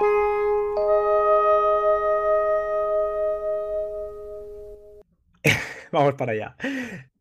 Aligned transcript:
Vamos 5.92 6.14
para 6.14 6.32
allá. 6.32 6.56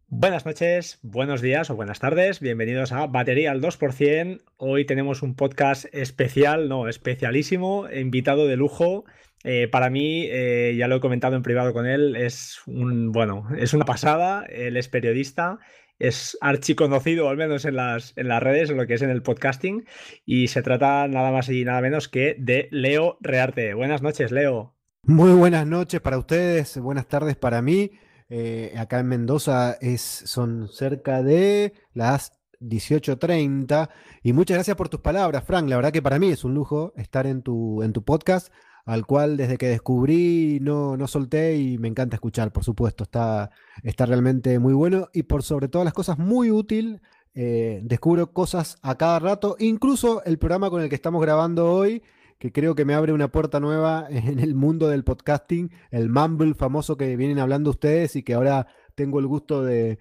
Buenas 0.07 0.45
noches, 0.45 0.99
buenos 1.03 1.41
días 1.41 1.69
o 1.69 1.75
buenas 1.75 1.99
tardes. 1.99 2.39
Bienvenidos 2.39 2.91
a 2.91 3.05
Batería 3.07 3.51
al 3.51 3.61
2%. 3.61 4.41
Hoy 4.57 4.85
tenemos 4.85 5.21
un 5.21 5.35
podcast 5.35 5.85
especial, 5.93 6.67
no, 6.67 6.87
especialísimo, 6.87 7.87
invitado 7.91 8.47
de 8.47 8.55
lujo. 8.55 9.05
Eh, 9.43 9.67
para 9.67 9.89
mí, 9.89 10.25
eh, 10.29 10.75
ya 10.77 10.87
lo 10.87 10.95
he 10.95 10.99
comentado 10.99 11.35
en 11.35 11.43
privado 11.43 11.73
con 11.73 11.85
él, 11.85 12.15
es 12.15 12.59
un, 12.65 13.11
bueno, 13.11 13.47
es 13.57 13.73
una 13.73 13.85
pasada. 13.85 14.45
Él 14.49 14.77
es 14.77 14.89
periodista, 14.89 15.59
es 15.99 16.37
archiconocido, 16.41 17.29
al 17.29 17.37
menos 17.37 17.65
en 17.65 17.75
las, 17.75 18.13
en 18.15 18.29
las 18.29 18.41
redes, 18.41 18.69
en 18.69 18.77
lo 18.77 18.87
que 18.87 18.95
es 18.95 19.01
en 19.01 19.09
el 19.09 19.21
podcasting. 19.21 19.85
Y 20.25 20.47
se 20.47 20.63
trata 20.63 21.07
nada 21.07 21.31
más 21.31 21.49
y 21.49 21.63
nada 21.65 21.81
menos 21.81 22.07
que 22.07 22.35
de 22.39 22.69
Leo 22.71 23.17
Rearte. 23.21 23.73
Buenas 23.73 24.01
noches, 24.01 24.31
Leo. 24.31 24.75
Muy 25.03 25.31
buenas 25.31 25.65
noches 25.67 26.01
para 26.01 26.17
ustedes, 26.17 26.77
buenas 26.77 27.07
tardes 27.07 27.35
para 27.35 27.61
mí. 27.61 27.91
Eh, 28.29 28.73
acá 28.77 28.99
en 28.99 29.07
Mendoza 29.07 29.77
es, 29.81 30.01
son 30.01 30.67
cerca 30.67 31.23
de 31.23 31.73
las 31.93 32.39
18.30. 32.59 33.89
Y 34.23 34.33
muchas 34.33 34.55
gracias 34.55 34.77
por 34.77 34.89
tus 34.89 34.99
palabras, 35.01 35.43
Frank. 35.43 35.67
La 35.69 35.77
verdad 35.77 35.91
que 35.91 36.01
para 36.01 36.19
mí 36.19 36.29
es 36.29 36.43
un 36.43 36.53
lujo 36.53 36.93
estar 36.95 37.25
en 37.27 37.41
tu, 37.41 37.81
en 37.83 37.93
tu 37.93 38.03
podcast, 38.03 38.53
al 38.89 39.05
cual 39.05 39.37
desde 39.37 39.57
que 39.57 39.67
descubrí 39.67 40.57
no, 40.61 40.97
no 40.97 41.07
solté 41.07 41.55
y 41.57 41.77
me 41.77 41.87
encanta 41.87 42.15
escuchar, 42.15 42.51
por 42.51 42.63
supuesto. 42.63 43.03
Está, 43.03 43.51
está 43.83 44.07
realmente 44.07 44.57
muy 44.57 44.73
bueno 44.73 45.09
y 45.13 45.23
por 45.23 45.43
sobre 45.43 45.67
todas 45.67 45.85
las 45.85 45.93
cosas 45.93 46.17
muy 46.17 46.49
útil. 46.49 47.01
Eh, 47.35 47.81
descubro 47.83 48.33
cosas 48.33 48.79
a 48.81 48.97
cada 48.97 49.19
rato, 49.19 49.55
incluso 49.59 50.23
el 50.25 50.39
programa 50.39 50.71
con 50.71 50.81
el 50.81 50.89
que 50.89 50.95
estamos 50.95 51.21
grabando 51.21 51.71
hoy 51.71 52.01
que 52.39 52.53
creo 52.53 52.73
que 52.73 52.85
me 52.85 52.93
abre 52.93 53.13
una 53.13 53.27
puerta 53.27 53.59
nueva 53.59 54.07
en 54.09 54.39
el 54.39 54.55
mundo 54.55 54.87
del 54.87 55.03
podcasting, 55.03 55.71
el 55.91 56.09
Mumble 56.09 56.55
famoso 56.55 56.97
que 56.97 57.15
vienen 57.15 57.37
hablando 57.37 57.69
ustedes 57.69 58.15
y 58.15 58.23
que 58.23 58.33
ahora 58.33 58.67
tengo 58.95 59.19
el 59.19 59.27
gusto 59.27 59.63
de, 59.63 59.99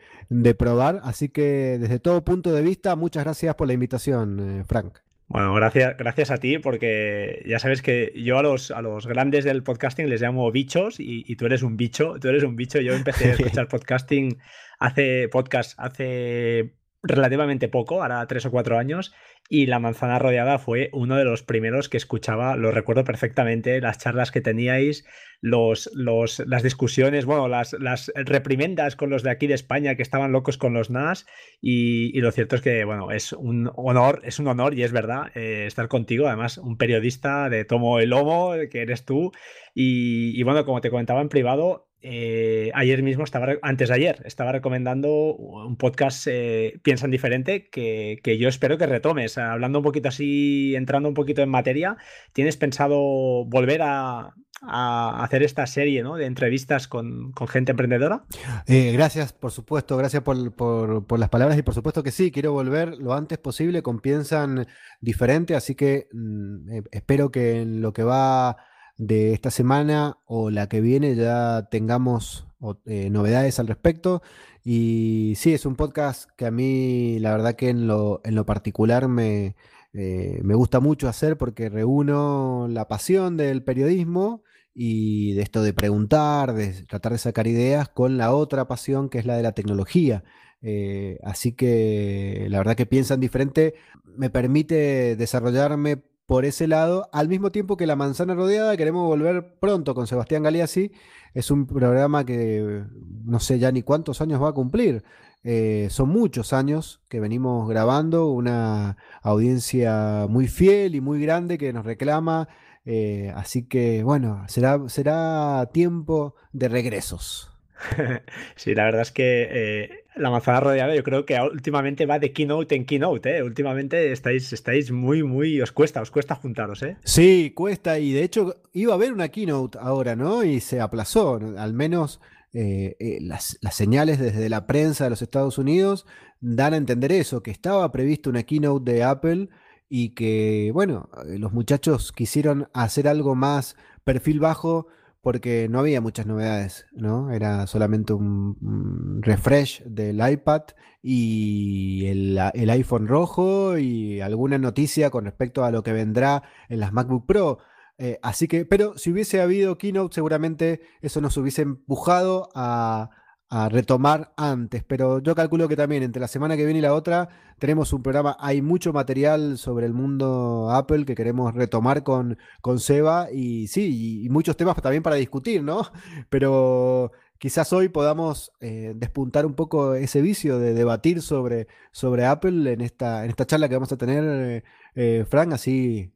probar. 0.57 1.01
Así 1.05 1.29
que 1.29 1.79
desde 1.79 1.99
todo 1.99 2.25
punto 2.25 2.53
de 2.53 2.63
vista, 2.63 2.97
muchas 2.97 3.25
gracias 3.25 3.55
por 3.55 3.67
la 3.67 3.75
invitación, 3.75 4.41
eh, 4.41 4.65
Frank. 4.65 4.99
Bueno, 5.29 5.53
gracias, 5.53 5.95
gracias 5.99 6.31
a 6.31 6.39
ti, 6.39 6.59
porque 6.59 7.43
ya 7.47 7.59
sabes 7.59 7.83
que 7.83 8.13
yo 8.17 8.39
a 8.39 8.43
los, 8.43 8.71
a 8.71 8.81
los 8.81 9.07
grandes 9.07 9.45
del 9.45 9.63
podcasting 9.63 10.09
les 10.09 10.23
llamo 10.23 10.51
bichos 10.51 10.99
y, 11.01 11.23
y 11.27 11.37
tú 11.37 11.45
eres 11.45 11.63
un 11.63 11.77
bicho, 11.77 12.15
tú 12.19 12.29
eres 12.29 12.45
un 12.45 12.57
bicho. 12.57 12.81
Yo 12.81 12.95
empecé 12.95 13.31
a 13.31 13.33
escuchar 13.35 13.69
podcasting 13.69 14.39
hace 14.79 15.29
podcast 15.29 15.79
hace 15.79 16.78
relativamente 17.03 17.69
poco, 17.69 18.03
ahora 18.03 18.27
tres 18.27 18.47
o 18.47 18.51
cuatro 18.51 18.79
años, 18.79 19.13
y 19.49 19.67
La 19.67 19.79
manzana 19.79 20.19
rodeada 20.19 20.59
fue 20.59 20.91
uno 20.93 21.17
de 21.17 21.25
los 21.25 21.43
primeros 21.43 21.89
que 21.89 21.97
escuchaba, 21.97 22.57
lo 22.57 22.71
recuerdo 22.71 23.05
perfectamente, 23.05 23.81
las 23.81 23.99
charlas 23.99 24.31
que 24.31 24.43
teníais, 24.43 25.07
los, 25.41 25.91
los, 25.95 26.41
las 26.47 26.63
discusiones, 26.63 27.25
bueno, 27.25 27.49
las, 27.49 27.73
las 27.75 28.13
reprimendas 28.15 28.95
con 28.97 29.09
los 29.09 29.23
de 29.23 29.31
aquí 29.31 29.47
de 29.47 29.55
España 29.55 29.95
que 29.95 30.03
estaban 30.03 30.33
locos 30.33 30.59
con 30.59 30.75
los 30.75 30.91
NAS, 30.91 31.27
y, 31.61 32.21
lo 32.21 32.31
cierto 32.33 32.57
es 32.57 32.63
que, 32.63 32.85
bueno, 32.85 33.11
es 33.11 33.33
un 33.33 33.71
honor, 33.75 34.21
es 34.25 34.39
un 34.39 34.49
honor 34.49 34.75
y 34.75 34.83
es 34.83 34.93
verdad 34.93 35.31
eh, 35.35 35.65
estar 35.67 35.89
contigo, 35.89 36.27
además 36.27 36.59
un 36.59 36.77
periodista 36.77 37.49
de 37.49 37.65
tomo 37.65 38.01
el 38.01 38.11
lomo, 38.11 38.53
que 38.71 38.83
eres 38.83 39.05
tú, 39.05 39.33
y, 39.75 40.39
y 40.39 40.43
bueno, 40.43 40.65
como 40.67 40.81
te 40.81 40.91
comentaba 40.91 41.23
en 41.23 41.29
privado, 41.31 41.88
eh, 42.01 42.71
ayer 42.75 43.03
mismo 43.03 43.25
estaba, 43.25 43.55
antes 43.63 43.89
de 43.89 43.95
ayer, 43.95 44.23
estaba 44.25 44.53
recomendando 44.53 45.35
un 45.35 45.77
podcast 45.77 46.27
eh, 46.29 46.79
Piensan 46.83 47.11
Diferente 47.11 47.69
que, 47.71 48.39
yo 48.39 48.49
espero 48.49 48.79
que 48.79 48.87
retomes. 48.87 49.37
Hablando 49.39 49.79
un 49.81 49.85
poquito 49.85 50.09
así, 50.09 50.75
entrando 50.77 51.09
un 51.09 51.15
poquito 51.15 51.43
en 51.43 51.49
materia, 51.49 51.97
¿tienes 52.33 52.57
pensado 52.57 53.45
volver 53.47 53.83
a, 53.83 54.35
hacer 54.61 55.45
esta 55.45 55.69
serie 55.69 56.03
de 56.03 56.25
entrevistas 56.25 56.89
con, 56.89 57.33
gente 57.49 57.71
emprendedora? 57.71 58.25
Eh, 58.67 58.91
gracias, 58.93 59.33
por 59.33 59.53
supuesto, 59.53 59.97
gracias 59.97 60.23
por, 60.23 61.19
las 61.19 61.29
palabras 61.29 61.57
y 61.59 61.63
por 61.63 61.75
supuesto 61.75 62.03
que 62.03 62.11
sí, 62.11 62.33
quiero 62.33 62.53
volver 62.53 62.97
lo 62.99 63.15
antes 63.15 63.39
posible 63.39 63.83
con 63.83 64.01
Piensan 64.01 64.67
Diferente, 65.01 65.55
así 65.55 65.77
que 65.77 66.09
mm, 66.13 66.81
espero 66.91 67.31
que 67.31 67.61
en 67.61 67.83
lo 67.83 67.93
que 67.93 68.03
va 68.03 68.57
de 68.99 69.33
esta 69.33 69.51
semana 69.51 70.19
o 70.27 70.51
la 70.51 70.69
que 70.69 70.81
viene 70.81 71.15
ya 71.15 71.69
tengamos 71.71 72.47
eh, 72.85 73.11
novedades 73.11 73.59
al 73.59 73.69
respecto. 73.69 74.23
Y 74.65 75.35
sí, 75.37 75.55
es 75.55 75.65
un 75.65 75.77
podcast 75.77 76.29
que 76.37 76.47
a 76.47 76.51
mí 76.51 77.19
la 77.21 77.31
verdad 77.31 77.55
que 77.55 77.71
en 77.71 77.87
lo, 77.87 78.21
en 78.25 78.35
lo 78.35 78.45
particular 78.45 79.09
me, 79.09 79.57
eh, 79.95 80.41
me 80.43 80.55
gusta 80.55 80.81
mucho 80.81 81.09
hacer 81.09 81.39
porque 81.39 81.71
reúno 81.71 82.67
la 82.69 82.89
pasión 82.89 83.37
del 83.37 83.63
periodismo 83.63 84.43
y 84.75 85.33
de 85.35 85.43
esto 85.43 85.63
de 85.63 85.73
preguntar, 85.73 86.55
de 86.55 86.85
tratar 86.85 87.13
de 87.13 87.19
sacar 87.19 87.47
ideas 87.47 87.89
con 87.89 88.19
la 88.19 88.35
otra 88.35 88.69
pasión 88.69 89.09
que 89.09 89.19
es 89.19 89.27
la 89.27 89.37
de 89.37 89.43
la 89.43 89.53
tecnología. 89.53 90.25
Eh, 90.61 91.19
así 91.23 91.53
que 91.53 92.47
la 92.51 92.59
verdad 92.59 92.77
que 92.77 92.87
piensan 92.87 93.21
diferente 93.21 93.75
me 94.05 94.29
permite 94.31 95.17
desarrollarme 95.17 96.03
por 96.29 96.45
ese 96.45 96.69
lado, 96.69 97.09
al 97.11 97.27
mismo 97.27 97.51
tiempo 97.51 97.79
que 97.79 97.87
La 97.87 97.97
Manzana 97.97 98.35
Rodeada, 98.35 98.77
queremos 98.77 99.07
volver 99.07 99.55
pronto 99.61 99.95
con 99.95 100.07
Sebastián 100.07 100.43
Galeazzi. 100.43 100.93
Es 101.33 101.51
un 101.51 101.67
programa 101.67 102.27
que 102.27 102.85
no 103.25 103.41
sé 103.41 103.59
ya 103.59 103.73
ni 103.73 103.83
cuántos 103.83 104.21
años 104.21 104.43
va 104.43 104.51
a 104.51 104.53
cumplir. 104.53 105.05
Eh, 105.43 105.89
son 105.89 106.11
muchos 106.11 106.53
años 106.53 107.01
que 107.09 107.19
venimos 107.19 107.67
grabando, 107.67 108.27
una 108.27 108.99
audiencia 109.23 110.27
muy 110.29 110.49
fiel 110.49 110.95
y 110.97 111.01
muy 111.01 111.19
grande 111.19 111.57
que 111.57 111.73
nos 111.73 111.87
reclama. 111.87 112.51
Eh, 112.85 113.33
así 113.35 113.67
que 113.67 114.03
bueno, 114.05 114.45
será, 114.49 114.87
será 114.91 115.71
tiempo 115.73 116.35
de 116.53 116.69
regresos. 116.69 117.51
Sí, 118.55 118.75
la 118.75 118.85
verdad 118.85 119.01
es 119.01 119.13
que 119.13 119.49
eh, 119.51 120.05
la 120.19 120.31
manzana 120.31 120.61
rodeada 120.61 120.95
yo 120.95 121.03
creo 121.03 121.25
que 121.25 121.39
últimamente 121.41 122.07
va 122.07 122.19
de 122.19 122.33
keynote 122.33 122.75
en 122.75 122.85
keynote, 122.85 123.39
¿eh? 123.39 123.43
Últimamente 123.43 124.13
estáis, 124.13 124.53
estáis 124.53 124.91
muy, 124.91 125.23
muy, 125.23 125.61
os 125.61 125.73
cuesta, 125.73 126.01
os 126.01 126.11
cuesta 126.11 126.35
juntaros, 126.35 126.83
¿eh? 126.83 126.97
Sí, 127.05 127.53
cuesta 127.55 127.99
y 127.99 128.13
de 128.13 128.23
hecho 128.23 128.57
iba 128.73 128.93
a 128.93 128.97
haber 128.97 129.13
una 129.13 129.29
keynote 129.29 129.79
ahora, 129.81 130.17
¿no? 130.17 130.45
Y 130.45 130.61
se 130.61 130.81
aplazó, 130.81 131.41
al 131.57 131.73
menos 131.75 132.21
eh, 132.53 133.19
las, 133.21 133.59
las, 133.61 133.75
señales 133.75 134.19
desde 134.19 134.49
la 134.49 134.67
prensa 134.67 135.05
de 135.05 135.11
los 135.11 135.23
Estados 135.23 135.59
Unidos 135.59 136.07
dan 136.41 136.75
a 136.75 136.79
entender 136.79 137.13
eso, 137.13 137.43
que 137.43 137.51
estaba 137.51 137.91
previsto 137.93 138.31
una 138.31 138.43
keynote 138.45 138.93
de 138.93 139.05
Apple 139.05 139.49
y 139.89 140.11
que, 140.11 140.71
bueno, 140.73 141.09
los 141.27 141.53
muchachos 141.53 142.13
quisieron 142.13 142.69
hacer 142.73 143.09
algo 143.09 143.35
más 143.35 143.77
perfil 144.05 144.41
bajo 144.41 144.87
porque 145.29 145.69
no 145.69 145.81
había 145.81 146.01
muchas 146.01 146.25
novedades, 146.25 146.87
¿no? 146.91 147.31
Era 147.31 147.67
solamente 147.67 148.15
un, 148.15 149.21
refresh 149.21 149.83
del 149.85 150.27
iPad 150.27 150.63
y 151.03 152.07
el, 152.07 152.71
iPhone 152.71 153.07
rojo 153.07 153.77
y 153.77 154.23
alguna 154.23 154.57
noticia 154.57 155.11
con 155.11 155.27
respecto 155.27 155.67
a 155.67 155.71
lo 155.71 155.83
que 155.83 155.93
vendrá 155.93 156.45
en 156.71 156.81
las 156.81 156.95
MacBook 156.95 157.27
Pro. 157.27 157.59
Eh, 157.99 158.19
así 158.23 158.49
que, 158.49 158.65
pero 158.65 158.97
si 158.97 159.13
hubiese 159.13 159.43
habido 159.43 159.77
Keynote, 159.77 160.15
seguramente 160.15 160.81
eso 161.03 161.21
nos 161.21 161.37
hubiese 161.37 161.61
empujado 161.61 162.49
a, 162.55 163.11
a 163.51 163.69
retomar 163.69 164.33
antes, 164.37 164.85
pero 164.85 165.21
yo 165.21 165.35
calculo 165.35 165.69
que 165.69 165.77
también 165.77 166.03
entre 166.03 166.21
la 166.21 166.29
semana 166.29 166.57
que 166.57 166.65
viene 166.65 166.81
y 166.81 166.83
la 166.83 166.93
otra 166.93 167.31
tenemos 167.59 167.93
un 167.93 168.03
programa, 168.03 168.37
hay 168.41 168.61
mucho 168.61 168.93
material 168.93 169.57
sobre 169.57 169.87
el 169.87 169.95
mundo 169.95 170.69
Apple 170.71 171.05
que 171.07 171.15
queremos 171.15 171.55
retomar 171.55 172.03
con, 172.03 172.39
con 172.61 172.79
Seba 172.79 173.29
y 173.33 173.67
sí, 173.69 174.25
y, 174.25 174.29
muchos 174.29 174.57
temas 174.57 174.77
también 174.83 175.03
para 175.03 175.17
discutir, 175.17 175.63
¿no? 175.63 175.83
Pero 176.29 177.13
quizás 177.39 177.73
hoy 177.73 177.89
podamos 177.89 178.53
eh, 178.61 178.93
despuntar 178.97 179.47
un 179.47 179.55
poco 179.55 179.95
ese 179.95 180.21
vicio 180.21 180.59
de 180.59 180.75
debatir 180.75 181.23
sobre, 181.23 181.69
sobre 181.93 182.27
Apple 182.27 182.73
en 182.73 182.81
esta, 182.81 183.25
en 183.25 183.31
esta 183.31 183.47
charla 183.47 183.69
que 183.69 183.77
vamos 183.77 183.93
a 183.93 183.97
tener, 183.97 184.25
eh, 184.25 184.65
eh, 184.95 185.25
Frank, 185.29 185.53
así, 185.53 186.13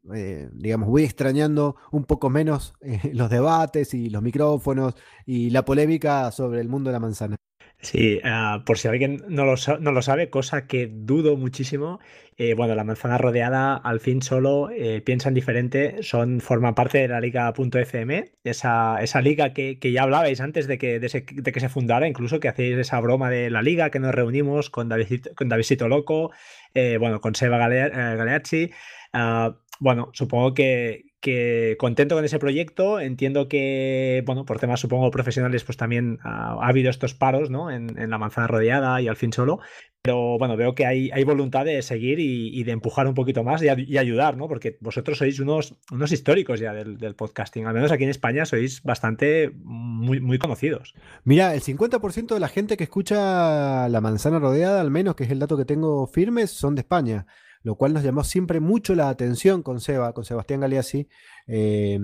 digamos, 0.53 0.89
voy 0.89 1.05
extrañando 1.05 1.77
un 1.93 2.05
poco 2.05 2.31
menos 2.31 2.75
los 3.13 3.31
debates 3.31 3.95
y 3.95 4.11
los 4.11 4.23
micrófonos 4.23 4.95
y 5.27 5.51
la 5.51 5.65
polémica 5.65 6.31
sobre 6.33 6.61
el 6.61 6.69
mundo 6.69 6.91
de 6.91 6.93
la 6.93 7.01
manzana. 7.01 7.42
Sí, 7.83 8.21
ah, 8.23 8.63
por 8.65 8.79
si 8.79 8.87
alguien 8.87 9.25
no 9.29 9.45
lo, 9.45 9.57
sabe, 9.57 10.31
cosa 10.31 10.69
que 10.69 10.87
dudo 10.87 11.37
muchísimo, 11.37 11.99
eh, 12.37 12.55
bueno, 12.55 12.77
la 12.77 12.85
manzana 12.85 13.19
rodeada 13.19 13.75
al 13.75 13.99
fin 13.99 14.23
solo 14.23 14.71
eh, 14.71 15.01
piensan 15.01 15.35
diferente, 15.35 16.01
son, 16.05 16.41
forman 16.41 16.77
parte 16.77 16.99
de 16.99 17.09
la 17.09 17.21
liga.fm, 17.21 18.31
esa, 18.45 19.03
esa 19.03 19.21
liga 19.21 19.53
que, 19.53 19.79
ya 19.83 20.05
hablabais 20.05 20.41
antes 20.41 20.69
de 20.69 20.79
que, 20.79 21.01
de, 21.01 21.53
que 21.53 21.61
se 21.61 21.69
fundara, 21.69 22.07
incluso 22.07 22.39
que 22.39 22.47
hacéis 22.47 22.79
esa 22.79 23.01
broma 23.01 23.31
de 23.31 23.51
la 23.51 23.63
liga, 23.63 23.91
que 23.91 23.99
nos 23.99 24.15
reunimos 24.15 24.71
con 24.71 24.89
Davidito, 24.89 25.35
con 25.35 25.49
Davidito 25.49 25.89
Loco, 25.89 26.31
eh, 26.75 26.99
bueno, 26.99 27.21
con 27.21 27.35
Seba 27.35 27.59
Galeazzi. 27.59 28.71
Ah, 29.13 29.57
bueno, 29.81 30.11
supongo 30.13 30.55
que, 30.55 31.12
que 31.23 31.77
contento 31.79 32.17
con 32.17 32.25
ese 32.25 32.39
proyecto. 32.39 33.01
Entiendo 33.01 33.49
que, 33.49 34.23
bueno, 34.27 34.45
por 34.45 34.59
temas 34.59 34.81
supongo 34.81 35.11
profesionales, 35.11 35.65
pues 35.65 35.79
también 35.79 36.19
ha, 36.23 36.55
habido 36.61 36.91
estos 36.91 37.15
paros, 37.15 37.49
¿no? 37.49 37.71
En, 37.71 38.11
la 38.11 38.19
manzana 38.19 38.49
rodeada 38.49 39.01
y 39.01 39.09
al 39.09 39.17
fin 39.17 39.33
solo. 39.33 39.61
Pero 40.03 40.37
bueno, 40.37 40.57
veo 40.57 40.75
que 40.75 40.85
hay, 40.85 41.11
hay 41.13 41.23
voluntad 41.23 41.65
de 41.65 41.81
seguir 41.81 42.19
y, 42.19 42.63
de 42.65 42.73
empujar 42.73 43.07
un 43.07 43.15
poquito 43.15 43.45
más 43.45 43.63
y, 43.63 43.69
ayudar, 43.97 44.37
¿no? 44.37 44.49
Porque 44.49 44.77
vosotros 44.81 45.17
sois 45.17 45.39
unos, 45.39 45.75
unos 45.93 46.11
históricos 46.11 46.59
ya 46.59 46.75
del, 46.75 47.15
podcasting. 47.15 47.67
Al 47.67 47.75
menos 47.75 47.93
aquí 47.93 48.03
en 48.03 48.11
España 48.11 48.45
sois 48.45 48.83
bastante 48.83 49.53
muy, 49.55 50.21
muy 50.21 50.39
conocidos. 50.39 50.95
Mira, 51.23 51.55
el 51.55 51.63
50% 51.63 52.35
de 52.35 52.41
la 52.41 52.49
gente 52.49 52.77
que 52.77 52.85
escucha 52.85 53.89
La 53.89 54.01
manzana 54.01 54.41
rodeada, 54.41 54.81
al 54.81 54.91
menos, 54.91 55.15
que 55.15 55.25
es 55.25 55.31
el 55.31 55.39
dato 55.39 55.57
que 55.57 55.65
tengo 55.65 56.09
firme, 56.09 56.49
son 56.49 56.75
de 56.75 56.81
España 56.81 57.27
lo 57.63 57.77
cual 57.77 57.93
nos 57.93 58.03
llamó 58.03 58.25
siempre 58.25 58.61
mucho 58.61 58.95
la 58.95 59.09
atención 59.09 59.63
con 59.63 59.81
Seba, 59.81 60.13
con 60.13 60.25
Sebastián 60.25 60.61
Galeazzi. 60.61 61.09
Eh, 61.47 61.99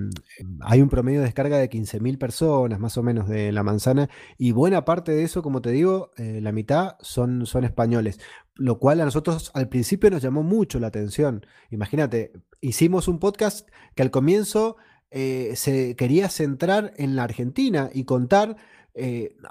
hay 0.60 0.82
un 0.82 0.88
promedio 0.88 1.20
de 1.20 1.26
descarga 1.26 1.58
de 1.58 1.68
15.000 1.68 2.18
personas, 2.18 2.78
más 2.78 2.96
o 2.96 3.02
menos, 3.02 3.28
de 3.28 3.52
La 3.52 3.62
Manzana, 3.62 4.08
y 4.36 4.52
buena 4.52 4.84
parte 4.84 5.12
de 5.12 5.24
eso, 5.24 5.42
como 5.42 5.60
te 5.60 5.70
digo, 5.70 6.12
eh, 6.16 6.40
la 6.40 6.52
mitad 6.52 6.96
son, 7.00 7.46
son 7.46 7.64
españoles, 7.64 8.20
lo 8.54 8.78
cual 8.78 9.00
a 9.00 9.04
nosotros 9.04 9.50
al 9.54 9.68
principio 9.68 10.10
nos 10.10 10.22
llamó 10.22 10.42
mucho 10.42 10.78
la 10.78 10.88
atención. 10.88 11.44
Imagínate, 11.70 12.32
hicimos 12.60 13.08
un 13.08 13.18
podcast 13.18 13.68
que 13.94 14.02
al 14.02 14.10
comienzo 14.10 14.76
eh, 15.10 15.52
se 15.56 15.96
quería 15.96 16.28
centrar 16.28 16.92
en 16.96 17.16
la 17.16 17.24
Argentina 17.24 17.90
y 17.92 18.04
contar, 18.04 18.56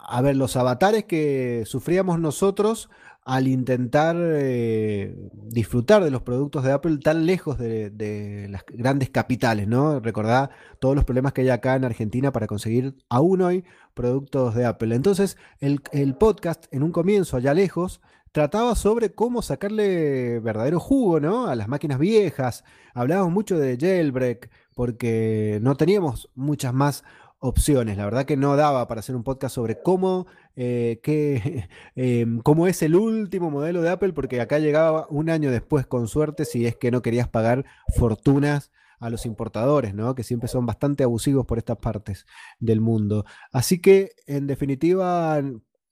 a 0.09 0.21
ver, 0.21 0.35
los 0.35 0.57
avatares 0.57 1.05
que 1.05 1.63
sufríamos 1.65 2.19
nosotros 2.19 2.89
al 3.27 3.49
intentar 3.49 4.15
eh, 4.17 5.13
disfrutar 5.33 6.01
de 6.01 6.11
los 6.11 6.21
productos 6.21 6.63
de 6.63 6.71
Apple 6.71 6.97
tan 6.99 7.25
lejos 7.25 7.57
de, 7.57 8.47
las 8.49 8.63
grandes 8.65 9.09
capitales, 9.09 9.67
¿no? 9.67 9.99
Recordad 9.99 10.49
todos 10.79 10.95
los 10.95 11.03
problemas 11.03 11.33
que 11.33 11.41
hay 11.41 11.49
acá 11.49 11.75
en 11.75 11.83
Argentina 11.83 12.31
para 12.31 12.47
conseguir 12.47 12.95
aún 13.09 13.41
hoy 13.41 13.65
productos 13.93 14.55
de 14.55 14.65
Apple. 14.65 14.95
Entonces, 14.95 15.35
el, 15.59 15.81
podcast, 16.17 16.67
en 16.71 16.83
un 16.83 16.93
comienzo, 16.93 17.35
allá 17.35 17.53
lejos, 17.53 17.99
trataba 18.31 18.75
sobre 18.75 19.13
cómo 19.13 19.41
sacarle 19.41 20.39
verdadero 20.39 20.79
jugo, 20.79 21.19
¿no? 21.19 21.47
A 21.47 21.55
las 21.55 21.67
máquinas 21.67 21.99
viejas. 21.99 22.63
Hablábamos 22.93 23.33
mucho 23.33 23.59
de 23.59 23.77
jailbreak, 23.77 24.49
porque 24.73 25.59
no 25.61 25.75
teníamos 25.75 26.29
muchas 26.33 26.73
más 26.73 27.03
opciones. 27.39 27.97
La 27.97 28.05
verdad 28.05 28.25
que 28.25 28.37
no 28.37 28.55
daba 28.55 28.87
para 28.87 28.99
hacer 28.99 29.15
un 29.15 29.23
podcast 29.23 29.55
sobre 29.55 29.81
cómo, 29.81 30.27
eh, 30.55 30.99
em, 31.95 32.39
cómo 32.39 32.67
es 32.67 32.81
el 32.81 32.95
último 32.95 33.51
modelo 33.51 33.81
de 33.81 33.89
Apple, 33.89 34.13
porque 34.13 34.41
acá 34.41 34.59
llegaba 34.59 35.07
un 35.09 35.29
año 35.29 35.51
después, 35.51 35.85
con 35.87 36.07
suerte, 36.07 36.45
si 36.45 36.65
es 36.65 36.75
que 36.75 36.91
no 36.91 37.01
querías 37.01 37.27
pagar 37.27 37.65
fortunas 37.95 38.71
a 38.99 39.09
los 39.09 39.25
importadores, 39.25 39.93
¿no? 39.93 40.15
que 40.15 40.23
siempre 40.23 40.47
son 40.47 40.65
bastante 40.65 41.03
abusivos 41.03 41.45
por 41.45 41.57
estas 41.57 41.77
partes 41.77 42.25
del 42.59 42.81
mundo. 42.81 43.25
Así 43.51 43.79
que, 43.79 44.11
en 44.25 44.47
definitiva, 44.47 45.41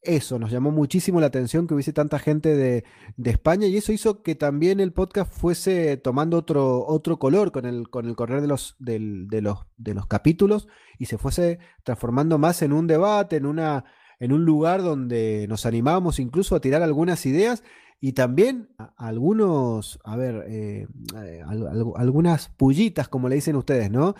eso, 0.06 0.40
nos 0.40 0.52
llamó 0.52 0.72
muchísimo 0.72 1.20
la 1.20 1.28
atención 1.28 1.68
que 1.68 1.74
hubiese 1.74 1.94
tanta 1.94 2.20
gente 2.20 2.56
de, 2.56 2.84
España 3.24 3.68
y 3.68 3.78
eso 3.78 3.92
hizo 3.92 4.22
que 4.24 4.36
también 4.36 4.80
el 4.80 4.94
podcast 4.94 5.32
fuese 5.32 5.98
tomando 5.98 6.38
otro, 6.38 6.86
otro 6.86 7.18
color 7.18 7.52
con 7.52 7.66
el, 7.66 7.90
con 7.90 8.08
el 8.08 8.16
correr 8.16 8.42
de 8.42 8.48
los, 8.48 8.76
de, 8.80 9.00
los, 9.00 9.66
de 9.78 9.94
los 9.94 10.08
capítulos 10.08 10.68
y 10.98 11.06
se 11.06 11.18
fuese 11.18 11.60
transformando 11.84 12.38
más 12.38 12.62
en 12.62 12.74
un 12.74 12.88
debate, 12.88 13.38
en, 13.38 13.46
una, 13.46 13.86
en 14.20 14.32
un 14.32 14.46
lugar 14.46 14.84
donde 14.84 15.46
nos 15.50 15.66
animábamos 15.66 16.20
incluso 16.20 16.56
a 16.56 16.62
tirar 16.62 16.82
algunas 16.82 17.26
ideas 17.26 17.64
y 18.02 18.14
también 18.14 18.70
algunos, 18.98 20.00
a 20.04 20.16
ver, 20.16 20.46
eh, 20.48 20.88
eh, 21.16 21.42
algunas 21.96 22.50
pullitas, 22.50 23.08
como 23.08 23.30
le 23.30 23.36
dicen 23.36 23.56
ustedes, 23.56 23.90
¿no? 23.90 24.16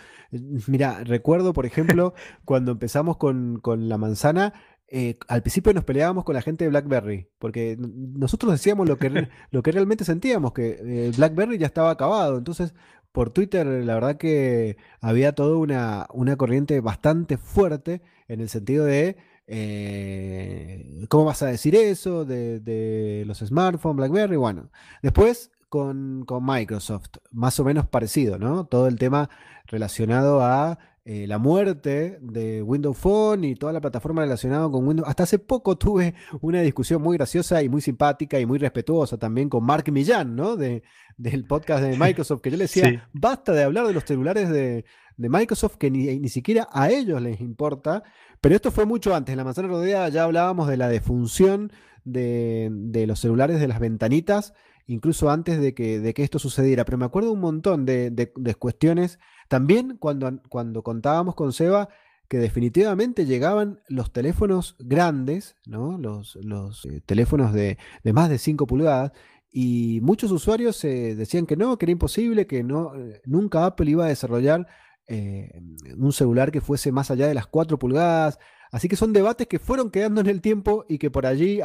Mira, 0.66 1.04
recuerdo, 1.04 1.52
por 1.52 1.66
ejemplo, 1.66 2.14
cuando 2.44 2.72
empezamos 2.72 3.16
con, 3.16 3.60
con 3.60 3.88
la 3.88 3.98
manzana, 3.98 4.54
eh, 4.88 5.18
al 5.26 5.42
principio 5.42 5.74
nos 5.74 5.84
peleábamos 5.84 6.24
con 6.24 6.34
la 6.34 6.42
gente 6.42 6.64
de 6.64 6.70
BlackBerry, 6.70 7.28
porque 7.38 7.76
nosotros 7.78 8.52
decíamos 8.52 8.88
lo 8.88 8.98
que, 8.98 9.28
lo 9.50 9.62
que 9.62 9.72
realmente 9.72 10.04
sentíamos, 10.04 10.52
que 10.52 10.78
eh, 10.80 11.12
BlackBerry 11.16 11.58
ya 11.58 11.66
estaba 11.66 11.90
acabado. 11.90 12.38
Entonces, 12.38 12.74
por 13.12 13.30
Twitter, 13.30 13.66
la 13.66 13.94
verdad 13.94 14.16
que 14.16 14.76
había 15.00 15.32
toda 15.34 15.56
una, 15.56 16.06
una 16.12 16.36
corriente 16.36 16.80
bastante 16.80 17.36
fuerte 17.38 18.02
en 18.28 18.40
el 18.40 18.48
sentido 18.48 18.84
de 18.84 19.16
eh, 19.48 21.06
cómo 21.08 21.24
vas 21.24 21.42
a 21.42 21.46
decir 21.46 21.74
eso, 21.74 22.24
de, 22.24 23.24
los 23.26 23.38
smartphones, 23.38 23.96
BlackBerry. 23.96 24.36
Bueno, 24.36 24.70
después 25.02 25.50
con, 25.68 26.24
con 26.26 26.44
Microsoft, 26.44 27.08
más 27.32 27.58
o 27.58 27.64
menos 27.64 27.86
parecido, 27.86 28.38
¿no? 28.38 28.66
Todo 28.66 28.86
el 28.86 28.98
tema 28.98 29.30
relacionado 29.66 30.42
a 30.42 30.78
eh, 31.08 31.24
la 31.28 31.38
muerte 31.38 32.18
de 32.20 32.62
Windows 32.62 32.98
Phone 32.98 33.44
y 33.44 33.54
toda 33.54 33.72
la 33.72 33.80
plataforma 33.80 34.22
relacionada 34.22 34.68
con 34.68 34.88
Windows. 34.88 35.08
Hasta 35.08 35.22
hace 35.22 35.38
poco 35.38 35.78
tuve 35.78 36.16
una 36.40 36.62
discusión 36.62 37.00
muy 37.00 37.16
graciosa 37.16 37.62
y 37.62 37.68
muy 37.68 37.80
simpática 37.80 38.40
y 38.40 38.44
muy 38.44 38.58
respetuosa 38.58 39.16
también 39.16 39.48
con 39.48 39.62
Mark 39.62 39.84
Millán, 39.92 40.34
¿no? 40.34 40.56
De, 40.56 40.82
del 41.16 41.46
podcast 41.46 41.84
de 41.84 41.96
Microsoft, 41.96 42.40
que 42.40 42.50
yo 42.50 42.56
le 42.56 42.64
decía, 42.64 43.08
basta 43.12 43.52
de 43.52 43.62
hablar 43.62 43.86
de 43.86 43.92
los 43.92 44.02
celulares 44.02 44.50
de, 44.50 44.84
Microsoft 45.16 45.76
que 45.76 45.92
ni, 45.92 46.18
ni, 46.18 46.28
siquiera 46.28 46.66
a 46.72 46.90
ellos 46.90 47.22
les 47.22 47.40
importa. 47.40 48.02
Pero 48.40 48.56
esto 48.56 48.72
fue 48.72 48.84
mucho 48.84 49.14
antes. 49.14 49.32
En 49.32 49.36
la 49.36 49.44
manzana 49.44 49.68
rodeada 49.68 50.08
ya 50.08 50.24
hablábamos 50.24 50.66
de 50.66 50.76
la 50.76 50.88
defunción 50.88 51.70
de, 52.04 52.68
de 52.72 53.06
los 53.06 53.20
celulares 53.20 53.60
de 53.60 53.68
las 53.68 53.78
ventanitas 53.78 54.54
incluso 54.86 55.30
antes 55.30 55.60
de 55.60 55.74
que, 55.74 56.00
de 56.00 56.14
que 56.14 56.22
esto 56.22 56.38
sucediera. 56.38 56.84
Pero 56.84 56.98
me 56.98 57.04
acuerdo 57.04 57.32
un 57.32 57.40
montón 57.40 57.86
de, 57.86 58.10
de, 58.10 58.54
cuestiones. 58.54 59.18
También 59.48 59.96
cuando, 59.98 60.40
cuando 60.48 60.82
contábamos 60.82 61.34
con 61.34 61.52
Seba 61.52 61.88
que 62.28 62.38
definitivamente 62.38 63.24
llegaban 63.24 63.80
los 63.88 64.12
teléfonos 64.12 64.76
grandes, 64.80 65.56
¿no? 65.64 65.96
los, 65.96 66.36
los 66.42 66.84
eh, 66.86 67.00
teléfonos 67.06 67.52
de, 67.52 67.78
de, 68.02 68.12
más 68.12 68.28
de 68.28 68.38
5 68.38 68.66
pulgadas, 68.66 69.12
y 69.52 70.00
muchos 70.02 70.32
usuarios 70.32 70.82
eh, 70.84 71.14
decían 71.14 71.46
que 71.46 71.56
no, 71.56 71.78
que 71.78 71.84
era 71.84 71.92
imposible, 71.92 72.48
que 72.48 72.64
no, 72.64 72.96
eh, 72.96 73.22
nunca 73.24 73.64
Apple 73.64 73.90
iba 73.90 74.04
a 74.04 74.08
desarrollar 74.08 74.66
un 75.08 76.12
celular 76.12 76.50
que 76.50 76.60
fuese 76.60 76.90
más 76.90 77.12
allá 77.12 77.28
de 77.28 77.34
las 77.34 77.46
4 77.46 77.78
pulgadas, 77.78 78.40
Así 78.76 78.88
que 78.88 78.96
son 78.96 79.14
debates 79.14 79.46
que 79.46 79.58
fueron 79.58 79.90
quedando 79.90 80.20
en 80.20 80.26
el 80.26 80.42
tiempo 80.42 80.84
y 80.86 80.98
que 80.98 81.10
por 81.10 81.24
allí 81.24 81.60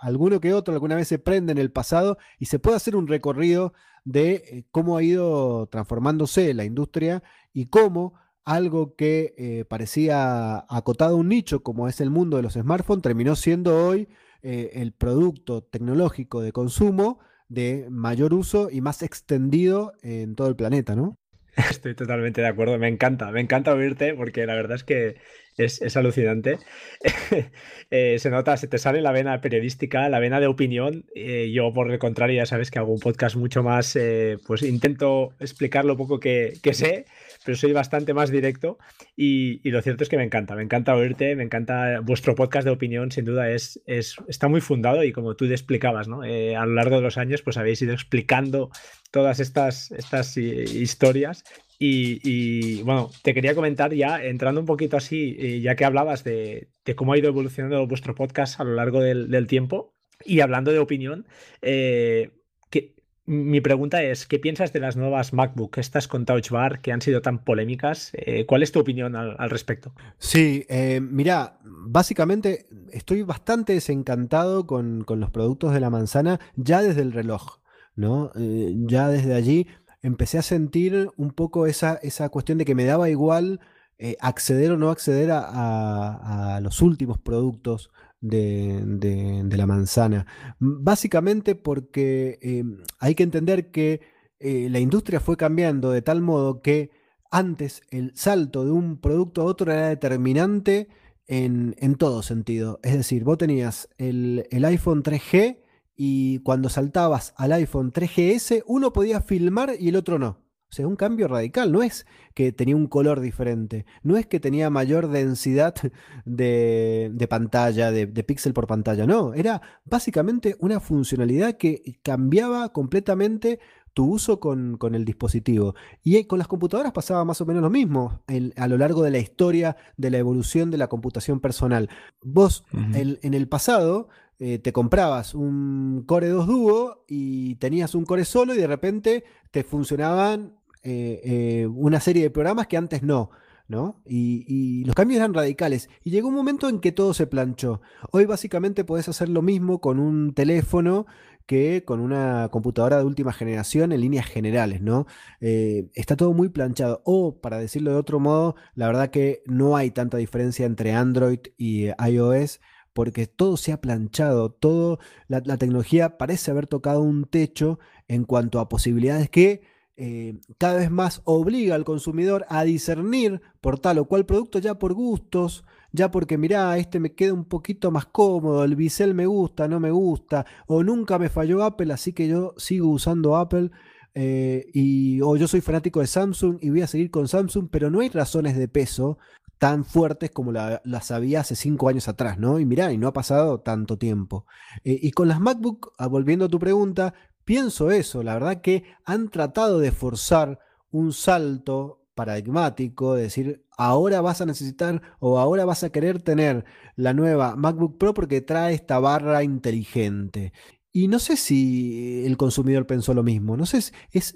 alguno 0.00 0.38
que 0.38 0.54
otro 0.54 0.72
alguna 0.72 0.94
vez 0.94 1.08
se 1.08 1.18
prende 1.18 1.50
en 1.50 1.58
el 1.58 1.72
pasado 1.72 2.16
y 2.38 2.46
se 2.46 2.60
puede 2.60 2.76
hacer 2.76 2.94
un 2.94 3.08
recorrido 3.08 3.72
de 4.04 4.34
eh, 4.34 4.64
cómo 4.70 4.96
ha 4.96 5.02
ido 5.02 5.66
transformándose 5.66 6.54
la 6.54 6.64
industria 6.64 7.24
y 7.52 7.66
cómo 7.66 8.14
algo 8.44 8.94
que 8.94 9.34
eh, 9.36 9.64
parecía 9.64 10.64
acotado 10.68 11.16
a 11.16 11.18
un 11.18 11.28
nicho 11.28 11.64
como 11.64 11.88
es 11.88 12.00
el 12.00 12.10
mundo 12.10 12.36
de 12.36 12.44
los 12.44 12.52
smartphones 12.52 13.02
terminó 13.02 13.34
siendo 13.34 13.88
hoy 13.88 14.06
eh, 14.44 14.70
el 14.74 14.92
producto 14.92 15.64
tecnológico 15.64 16.40
de 16.40 16.52
consumo 16.52 17.18
de 17.48 17.88
mayor 17.90 18.32
uso 18.32 18.70
y 18.70 18.80
más 18.80 19.02
extendido 19.02 19.92
en 20.02 20.36
todo 20.36 20.46
el 20.46 20.54
planeta, 20.54 20.94
¿no? 20.94 21.18
Estoy 21.70 21.96
totalmente 21.96 22.42
de 22.42 22.46
acuerdo, 22.46 22.78
me 22.78 22.86
encanta, 22.86 23.32
me 23.32 23.40
encanta 23.40 23.74
oírte 23.74 24.14
porque 24.14 24.46
la 24.46 24.54
verdad 24.54 24.76
es 24.76 24.84
que 24.84 25.16
es, 25.56 25.96
alucinante. 25.96 26.58
Eh, 27.90 28.18
se 28.18 28.30
nota, 28.30 28.56
se 28.56 28.66
te 28.66 28.78
sale 28.78 29.02
la 29.02 29.12
vena 29.12 29.40
periodística, 29.40 30.08
la 30.08 30.18
vena 30.18 30.40
de 30.40 30.48
opinión. 30.48 31.04
Eh, 31.14 31.52
yo, 31.54 31.72
por 31.72 31.92
el 31.92 31.98
contrario, 31.98 32.38
ya 32.38 32.46
sabes 32.46 32.70
que 32.70 32.80
hago 32.80 32.92
un 32.92 32.98
podcast 32.98 33.36
mucho 33.36 33.62
más, 33.62 33.94
eh, 33.94 34.38
pues 34.46 34.62
intento 34.62 35.34
explicar 35.38 35.84
lo 35.84 35.96
poco 35.96 36.18
que, 36.18 36.58
sé, 36.72 37.04
pero 37.44 37.56
soy 37.56 37.72
bastante 37.72 38.12
más 38.12 38.30
directo. 38.30 38.78
Y, 39.14 39.60
lo 39.70 39.80
cierto 39.80 40.02
es 40.02 40.08
que 40.08 40.16
me 40.16 40.24
encanta, 40.24 40.56
me 40.56 40.62
encanta 40.62 40.96
oírte, 40.96 41.36
me 41.36 41.44
encanta 41.44 42.00
vuestro 42.00 42.34
podcast 42.34 42.64
de 42.64 42.72
opinión, 42.72 43.12
sin 43.12 43.26
duda 43.26 43.50
es, 43.50 43.80
es 43.86 44.16
está 44.26 44.48
muy 44.48 44.62
fundado 44.62 45.04
y 45.04 45.12
como 45.12 45.36
tú 45.36 45.46
te 45.46 45.52
explicabas, 45.52 46.08
¿no? 46.08 46.22
a 46.22 46.66
lo 46.66 46.74
largo 46.74 46.96
de 46.96 47.02
los 47.02 47.18
años, 47.18 47.42
pues 47.42 47.58
habéis 47.58 47.80
ido 47.82 47.92
explicando 47.92 48.70
todas 49.12 49.38
estas, 49.38 49.92
estas 49.92 50.36
historias 50.36 51.44
y, 51.78 52.82
bueno, 52.82 53.10
te 53.22 53.34
quería 53.34 53.54
comentar 53.54 53.92
ya, 53.92 54.22
entrando 54.22 54.60
un 54.60 54.66
poquito 54.66 54.96
así, 54.96 55.36
eh, 55.38 55.60
ya 55.60 55.74
que 55.74 55.84
hablabas 55.84 56.24
de, 56.24 56.68
cómo 56.96 57.12
ha 57.12 57.18
ido 57.18 57.28
evolucionando 57.28 57.86
vuestro 57.86 58.14
podcast 58.14 58.60
a 58.60 58.64
lo 58.64 58.74
largo 58.74 59.00
del, 59.00 59.46
tiempo 59.46 59.94
y 60.24 60.40
hablando 60.40 60.72
de 60.72 60.78
opinión, 60.78 61.26
eh, 61.62 62.30
que, 62.70 62.94
mi 63.26 63.60
pregunta 63.60 64.02
es, 64.02 64.26
¿qué 64.26 64.38
piensas 64.38 64.72
de 64.72 64.80
las 64.80 64.96
nuevas 64.96 65.32
MacBook, 65.32 65.78
estas 65.78 66.08
con 66.08 66.24
Touch 66.24 66.50
Bar, 66.50 66.80
que 66.80 66.92
han 66.92 67.00
sido 67.00 67.22
tan 67.22 67.42
polémicas? 67.44 68.10
Eh, 68.14 68.46
¿Cuál 68.46 68.62
es 68.62 68.70
tu 68.70 68.80
opinión 68.80 69.16
al, 69.16 69.50
respecto? 69.50 69.92
Sí, 70.18 70.66
mira, 71.00 71.58
básicamente 71.64 72.66
estoy 72.92 73.22
bastante 73.22 73.72
desencantado 73.72 74.66
con, 74.66 75.04
con, 75.04 75.20
los 75.20 75.30
productos 75.30 75.72
de 75.74 75.80
la 75.80 75.90
manzana 75.90 76.38
ya 76.54 76.82
desde 76.82 77.02
el 77.02 77.12
reloj, 77.12 77.58
¿no? 77.96 78.32
ya 78.34 79.08
desde 79.08 79.34
allí 79.34 79.66
empecé 80.04 80.36
a 80.38 80.42
sentir 80.42 81.10
un 81.16 81.30
poco 81.30 81.66
esa, 81.66 81.94
esa 81.94 82.28
cuestión 82.28 82.58
de 82.58 82.66
que 82.66 82.74
me 82.74 82.84
daba 82.84 83.08
igual 83.08 83.60
eh, 83.98 84.16
acceder 84.20 84.70
o 84.72 84.76
no 84.76 84.90
acceder 84.90 85.30
a, 85.32 86.60
los 86.62 86.82
últimos 86.82 87.18
productos 87.18 87.90
de, 88.20 89.46
la 89.50 89.66
manzana. 89.66 90.26
Básicamente 90.58 91.54
porque 91.54 92.38
em, 92.42 92.82
hay 92.98 93.14
que 93.14 93.22
entender 93.22 93.70
que 93.70 94.02
eh, 94.40 94.68
la 94.70 94.78
industria 94.78 95.20
fue 95.20 95.38
cambiando 95.38 95.90
de 95.90 96.02
tal 96.02 96.20
modo 96.20 96.60
que 96.60 96.90
antes 97.30 97.80
el 97.90 98.12
salto 98.14 98.64
de 98.64 98.72
un 98.72 99.00
producto 99.00 99.40
a 99.40 99.44
otro 99.46 99.72
era 99.72 99.88
determinante 99.88 100.88
en, 101.26 101.94
todo 101.96 102.22
sentido. 102.22 102.78
Es 102.82 102.94
decir, 102.94 103.24
vos 103.24 103.38
tenías 103.38 103.88
el, 103.96 104.46
el 104.50 104.66
iPhone 104.66 105.02
3G 105.02 105.63
y 105.96 106.40
cuando 106.40 106.68
saltabas 106.68 107.34
al 107.36 107.52
iPhone 107.52 107.92
3GS, 107.92 108.62
uno 108.66 108.92
podía 108.92 109.20
filmar 109.20 109.72
y 109.78 109.88
el 109.88 109.96
otro 109.96 110.18
no. 110.18 110.44
O 110.70 110.76
sea, 110.76 110.88
un 110.88 110.96
cambio 110.96 111.28
radical. 111.28 111.70
No 111.70 111.84
es 111.84 112.04
que 112.34 112.50
tenía 112.50 112.74
un 112.74 112.88
color 112.88 113.20
diferente, 113.20 113.86
no 114.02 114.16
es 114.16 114.26
que 114.26 114.40
tenía 114.40 114.70
mayor 114.70 115.06
densidad 115.08 115.74
de, 116.24 117.26
pantalla, 117.30 117.92
de, 117.92 118.06
de 118.06 118.24
píxel 118.24 118.52
por 118.52 118.66
pantalla, 118.66 119.06
no. 119.06 119.34
Era 119.34 119.62
básicamente 119.84 120.56
una 120.58 120.80
funcionalidad 120.80 121.56
que 121.56 122.00
cambiaba 122.02 122.72
completamente 122.72 123.60
tu 123.94 124.10
uso 124.10 124.40
con, 124.40 124.76
el 124.94 125.04
dispositivo. 125.04 125.74
Y 126.02 126.24
con 126.24 126.38
las 126.38 126.48
computadoras 126.48 126.92
pasaba 126.92 127.24
más 127.24 127.40
o 127.40 127.46
menos 127.46 127.62
lo 127.62 127.70
mismo 127.70 128.22
a 128.56 128.68
lo 128.68 128.76
largo 128.76 129.02
de 129.02 129.12
la 129.12 129.18
historia 129.18 129.76
de 129.96 130.10
la 130.10 130.18
evolución 130.18 130.70
de 130.70 130.78
la 130.78 130.88
computación 130.88 131.40
personal. 131.40 131.88
Vos 132.20 132.64
en 132.72 133.34
el 133.34 133.48
pasado 133.48 134.08
eh, 134.38 134.58
te 134.58 134.72
comprabas 134.72 135.34
un 135.34 136.02
Core 136.06 136.28
2 136.28 136.46
Duo 136.46 137.04
y 137.06 137.54
tenías 137.56 137.94
un 137.94 138.04
Core 138.04 138.24
solo 138.24 138.54
y 138.54 138.58
de 138.58 138.66
repente 138.66 139.24
te 139.50 139.62
funcionaban 139.62 140.54
eh, 140.82 141.20
eh, 141.24 141.66
una 141.66 142.00
serie 142.00 142.24
de 142.24 142.30
programas 142.30 142.66
que 142.66 142.76
antes 142.76 143.02
no. 143.02 143.30
¿no? 143.66 144.02
Y, 144.04 144.84
los 144.84 144.94
cambios 144.94 145.18
eran 145.18 145.32
radicales. 145.32 145.88
Y 146.02 146.10
llegó 146.10 146.28
un 146.28 146.34
momento 146.34 146.68
en 146.68 146.80
que 146.80 146.92
todo 146.92 147.14
se 147.14 147.26
planchó. 147.26 147.80
Hoy 148.10 148.26
básicamente 148.26 148.84
podés 148.84 149.08
hacer 149.08 149.30
lo 149.30 149.40
mismo 149.40 149.80
con 149.80 149.98
un 149.98 150.34
teléfono 150.34 151.06
que 151.46 151.82
con 151.84 152.00
una 152.00 152.48
computadora 152.50 152.98
de 152.98 153.04
última 153.04 153.32
generación 153.32 153.92
en 153.92 154.02
líneas 154.02 154.26
generales, 154.26 154.82
¿no? 154.82 155.06
Está 155.40 156.16
todo 156.16 156.34
muy 156.34 156.50
planchado. 156.50 157.00
O, 157.04 157.40
para 157.40 157.58
decirlo 157.58 157.92
de 157.92 157.96
otro 157.96 158.20
modo, 158.20 158.54
la 158.74 158.86
verdad 158.86 159.10
que 159.10 159.42
no 159.46 159.76
hay 159.76 159.90
tanta 159.90 160.18
diferencia 160.18 160.66
entre 160.66 160.92
Android 160.92 161.40
y 161.56 161.88
iOS 162.06 162.60
porque 162.94 163.26
todo 163.26 163.56
se 163.56 163.72
ha 163.72 163.80
planchado, 163.80 164.50
todo, 164.50 164.98
la, 165.28 165.42
tecnología 165.58 166.16
parece 166.16 166.50
haber 166.50 166.66
tocado 166.66 167.02
un 167.02 167.24
techo 167.24 167.78
en 168.08 168.24
cuanto 168.24 168.60
a 168.60 168.68
posibilidades 168.68 169.28
que 169.28 169.62
eh, 169.96 170.40
cada 170.58 170.76
vez 170.76 170.90
más 170.90 171.20
obliga 171.24 171.74
al 171.74 171.84
consumidor 171.84 172.46
a 172.48 172.64
discernir 172.64 173.42
por 173.60 173.78
tal 173.78 173.98
o 173.98 174.06
cual 174.06 174.26
producto 174.26 174.58
ya 174.58 174.78
por 174.78 174.94
gustos, 174.94 175.64
ya 175.92 176.10
porque 176.10 176.38
mirá, 176.38 176.76
este 176.78 177.00
me 177.00 177.12
queda 177.14 177.32
un 177.32 177.44
poquito 177.44 177.90
más 177.90 178.06
cómodo, 178.06 178.64
el 178.64 178.76
bisel 178.76 179.14
me 179.14 179.26
gusta, 179.26 179.68
no 179.68 179.80
me 179.80 179.90
gusta, 179.90 180.46
o 180.66 180.82
nunca 180.82 181.18
me 181.18 181.28
falló 181.28 181.62
Apple, 181.64 181.92
así 181.92 182.12
que 182.12 182.28
yo 182.28 182.54
sigo 182.56 182.88
usando 182.88 183.36
Apple. 183.36 183.70
Eh, 184.16 184.66
y, 184.72 185.20
o 185.22 185.36
yo 185.36 185.48
soy 185.48 185.60
fanático 185.60 185.98
de 185.98 186.06
Samsung 186.06 186.58
y 186.60 186.70
voy 186.70 186.82
a 186.82 186.86
seguir 186.86 187.10
con 187.10 187.26
Samsung, 187.26 187.68
pero 187.68 187.90
no 187.90 187.98
hay 187.98 188.10
razones 188.10 188.56
de 188.56 188.68
peso 188.68 189.18
tan 189.58 189.84
fuertes 189.84 190.30
como 190.30 190.52
las 190.52 191.10
había 191.10 191.40
hace 191.40 191.56
cinco 191.56 191.88
años 191.88 192.08
atrás, 192.08 192.38
¿no? 192.38 192.58
Y 192.58 192.66
mirá, 192.66 192.92
y 192.92 192.98
no 192.98 193.08
ha 193.08 193.12
pasado 193.12 193.60
tanto 193.60 193.98
tiempo. 193.98 194.46
Eh, 194.84 194.98
y 195.02 195.12
con 195.12 195.28
las 195.28 195.40
MacBook, 195.40 195.92
ah, 195.98 196.06
volviendo 196.06 196.46
a 196.46 196.48
tu 196.48 196.58
pregunta, 196.58 197.14
pienso 197.44 197.90
eso, 197.90 198.22
la 198.22 198.34
verdad 198.34 198.60
que 198.60 198.84
han 199.04 199.28
tratado 199.28 199.78
de 199.78 199.92
forzar 199.92 200.58
un 200.90 201.12
salto 201.12 202.00
paradigmático, 202.14 203.14
decir, 203.14 203.64
ahora 203.76 204.20
vas 204.20 204.40
a 204.40 204.46
necesitar 204.46 205.02
o 205.18 205.38
ahora 205.38 205.64
vas 205.64 205.82
a 205.82 205.90
querer 205.90 206.22
tener 206.22 206.64
la 206.96 207.12
nueva 207.12 207.56
MacBook 207.56 207.98
Pro 207.98 208.14
porque 208.14 208.40
trae 208.40 208.74
esta 208.74 208.98
barra 208.98 209.42
inteligente. 209.42 210.52
Y 210.92 211.08
no 211.08 211.18
sé 211.18 211.36
si 211.36 212.24
el 212.24 212.36
consumidor 212.36 212.86
pensó 212.86 213.14
lo 213.14 213.24
mismo, 213.24 213.56
no 213.56 213.66
sé, 213.66 213.78
es, 214.12 214.34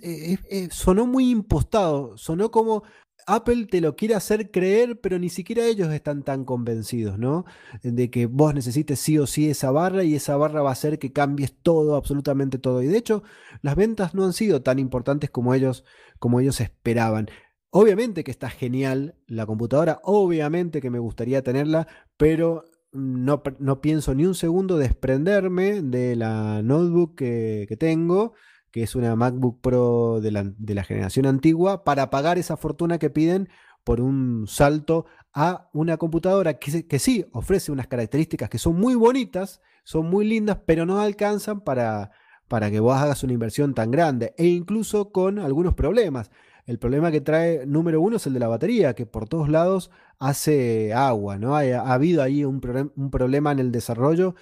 sonó 0.71 1.07
muy 1.07 1.31
impostado, 1.31 2.19
sonó 2.19 2.51
como 2.51 2.83
Apple 3.29 3.67
te 3.67 3.81
lo 3.81 3.95
quiere 3.95 4.15
hacer 4.15 4.51
creer, 4.51 5.01
pero 5.01 5.19
ni 5.19 5.29
siquiera 5.29 5.67
ellos 5.67 5.93
están 5.93 6.23
tan 6.23 6.45
convencidos, 6.45 7.19
¿no? 7.19 7.45
De 7.83 8.11
que 8.11 8.27
vos 8.27 8.55
necesites 8.55 8.99
sí 8.99 9.19
o 9.19 9.27
sí 9.27 9.51
esa 9.51 9.71
barra 9.71 10.03
y 10.03 10.15
esa 10.15 10.37
barra 10.37 10.63
va 10.63 10.71
a 10.71 10.73
hacer 10.73 10.99
que 10.99 11.13
cambies 11.13 11.55
todo, 11.63 11.95
absolutamente 11.95 12.59
todo. 12.59 12.83
Y 12.83 12.87
de 12.87 12.99
hecho, 12.99 13.23
las 13.63 13.77
ventas 13.77 14.15
no 14.15 14.25
han 14.25 14.33
sido 14.33 14.63
tan 14.63 14.79
importantes 14.79 15.31
como 15.31 15.55
ellos, 15.55 15.85
como 16.19 16.41
ellos 16.41 16.61
esperaban. 16.61 17.29
Obviamente 17.71 18.25
que 18.25 18.31
está 18.31 18.49
genial 18.49 19.15
la 19.27 19.45
computadora, 19.45 20.01
obviamente 20.03 20.81
que 20.81 20.91
me 20.91 20.99
gustaría 20.99 21.43
tenerla, 21.43 21.87
pero 22.17 22.65
no, 22.93 23.43
no 23.59 23.81
pienso 23.81 24.15
ni 24.15 24.25
un 24.25 24.35
segundo 24.35 24.79
desprenderme 24.79 25.83
de 25.83 26.17
la 26.17 26.63
notebook 26.63 27.15
que, 27.17 27.77
tengo, 27.79 28.33
que 28.71 28.83
es 28.83 28.95
una 28.95 29.17
MacBook 29.17 29.61
Pro 29.61 30.21
de 30.21 30.31
la, 30.31 30.85
generación 30.85 31.27
antigua, 31.27 31.85
para 31.85 32.11
pagar 32.11 32.39
esa 32.39 32.57
fortuna 32.57 32.99
que 32.99 33.11
piden 33.11 33.49
por 33.85 34.01
un 34.01 34.47
salto 34.47 35.07
a 35.33 35.71
una 35.73 35.97
computadora 35.97 36.59
que, 36.59 36.87
que 36.87 36.99
sí 36.99 37.27
ofrece 37.33 37.73
unas 37.73 37.87
características 37.87 38.49
que 38.51 38.59
son 38.59 38.79
muy 38.79 38.95
bonitas, 38.95 39.61
son 39.85 40.11
muy 40.11 40.27
lindas, 40.27 40.59
pero 40.67 40.85
no 40.85 41.01
alcanzan 41.01 41.61
para, 41.61 42.11
para 42.49 42.71
que 42.71 42.81
vos 42.81 42.97
hagas 42.97 43.23
una 43.23 43.35
inversión 43.35 43.75
tan 43.75 43.91
grande 43.91 44.35
e 44.37 44.47
incluso 44.47 45.13
con 45.13 45.39
algunos 45.39 45.75
problemas. 45.75 46.31
El 46.67 46.79
problema 46.79 47.11
que 47.11 47.23
trae 47.23 47.65
número 47.65 48.01
uno 48.03 48.17
es 48.17 48.27
el 48.27 48.35
de 48.35 48.41
la 48.41 48.49
batería, 48.49 48.95
que 48.95 49.07
por 49.07 49.27
todos 49.27 49.49
lados 49.49 49.91
hace 50.19 50.93
agua, 50.93 51.39
¿no? 51.39 51.57
Ha, 51.57 51.93
habido 51.93 52.23
ahí 52.23 52.45
un, 52.45 52.61
problema 52.61 53.53
en 53.53 53.59
el 53.59 53.73
desarrollo, 53.73 54.35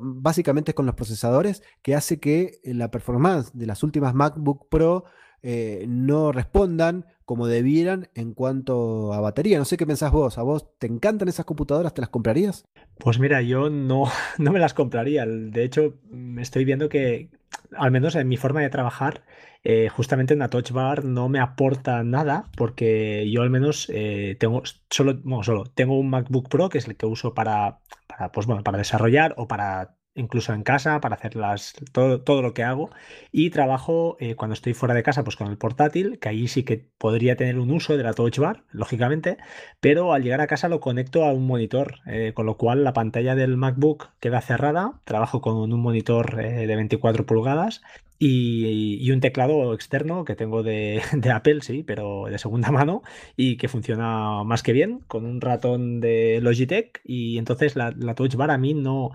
básicamente 0.00 0.74
con 0.74 0.86
los 0.86 0.94
procesadores, 0.94 1.62
que 1.82 1.94
hace 1.94 2.20
que 2.20 2.60
la 2.64 2.90
performance 2.90 3.50
de 3.52 3.66
las 3.66 3.82
últimas 3.82 4.14
MacBook 4.14 4.68
Pro 4.68 5.04
eh, 5.42 5.84
no 5.88 6.32
respondan 6.32 7.06
como 7.24 7.46
debieran 7.46 8.08
en 8.14 8.34
cuanto 8.34 9.12
a 9.12 9.20
batería. 9.20 9.58
No 9.58 9.64
sé 9.64 9.76
qué 9.76 9.86
pensás 9.86 10.10
vos. 10.10 10.36
¿A 10.36 10.42
vos 10.42 10.66
te 10.78 10.88
encantan 10.88 11.28
esas 11.28 11.46
computadoras? 11.46 11.94
¿Te 11.94 12.00
las 12.00 12.10
comprarías? 12.10 12.64
Pues 12.98 13.18
mira, 13.18 13.40
yo 13.40 13.70
no, 13.70 14.04
no 14.38 14.52
me 14.52 14.58
las 14.58 14.74
compraría. 14.74 15.24
De 15.26 15.62
hecho, 15.62 15.94
estoy 16.38 16.64
viendo 16.64 16.88
que, 16.88 17.30
al 17.76 17.90
menos 17.92 18.16
en 18.16 18.26
mi 18.26 18.36
forma 18.36 18.60
de 18.60 18.70
trabajar, 18.70 19.22
eh, 19.62 19.88
justamente 19.90 20.34
una 20.34 20.48
Touch 20.48 20.72
Bar 20.72 21.04
no 21.04 21.28
me 21.28 21.38
aporta 21.38 22.02
nada 22.02 22.46
porque 22.56 23.30
yo 23.30 23.42
al 23.42 23.50
menos 23.50 23.90
eh, 23.92 24.36
tengo 24.40 24.62
solo, 24.88 25.20
solo 25.42 25.64
tengo 25.64 25.98
un 25.98 26.08
MacBook 26.08 26.48
Pro 26.48 26.68
que 26.70 26.78
es 26.78 26.88
el 26.88 26.96
que 26.96 27.06
uso 27.06 27.34
para, 27.34 27.78
para, 28.06 28.32
pues, 28.32 28.46
bueno, 28.46 28.64
para 28.64 28.78
desarrollar 28.78 29.34
o 29.36 29.46
para 29.46 29.96
incluso 30.14 30.52
en 30.52 30.62
casa 30.62 31.00
para 31.00 31.16
hacer 31.16 31.36
las, 31.36 31.74
todo, 31.92 32.20
todo 32.20 32.42
lo 32.42 32.54
que 32.54 32.62
hago. 32.62 32.90
Y 33.32 33.50
trabajo 33.50 34.16
eh, 34.20 34.34
cuando 34.34 34.54
estoy 34.54 34.74
fuera 34.74 34.94
de 34.94 35.02
casa 35.02 35.24
pues 35.24 35.36
con 35.36 35.48
el 35.48 35.58
portátil 35.58 36.18
que 36.18 36.28
ahí 36.28 36.48
sí 36.48 36.64
que 36.64 36.88
podría 36.98 37.36
tener 37.36 37.58
un 37.58 37.70
uso 37.70 37.96
de 37.96 38.02
la 38.02 38.12
touch 38.14 38.38
bar 38.38 38.64
lógicamente 38.70 39.38
pero 39.80 40.12
al 40.12 40.22
llegar 40.22 40.40
a 40.40 40.46
casa 40.46 40.68
lo 40.68 40.80
conecto 40.80 41.24
a 41.24 41.32
un 41.32 41.46
monitor 41.46 42.00
eh, 42.06 42.32
con 42.34 42.46
lo 42.46 42.56
cual 42.56 42.84
la 42.84 42.92
pantalla 42.92 43.34
del 43.34 43.56
MacBook 43.56 44.10
queda 44.20 44.40
cerrada 44.40 45.00
trabajo 45.04 45.40
con 45.40 45.56
un 45.56 45.80
monitor 45.80 46.40
eh, 46.40 46.66
de 46.66 46.76
24 46.76 47.26
pulgadas 47.26 47.82
y, 48.22 49.10
un 49.10 49.20
teclado 49.20 49.72
externo 49.72 50.24
que 50.24 50.36
tengo 50.36 50.62
de, 50.62 51.02
de, 51.14 51.30
Apple, 51.30 51.62
sí, 51.62 51.82
pero 51.82 52.26
de 52.26 52.38
segunda 52.38 52.70
mano 52.70 53.02
y 53.34 53.56
que 53.56 53.68
funciona 53.68 54.44
más 54.44 54.62
que 54.62 54.72
bien 54.72 55.00
con 55.08 55.24
un 55.24 55.40
ratón 55.40 56.00
de 56.00 56.40
Logitech. 56.42 57.00
Y 57.02 57.38
entonces 57.38 57.76
la, 57.76 57.94
la 57.96 58.14
Touch 58.14 58.36
Bar 58.36 58.50
a 58.50 58.58
mí 58.58 58.74
no, 58.74 59.12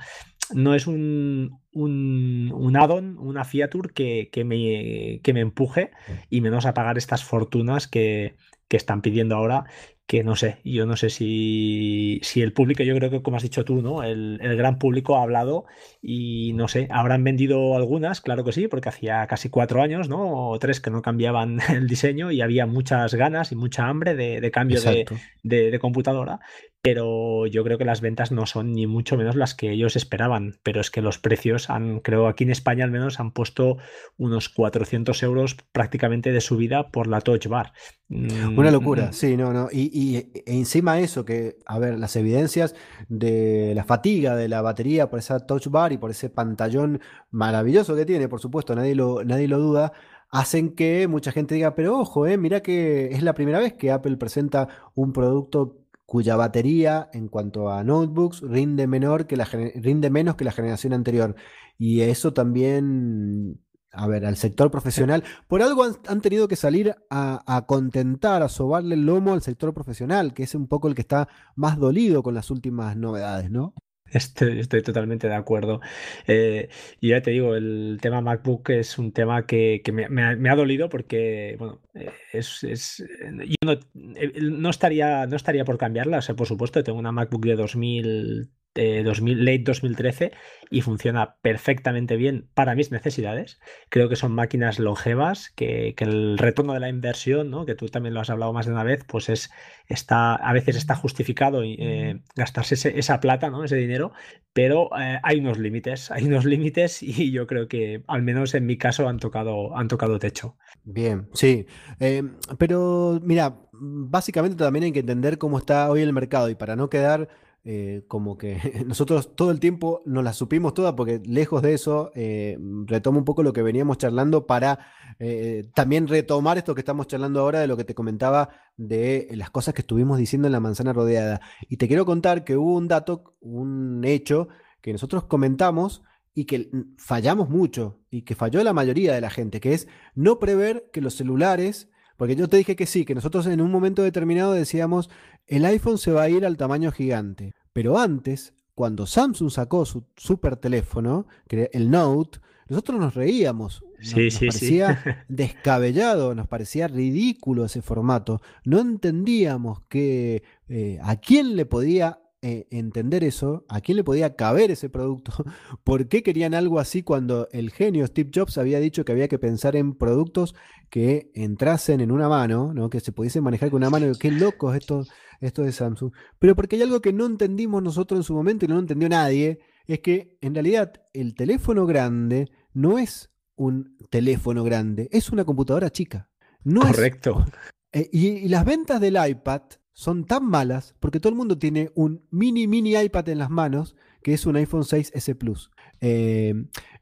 no 0.53 0.75
es 0.75 0.87
un, 0.87 1.59
un, 1.73 2.51
un 2.53 2.77
add-on, 2.77 3.17
una 3.17 3.45
feature 3.45 3.89
que, 3.93 4.29
que, 4.31 4.43
me, 4.43 5.19
que 5.23 5.33
me 5.33 5.41
empuje 5.41 5.91
y 6.29 6.41
menos 6.41 6.65
a 6.65 6.73
pagar 6.73 6.97
estas 6.97 7.23
fortunas 7.23 7.87
que, 7.87 8.35
que 8.67 8.77
están 8.77 9.01
pidiendo 9.01 9.35
ahora 9.35 9.65
que 10.07 10.23
no 10.23 10.35
sé, 10.35 10.59
yo 10.63 10.85
no 10.85 10.97
sé 10.97 11.09
si, 11.09 12.19
si, 12.21 12.41
el 12.41 12.53
público, 12.53 12.83
yo 12.83 12.95
creo 12.95 13.09
que 13.09 13.23
como 13.23 13.37
has 13.37 13.43
dicho 13.43 13.65
tú, 13.65 13.81
¿no? 13.81 14.03
El, 14.03 14.37
el, 14.39 14.55
gran 14.55 14.77
público 14.77 15.17
ha 15.17 15.23
hablado 15.23 15.65
y 15.99 16.53
no 16.53 16.67
sé, 16.67 16.87
habrán 16.91 17.23
vendido 17.23 17.75
algunas, 17.75 18.21
claro 18.21 18.43
que 18.43 18.51
sí, 18.51 18.67
porque 18.67 18.89
hacía 18.89 19.25
casi 19.25 19.49
cuatro 19.49 19.81
años, 19.81 20.07
¿no? 20.07 20.49
O 20.49 20.59
tres 20.59 20.79
que 20.79 20.91
no 20.91 21.01
cambiaban 21.01 21.57
el 21.69 21.87
diseño 21.87 22.31
y 22.31 22.41
había 22.41 22.67
muchas 22.67 23.15
ganas 23.15 23.51
y 23.51 23.55
mucha 23.55 23.87
hambre 23.87 24.13
de, 24.13 24.41
de 24.41 24.51
cambio 24.51 24.79
de, 24.79 25.05
de, 25.41 25.71
de, 25.71 25.79
computadora, 25.79 26.39
pero 26.85 27.47
yo 27.47 27.63
creo 27.63 27.79
que 27.79 27.83
las 27.83 27.99
ventas 27.99 28.31
no 28.31 28.45
son 28.45 28.73
ni 28.73 28.85
mucho 28.85 29.17
menos 29.17 29.35
las 29.35 29.55
que 29.55 29.71
ellos 29.71 29.95
esperaban, 29.95 30.59
pero 30.61 30.81
es 30.81 30.91
que 30.91 31.01
los 31.01 31.17
precios 31.17 31.71
han, 31.71 31.99
creo 31.99 32.27
aquí 32.27 32.43
en 32.43 32.51
España 32.51 32.85
al 32.85 32.91
menos, 32.91 33.19
han 33.19 33.31
puesto 33.31 33.77
unos 34.17 34.49
400 34.49 35.23
euros 35.23 35.57
prácticamente 35.71 36.31
de 36.31 36.41
subida 36.41 36.91
por 36.91 37.07
la 37.07 37.21
Touch 37.21 37.47
Bar. 37.47 37.73
Una 38.07 38.69
locura, 38.69 39.07
mm, 39.07 39.13
sí, 39.13 39.35
no, 39.35 39.51
no. 39.51 39.67
Y, 39.71 39.89
y 39.91 40.17
e 40.17 40.43
encima 40.45 40.99
eso, 40.99 41.25
que, 41.25 41.57
a 41.65 41.79
ver, 41.79 41.97
las 41.97 42.15
evidencias 42.17 42.75
de 43.09 43.73
la 43.73 43.83
fatiga 43.83 44.35
de 44.35 44.47
la 44.47 44.61
batería 44.61 45.09
por 45.09 45.17
esa 45.17 45.39
Touch 45.39 45.69
Bar 45.69 45.91
y 45.91 45.97
por 45.97 46.11
ese 46.11 46.29
pantallón 46.29 47.01
maravilloso 47.31 47.95
que 47.95 48.05
tiene, 48.05 48.29
por 48.29 48.41
supuesto, 48.41 48.75
nadie 48.75 48.93
lo, 48.93 49.23
nadie 49.23 49.47
lo 49.47 49.57
duda 49.57 49.91
hacen 50.31 50.75
que 50.75 51.07
mucha 51.07 51.31
gente 51.31 51.55
diga, 51.55 51.75
pero 51.75 51.97
ojo, 51.97 52.27
eh, 52.27 52.37
mira 52.37 52.61
que 52.61 53.07
es 53.07 53.23
la 53.23 53.33
primera 53.33 53.59
vez 53.59 53.73
que 53.73 53.91
Apple 53.91 54.17
presenta 54.17 54.67
un 54.93 55.13
producto 55.13 55.84
cuya 56.05 56.35
batería 56.35 57.09
en 57.13 57.27
cuanto 57.27 57.69
a 57.71 57.83
notebooks 57.83 58.41
rinde, 58.41 58.87
menor 58.87 59.27
que 59.27 59.37
la, 59.37 59.45
rinde 59.45 60.09
menos 60.09 60.35
que 60.35 60.45
la 60.45 60.51
generación 60.51 60.93
anterior. 60.93 61.35
Y 61.77 62.01
eso 62.01 62.33
también 62.33 63.59
a 63.95 64.07
ver, 64.07 64.25
al 64.25 64.35
sector 64.35 64.69
profesional. 64.71 65.23
Por 65.47 65.61
algo 65.61 65.83
han, 65.83 66.21
tenido 66.21 66.47
que 66.47 66.55
salir 66.55 66.95
a, 67.09 67.65
contentar, 67.67 68.43
a 68.43 68.49
sobarle 68.49 68.95
el 68.95 69.05
lomo 69.05 69.33
al 69.33 69.41
sector 69.41 69.73
profesional, 69.73 70.33
que 70.33 70.43
es 70.43 70.53
un 70.53 70.67
poco 70.67 70.87
el 70.87 70.95
que 70.95 71.01
está 71.01 71.29
más 71.55 71.77
dolido 71.77 72.21
con 72.21 72.33
las 72.33 72.51
últimas 72.51 72.97
novedades, 72.97 73.49
¿no? 73.49 73.73
Estoy, 74.11 74.65
totalmente 74.83 75.27
de 75.27 75.35
acuerdo. 75.35 75.81
Eh, 76.27 76.69
y 77.01 77.09
ya 77.09 77.21
te 77.21 77.31
digo, 77.31 77.55
el 77.55 77.97
tema 78.01 78.21
MacBook 78.21 78.69
es 78.69 78.97
un 78.97 79.11
tema 79.11 79.45
que, 79.45 79.81
me, 79.91 80.49
ha, 80.49 80.55
dolido 80.55 80.89
porque, 80.89 81.55
bueno, 81.57 81.81
eh, 81.93 82.11
es, 82.31 83.03
yo 83.27 83.55
no, 83.63 83.73
eh, 84.15 84.31
no, 84.41 84.69
estaría, 84.69 85.25
no 85.27 85.35
estaría 85.35 85.65
por 85.65 85.77
cambiarla. 85.77 86.19
O 86.19 86.21
sea, 86.21 86.35
por 86.35 86.47
supuesto, 86.47 86.83
tengo 86.83 86.99
una 86.99 87.11
MacBook 87.11 87.45
de 87.45 87.55
2000 87.55 88.51
2000, 88.75 89.45
late 89.45 89.63
2013 89.63 90.31
y 90.69 90.81
funciona 90.81 91.35
perfectamente 91.41 92.15
bien 92.17 92.49
para 92.53 92.75
mis 92.75 92.91
necesidades. 92.91 93.59
Creo 93.89 94.09
que 94.09 94.15
son 94.15 94.33
máquinas 94.33 94.79
longevas, 94.79 95.51
que, 95.55 95.95
el 95.97 96.37
retorno 96.37 96.73
de 96.73 96.79
la 96.79 96.89
inversión, 96.89 97.49
¿no? 97.49 97.65
que 97.65 97.75
tú 97.75 97.87
también 97.87 98.13
lo 98.13 98.19
has 98.19 98.29
hablado 98.29 98.53
más 98.53 98.65
de 98.65 98.73
una 98.73 98.83
vez, 98.83 99.03
pues 99.07 99.29
es, 99.29 99.51
está, 99.87 100.35
a 100.35 100.53
veces 100.53 100.75
está 100.75 100.95
justificado 100.95 101.61
eh, 101.63 102.21
gastarse 102.35 102.75
esa 102.97 103.19
plata, 103.19 103.49
¿no? 103.49 103.63
ese 103.63 103.75
dinero, 103.75 104.11
pero 104.53 104.89
eh, 104.99 105.19
hay 105.23 105.39
unos 105.39 105.57
límites, 105.57 106.11
hay 106.11 106.25
unos 106.25 106.45
límites 106.45 107.01
y 107.01 107.31
yo 107.31 107.47
creo 107.47 107.67
que 107.67 108.03
al 108.07 108.21
menos 108.21 108.53
en 108.53 108.65
mi 108.65 108.77
caso 108.77 109.07
han 109.07 109.19
tocado, 109.19 109.75
han 109.77 109.87
tocado 109.87 110.19
techo. 110.19 110.57
Bien, 110.83 111.29
sí, 111.33 111.65
eh, 111.99 112.23
pero 112.59 113.19
mira, 113.23 113.57
básicamente 113.71 114.57
también 114.57 114.85
hay 114.85 114.91
que 114.91 114.99
entender 114.99 115.37
cómo 115.37 115.57
está 115.57 115.89
hoy 115.89 116.01
el 116.01 116.13
mercado 116.13 116.49
y 116.49 116.55
para 116.55 116.75
no 116.75 116.89
quedar 116.89 117.29
eh, 117.67 118.03
como 118.07 118.37
que 118.37 118.59
nosotros 118.85 119.35
todo 119.35 119.49
el 119.49 119.59
tiempo 119.59 120.03
nos 120.05 120.23
la 120.23 120.33
supimos 120.33 120.75
todas, 120.75 120.93
porque 120.93 121.19
lejos 121.25 121.63
de 121.63 121.73
eso, 121.73 122.11
eh, 122.13 122.59
retomo 122.85 123.17
un 123.17 123.25
poco 123.25 123.41
lo 123.41 123.53
que 123.53 123.63
veníamos 123.63 123.97
charlando 123.97 124.45
para 124.45 124.85
eh, 125.17 125.67
también 125.73 126.07
retomar 126.07 126.59
esto 126.59 126.75
que 126.75 126.81
estamos 126.81 127.07
charlando 127.07 127.39
ahora 127.39 127.59
de 127.59 127.65
lo 127.65 127.75
que 127.75 127.83
te 127.83 127.95
comentaba 127.95 128.49
de 128.77 129.29
las 129.31 129.49
cosas 129.49 129.73
que 129.73 129.81
estuvimos 129.81 130.19
diciendo 130.19 130.47
en 130.47 130.51
la 130.51 130.59
manzana 130.59 130.93
rodeada. 130.93 131.41
Y 131.67 131.77
te 131.77 131.87
quiero 131.87 132.05
contar 132.05 132.43
que 132.43 132.55
hubo 132.55 132.75
un 132.75 132.87
dato, 132.87 133.35
un 133.39 134.05
hecho 134.05 134.47
que 134.81 134.91
nosotros 134.91 135.23
comentamos 135.23 136.03
y 136.35 136.45
que 136.45 136.69
fallamos 136.99 137.49
mucho 137.49 137.99
y 138.11 138.21
que 138.21 138.35
falló 138.35 138.63
la 138.63 138.73
mayoría 138.73 139.15
de 139.15 139.21
la 139.21 139.31
gente, 139.31 139.59
que 139.59 139.73
es 139.73 139.87
no 140.13 140.37
prever 140.37 140.91
que 140.93 141.01
los 141.01 141.15
celulares 141.15 141.89
porque 142.17 142.35
yo 142.35 142.47
te 142.47 142.57
dije 142.57 142.75
que 142.75 142.85
sí, 142.85 143.05
que 143.05 143.15
nosotros 143.15 143.45
en 143.47 143.61
un 143.61 143.71
momento 143.71 144.03
determinado 144.03 144.53
decíamos, 144.53 145.09
el 145.47 145.65
iPhone 145.65 145.97
se 145.97 146.11
va 146.11 146.23
a 146.23 146.29
ir 146.29 146.45
al 146.45 146.57
tamaño 146.57 146.91
gigante. 146.91 147.53
Pero 147.73 147.97
antes, 147.97 148.53
cuando 148.73 149.05
Samsung 149.05 149.51
sacó 149.51 149.85
su 149.85 150.05
super 150.15 150.57
teléfono, 150.57 151.27
el 151.49 151.91
Note, 151.91 152.39
nosotros 152.67 152.99
nos 152.99 153.13
reíamos. 153.13 153.83
Sí, 154.01 154.25
nos, 154.25 154.39
parecía 154.39 155.25
descabellado, 155.29 156.35
nos 156.35 156.47
parecía 156.47 156.87
ridículo 156.87 157.65
ese 157.65 157.81
formato. 157.81 158.41
No 158.63 158.79
entendíamos 158.79 159.81
que 159.87 160.43
eh, 160.67 160.99
a 161.01 161.17
quién 161.17 161.55
le 161.55 161.65
podía 161.65 162.19
eh, 162.47 162.67
entender 162.69 163.23
eso, 163.23 163.65
a 163.69 163.81
quién 163.81 163.95
le 163.95 164.03
podía 164.03 164.35
caber 164.35 164.69
ese 164.69 164.87
producto, 164.87 165.33
por 165.83 166.07
qué 166.07 166.21
querían 166.21 166.53
algo 166.53 166.77
así 166.77 167.01
cuando 167.01 167.47
el 167.51 167.71
genio 167.71 168.05
Steve 168.05 168.29
Jobs 168.31 168.59
había 168.59 168.79
dicho 168.79 169.03
que 169.03 169.11
había 169.11 169.27
que 169.27 169.39
pensar 169.39 169.75
en 169.75 169.95
productos 169.95 170.53
que 170.91 171.31
entrasen 171.33 172.01
en 172.01 172.11
una 172.11 172.29
mano, 172.29 172.71
¿no? 172.71 172.91
que 172.91 172.99
se 172.99 173.11
pudiesen 173.11 173.43
manejar 173.43 173.71
con 173.71 173.77
una 173.77 173.89
mano. 173.89 174.11
Qué 174.19 174.29
locos 174.29 174.75
esto, 174.75 175.07
esto 175.41 175.63
de 175.63 175.71
Samsung. 175.71 176.11
Pero 176.37 176.55
porque 176.55 176.75
hay 176.75 176.83
algo 176.83 177.01
que 177.01 177.13
no 177.13 177.25
entendimos 177.25 177.81
nosotros 177.81 178.19
en 178.19 178.23
su 178.23 178.35
momento 178.35 178.65
y 178.65 178.67
no 178.67 178.75
lo 178.75 178.81
entendió 178.81 179.09
nadie, 179.09 179.57
es 179.87 180.01
que 180.01 180.37
en 180.41 180.53
realidad 180.53 180.93
el 181.13 181.33
teléfono 181.33 181.87
grande 181.87 182.51
no 182.73 182.99
es 182.99 183.31
un 183.55 183.97
teléfono 184.11 184.63
grande, 184.63 185.09
es 185.11 185.31
una 185.31 185.45
computadora 185.45 185.89
chica. 185.89 186.29
No 186.63 186.81
Correcto. 186.81 187.43
Eh, 187.91 188.07
y 188.11 188.49
las 188.49 188.65
ventas 188.65 189.01
del 189.01 189.17
iPad 189.27 189.63
son 189.95 190.25
tan 190.25 190.45
malas 190.45 190.93
porque 190.99 191.21
todo 191.21 191.29
el 191.29 191.37
mundo 191.37 191.57
tiene 191.57 191.89
un 191.95 192.27
mini, 192.29 192.67
mini 192.67 192.97
iPad 192.97 193.29
en 193.29 193.37
las 193.37 193.49
manos 193.49 193.95
que 194.21 194.33
es 194.33 194.45
un 194.45 194.57
iPhone 194.57 194.83
6S 194.83 195.37
Plus. 195.37 195.71
Eh, 196.01 196.53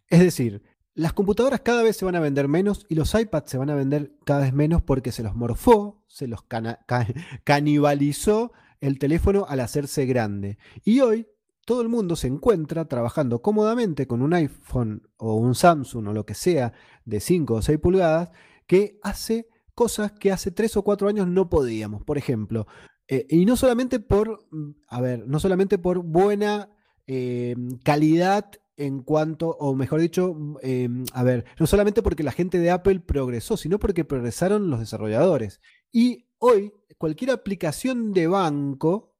es 0.09 0.19
decir, 0.19 0.61
las 0.93 1.11
computadoras 1.11 1.61
cada 1.61 1.81
vez 1.81 1.97
se 1.97 2.05
van 2.05 2.15
a 2.15 2.19
vender 2.19 2.47
menos 2.47 2.85
y 2.87 2.95
los 2.95 3.15
iPads 3.15 3.49
se 3.49 3.57
van 3.57 3.71
a 3.71 3.75
vender 3.75 4.13
cada 4.25 4.41
vez 4.41 4.53
menos 4.53 4.83
porque 4.83 5.11
se 5.11 5.23
los 5.23 5.35
morfó, 5.35 6.03
se 6.07 6.27
los 6.27 6.41
canibalizó 7.43 8.51
el 8.79 8.99
teléfono 8.99 9.47
al 9.49 9.61
hacerse 9.61 10.05
grande. 10.05 10.59
Y 10.83 10.99
hoy 10.99 11.27
todo 11.65 11.81
el 11.81 11.89
mundo 11.89 12.15
se 12.15 12.27
encuentra 12.27 12.85
trabajando 12.85 13.41
cómodamente 13.41 14.05
con 14.05 14.21
un 14.21 14.35
iPhone 14.35 15.09
o 15.17 15.33
un 15.33 15.55
Samsung 15.55 16.09
o 16.09 16.13
lo 16.13 16.27
que 16.27 16.35
sea 16.35 16.73
de 17.05 17.19
5 17.19 17.55
o 17.55 17.61
6 17.63 17.79
pulgadas 17.79 18.29
que 18.67 18.99
hace 19.01 19.47
cosas 19.73 20.11
que 20.11 20.31
hace 20.31 20.51
tres 20.51 20.77
o 20.77 20.83
cuatro 20.83 21.07
años 21.07 21.27
no 21.27 21.49
podíamos. 21.49 22.03
Por 22.03 22.17
ejemplo, 22.17 22.67
eh, 23.07 23.25
y 23.29 23.45
no 23.45 23.57
solamente 23.57 23.99
por, 23.99 24.45
a 24.87 25.01
ver, 25.01 25.27
no 25.27 25.39
solamente 25.39 25.77
por 25.77 26.03
buena 26.03 26.69
eh, 27.05 27.55
calidad 27.83 28.51
en 28.75 29.03
cuanto, 29.03 29.49
o 29.49 29.75
mejor 29.75 29.99
dicho, 29.99 30.35
eh, 30.61 30.89
a 31.13 31.23
ver, 31.23 31.45
no 31.59 31.67
solamente 31.67 32.01
porque 32.01 32.23
la 32.23 32.31
gente 32.31 32.59
de 32.59 32.71
Apple 32.71 33.01
progresó, 33.01 33.57
sino 33.57 33.77
porque 33.77 34.05
progresaron 34.05 34.69
los 34.69 34.79
desarrolladores. 34.79 35.59
Y 35.91 36.25
hoy, 36.39 36.73
cualquier 36.97 37.31
aplicación 37.31 38.13
de 38.13 38.27
banco 38.27 39.11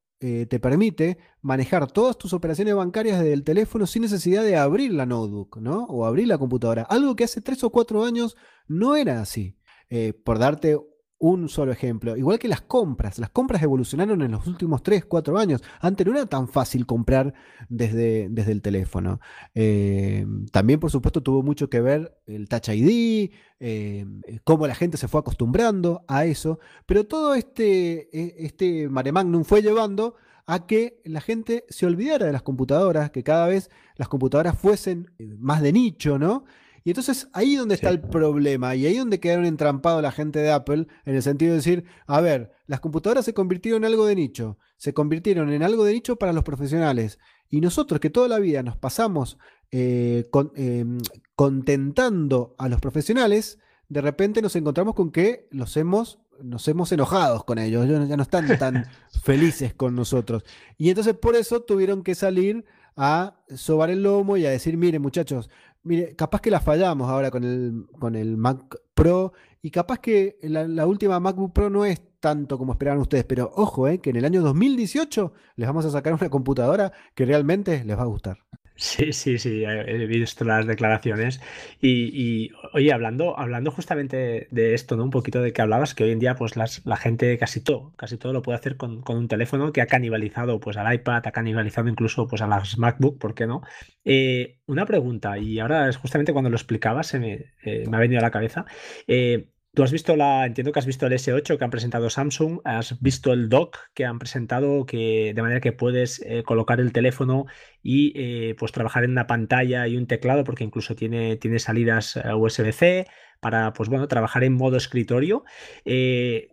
te 0.48 0.58
permite 0.58 1.18
manejar 1.42 1.92
todas 1.92 2.16
tus 2.16 2.32
operaciones 2.32 2.74
bancarias 2.74 3.18
desde 3.18 3.34
el 3.34 3.44
teléfono 3.44 3.86
sin 3.86 4.00
necesidad 4.00 4.42
de 4.42 4.56
abrir 4.56 4.90
la 4.90 5.04
notebook, 5.04 5.58
¿no? 5.58 5.84
O 5.84 6.06
abrir 6.06 6.28
la 6.28 6.38
computadora. 6.38 6.80
Algo 6.84 7.14
que 7.14 7.24
hace 7.24 7.42
tres 7.42 7.62
o 7.62 7.68
cuatro 7.68 8.04
años 8.04 8.34
no 8.66 8.96
era 8.96 9.20
así. 9.20 9.58
Eh, 9.90 10.12
por 10.12 10.38
darte 10.38 10.76
un 11.18 11.48
solo 11.48 11.72
ejemplo. 11.72 12.16
Igual 12.16 12.38
que 12.38 12.48
las 12.48 12.60
compras. 12.60 13.18
Las 13.18 13.30
compras 13.30 13.62
evolucionaron 13.62 14.20
en 14.20 14.32
los 14.32 14.46
últimos 14.46 14.82
3, 14.82 15.06
4 15.06 15.38
años. 15.38 15.62
Antes 15.80 16.06
no 16.06 16.12
era 16.12 16.26
tan 16.26 16.48
fácil 16.48 16.84
comprar 16.84 17.32
desde, 17.68 18.28
desde 18.28 18.52
el 18.52 18.60
teléfono. 18.60 19.20
Eh, 19.54 20.26
también, 20.52 20.80
por 20.80 20.90
supuesto, 20.90 21.22
tuvo 21.22 21.42
mucho 21.42 21.70
que 21.70 21.80
ver 21.80 22.18
el 22.26 22.48
Touch 22.48 22.68
ID, 22.68 23.30
eh, 23.58 24.06
cómo 24.44 24.66
la 24.66 24.74
gente 24.74 24.98
se 24.98 25.08
fue 25.08 25.20
acostumbrando 25.20 26.04
a 26.08 26.26
eso. 26.26 26.58
Pero 26.84 27.06
todo 27.06 27.34
este, 27.34 28.10
e, 28.12 28.44
este 28.44 28.90
mare 28.90 29.12
magnum 29.12 29.44
fue 29.44 29.62
llevando 29.62 30.16
a 30.46 30.66
que 30.66 31.00
la 31.04 31.22
gente 31.22 31.64
se 31.70 31.86
olvidara 31.86 32.26
de 32.26 32.32
las 32.32 32.42
computadoras, 32.42 33.10
que 33.10 33.22
cada 33.22 33.46
vez 33.46 33.70
las 33.96 34.08
computadoras 34.08 34.58
fuesen 34.58 35.10
más 35.38 35.62
de 35.62 35.72
nicho, 35.72 36.18
¿no? 36.18 36.44
Y 36.84 36.90
entonces 36.90 37.28
ahí 37.32 37.56
donde 37.56 37.74
está 37.74 37.88
el 37.88 38.00
problema 38.00 38.76
y 38.76 38.84
ahí 38.84 38.98
donde 38.98 39.18
quedaron 39.18 39.46
entrampados 39.46 40.02
la 40.02 40.12
gente 40.12 40.40
de 40.40 40.52
Apple 40.52 40.86
en 41.06 41.14
el 41.14 41.22
sentido 41.22 41.52
de 41.52 41.56
decir, 41.56 41.84
a 42.06 42.20
ver, 42.20 42.52
las 42.66 42.80
computadoras 42.80 43.24
se 43.24 43.32
convirtieron 43.32 43.82
en 43.84 43.90
algo 43.90 44.04
de 44.04 44.14
nicho, 44.14 44.58
se 44.76 44.92
convirtieron 44.92 45.50
en 45.50 45.62
algo 45.62 45.84
de 45.84 45.94
nicho 45.94 46.16
para 46.16 46.34
los 46.34 46.44
profesionales. 46.44 47.18
Y 47.48 47.62
nosotros 47.62 48.00
que 48.00 48.10
toda 48.10 48.28
la 48.28 48.38
vida 48.38 48.62
nos 48.62 48.76
pasamos 48.76 49.38
eh, 49.70 50.28
em, 50.56 50.98
contentando 51.34 52.54
a 52.58 52.68
los 52.68 52.82
profesionales, 52.82 53.58
de 53.88 54.02
repente 54.02 54.42
nos 54.42 54.54
encontramos 54.54 54.94
con 54.94 55.10
que 55.10 55.48
los 55.50 55.78
hemos, 55.78 56.18
nos 56.42 56.68
hemos 56.68 56.92
enojados 56.92 57.44
con 57.44 57.58
ellos, 57.58 57.88
ya 57.88 58.16
no 58.16 58.22
están 58.22 58.58
tan 58.58 58.86
felices 59.22 59.72
con 59.72 59.94
nosotros. 59.94 60.44
Y 60.76 60.90
entonces 60.90 61.14
por 61.14 61.34
eso 61.34 61.62
tuvieron 61.62 62.02
que 62.02 62.14
salir 62.14 62.66
a 62.96 63.40
sobar 63.54 63.90
el 63.90 64.02
lomo 64.02 64.36
y 64.36 64.46
a 64.46 64.50
decir, 64.50 64.76
miren 64.76 65.02
muchachos, 65.02 65.50
Mire, 65.84 66.16
capaz 66.16 66.40
que 66.40 66.50
la 66.50 66.60
fallamos 66.60 67.10
ahora 67.10 67.30
con 67.30 67.44
el, 67.44 67.86
con 67.98 68.14
el 68.16 68.36
Mac 68.38 68.78
Pro 68.94 69.34
y 69.60 69.70
capaz 69.70 69.98
que 69.98 70.38
la, 70.42 70.86
última 70.86 71.20
MacBook 71.20 71.52
Pro 71.52 71.68
no 71.70 71.84
es 71.84 72.02
tanto 72.20 72.56
como 72.56 72.72
esperaban 72.72 73.00
ustedes, 73.00 73.24
pero 73.24 73.50
ojo, 73.54 73.86
eh, 73.88 73.98
que 73.98 74.10
en 74.10 74.16
el 74.16 74.24
año 74.24 74.40
2018 74.42 75.32
les 75.56 75.66
vamos 75.68 75.84
a 75.84 75.90
sacar 75.90 76.14
una 76.14 76.30
computadora 76.30 76.92
que 77.14 77.26
realmente 77.26 77.84
les 77.84 77.98
va 77.98 78.02
a 78.02 78.06
gustar. 78.06 78.38
Sí, 78.76 79.12
sí, 79.12 79.38
sí, 79.38 79.62
he 79.64 80.06
visto 80.06 80.44
las 80.44 80.66
declaraciones. 80.66 81.40
Y, 81.80 82.50
oye, 82.72 82.92
hablando, 82.92 83.38
hablando 83.38 83.70
justamente 83.70 84.48
de 84.50 84.74
esto, 84.74 84.96
¿no? 84.96 85.04
Un 85.04 85.10
poquito 85.10 85.40
de 85.40 85.52
que 85.52 85.62
hablabas, 85.62 85.94
que 85.94 86.02
hoy 86.02 86.10
en 86.10 86.18
día, 86.18 86.34
pues 86.34 86.56
las, 86.56 86.84
la 86.84 86.96
gente 86.96 87.38
casi 87.38 87.60
todo, 87.62 87.92
casi 87.96 88.18
todo 88.18 88.32
lo 88.32 88.42
puede 88.42 88.58
hacer 88.58 88.76
con, 88.76 89.04
un 89.08 89.28
teléfono 89.28 89.72
que 89.72 89.80
ha 89.80 89.86
canibalizado 89.86 90.58
pues 90.58 90.76
al 90.76 90.92
iPad, 90.92 91.22
ha 91.24 91.30
canibalizado 91.32 91.88
incluso 91.88 92.26
pues 92.26 92.42
a 92.42 92.48
las 92.48 92.76
MacBook, 92.76 93.18
¿por 93.20 93.34
qué 93.34 93.46
no? 93.46 93.62
Eh, 94.04 94.58
una 94.66 94.86
pregunta, 94.86 95.38
y 95.38 95.60
ahora 95.60 95.88
es 95.88 95.96
justamente 95.96 96.32
cuando 96.32 96.50
lo 96.50 96.56
explicabas, 96.56 97.06
se 97.06 97.20
me, 97.20 97.54
eh, 97.62 97.84
me 97.88 97.96
ha 97.96 98.00
venido 98.00 98.18
a 98.18 98.22
la 98.22 98.32
cabeza. 98.32 98.64
Eh, 99.06 99.50
Tú 99.74 99.82
has 99.82 99.90
visto 99.90 100.14
la, 100.14 100.46
entiendo 100.46 100.70
que 100.70 100.78
has 100.78 100.86
visto 100.86 101.06
el 101.06 101.12
S8 101.14 101.58
que 101.58 101.64
han 101.64 101.70
presentado 101.70 102.08
Samsung, 102.08 102.60
has 102.64 103.00
visto 103.00 103.32
el 103.32 103.48
dock 103.48 103.76
que 103.92 104.04
han 104.04 104.20
presentado, 104.20 104.86
que 104.86 105.32
de 105.34 105.42
manera 105.42 105.60
que 105.60 105.72
puedes 105.72 106.22
eh, 106.24 106.44
colocar 106.44 106.78
el 106.78 106.92
teléfono 106.92 107.46
y 107.82 108.12
eh, 108.14 108.54
pues 108.56 108.70
trabajar 108.70 109.02
en 109.02 109.10
una 109.10 109.26
pantalla 109.26 109.88
y 109.88 109.96
un 109.96 110.06
teclado, 110.06 110.44
porque 110.44 110.62
incluso 110.62 110.94
tiene, 110.94 111.36
tiene 111.38 111.58
salidas 111.58 112.16
eh, 112.16 112.32
USB-C 112.32 113.08
para 113.40 113.72
pues 113.72 113.88
bueno, 113.88 114.06
trabajar 114.06 114.44
en 114.44 114.52
modo 114.52 114.76
escritorio. 114.76 115.44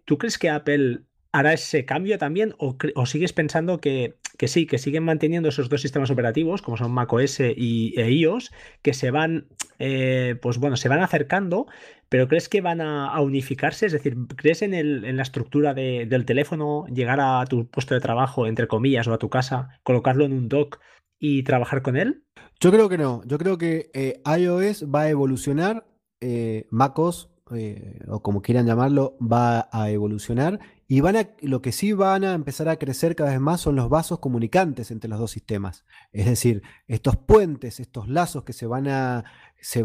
¿Tú 0.06 0.18
crees 0.18 0.40
que 0.40 0.50
Apple 0.50 1.04
hará 1.32 1.54
ese 1.54 1.86
cambio 1.86 2.18
también 2.18 2.56
o, 2.58 2.76
sigues 3.06 3.34
pensando 3.34 3.80
que, 3.80 4.16
sí, 4.46 4.68
que 4.68 4.78
siguen 4.78 5.04
manteniendo 5.04 5.50
esos 5.50 5.70
dos 5.70 5.82
sistemas 5.82 6.12
operativos, 6.12 6.62
como 6.62 6.78
son 6.78 6.92
macOS 6.92 7.40
y 7.40 7.94
e 7.98 8.12
iOS, 8.12 8.52
que 8.82 8.94
se 8.94 9.12
van, 9.12 9.48
eh, 9.80 10.36
pues 10.42 10.58
bueno, 10.58 10.76
se 10.76 10.90
van 10.90 11.02
acercando, 11.02 11.68
pero 12.10 12.28
¿crees 12.28 12.50
que 12.50 12.62
van 12.62 12.82
a, 12.82 13.20
unificarse? 13.22 13.86
Es 13.86 13.94
decir, 13.94 14.18
¿crees 14.36 14.62
en, 14.62 14.74
el, 14.74 15.06
en 15.06 15.16
la 15.16 15.24
estructura 15.24 15.74
del 15.74 16.26
teléfono, 16.26 16.86
llegar 16.88 17.20
a 17.22 17.46
tu 17.46 17.68
puesto 17.68 17.94
de 17.94 18.02
trabajo, 18.02 18.48
entre 18.48 18.68
comillas, 18.68 19.08
o 19.08 19.14
a 19.14 19.20
tu 19.20 19.30
casa, 19.30 19.80
colocarlo 19.84 20.26
en 20.26 20.34
un 20.34 20.50
dock 20.50 20.80
y 21.18 21.44
trabajar 21.44 21.82
con 21.82 21.96
él? 21.96 22.24
Yo 22.60 22.72
creo 22.72 22.90
que 22.90 22.98
no. 22.98 23.22
Yo 23.26 23.38
creo 23.38 23.58
que 23.58 23.90
eh, 23.94 24.22
iOS 24.26 24.86
va 24.94 25.04
a 25.04 25.10
evolucionar, 25.10 25.86
eh, 26.20 26.68
MacOS, 26.70 27.30
o 28.08 28.22
como 28.22 28.42
quieran 28.42 28.66
llamarlo, 28.66 29.18
va 29.20 29.68
a 29.72 29.90
evolucionar 29.90 30.60
y 30.92 31.00
van 31.00 31.16
a, 31.16 31.30
lo 31.40 31.62
que 31.62 31.72
sí 31.72 31.94
van 31.94 32.26
a 32.26 32.34
empezar 32.34 32.68
a 32.68 32.76
crecer 32.76 33.16
cada 33.16 33.30
vez 33.30 33.40
más 33.40 33.62
son 33.62 33.78
los 33.78 33.88
vasos 33.88 34.20
comunicantes 34.20 34.92
entre 34.92 35.10
los 35.10 35.20
dos 35.20 35.32
sistemas. 35.32 35.86
Es 36.12 36.26
decir, 36.26 36.64
estos 36.90 37.16
puentes, 37.16 37.80
estos 37.80 38.10
lazos 38.10 38.44
que 38.44 38.52
se 38.52 38.66
van, 38.66 38.90
a, 38.90 39.24
se, 39.62 39.84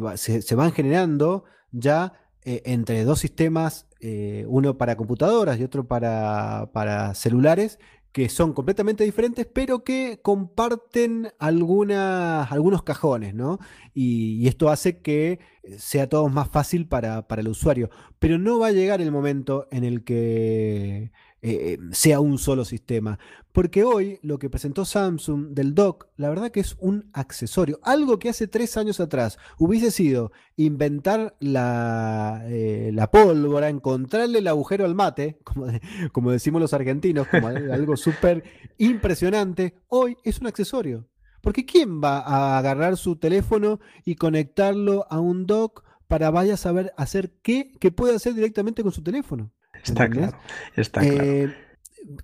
van 0.57 0.73
generando 0.73 1.45
ya 1.71 2.14
eh, 2.42 2.62
entre 2.64 3.05
dos 3.05 3.21
sistemas, 3.21 3.87
eh, 4.01 4.47
uno 4.49 4.79
para 4.79 4.97
computadoras 4.97 5.61
y 5.61 5.62
otro 5.62 5.87
para, 5.87 6.71
para 6.73 7.14
celulares, 7.14 7.79
que 8.16 8.31
son 8.31 8.55
completamente 8.55 9.05
diferentes, 9.05 9.44
pero 9.44 9.85
que 9.85 10.20
comparten 10.22 11.29
algunas, 11.38 12.50
algunos 12.50 12.83
cajones, 12.83 13.35
¿no? 13.35 13.59
Y, 13.92 14.48
esto 14.48 14.70
hace 14.70 15.02
que 15.02 15.38
sea 15.76 16.09
todo 16.09 16.26
más 16.31 16.48
fácil 16.48 16.88
para, 16.88 17.29
para, 17.29 17.42
el 17.42 17.48
usuario. 17.48 17.90
Pero 18.18 18.38
no 18.38 18.59
va 18.59 18.68
a 18.68 18.72
llegar 18.72 19.02
el 19.02 19.12
momento 19.12 19.68
en 19.70 19.85
el 19.85 20.02
que 20.02 21.12
eh, 21.42 21.79
sea 21.92 22.20
un 22.20 22.38
solo 22.38 22.64
sistema. 22.64 23.18
Porque 23.53 23.85
hoy 23.85 24.18
lo 24.22 24.38
que 24.38 24.51
presentó 24.51 24.85
Samsung 24.85 25.55
del 25.55 25.75
dock, 25.75 26.09
la 26.16 26.29
verdad 26.29 26.51
que 26.51 26.61
es 26.61 26.77
un 26.79 27.09
accesorio. 27.12 27.79
Algo 27.83 28.18
que 28.18 28.29
hace 28.29 28.49
tres 28.49 28.77
años 28.77 29.01
atrás 29.01 29.38
hubiese 29.59 29.90
sido 29.90 30.33
inventar 30.57 31.37
la, 31.40 32.42
eh, 32.49 32.90
la 32.92 33.11
pólvora, 33.11 33.68
encontrarle 33.68 34.40
el 34.40 34.49
agujero 34.49 34.85
al 34.85 34.94
mate, 34.94 35.38
como, 35.44 35.66
como 36.12 36.33
decimos 36.33 36.61
los 36.61 36.75
argentinos, 36.75 37.29
como 37.29 37.49
algo 37.49 37.96
súper 37.96 38.44
impresionante. 38.79 39.75
Hoy 39.88 40.16
es 40.25 40.40
un 40.40 40.49
accesorio. 40.49 41.09
Porque 41.40 41.64
¿quién 41.64 42.03
va 42.03 42.18
a 42.18 42.59
agarrar 42.59 42.96
su 42.96 43.16
teléfono 43.16 43.79
y 44.05 44.16
conectarlo 44.16 45.07
a 45.11 45.20
un 45.20 45.46
dock 45.46 45.85
para 46.09 46.31
vaya 46.31 46.55
a 46.55 46.57
saber 46.57 46.92
hacer 46.96 47.35
qué 47.42 47.72
que 47.79 47.90
puede 47.92 48.16
hacer 48.16 48.35
directamente 48.35 48.83
con 48.83 48.92
su 48.92 49.03
teléfono? 49.03 49.53
Está 49.87 50.09
claro, 50.09 50.37
está 50.77 51.01
claro. 51.01 51.25
Eh, 51.25 51.55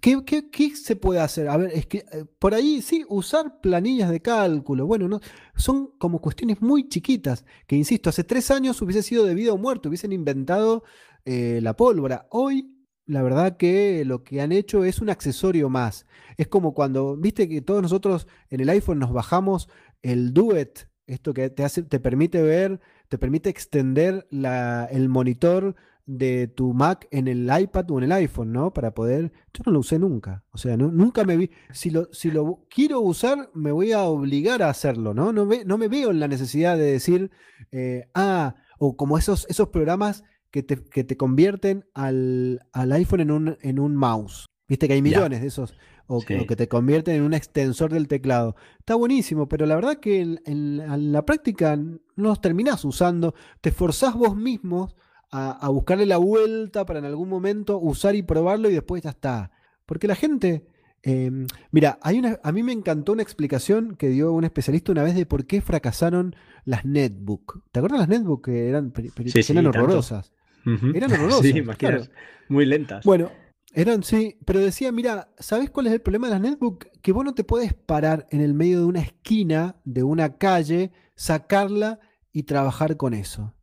¿qué, 0.01 0.77
se 0.77 0.97
puede 0.97 1.21
hacer? 1.21 1.49
A 1.49 1.57
ver, 1.57 1.71
es 1.73 1.87
que 1.87 1.99
eh, 2.13 2.25
por 2.39 2.55
ahí 2.55 2.83
sí, 2.83 3.05
usar 3.09 3.61
planillas 3.61 4.11
de 4.11 4.21
cálculo, 4.21 4.87
bueno, 4.87 5.09
no, 5.09 5.21
son 5.57 5.93
como 5.99 6.21
cuestiones 6.21 6.61
muy 6.61 6.89
chiquitas, 6.89 7.45
que 7.67 7.77
insisto, 7.77 8.11
hace 8.11 8.25
tres 8.25 8.51
años 8.51 8.81
hubiese 8.83 9.03
sido 9.03 9.25
de 9.25 9.35
vida 9.35 9.53
o 9.53 9.59
muerto, 9.59 9.89
hubiesen 9.89 10.13
inventado 10.13 10.85
eh, 11.25 11.61
la 11.63 11.77
pólvora. 11.77 12.27
Hoy, 12.31 12.69
la 13.07 13.23
verdad 13.23 13.57
que 13.57 14.05
lo 14.05 14.23
que 14.23 14.41
han 14.41 14.53
hecho 14.53 14.85
es 14.85 15.01
un 15.01 15.11
accesorio 15.11 15.69
más. 15.69 16.07
Es 16.37 16.49
como 16.49 16.75
cuando, 16.75 17.17
viste 17.17 17.49
que 17.49 17.61
todos 17.61 17.83
nosotros 17.83 18.27
en 18.51 18.61
el 18.61 18.69
iPhone 18.69 18.99
nos 18.99 19.13
bajamos 19.13 19.69
el 20.03 20.33
Duet, 20.33 20.89
esto 21.07 21.35
que 21.35 21.51
te, 21.51 21.65
hace, 21.65 21.83
te 21.83 22.01
permite 22.01 22.43
ver, 22.43 22.81
te 23.09 23.19
permite 23.19 23.51
extender 23.51 24.27
la, 24.31 24.89
el 24.91 25.09
monitor 25.09 25.75
de 26.07 26.49
tu 26.49 26.73
Mac 26.75 27.07
en 27.11 27.29
el 27.29 27.51
iPad 27.61 27.91
o 27.91 27.99
en 27.99 28.05
el 28.05 28.13
iPhone, 28.13 28.53
¿no? 28.53 28.73
Para 28.73 28.93
poder. 28.93 29.33
Yo 29.55 29.63
no 29.67 29.73
lo 29.73 29.81
usé 29.81 29.99
nunca. 29.99 30.45
O 30.51 30.59
sea, 30.59 30.77
nunca 30.77 31.25
me 31.25 31.37
vi. 31.37 31.51
Si 31.73 31.91
lo, 31.91 32.09
si 32.13 32.31
lo 32.31 32.67
quiero 32.69 33.01
usar, 33.01 33.51
me 33.55 33.73
voy 33.73 33.93
a 33.93 34.03
obligar 34.03 34.63
a 34.63 34.71
hacerlo, 34.71 35.15
¿no? 35.15 35.33
No, 35.33 35.49
no 35.65 35.79
me 35.79 35.89
veo 35.89 36.11
en 36.11 36.21
la 36.21 36.29
necesidad 36.29 36.77
de 36.77 36.93
decir, 36.93 37.31
eh, 37.71 38.09
ah, 38.15 38.57
o 38.79 38.97
como 38.97 39.17
esos, 39.19 39.47
esos 39.49 39.69
programas 39.69 40.25
que 40.51 40.63
te, 40.63 40.85
que 40.85 41.05
te 41.05 41.17
convierten 41.17 41.87
al, 41.95 42.61
iPhone 42.75 43.21
en 43.21 43.31
un, 43.31 43.59
en 43.61 43.79
un 43.79 43.97
mouse. 43.97 44.47
Viste 44.69 44.89
que 44.89 44.95
hay 44.95 45.03
millones 45.03 45.41
de 45.41 45.49
esos. 45.49 45.75
O, 46.09 46.21
que, 46.21 46.45
te 46.45 46.69
convierten 46.69 47.17
en 47.17 47.23
un 47.23 47.33
extensor 47.33 47.91
del 47.91 48.07
teclado. 48.07 48.55
Está 48.79 48.97
buenísimo, 48.97 49.49
pero 49.49 49.65
la 49.65 49.77
verdad 49.77 49.99
que 49.99 50.21
en, 50.21 50.41
en 50.45 51.13
la 51.13 51.25
práctica 51.25 51.77
no 51.77 52.01
los 52.17 52.41
terminás 52.41 52.85
usando. 52.85 53.35
Te 53.63 53.71
forzás 53.71 54.15
vos 54.15 54.37
mismos 54.37 54.95
a, 55.33 55.69
buscarle 55.71 56.05
la 56.05 56.19
vuelta 56.19 56.85
para 56.85 56.99
en 56.99 57.07
algún 57.07 57.29
momento 57.29 57.79
usar 57.79 58.15
y 58.15 58.23
probarlo 58.23 58.69
y 58.69 58.75
después 58.75 59.03
ya 59.03 59.11
está. 59.11 59.51
Porque 59.87 60.07
la 60.07 60.15
gente, 60.15 60.67
em, 61.03 61.47
mira, 61.71 61.99
hay 62.03 62.19
una, 62.19 62.39
a 62.43 62.53
mí 62.53 62.63
me 62.63 62.73
encantó 62.73 63.13
una 63.13 63.23
explicación 63.23 63.97
que 63.97 64.09
dio 64.09 64.33
un 64.33 64.45
especialista 64.45 64.93
una 64.93 65.03
vez 65.03 65.15
de 65.15 65.25
por 65.25 65.47
qué 65.47 65.63
fracasaron 65.63 66.37
las 66.67 66.85
netbook. 66.85 67.63
¿Te 67.73 67.81
acuerdas 67.81 68.01
las 68.01 68.09
netbook 68.11 68.45
que 68.45 68.69
eran, 68.69 68.93
eran 69.49 69.67
horrorosas? 69.67 70.33
Eran 70.95 71.13
horrorosas. 71.13 71.43
Sí, 71.43 71.63
muy 72.49 72.67
lentas. 72.67 73.05
Bueno, 73.05 73.31
eran, 73.73 74.03
sí, 74.03 74.37
pero 74.45 74.61
decía, 74.61 74.93
mira, 74.93 75.33
¿sabes 75.39 75.71
cuál 75.71 75.87
es 75.87 75.95
el 75.95 76.03
problema 76.03 76.27
de 76.27 76.35
las 76.35 76.43
netbook? 76.43 76.89
Que 77.01 77.13
vos 77.13 77.25
no 77.25 77.33
te 77.33 77.43
puedes 77.43 77.73
parar 77.73 78.27
en 78.31 78.43
el 78.43 78.53
medio 78.53 78.81
de 78.81 78.85
una 78.85 79.01
esquina 79.01 79.77
de 79.85 80.03
una 80.03 80.37
calle, 80.37 80.93
sacarla 81.15 82.01
y 82.33 82.43
trabajar 82.43 82.99
con 82.99 83.15
eso. 83.15 83.55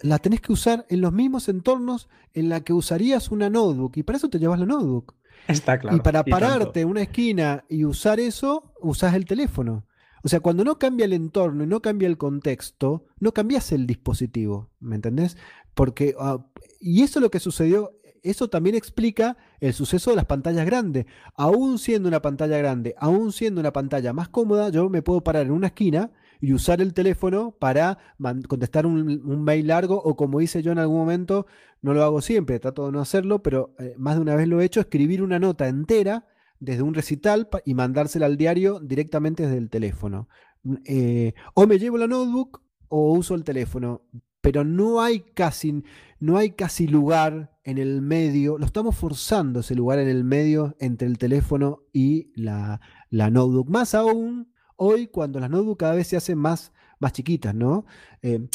La, 0.00 0.18
tenés 0.18 0.40
que 0.40 0.52
usar 0.52 0.86
en 0.88 1.00
los 1.00 1.12
mismos 1.12 1.48
entornos 1.48 2.08
en 2.32 2.48
la 2.48 2.62
que 2.62 2.72
usarías 2.72 3.30
una 3.30 3.50
notebook. 3.50 3.96
Y 3.96 4.02
para 4.02 4.16
eso 4.16 4.30
te 4.30 4.38
llevas 4.38 4.58
la 4.58 4.66
notebook. 4.66 5.14
Está 5.48 5.78
claro. 5.78 5.96
Y 5.96 6.00
para 6.00 6.24
pararte 6.24 6.80
en 6.80 6.88
una 6.88 7.02
esquina 7.02 7.64
y 7.68 7.84
usar 7.84 8.18
eso, 8.18 8.72
usás 8.80 9.14
el 9.14 9.26
teléfono. 9.26 9.84
O 10.22 10.28
sea, 10.28 10.40
cuando 10.40 10.64
no 10.64 10.78
cambia 10.78 11.04
el 11.04 11.12
entorno 11.12 11.64
y 11.64 11.66
no 11.66 11.82
cambia 11.82 12.08
el 12.08 12.16
contexto, 12.16 13.04
no 13.20 13.32
cambias 13.32 13.72
el 13.72 13.86
dispositivo. 13.86 14.70
¿Me 14.80 14.96
entendés? 14.96 15.36
Porque, 15.74 16.14
ah, 16.18 16.38
y 16.80 17.02
eso 17.02 17.18
es 17.18 17.22
lo 17.22 17.30
que 17.30 17.40
sucedió. 17.40 17.92
Eso 18.22 18.48
también 18.48 18.74
explica 18.74 19.36
el 19.60 19.74
suceso 19.74 20.08
de 20.10 20.16
las 20.16 20.24
pantallas 20.24 20.64
grandes. 20.64 21.04
Aún 21.34 21.78
siendo 21.78 22.08
una 22.08 22.22
pantalla 22.22 22.56
grande, 22.56 22.94
aún 22.96 23.32
siendo 23.32 23.60
una 23.60 23.74
pantalla 23.74 24.14
más 24.14 24.30
cómoda, 24.30 24.70
yo 24.70 24.88
me 24.88 25.02
puedo 25.02 25.22
parar 25.22 25.44
en 25.44 25.52
una 25.52 25.66
esquina 25.66 26.10
y 26.44 26.52
usar 26.52 26.82
el 26.82 26.92
teléfono 26.92 27.52
para 27.58 27.96
contestar 28.48 28.84
un, 28.84 29.42
mail 29.44 29.66
largo 29.66 29.96
o 29.96 30.14
como 30.14 30.42
hice 30.42 30.62
yo 30.62 30.72
en 30.72 30.78
algún 30.78 30.98
momento, 30.98 31.46
no 31.80 31.94
lo 31.94 32.04
hago 32.04 32.20
siempre, 32.20 32.60
trato 32.60 32.84
de 32.84 32.92
no 32.92 33.00
hacerlo, 33.00 33.42
pero 33.42 33.74
eh, 33.78 33.94
más 33.96 34.16
de 34.16 34.20
una 34.20 34.36
vez 34.36 34.46
lo 34.46 34.60
he 34.60 34.64
hecho, 34.66 34.80
escribir 34.80 35.22
una 35.22 35.38
nota 35.38 35.68
entera 35.68 36.26
desde 36.60 36.82
un 36.82 36.92
recital 36.92 37.48
y 37.64 37.72
mandársela 37.72 38.26
al 38.26 38.36
diario 38.36 38.78
directamente 38.78 39.44
desde 39.44 39.56
el 39.56 39.70
teléfono. 39.70 40.28
Eh, 40.84 41.32
o 41.54 41.66
me 41.66 41.78
llevo 41.78 41.96
la 41.96 42.08
notebook 42.08 42.62
o 42.88 43.12
uso 43.12 43.34
el 43.34 43.44
teléfono, 43.44 44.02
pero 44.42 44.64
no 44.64 45.00
hay 45.00 45.20
casi, 45.20 45.82
no 46.20 46.36
hay 46.36 46.50
casi 46.50 46.86
lugar 46.86 47.56
en 47.64 47.78
el 47.78 48.02
medio, 48.02 48.58
lo 48.58 48.66
estamos 48.66 48.94
forzando 48.96 49.60
ese 49.60 49.74
lugar 49.74 49.98
en 49.98 50.08
el 50.08 50.24
medio 50.24 50.76
entre 50.78 51.08
el 51.08 51.16
teléfono 51.16 51.84
y 51.90 52.32
la, 52.34 52.82
la 53.08 53.30
notebook. 53.30 53.70
Más 53.70 53.94
aún 53.94 54.52
hoy 54.76 55.08
cuando 55.08 55.40
las 55.40 55.50
notebooks 55.50 55.78
cada 55.78 55.94
vez 55.94 56.06
se 56.06 56.16
hacen 56.16 56.38
más, 56.38 56.72
más 56.98 57.12
chiquitas, 57.12 57.54
¿no? 57.54 57.84
Eh, 58.22 58.46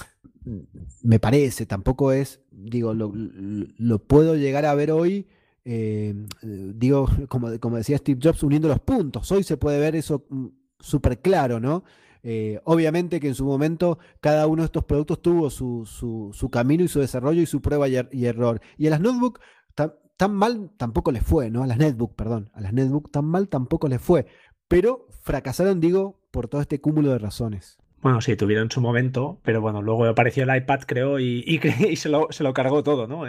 me 1.04 1.20
parece, 1.20 1.66
tampoco 1.66 2.12
es, 2.12 2.42
digo, 2.52 2.94
lo, 2.94 4.00
puedo 4.00 4.36
llegar 4.36 4.66
a 4.66 4.74
ver 4.74 4.92
hoy, 4.92 5.28
eh, 5.66 6.16
digo, 6.42 7.08
como, 7.28 7.50
decía 7.50 7.98
Steve 7.98 8.20
Jobs, 8.22 8.44
uniendo 8.44 8.68
los 8.68 8.80
puntos. 8.80 9.32
Hoy 9.32 9.44
se 9.44 9.58
puede 9.58 9.80
ver 9.80 9.96
eso 9.96 10.26
mm, 10.30 10.48
súper 10.80 11.22
claro, 11.22 11.60
¿no? 11.60 11.84
Eh, 12.22 12.60
obviamente 12.66 13.20
que 13.20 13.30
en 13.30 13.36
su 13.36 13.46
momento 13.46 13.98
cada 14.20 14.46
uno 14.48 14.64
de 14.64 14.66
estos 14.66 14.84
productos 14.84 15.22
tuvo 15.22 15.50
su, 15.50 15.86
su, 15.86 16.50
camino 16.50 16.84
y 16.84 16.90
su 16.90 17.00
desarrollo 17.00 17.42
y 17.42 17.46
su 17.46 17.62
prueba 17.62 17.88
y, 17.88 17.96
er, 17.96 18.10
error. 18.12 18.62
Y 18.78 18.88
a 18.88 18.90
las 18.90 19.02
notebooks 19.02 19.40
tan 20.20 20.36
mal 20.36 20.72
tampoco 20.76 21.14
les 21.14 21.24
fue, 21.24 21.50
¿no? 21.50 21.64
A 21.64 21.68
las 21.68 21.78
netbook, 21.78 22.14
perdón. 22.14 22.50
A 22.54 22.60
las 22.60 22.74
netbook 22.74 23.10
tan 23.10 23.24
mal 23.24 23.48
tampoco 23.48 23.88
les 23.88 24.02
fue 24.02 24.26
pero 24.70 25.08
fracasaron, 25.24 25.82
digo, 25.82 26.22
por 26.32 26.48
todo 26.48 26.62
este 26.62 26.80
cúmulo 26.80 27.12
de 27.12 27.18
razones. 27.18 27.78
Bueno, 28.02 28.22
sí, 28.22 28.38
tuvieron 28.38 28.72
su 28.72 28.80
momento, 28.80 29.42
pero 29.44 29.60
bueno, 29.60 29.82
luego 29.82 30.06
apareció 30.06 30.44
el 30.44 30.56
iPad, 30.56 30.82
creo, 30.88 31.20
y, 31.20 31.44
y, 31.46 31.60
se, 31.98 32.08
lo, 32.08 32.54
cargó 32.54 32.82
todo, 32.82 33.08
¿no? 33.08 33.24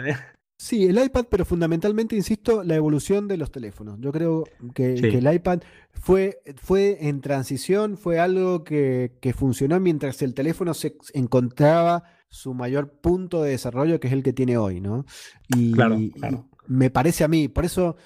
Sí, 0.55 0.85
el 0.85 1.03
iPad, 1.03 1.25
pero 1.29 1.43
fundamentalmente, 1.43 2.15
insisto, 2.15 2.63
la 2.63 2.75
evolución 2.75 3.27
de 3.27 3.35
los 3.35 3.51
teléfonos. 3.51 3.99
Yo 3.99 4.11
creo 4.11 4.43
que, 4.73 4.93
el 4.93 5.33
iPad 5.33 5.61
fue, 5.91 6.39
fue 6.55 7.09
en 7.09 7.19
transición, 7.19 7.97
fue 7.97 8.19
algo 8.19 8.63
que, 8.63 9.33
funcionó 9.35 9.79
mientras 9.79 10.21
el 10.21 10.33
teléfono 10.33 10.73
se 10.73 10.95
encontraba 11.13 12.03
su 12.29 12.53
mayor 12.53 12.93
punto 13.01 13.41
de 13.41 13.51
desarrollo, 13.51 13.99
que 13.99 14.07
es 14.07 14.13
el 14.13 14.23
que 14.23 14.31
tiene 14.31 14.57
hoy, 14.57 14.79
¿no? 14.79 15.05
Y, 15.49 15.73
claro, 15.73 15.97
claro. 16.13 16.47
y 16.69 16.71
me 16.71 16.89
parece 16.91 17.25
a 17.25 17.27
mí, 17.27 17.49
por 17.49 17.65
eso 17.65 17.97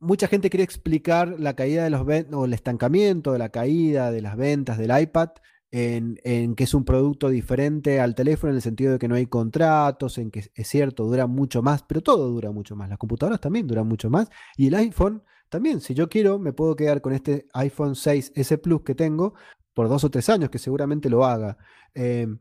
mucha 0.00 0.26
gente 0.26 0.50
quiere 0.50 0.64
explicar 0.64 1.38
la 1.38 1.54
caída 1.54 1.84
de 1.84 1.90
los 1.90 2.06
o 2.32 2.44
el 2.44 2.54
estancamiento 2.54 3.32
de 3.32 3.38
la 3.38 3.50
caída 3.50 4.10
de 4.10 4.22
las 4.22 4.36
ventas 4.36 4.78
del 4.78 4.98
iPad 4.98 5.30
en, 5.72 6.54
que 6.56 6.64
es 6.64 6.74
un 6.74 6.84
producto 6.84 7.28
diferente 7.28 8.00
al 8.00 8.14
teléfono 8.14 8.50
en 8.50 8.56
el 8.56 8.62
sentido 8.62 8.92
de 8.92 8.98
que 8.98 9.08
no 9.08 9.14
hay 9.14 9.26
contratos, 9.26 10.18
en 10.18 10.30
que 10.30 10.50
es 10.52 10.68
cierto, 10.68 11.04
dura 11.04 11.26
mucho 11.26 11.62
más, 11.62 11.84
pero 11.84 12.00
todo 12.00 12.28
dura 12.28 12.50
mucho 12.50 12.74
más. 12.74 12.88
Las 12.88 12.98
computadoras 12.98 13.40
también 13.40 13.66
duran 13.66 13.86
mucho 13.86 14.10
más. 14.10 14.28
Y 14.56 14.66
el 14.66 14.74
iPhone 14.74 15.22
también, 15.48 15.80
si 15.80 15.94
yo 15.94 16.08
quiero, 16.08 16.38
me 16.38 16.52
puedo 16.52 16.74
quedar 16.74 17.00
con 17.00 17.12
este 17.12 17.46
iPhone 17.52 17.94
6S 17.94 18.60
Plus 18.60 18.82
que 18.82 18.94
tengo 18.94 19.34
por 19.74 19.88
dos 19.88 20.02
o 20.04 20.10
tres 20.10 20.28
años, 20.28 20.50
que 20.50 20.58
seguramente 20.58 21.08
lo 21.08 21.24
haga. 21.24 21.56
Em, 21.94 22.38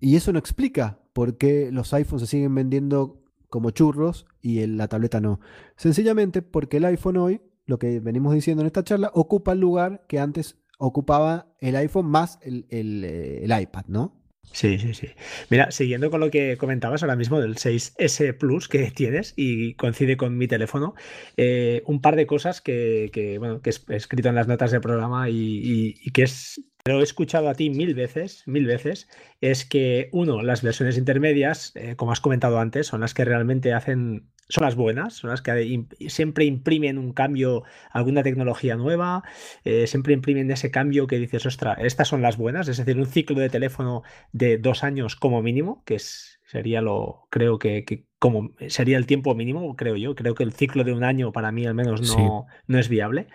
y 0.00 0.16
eso 0.16 0.32
no 0.32 0.38
explica 0.38 1.00
por 1.12 1.36
qué 1.36 1.70
los 1.72 1.92
iPhones 1.94 2.22
se 2.22 2.26
siguen 2.26 2.54
vendiendo 2.54 3.17
como 3.48 3.70
churros 3.70 4.26
y 4.40 4.66
la 4.66 4.88
tableta 4.88 5.20
no. 5.20 5.40
Sencillamente 5.76 6.42
porque 6.42 6.78
el 6.78 6.84
iPhone 6.84 7.16
hoy, 7.16 7.40
lo 7.66 7.78
que 7.78 8.00
venimos 8.00 8.34
diciendo 8.34 8.62
en 8.62 8.66
esta 8.66 8.84
charla, 8.84 9.10
ocupa 9.14 9.52
el 9.52 9.60
lugar 9.60 10.04
que 10.08 10.18
antes 10.18 10.56
ocupaba 10.78 11.52
el 11.60 11.76
iPhone 11.76 12.06
más 12.06 12.38
el, 12.42 12.66
eh, 12.70 13.46
iPad, 13.60 13.84
¿no? 13.88 14.18
Sí, 14.52 14.78
sí, 14.78 14.94
sí. 14.94 15.08
Mira, 15.50 15.70
siguiendo 15.70 16.10
con 16.10 16.20
lo 16.20 16.30
que 16.30 16.56
comentabas 16.56 17.02
ahora 17.02 17.16
mismo 17.16 17.40
del 17.40 17.56
6S 17.56 18.36
Plus 18.38 18.68
que 18.68 18.90
tienes 18.94 19.34
y 19.36 19.74
coincide 19.74 20.16
con 20.16 20.38
mi 20.38 20.48
teléfono, 20.48 20.94
eh, 21.36 21.82
un 21.86 22.00
par 22.00 22.16
de 22.16 22.26
cosas 22.26 22.60
que, 22.60 23.36
bueno, 23.38 23.60
que 23.60 23.70
he 23.70 23.96
escrito 23.96 24.28
en 24.28 24.34
las 24.34 24.48
notas 24.48 24.70
del 24.70 24.80
programa 24.80 25.28
y, 25.28 25.94
que 26.12 26.22
es 26.22 26.62
lo 26.92 27.00
he 27.00 27.04
escuchado 27.04 27.48
a 27.48 27.54
ti 27.54 27.70
mil 27.70 27.94
veces, 27.94 28.42
mil 28.46 28.66
veces, 28.66 29.08
es 29.40 29.64
que 29.64 30.08
uno, 30.12 30.42
las 30.42 30.62
versiones 30.62 30.98
intermedias, 30.98 31.72
eh, 31.74 31.96
como 31.96 32.12
has 32.12 32.20
comentado 32.20 32.58
antes, 32.58 32.86
son 32.86 33.00
las 33.00 33.14
que 33.14 33.24
realmente 33.24 33.72
hacen 33.72 34.28
son 34.48 34.64
las 34.64 34.76
buenas, 34.76 35.14
son 35.14 35.30
las 35.30 35.42
que 35.42 35.84
siempre 36.08 36.44
imprimen 36.46 36.98
un 36.98 37.12
cambio, 37.12 37.64
alguna 37.90 38.22
tecnología 38.22 38.76
nueva, 38.76 39.22
eh, 39.64 39.86
siempre 39.86 40.14
imprimen 40.14 40.50
ese 40.50 40.70
cambio 40.70 41.06
que 41.06 41.18
dices, 41.18 41.44
ostras, 41.44 41.76
estas 41.80 42.08
son 42.08 42.22
las 42.22 42.36
buenas, 42.36 42.68
es 42.68 42.78
decir, 42.78 42.96
un 42.98 43.06
ciclo 43.06 43.38
de 43.38 43.50
teléfono 43.50 44.02
de 44.32 44.56
dos 44.58 44.84
años 44.84 45.16
como 45.16 45.42
mínimo, 45.42 45.82
que 45.84 45.96
es, 45.96 46.40
sería 46.46 46.80
lo, 46.80 47.26
creo 47.30 47.58
que, 47.58 48.06
como 48.18 48.52
sería 48.68 48.96
el 48.96 49.06
tiempo 49.06 49.34
mínimo, 49.34 49.76
creo 49.76 49.96
yo, 49.96 50.14
creo 50.14 50.34
que 50.34 50.44
el 50.44 50.52
ciclo 50.52 50.82
de 50.82 50.92
un 50.92 51.04
año 51.04 51.30
para 51.30 51.52
mí 51.52 51.66
al 51.66 51.74
menos 51.74 52.16
no, 52.16 52.46
no 52.66 52.78
es 52.78 52.88
viable. 52.88 53.28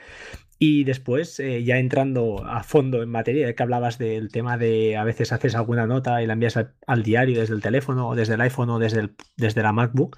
Y 0.65 0.85
después, 0.85 1.41
eh, 1.41 1.61
ya 1.65 1.77
entrando 1.77 2.41
a 2.45 2.63
fondo 2.63 3.03
en 3.03 3.09
materia, 3.09 3.53
que 3.53 3.63
hablabas 3.63 3.97
del 3.97 4.31
tema 4.31 4.57
de 4.57 4.95
a 4.95 5.03
veces 5.03 5.33
haces 5.33 5.55
alguna 5.55 5.87
nota 5.87 6.23
y 6.23 6.25
la 6.25 6.31
envías 6.31 6.55
al, 6.55 7.03
diario 7.03 7.41
desde 7.41 7.53
el 7.53 7.61
teléfono 7.61 8.07
o 8.07 8.15
desde 8.15 8.35
el 8.35 8.41
iPhone 8.41 8.69
o 8.69 8.79
desde, 8.79 9.09
desde 9.35 9.61
la 9.61 9.73
MacBook, 9.73 10.17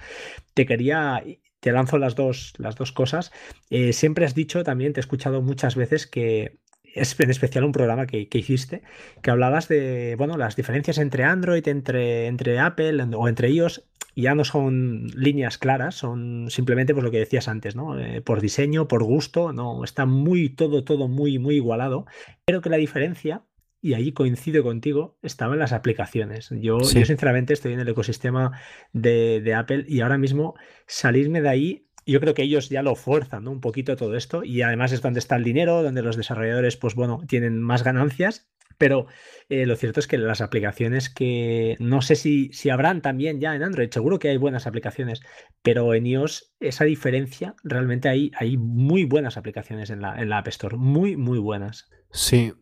te 0.53 0.67
quería, 0.67 1.23
te 1.59 1.71
lanzo 1.71 1.97
las 1.97 2.13
dos, 2.13 2.53
las 2.59 2.75
dos 2.75 2.91
cosas. 2.91 3.31
Eh, 3.71 3.91
siempre 3.91 4.23
has 4.23 4.35
dicho 4.35 4.63
también, 4.63 4.93
te 4.93 4.99
he 4.99 5.01
escuchado 5.01 5.41
muchas 5.41 5.75
veces 5.75 6.05
que 6.05 6.59
es 6.95 7.19
en 7.19 7.29
especial 7.29 7.63
un 7.65 7.71
programa 7.71 8.07
que, 8.07 8.27
hiciste, 8.31 8.81
que 9.21 9.29
hablabas 9.29 9.67
de 9.67 10.15
bueno, 10.17 10.37
las 10.37 10.55
diferencias 10.55 10.97
entre 10.97 11.23
Android, 11.23 11.67
entre, 11.67 12.27
entre 12.27 12.57
Apple 12.59 13.03
o 13.15 13.27
entre 13.27 13.49
iOS 13.49 13.83
ya 14.15 14.33
no 14.33 14.45
son 14.45 15.07
líneas 15.15 15.57
claras, 15.57 15.95
son 15.95 16.49
simplemente 16.49 16.93
pues, 16.93 17.03
lo 17.03 17.11
que 17.11 17.19
decías 17.19 17.47
antes, 17.47 17.75
¿no? 17.75 17.99
Eh, 17.99 18.21
por 18.21 18.41
diseño, 18.41 18.87
por 18.87 19.03
gusto, 19.03 19.51
no, 19.51 19.83
está 19.83 20.05
muy 20.05 20.49
todo, 20.49 20.83
todo 20.83 21.07
muy, 21.07 21.37
muy 21.37 21.55
igualado, 21.55 22.05
pero 22.45 22.61
que 22.61 22.69
la 22.69 22.77
diferencia, 22.77 23.43
y 23.81 23.93
ahí 23.93 24.13
coincido 24.13 24.63
contigo, 24.63 25.17
estaba 25.21 25.53
en 25.53 25.59
las 25.59 25.73
aplicaciones. 25.73 26.49
Yo, 26.49 26.79
yo 26.79 27.05
sinceramente 27.05 27.53
estoy 27.53 27.73
en 27.73 27.81
el 27.81 27.89
ecosistema 27.89 28.59
de, 28.93 29.53
Apple 29.53 29.85
y 29.87 29.99
ahora 29.99 30.17
mismo 30.17 30.55
salirme 30.87 31.41
de 31.41 31.49
ahí 31.49 31.84
yo 32.05 32.19
creo 32.19 32.33
que 32.33 32.43
ellos 32.43 32.69
ya 32.69 32.83
lo 32.83 32.95
fuerzan 32.95 33.43
¿no? 33.43 33.51
un 33.51 33.61
poquito 33.61 33.95
todo 33.95 34.15
esto 34.15 34.43
y 34.43 34.61
además 34.61 34.91
es 34.91 35.01
donde 35.01 35.19
está 35.19 35.35
el 35.35 35.43
dinero, 35.43 35.83
donde 35.83 36.01
los 36.01 36.17
desarrolladores 36.17 36.77
pues 36.77 36.95
bueno, 36.95 37.21
tienen 37.27 37.61
más 37.61 37.83
ganancias 37.83 38.47
pero 38.77 39.07
eh, 39.49 39.65
lo 39.65 39.75
cierto 39.75 39.99
es 39.99 40.07
que 40.07 40.17
las 40.17 40.41
aplicaciones 40.41 41.09
que 41.09 41.77
no 41.79 42.01
sé 42.01 42.15
si, 42.15 42.51
si 42.51 42.69
habrán 42.69 43.01
también 43.01 43.39
ya 43.39 43.55
en 43.55 43.63
Android, 43.63 43.89
seguro 43.91 44.19
que 44.19 44.29
hay 44.29 44.37
buenas 44.37 44.67
aplicaciones, 44.67 45.21
pero 45.61 45.93
en 45.93 46.05
iOS 46.05 46.53
esa 46.59 46.85
diferencia, 46.85 47.55
realmente 47.63 48.09
hay, 48.09 48.31
hay 48.37 48.57
muy 48.57 49.05
buenas 49.05 49.37
aplicaciones 49.37 49.89
en 49.89 50.01
la, 50.01 50.19
en 50.19 50.29
la 50.29 50.39
App 50.39 50.47
Store, 50.47 50.77
muy, 50.77 51.15
muy 51.15 51.39
buenas. 51.39 51.89
Sí, 52.11 52.53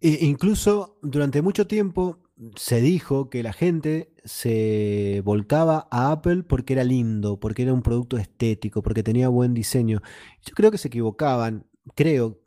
e 0.00 0.18
incluso 0.20 0.98
durante 1.02 1.42
mucho 1.42 1.66
tiempo 1.66 2.20
se 2.56 2.80
dijo 2.80 3.30
que 3.30 3.42
la 3.42 3.52
gente 3.52 4.12
se 4.24 5.22
volcaba 5.24 5.88
a 5.90 6.12
Apple 6.12 6.44
porque 6.44 6.74
era 6.74 6.84
lindo, 6.84 7.40
porque 7.40 7.62
era 7.62 7.72
un 7.72 7.82
producto 7.82 8.16
estético, 8.16 8.82
porque 8.82 9.02
tenía 9.02 9.28
buen 9.28 9.54
diseño. 9.54 10.00
Yo 10.44 10.54
creo 10.54 10.70
que 10.70 10.78
se 10.78 10.88
equivocaban, 10.88 11.66
creo, 11.94 12.40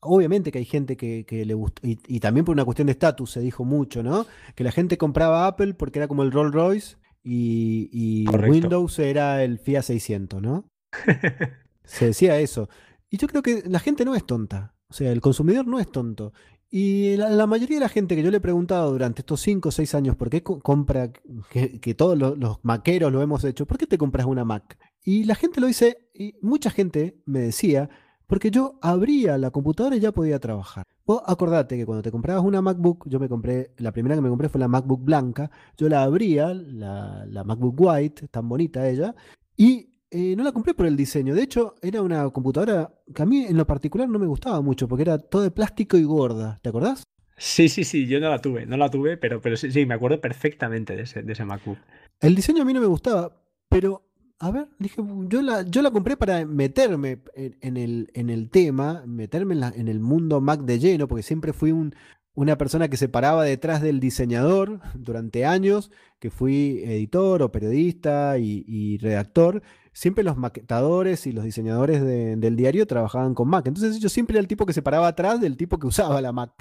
obviamente 0.00 0.52
que 0.52 0.58
hay 0.58 0.64
gente 0.64 0.96
que, 0.96 1.24
le 1.44 1.54
gusta, 1.54 1.82
y, 1.84 2.20
también 2.20 2.44
por 2.44 2.54
una 2.54 2.64
cuestión 2.64 2.86
de 2.86 2.92
estatus 2.92 3.32
se 3.32 3.40
dijo 3.40 3.64
mucho, 3.64 4.02
¿no? 4.02 4.26
Que 4.54 4.64
la 4.64 4.72
gente 4.72 4.98
compraba 4.98 5.46
Apple 5.46 5.74
porque 5.74 5.98
era 5.98 6.08
como 6.08 6.22
el 6.22 6.32
Rolls 6.32 6.54
Royce 6.54 6.96
y, 7.22 8.26
Windows 8.28 8.98
era 8.98 9.42
el 9.42 9.58
Fiat 9.58 9.82
600, 9.82 10.40
¿no? 10.40 10.68
se 11.84 12.06
decía 12.06 12.38
eso. 12.38 12.68
Y 13.10 13.16
yo 13.16 13.26
creo 13.28 13.42
que 13.42 13.62
la 13.66 13.80
gente 13.80 14.04
no 14.04 14.14
es 14.14 14.24
tonta, 14.24 14.74
o 14.88 14.94
sea, 14.94 15.10
el 15.10 15.20
consumidor 15.20 15.66
no 15.66 15.80
es 15.80 15.90
tonto. 15.90 16.32
Y 16.70 17.16
la, 17.16 17.46
mayoría 17.46 17.76
de 17.76 17.84
la 17.84 17.88
gente 17.88 18.16
que 18.16 18.22
yo 18.22 18.30
le 18.30 18.38
he 18.38 18.40
preguntado 18.40 18.90
durante 18.90 19.22
estos 19.22 19.40
5 19.42 19.68
o 19.68 19.72
6 19.72 19.94
años 19.94 20.16
por 20.16 20.28
qué 20.28 20.42
compra, 20.42 21.12
que, 21.50 21.94
todos 21.94 22.18
los, 22.18 22.58
maqueros 22.62 23.12
lo 23.12 23.22
hemos 23.22 23.44
hecho, 23.44 23.66
¿por 23.66 23.78
qué 23.78 23.86
te 23.86 23.98
compras 23.98 24.26
una 24.26 24.44
Mac? 24.44 24.76
Y 25.04 25.24
la 25.24 25.34
gente 25.34 25.60
lo 25.60 25.66
dice, 25.66 26.08
y 26.14 26.34
mucha 26.42 26.70
gente 26.70 27.22
me 27.26 27.40
decía, 27.40 27.90
porque 28.26 28.50
yo 28.50 28.78
abría 28.80 29.38
la 29.38 29.50
computadora 29.50 29.96
y 29.96 30.00
ya 30.00 30.12
podía 30.12 30.40
trabajar. 30.40 30.84
Vos 31.06 31.22
acordate 31.26 31.76
que 31.76 31.84
cuando 31.84 32.02
te 32.02 32.10
comprabas 32.10 32.42
una 32.42 32.62
MacBook, 32.62 33.06
yo 33.08 33.20
me 33.20 33.28
compré, 33.28 33.74
la 33.76 33.92
primera 33.92 34.14
que 34.14 34.22
me 34.22 34.30
compré 34.30 34.48
fue 34.48 34.58
la 34.58 34.68
MacBook 34.68 35.04
blanca, 35.04 35.50
yo 35.76 35.88
la 35.88 36.02
abría, 36.02 36.54
la, 36.54 37.44
MacBook 37.44 37.74
White, 37.78 38.28
tan 38.28 38.48
bonita 38.48 38.88
ella, 38.88 39.14
y 39.56 39.93
eh, 40.16 40.36
no 40.36 40.44
la 40.44 40.52
compré 40.52 40.74
por 40.74 40.86
el 40.86 40.96
diseño. 40.96 41.34
De 41.34 41.42
hecho, 41.42 41.74
era 41.82 42.00
una 42.00 42.30
computadora 42.30 42.94
que 43.12 43.22
a 43.22 43.26
mí 43.26 43.46
en 43.46 43.56
lo 43.56 43.66
particular 43.66 44.08
no 44.08 44.20
me 44.20 44.26
gustaba 44.26 44.60
mucho, 44.60 44.86
porque 44.86 45.02
era 45.02 45.18
todo 45.18 45.42
de 45.42 45.50
plástico 45.50 45.96
y 45.96 46.04
gorda. 46.04 46.60
¿Te 46.62 46.68
acordás? 46.68 47.02
Sí, 47.36 47.68
sí, 47.68 47.82
sí, 47.82 48.06
yo 48.06 48.20
no 48.20 48.30
la 48.30 48.40
tuve, 48.40 48.64
no 48.64 48.76
la 48.76 48.88
tuve, 48.88 49.16
pero, 49.16 49.40
pero 49.40 49.56
sí, 49.56 49.72
sí, 49.72 49.86
me 49.86 49.94
acuerdo 49.94 50.20
perfectamente 50.20 50.94
de 50.94 51.02
ese, 51.02 51.24
de 51.24 51.32
ese 51.32 51.44
MacBook. 51.44 51.78
El 52.20 52.36
diseño 52.36 52.62
a 52.62 52.64
mí 52.64 52.72
no 52.72 52.80
me 52.80 52.86
gustaba, 52.86 53.42
pero 53.68 54.08
a 54.38 54.52
ver, 54.52 54.68
dije, 54.78 55.02
yo 55.28 55.42
la, 55.42 55.62
yo 55.62 55.82
la 55.82 55.90
compré 55.90 56.16
para 56.16 56.46
meterme 56.46 57.18
en, 57.34 57.76
el, 57.76 58.10
en 58.14 58.30
el 58.30 58.50
tema, 58.50 59.02
meterme 59.06 59.54
en, 59.74 59.88
el 59.88 59.98
mundo 59.98 60.40
Mac 60.40 60.60
de 60.60 60.78
lleno, 60.78 61.08
porque 61.08 61.24
siempre 61.24 61.52
fui 61.52 61.72
un, 61.72 61.92
una 62.34 62.58
persona 62.58 62.88
que 62.88 62.96
se 62.96 63.08
paraba 63.08 63.44
detrás 63.44 63.80
del 63.80 64.00
diseñador 64.00 64.80
durante 64.94 65.44
años, 65.44 65.90
que 66.18 66.30
fui 66.30 66.82
editor 66.84 67.42
o 67.42 67.52
periodista 67.52 68.38
y, 68.38 68.98
redactor. 68.98 69.62
Siempre 69.94 70.22
los 70.22 70.36
maquetadores 70.36 71.26
y 71.26 71.32
los 71.32 71.44
diseñadores 71.44 72.04
del 72.04 72.56
diario 72.56 72.86
trabajaban 72.86 73.32
con 73.34 73.48
Mac. 73.48 73.66
Entonces 73.66 73.98
yo 73.98 74.10
siempre 74.10 74.34
era 74.34 74.40
el 74.40 74.48
tipo 74.48 74.66
que 74.66 74.74
se 74.74 74.82
paraba 74.82 75.08
atrás 75.08 75.40
del 75.40 75.56
tipo 75.56 75.78
que 75.78 75.86
usaba 75.86 76.20
la 76.20 76.32
Mac. 76.32 76.52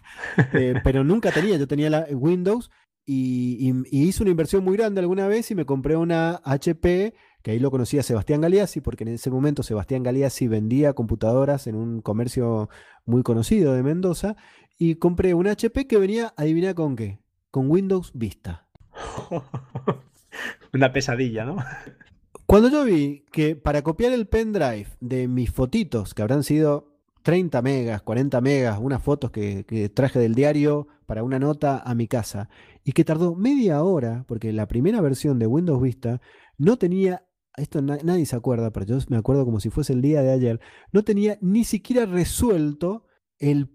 Eh, 0.54 0.76
pero 0.84 1.04
nunca 1.04 1.32
tenía, 1.32 1.58
yo 1.58 1.68
tenía 1.68 1.90
la 1.90 2.08
Windows 2.12 2.72
y, 3.06 3.74
y 3.92 4.04
hice 4.04 4.24
una 4.24 4.32
inversión 4.32 4.64
muy 4.64 4.78
grande 4.78 5.02
alguna 5.02 5.28
vez 5.28 5.52
y 5.52 5.56
me 5.56 5.66
compré 5.66 5.98
una 5.98 6.40
HP 6.46 7.14
que 7.44 7.52
ahí 7.52 7.60
lo 7.60 7.72
conocía 7.72 8.02
Sebastián 8.04 8.40
Galeazzi, 8.40 8.80
porque 8.80 9.04
en 9.04 9.10
ese 9.10 9.30
momento 9.30 9.64
Sebastián 9.64 10.02
Galeazzi 10.02 10.48
vendía 10.48 10.94
computadoras 10.94 11.68
en 11.68 11.76
un 11.76 12.02
comercio 12.02 12.70
muy 13.06 13.22
conocido 13.22 13.74
de 13.74 13.84
Mendoza, 13.84 14.38
y 14.78 14.96
compré 14.96 15.34
un 15.34 15.48
HP 15.48 15.86
que 15.86 15.98
venía, 15.98 16.34
adivina 16.38 16.74
con 16.74 16.96
qué, 16.96 17.20
con 17.52 17.70
Windows 17.70 18.12
Vista. 18.14 18.68
Una 20.74 20.92
pesadilla, 20.94 21.46
¿no? 21.46 21.58
Cuando 22.46 22.70
yo 22.70 22.84
vi 22.84 23.26
que 23.32 23.56
para 23.56 23.82
copiar 23.82 24.14
el 24.14 24.28
pendrive 24.28 24.88
de 25.00 25.28
mis 25.28 25.52
fotitos, 25.52 26.14
que 26.14 26.22
habrán 26.22 26.44
sido 26.44 26.94
30 27.24 27.62
megas, 27.62 28.02
40 28.02 28.42
megas, 28.42 28.80
unas 28.80 29.02
fotos 29.02 29.32
que, 29.32 29.92
traje 29.94 30.20
del 30.20 30.36
diario 30.36 30.88
para 31.06 31.24
una 31.24 31.40
nota 31.40 31.82
a 31.84 31.96
mi 31.96 32.08
casa, 32.08 32.50
y 32.84 32.92
que 32.92 33.06
tardó 33.06 33.36
media 33.36 33.82
hora, 33.84 34.26
porque 34.28 34.52
la 34.52 34.68
primera 34.68 35.02
versión 35.02 35.40
de 35.40 35.48
Windows 35.48 35.82
Vista 35.82 36.22
no 36.58 36.78
tenía 36.78 37.26
esto 37.56 37.84
nadie 37.84 38.26
se 38.26 38.36
acuerda, 38.36 38.72
pero 38.72 38.88
yo 38.88 38.98
me 39.10 39.18
acuerdo 39.18 39.46
como 39.46 39.60
si 39.60 39.70
fuese 39.70 39.94
el 39.94 40.02
día 40.02 40.24
de 40.24 40.32
ayer, 40.32 40.60
no 40.92 41.04
tenía 41.04 41.38
ni 41.40 41.64
siquiera 41.64 42.08
resuelto 42.08 43.06
el, 43.38 43.70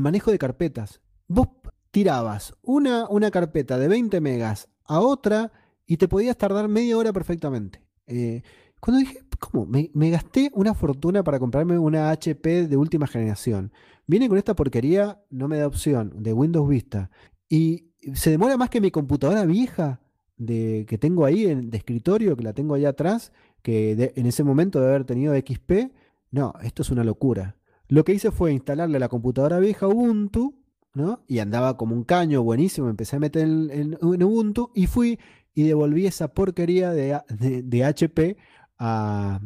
manejo 0.00 0.30
de 0.30 0.38
carpetas. 0.38 1.00
Vos 1.26 1.48
tirabas 1.90 2.54
una, 2.62 3.08
una, 3.08 3.32
carpeta 3.32 3.76
de 3.76 3.88
20 3.88 4.20
megas 4.20 4.68
a 4.84 5.00
otra 5.00 5.52
y 5.84 5.96
te 5.96 6.06
podías 6.06 6.36
tardar 6.36 6.68
media 6.68 6.96
hora 6.96 7.12
perfectamente. 7.12 7.87
Eh, 8.08 8.42
cuando 8.80 9.00
dije, 9.00 9.20
¿cómo? 9.38 9.66
Me, 9.66 10.10
gasté 10.10 10.50
una 10.54 10.74
fortuna 10.74 11.22
para 11.22 11.38
comprarme 11.38 11.78
una 11.78 12.10
HP 12.10 12.66
de 12.66 12.76
última 12.76 13.06
generación. 13.06 13.72
Viene 14.06 14.28
con 14.28 14.38
esta 14.38 14.54
porquería, 14.54 15.20
no 15.30 15.48
me 15.48 15.58
da 15.58 15.66
opción, 15.66 16.12
de 16.16 16.32
Windows 16.32 16.68
Vista. 16.68 17.10
Y 17.48 17.90
se 18.14 18.30
demora 18.30 18.56
más 18.56 18.70
que 18.70 18.80
mi 18.80 18.90
computadora 18.90 19.44
vieja 19.44 20.00
de, 20.36 20.86
que 20.88 20.98
tengo 20.98 21.24
ahí 21.24 21.46
en, 21.46 21.70
de 21.70 21.78
escritorio, 21.78 22.36
que 22.36 22.44
la 22.44 22.52
tengo 22.52 22.74
allá 22.74 22.90
atrás, 22.90 23.32
que 23.62 24.12
en 24.14 24.26
ese 24.26 24.44
momento 24.44 24.80
de 24.80 24.86
haber 24.86 25.04
tenido 25.04 25.34
XP, 25.34 25.92
no, 26.30 26.54
esto 26.62 26.82
es 26.82 26.90
una 26.90 27.04
locura. 27.04 27.56
Lo 27.88 28.04
que 28.04 28.12
hice 28.12 28.30
fue 28.30 28.52
instalarle 28.52 28.96
a 28.96 29.00
la 29.00 29.08
computadora 29.08 29.58
vieja 29.58 29.88
Ubuntu 29.88 30.54
¿no? 30.94 31.22
Y 31.28 31.38
andaba 31.38 31.76
como 31.76 31.94
un 31.94 32.04
caño 32.04 32.42
buenísimo, 32.42 32.88
empecé 32.88 33.16
a 33.16 33.20
meter 33.20 33.44
en, 33.46 33.96
Ubuntu 34.02 34.70
y 34.74 34.86
fui 34.86 35.18
y 35.58 35.64
devolví 35.64 36.06
esa 36.06 36.28
porquería 36.28 36.92
de, 36.92 37.20
de, 37.28 37.84
HP 37.84 38.36
a, 38.78 39.40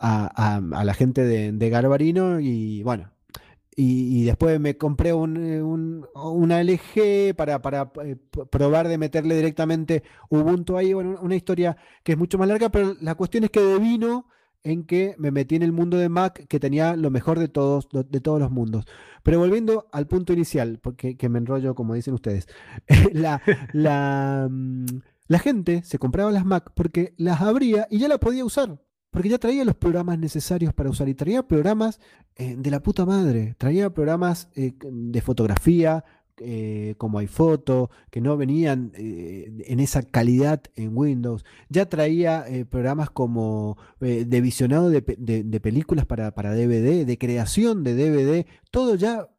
a, 0.00 0.60
la 0.84 0.92
gente 0.92 1.22
de, 1.22 1.70
Garbarino 1.70 2.40
y 2.40 2.82
bueno, 2.82 3.12
y, 3.76 4.24
después 4.24 4.58
me 4.58 4.76
compré 4.76 5.12
un, 5.12 5.36
eh, 5.36 5.62
una 5.62 6.64
LG 6.64 7.36
para, 7.36 7.62
para 7.62 7.92
eh, 8.02 8.16
probar 8.50 8.88
de 8.88 8.98
meterle 8.98 9.36
directamente 9.36 10.02
Ubuntu 10.30 10.78
ahí. 10.78 10.92
Bueno, 10.92 11.16
una 11.22 11.36
historia 11.36 11.76
que 12.02 12.12
es 12.12 12.18
mucho 12.18 12.38
más 12.38 12.48
larga, 12.48 12.70
pero 12.70 12.96
la 13.00 13.14
cuestión 13.14 13.44
es 13.44 13.50
que 13.50 13.60
devino 13.60 14.26
en 14.64 14.84
que 14.84 15.14
me 15.16 15.30
metí 15.30 15.54
en 15.54 15.62
el 15.62 15.70
mundo 15.70 15.96
de 15.96 16.08
Mac 16.08 16.44
que 16.48 16.58
tenía 16.58 16.96
lo 16.96 17.12
mejor 17.12 17.38
de 17.38 17.46
todos, 17.46 17.86
de 17.92 18.20
todos 18.20 18.40
los 18.40 18.50
mundos. 18.50 18.84
Pero 19.22 19.38
volviendo 19.38 19.86
al 19.92 20.08
punto 20.08 20.32
inicial, 20.32 20.80
porque 20.82 21.16
que 21.16 21.28
me 21.28 21.38
enrollo 21.38 21.76
como 21.76 21.94
dicen 21.94 22.14
ustedes, 22.14 22.48
la, 23.12 23.40
la, 23.72 24.48
mm, 24.50 24.86
la 25.28 25.38
gente 25.38 25.82
se 25.84 25.98
compraba 25.98 26.30
las 26.30 26.44
Mac 26.44 26.72
porque 26.74 27.14
las 27.16 27.40
abría 27.40 27.86
y 27.90 27.98
ya 27.98 28.08
la 28.08 28.18
podía 28.18 28.44
usar 28.44 28.80
porque 29.16 29.30
ya 29.30 29.38
traía 29.38 29.64
los 29.64 29.76
programas 29.76 30.18
necesarios 30.18 30.74
para 30.74 30.90
usar 30.90 31.08
y 31.08 31.14
traía 31.14 31.42
programas 31.42 32.00
eh, 32.34 32.54
de 32.54 32.70
la 32.70 32.82
puta 32.82 33.06
madre, 33.06 33.54
traía 33.56 33.88
programas 33.88 34.50
eh, 34.54 34.74
de 34.78 35.20
fotografía 35.22 36.04
eh, 36.36 36.96
como 36.98 37.18
iPhoto, 37.20 37.88
que 38.10 38.20
no 38.20 38.36
venían 38.36 38.92
en 38.94 39.80
esa 39.80 40.02
calidad 40.02 40.64
en 40.74 40.94
Windows, 40.94 41.46
ya 41.70 41.88
traía 41.88 42.44
programas 42.68 43.08
como 43.08 43.78
de 44.00 44.40
visionado 44.42 44.90
de, 44.90 45.00
películas 45.62 46.04
para, 46.04 46.34
para, 46.34 46.54
DVD, 46.54 47.06
de 47.06 47.16
creación 47.16 47.84
de 47.84 47.94
DVD, 47.94 48.46
todo 48.70 48.96
ya 48.96 49.30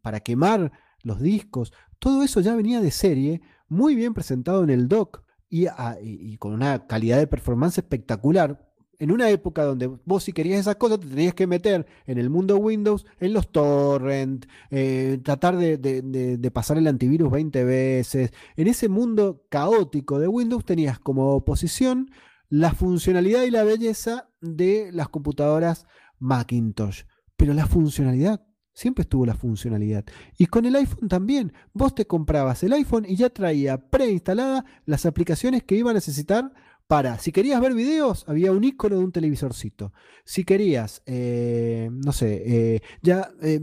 para 0.00 0.20
quemar 0.20 0.72
los 1.02 1.20
discos, 1.20 1.74
todo 1.98 2.22
eso 2.22 2.40
ya 2.40 2.56
venía 2.56 2.80
de 2.80 2.90
serie, 2.90 3.42
muy 3.72 3.94
bien 3.94 4.14
presentado 4.14 4.62
en 4.62 4.70
el 4.70 4.88
dock. 4.88 5.22
y 5.50 6.36
con 6.38 6.52
una 6.52 6.86
calidad 6.86 7.18
de 7.18 7.26
performance 7.26 7.78
espectacular, 7.78 8.72
en 9.02 9.10
una 9.10 9.28
época 9.30 9.64
donde 9.64 9.88
vos 10.04 10.22
si 10.22 10.32
querías 10.32 10.60
esas 10.60 10.76
cosas 10.76 11.00
te 11.00 11.08
tenías 11.08 11.34
que 11.34 11.48
meter 11.48 11.86
en 12.06 12.18
el 12.18 12.30
mundo 12.30 12.56
Windows, 12.58 13.04
en 13.18 13.32
los 13.32 13.50
torrent, 13.50 14.46
eh, 14.70 15.18
tratar 15.24 15.56
de, 15.56 16.50
pasar 16.52 16.78
el 16.78 16.86
antivirus 16.86 17.28
20 17.28 17.64
veces. 17.64 18.30
En 18.56 18.68
ese 18.68 18.88
mundo 18.88 19.44
caótico 19.48 20.20
de 20.20 20.28
Windows 20.28 20.64
tenías 20.64 21.00
como 21.00 21.34
oposición 21.34 22.12
la 22.48 22.74
funcionalidad 22.74 23.42
y 23.42 23.50
la 23.50 23.64
belleza 23.64 24.28
de 24.40 24.90
las 24.92 25.08
computadoras 25.08 25.86
Macintosh. 26.20 27.02
Pero 27.36 27.54
la 27.54 27.66
funcionalidad, 27.66 28.46
siempre 28.72 29.02
estuvo 29.02 29.26
la 29.26 29.34
funcionalidad. 29.34 30.04
Y 30.38 30.46
con 30.46 30.64
el 30.64 30.76
iPhone 30.76 31.08
también. 31.08 31.52
Vos 31.72 31.94
te 31.94 32.06
comprabas 32.06 32.62
el 32.62 32.72
iPhone 32.72 33.04
y 33.06 33.16
ya 33.16 33.30
traía 33.30 33.78
preinstaladas 33.78 34.64
las 34.86 35.06
aplicaciones 35.06 35.62
que 35.62 35.76
iba 35.76 35.90
a 35.90 35.94
necesitar 35.94 36.52
para, 36.86 37.18
si 37.18 37.32
querías 37.32 37.58
ver 37.58 37.72
videos, 37.72 38.24
había 38.28 38.52
un 38.52 38.64
icono 38.64 38.98
de 38.98 39.04
un 39.04 39.12
televisorcito. 39.12 39.94
Si 40.24 40.44
querías, 40.44 41.02
eh, 41.06 41.88
no 41.90 42.12
sé, 42.12 42.42
eh, 42.44 42.80
ya, 43.00 43.30
eh, 43.40 43.60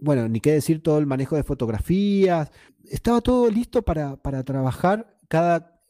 bueno, 0.00 0.26
ni 0.28 0.40
qué 0.40 0.52
decir 0.52 0.82
todo 0.82 0.98
el 0.98 1.04
manejo 1.04 1.36
de 1.36 1.42
fotografías, 1.42 2.50
estaba 2.88 3.20
todo 3.20 3.50
listo 3.50 3.82
para, 3.82 4.16
para 4.16 4.42
trabajar 4.42 5.18
cada, 5.28 5.82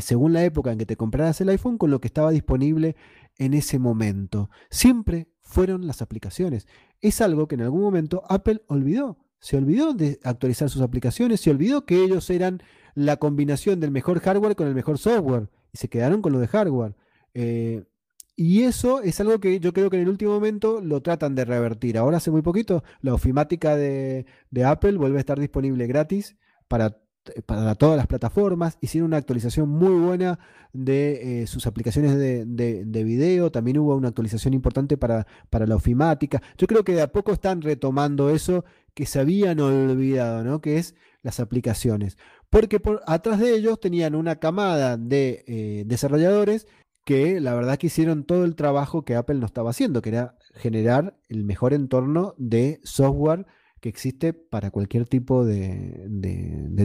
según 0.00 0.32
la 0.32 0.44
época 0.44 0.72
en 0.72 0.78
que 0.78 0.86
te 0.86 0.96
compraras 0.96 1.42
el 1.42 1.50
iPhone, 1.50 1.76
con 1.76 1.90
lo 1.90 2.00
que 2.00 2.08
estaba 2.08 2.30
disponible 2.30 2.96
en 3.36 3.52
ese 3.52 3.78
momento. 3.78 4.48
Siempre 4.70 5.28
fueron 5.44 5.86
las 5.86 6.02
aplicaciones. 6.02 6.66
Es 7.00 7.20
algo 7.20 7.46
que 7.46 7.54
en 7.54 7.62
algún 7.62 7.82
momento 7.82 8.22
Apple 8.28 8.62
olvidó. 8.66 9.18
Se 9.38 9.56
olvidó 9.56 9.92
de 9.92 10.18
actualizar 10.24 10.70
sus 10.70 10.82
aplicaciones, 10.82 11.40
se 11.40 11.50
olvidó 11.50 11.84
que 11.84 12.02
ellos 12.02 12.30
eran 12.30 12.62
la 12.94 13.18
combinación 13.18 13.78
del 13.78 13.90
mejor 13.90 14.20
hardware 14.20 14.56
con 14.56 14.66
el 14.66 14.74
mejor 14.74 14.98
software 14.98 15.50
y 15.72 15.78
se 15.78 15.88
quedaron 15.88 16.22
con 16.22 16.32
lo 16.32 16.38
de 16.38 16.48
hardware. 16.48 16.96
Eh, 17.34 17.84
y 18.36 18.62
eso 18.62 19.00
es 19.00 19.20
algo 19.20 19.38
que 19.38 19.60
yo 19.60 19.72
creo 19.72 19.90
que 19.90 19.96
en 19.96 20.02
el 20.02 20.08
último 20.08 20.32
momento 20.32 20.80
lo 20.80 21.02
tratan 21.02 21.34
de 21.34 21.44
revertir. 21.44 21.98
Ahora 21.98 22.16
hace 22.16 22.30
muy 22.30 22.42
poquito 22.42 22.82
la 23.00 23.14
ofimática 23.14 23.76
de, 23.76 24.26
Apple 24.64 24.96
vuelve 24.96 25.18
a 25.18 25.20
estar 25.20 25.38
disponible 25.38 25.86
gratis 25.86 26.36
para, 26.66 26.98
para, 27.46 27.74
todas 27.74 27.96
las 27.96 28.06
plataformas. 28.06 28.78
Hicieron 28.80 29.08
una 29.08 29.16
actualización 29.16 29.68
muy 29.68 29.94
buena 29.94 30.38
de 30.72 31.42
eh, 31.42 31.46
sus 31.46 31.66
aplicaciones 31.66 32.16
de, 32.16 32.44
de, 32.46 33.04
video. 33.04 33.50
También 33.50 33.78
hubo 33.78 33.94
una 33.94 34.08
actualización 34.08 34.54
importante 34.54 34.96
para, 34.96 35.26
para 35.50 35.66
la 35.66 35.76
ofimática. 35.76 36.42
Yo 36.58 36.66
creo 36.66 36.84
que 36.84 36.94
de 36.94 37.02
a 37.02 37.12
poco 37.12 37.32
están 37.32 37.62
retomando 37.62 38.30
eso 38.30 38.64
que 38.94 39.06
se 39.06 39.20
habían 39.20 39.60
olvidado, 39.60 40.44
¿no? 40.44 40.60
Que 40.60 40.78
es 40.78 40.94
las 41.22 41.40
aplicaciones 41.40 42.16
porque 42.54 42.78
por 42.78 43.02
atrás 43.08 43.40
de 43.40 43.52
ellos 43.56 43.80
tenían 43.80 44.14
una 44.14 44.36
camada 44.36 44.96
de 44.96 45.42
eh, 45.48 45.82
desarrolladores 45.86 46.68
que 47.04 47.40
la 47.40 47.52
verdad 47.52 47.78
que 47.78 47.88
hicieron 47.88 48.22
todo 48.22 48.44
el 48.44 48.54
trabajo 48.54 49.04
que 49.04 49.16
Apple 49.16 49.40
no 49.40 49.46
estaba 49.46 49.70
haciendo, 49.70 50.02
que 50.02 50.10
era 50.10 50.38
generar 50.54 51.16
el 51.28 51.42
mejor 51.42 51.74
entorno 51.74 52.36
de 52.38 52.78
software 52.84 53.44
que 53.84 53.90
existe 53.90 54.32
para 54.32 54.70
cualquier 54.70 55.06
tipo 55.06 55.44
de, 55.44 56.08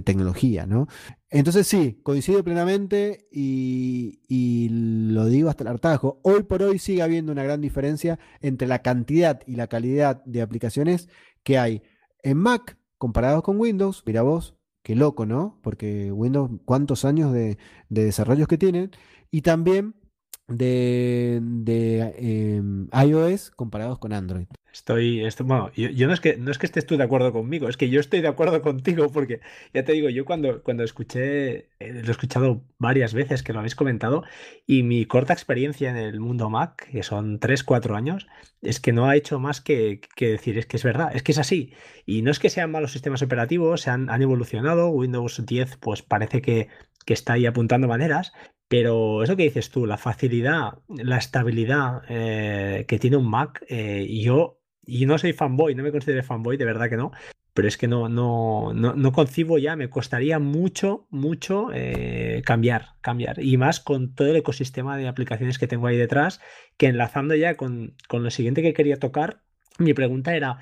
tecnología, 0.03 0.65
¿no? 0.65 0.89
Entonces 1.29 1.65
sí, 1.65 2.01
coincido 2.03 2.43
plenamente 2.43 3.29
y, 3.31 4.67
lo 4.69 5.25
digo 5.27 5.49
hasta 5.49 5.63
el 5.63 5.69
hartajo. 5.69 6.19
Hoy 6.23 6.43
por 6.43 6.61
hoy 6.61 6.77
sigue 6.77 7.01
habiendo 7.01 7.31
una 7.31 7.43
gran 7.43 7.61
diferencia 7.61 8.19
entre 8.41 8.67
la 8.67 8.79
cantidad 8.79 9.39
y 9.47 9.55
la 9.55 9.67
calidad 9.67 10.21
de 10.25 10.41
aplicaciones 10.41 11.07
que 11.41 11.57
hay 11.57 11.83
en 12.21 12.35
Mac 12.35 12.77
comparados 12.97 13.43
con 13.43 13.57
Windows. 13.57 14.03
Mira 14.05 14.21
vos, 14.21 14.57
Qué 14.83 14.93
loco, 14.95 15.25
¿no? 15.25 15.57
Porque 15.61 16.11
Windows, 16.11 16.51
cuántos 16.65 17.05
años 17.05 17.31
de, 17.31 17.57
de 17.87 18.03
desarrollos 18.03 18.47
que 18.49 18.57
tienen. 18.57 18.91
Y 19.31 19.41
también 19.41 19.95
de, 20.49 21.39
de 21.41 22.13
em, 22.17 22.87
iOS 22.93 23.51
comparados 23.51 23.99
con 23.99 24.13
Android. 24.13 24.47
Estoy, 24.71 25.27
bueno, 25.43 25.71
yo, 25.73 26.07
no 26.07 26.13
es 26.13 26.19
que 26.19 26.37
no 26.37 26.51
es 26.51 26.59
que 26.59 26.67
estés 26.67 26.85
tú 26.85 26.95
de 26.95 27.03
acuerdo 27.03 27.33
conmigo, 27.33 27.69
es 27.69 27.75
que 27.75 27.89
yo 27.89 27.99
estoy 27.99 28.21
de 28.21 28.27
acuerdo 28.27 28.61
contigo 28.61 29.11
porque 29.11 29.41
ya 29.73 29.83
te 29.83 29.93
digo, 29.93 30.09
yo 30.09 30.25
cuando, 30.25 30.61
cuando 30.61 30.83
escuché, 30.83 31.69
eh, 31.79 32.01
lo 32.01 32.07
he 32.07 32.11
escuchado 32.11 32.61
varias 32.77 33.13
veces 33.13 33.41
que 33.41 33.51
lo 33.51 33.59
habéis 33.59 33.75
comentado 33.75 34.23
y 34.67 34.83
mi 34.83 35.05
corta 35.05 35.33
experiencia 35.33 35.89
en 35.89 35.97
el 35.97 36.19
mundo 36.19 36.49
Mac, 36.49 36.87
que 36.91 37.01
son 37.01 37.39
3, 37.39 37.63
4 37.63 37.95
años, 37.95 38.27
es 38.61 38.79
que 38.79 38.93
no 38.93 39.07
ha 39.07 39.15
hecho 39.15 39.39
más 39.39 39.59
que, 39.59 40.01
decir, 40.19 40.57
es 40.59 40.67
que 40.67 40.77
es 40.77 40.83
verdad, 40.83 41.15
es 41.15 41.23
que 41.23 41.31
es 41.31 41.39
así. 41.39 41.73
Y 42.05 42.21
no 42.21 42.29
es 42.31 42.39
que 42.39 42.49
sean 42.49 42.71
malos 42.71 42.91
sistemas 42.91 43.21
operativos, 43.23 43.81
se 43.81 43.89
han, 43.89 44.09
han 44.09 44.21
evolucionado, 44.21 44.89
Windows 44.89 45.43
10 45.45 45.77
pues 45.77 46.03
parece 46.03 46.41
que, 46.41 46.67
que 47.05 47.13
está 47.13 47.33
ahí 47.33 47.45
apuntando 47.47 47.87
maneras, 47.87 48.33
pero 48.69 49.23
eso 49.23 49.35
que 49.35 49.43
dices 49.43 49.71
tú, 49.71 49.87
la 49.87 49.97
facilidad, 49.97 50.77
la 50.89 51.17
estabilidad 51.17 52.03
eh, 52.07 52.85
que 52.87 52.99
tiene 52.99 53.17
un 53.17 53.27
Mac, 53.27 53.65
eh, 53.67 54.07
yo, 54.21 54.61
y 54.85 55.07
no 55.07 55.17
soy 55.17 55.33
fanboy, 55.33 55.73
no 55.73 55.81
me 55.81 55.91
considero 55.91 56.23
fanboy, 56.23 56.55
de 56.55 56.65
verdad 56.65 56.87
que 56.87 56.95
no, 56.95 57.11
pero 57.55 57.67
es 57.67 57.77
que 57.77 57.87
no, 57.87 58.09
no, 58.09 58.71
no, 58.73 59.11
concibo 59.11 59.57
ya, 59.57 59.75
me 59.75 59.89
costaría 59.89 60.37
mucho, 60.37 61.07
mucho 61.09 61.69
eh, 61.73 62.43
cambiar, 62.45 62.89
cambiar. 63.01 63.43
Y 63.43 63.57
más 63.57 63.79
con 63.79 64.13
todo 64.13 64.29
el 64.29 64.35
ecosistema 64.35 64.97
de 64.97 65.07
aplicaciones 65.07 65.57
que 65.57 65.67
tengo 65.67 65.87
ahí 65.87 65.97
detrás, 65.97 66.39
que 66.77 66.85
enlazando 66.85 67.33
ya 67.33 67.57
con, 67.57 67.95
con 68.07 68.23
lo 68.23 68.29
siguiente 68.29 68.61
que 68.61 68.75
quería 68.75 68.99
tocar, 68.99 69.41
mi 69.79 69.95
pregunta 69.95 70.35
era, 70.35 70.59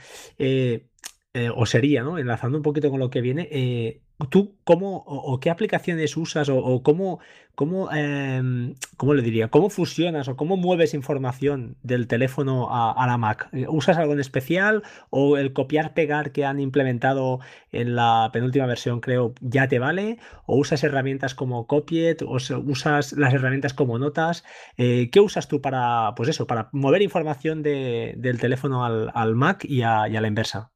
o 1.55 1.65
sería, 1.65 2.03
¿no? 2.03 2.17
Enlazando 2.17 2.57
un 2.57 2.63
poquito 2.63 2.89
con 2.89 2.99
lo 2.99 3.09
que 3.09 3.19
viene, 3.19 4.01
¿Tú 4.29 4.57
cómo 4.63 5.03
o, 5.05 5.39
qué 5.39 5.51
aplicaciones 5.51 6.17
usas 6.17 6.49
o, 6.49 6.81
cómo, 6.81 7.19
cómo, 7.53 7.91
em, 7.91 8.73
cómo, 8.97 9.13
le 9.13 9.21
diría, 9.21 9.49
cómo 9.49 9.69
fusionas 9.69 10.27
o 10.27 10.35
cómo 10.35 10.57
mueves 10.57 10.95
información 10.95 11.77
del 11.83 12.07
teléfono 12.07 12.67
a, 12.71 13.05
la 13.05 13.17
Mac? 13.19 13.47
Eh, 13.53 13.67
¿Usas 13.69 13.97
algo 13.97 14.13
en 14.13 14.19
especial 14.19 14.81
o 15.11 15.37
el 15.37 15.53
copiar-pegar 15.53 16.31
que 16.31 16.45
han 16.45 16.59
implementado 16.59 17.41
en 17.71 17.95
la 17.95 18.31
penúltima 18.33 18.65
versión 18.65 19.01
creo 19.01 19.35
ya 19.39 19.67
te 19.67 19.77
vale? 19.77 20.17
¿O 20.47 20.57
usas 20.57 20.83
herramientas 20.83 21.35
como 21.35 21.67
Copiet 21.67 22.23
o 22.23 22.37
usas 22.65 23.13
las 23.13 23.33
herramientas 23.35 23.75
como 23.75 23.99
Notas? 23.99 24.43
Eh, 24.77 25.09
¿Qué 25.11 25.19
usas 25.19 25.47
tú 25.47 25.61
para, 25.61 26.13
pues 26.15 26.29
eso, 26.29 26.47
para 26.47 26.69
mover 26.71 27.03
información 27.03 27.61
del 27.61 28.39
teléfono 28.39 28.83
al, 28.83 29.35
Mac 29.35 29.63
y 29.63 29.83
a 29.83 30.07
la 30.07 30.27
inversa? 30.27 30.71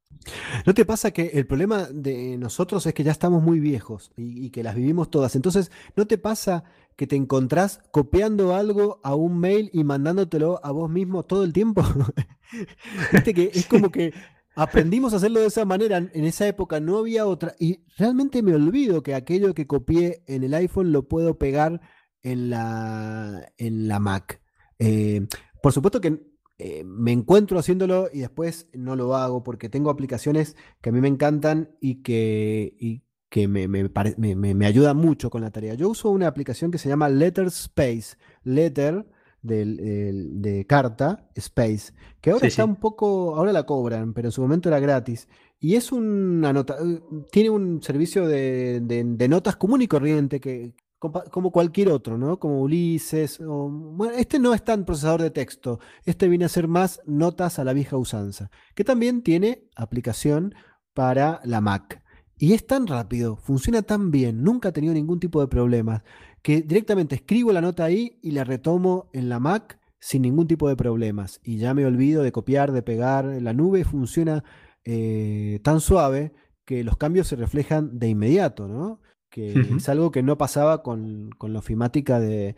¿No 0.65 0.74
te 0.74 0.86
pasa 0.86 1.12
que 1.12 1.32
el 1.34 1.47
problema 1.47 1.88
de 1.91 2.38
nosotros 2.38 2.86
es 2.86 2.93
que 2.93 3.04
ya 3.04 3.12
estamos 3.12 3.41
muy 3.41 3.60
viejos 3.60 4.12
y, 4.15 4.50
que 4.52 4.63
las 4.63 4.76
vivimos 4.76 5.10
todas? 5.10 5.36
Entonces, 5.36 5.71
¿no 5.95 6.06
te 6.06 6.17
pasa 6.17 6.63
que 6.95 7.08
te 7.08 7.15
encontrás 7.15 7.82
copiando 7.91 8.56
algo 8.56 9.00
a 9.04 9.15
un 9.15 9.39
mail 9.39 9.69
y 9.74 9.84
mandándotelo 9.84 10.60
a 10.63 10.71
vos 10.71 10.89
mismo 10.89 11.24
todo 11.24 11.43
el 11.43 11.54
tiempo? 11.54 11.84
Viste 13.12 13.34
que 13.34 13.52
es 13.54 13.65
como 13.65 13.91
que 13.91 14.13
aprendimos 14.56 15.13
a 15.13 15.17
hacerlo 15.17 15.39
de 15.39 15.47
esa 15.47 15.65
manera. 15.65 15.97
En 15.97 16.26
esa 16.26 16.47
época 16.47 16.80
no 16.80 17.00
había 17.00 17.26
otra. 17.26 17.56
Y 17.60 17.83
realmente 17.98 18.44
me 18.44 18.54
olvido 18.54 19.02
que 19.02 19.15
aquello 19.15 19.54
que 19.54 19.67
copié 19.67 20.23
en 20.27 20.44
el 20.44 20.54
iPhone 20.54 20.92
lo 20.92 21.08
puedo 21.08 21.38
pegar 21.38 21.81
en 22.21 22.50
la, 22.52 23.52
en 23.58 23.88
la 23.88 24.00
Mac. 24.00 24.42
Eh, 24.77 25.25
por 25.62 25.73
supuesto 25.73 26.02
que 26.02 26.31
eh, 26.63 26.83
me 26.85 27.12
encuentro 27.12 27.57
haciéndolo 27.57 28.07
y 28.13 28.19
después 28.19 28.67
no 28.73 28.95
lo 28.95 29.15
hago 29.15 29.43
porque 29.43 29.67
tengo 29.67 29.89
aplicaciones 29.89 30.55
que 30.79 30.89
a 30.89 30.91
mí 30.91 31.01
me 31.01 31.07
encantan 31.07 31.71
y 31.81 32.03
que, 32.03 33.01
que 33.29 33.47
me, 33.47 33.67
me, 33.67 34.65
ayudan 34.67 34.95
mucho 34.95 35.31
con 35.31 35.41
la 35.41 35.49
tarea. 35.49 35.73
Yo 35.73 35.89
uso 35.89 36.12
una 36.12 36.27
aplicación 36.27 36.69
que 36.69 36.77
se 36.77 36.87
llama 36.87 37.09
Letter 37.09 37.47
Space, 37.47 38.15
Letter 38.43 39.07
de 39.41 40.65
carta, 40.69 41.27
Space, 41.33 41.93
que 42.21 42.29
ahora 42.29 42.45
está 42.45 42.63
un 42.63 42.75
poco, 42.75 43.35
ahora 43.35 43.51
la 43.51 43.65
cobran, 43.65 44.13
pero 44.13 44.27
en 44.27 44.31
su 44.31 44.41
momento 44.41 44.69
era 44.69 44.79
gratis. 44.79 45.27
Y 45.59 45.77
es 45.77 45.91
una 45.91 46.53
nota, 46.53 46.75
eh, 46.79 47.01
tiene 47.31 47.49
un 47.49 47.81
servicio 47.81 48.27
de, 48.27 48.81
de 48.81 49.27
notas 49.27 49.55
común 49.55 49.81
y 49.81 49.87
corriente 49.87 50.39
que, 50.39 50.75
como 51.02 51.52
cualquier 51.52 51.89
otro, 51.89 52.17
¿no? 52.17 52.39
Como 52.39 52.62
Ulises. 52.62 53.39
bueno, 53.39 54.13
este 54.15 54.37
no 54.37 54.54
es 54.54 54.63
tan 54.63 54.85
procesador 54.85 55.21
de 55.21 55.31
texto. 55.31 55.79
Este 56.06 56.27
viene 56.27 56.45
a 56.45 56.49
ser 56.49 56.67
más 56.67 57.02
notas 57.06 57.58
a 57.58 57.63
la 57.63 57.73
vieja 57.73 57.97
usanza, 57.97 58.52
que 58.75 58.83
también 58.83 59.23
tiene 59.23 59.67
aplicación 59.75 60.54
para 60.93 61.41
la 61.43 61.60
Mac. 61.60 62.04
Y 62.37 62.54
es 62.54 62.67
tan 62.67 62.87
rápido, 62.87 63.35
funciona 63.35 63.81
tan 63.81 64.12
bien, 64.12 64.43
nunca 64.43 64.69
ha 64.69 64.71
tenido 64.71 64.93
ningún 64.93 65.19
tipo 65.19 65.41
de 65.41 65.47
problemas, 65.47 66.04
que 66.41 66.62
directamente 66.62 67.15
escribo 67.15 67.52
la 67.52 67.62
nota 67.62 67.83
ahí 67.83 68.19
y 68.21 68.31
la 68.31 68.43
retomo 68.43 69.10
en 69.13 69.29
la 69.29 69.39
Mac 69.39 69.79
sin 69.99 70.23
ningún 70.23 70.47
tipo 70.47 70.67
de 70.67 70.75
problemas. 70.75 71.39
Y 71.43 71.58
ya 71.58 71.73
me 71.73 71.85
olvido 71.85 72.23
de 72.23 72.31
copiar, 72.31 72.71
de 72.71 72.81
pegar. 72.81 73.25
La 73.25 73.54
nube 73.54 73.85
funciona 73.85 74.43
eh, 74.83 75.60
tan 75.63 75.79
suave 75.79 76.33
que 76.65 76.83
los 76.83 76.97
cambios 76.97 77.27
se 77.27 77.35
reflejan 77.35 77.99
de 77.99 78.10
inmediato, 78.10 78.67
¿no? 78.67 79.02
Que 79.32 79.54
es 79.77 79.90
algo 79.90 80.12
que 80.12 80.21
no 80.21 80.38
pasaba 80.38 80.84
con, 80.84 81.32
la 81.42 81.60
ofimática 81.60 82.19
de, 82.19 82.56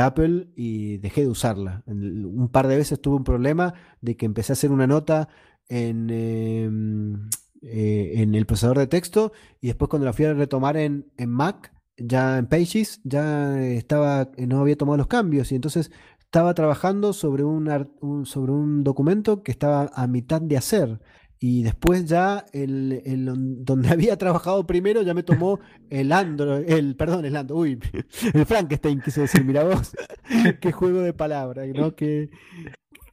Apple 0.00 0.48
y 0.56 0.98
dejé 0.98 1.22
de 1.22 1.28
usarla. 1.28 1.82
Un 1.86 2.48
par 2.50 2.68
de 2.68 2.76
veces 2.76 3.00
tuve 3.00 3.16
un 3.16 3.24
problema 3.24 3.74
de 4.00 4.16
que 4.16 4.24
empecé 4.24 4.52
a 4.52 4.54
hacer 4.54 4.70
una 4.70 4.86
nota 4.86 5.28
en, 5.68 6.08
em, 6.10 7.28
eh, 7.60 8.22
en 8.22 8.36
el 8.36 8.46
procesador 8.46 8.78
de 8.78 8.86
texto 8.86 9.32
y 9.60 9.66
después 9.66 9.88
cuando 9.88 10.06
la 10.06 10.12
fui 10.12 10.26
a 10.26 10.32
retomar 10.32 10.76
en, 10.76 11.06
Mac, 11.26 11.74
ya 11.96 12.38
en 12.38 12.46
Pages, 12.46 13.00
ya 13.02 13.60
estaba, 13.60 14.30
no 14.38 14.60
había 14.60 14.76
tomado 14.76 14.96
los 14.96 15.08
cambios 15.08 15.50
y 15.50 15.56
entonces 15.56 15.90
estaba 16.20 16.54
trabajando 16.54 17.12
sobre 17.12 17.42
un, 17.42 17.66
sobre 18.26 18.52
un 18.52 18.84
documento 18.84 19.42
que 19.42 19.50
estaba 19.50 19.90
a 19.92 20.06
mitad 20.06 20.40
de 20.40 20.56
hacer 20.56 21.00
y 21.40 21.62
después 21.62 22.06
ya 22.06 22.44
el, 22.52 23.02
donde 23.64 23.88
había 23.90 24.16
trabajado 24.16 24.66
primero 24.66 25.02
ya 25.02 25.14
me 25.14 25.22
tomó 25.22 25.60
el 25.90 26.12
Android, 26.12 26.68
el, 26.68 26.96
perdón, 26.96 27.24
el 27.24 27.36
Android, 27.36 27.60
uy, 27.60 27.80
el 28.34 28.46
Frankenstein 28.46 29.00
quise 29.00 29.22
decir, 29.22 29.44
mira 29.44 29.64
vos, 29.64 29.96
qué 30.60 30.72
juego 30.72 31.00
de 31.00 31.12
palabras, 31.12 31.68
¿no? 31.74 31.94
Qué, 31.94 32.30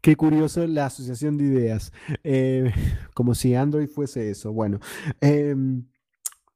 qué 0.02 0.16
curioso 0.16 0.66
la 0.68 0.88
asociación 0.88 1.38
de 1.38 1.46
ideas, 1.46 1.94
eh, 2.24 2.72
como 3.14 3.36
si 3.36 3.56
Android 3.56 3.88
fuese 3.88 4.30
eso. 4.30 4.54
Bueno, 4.54 4.80
em, 5.22 5.86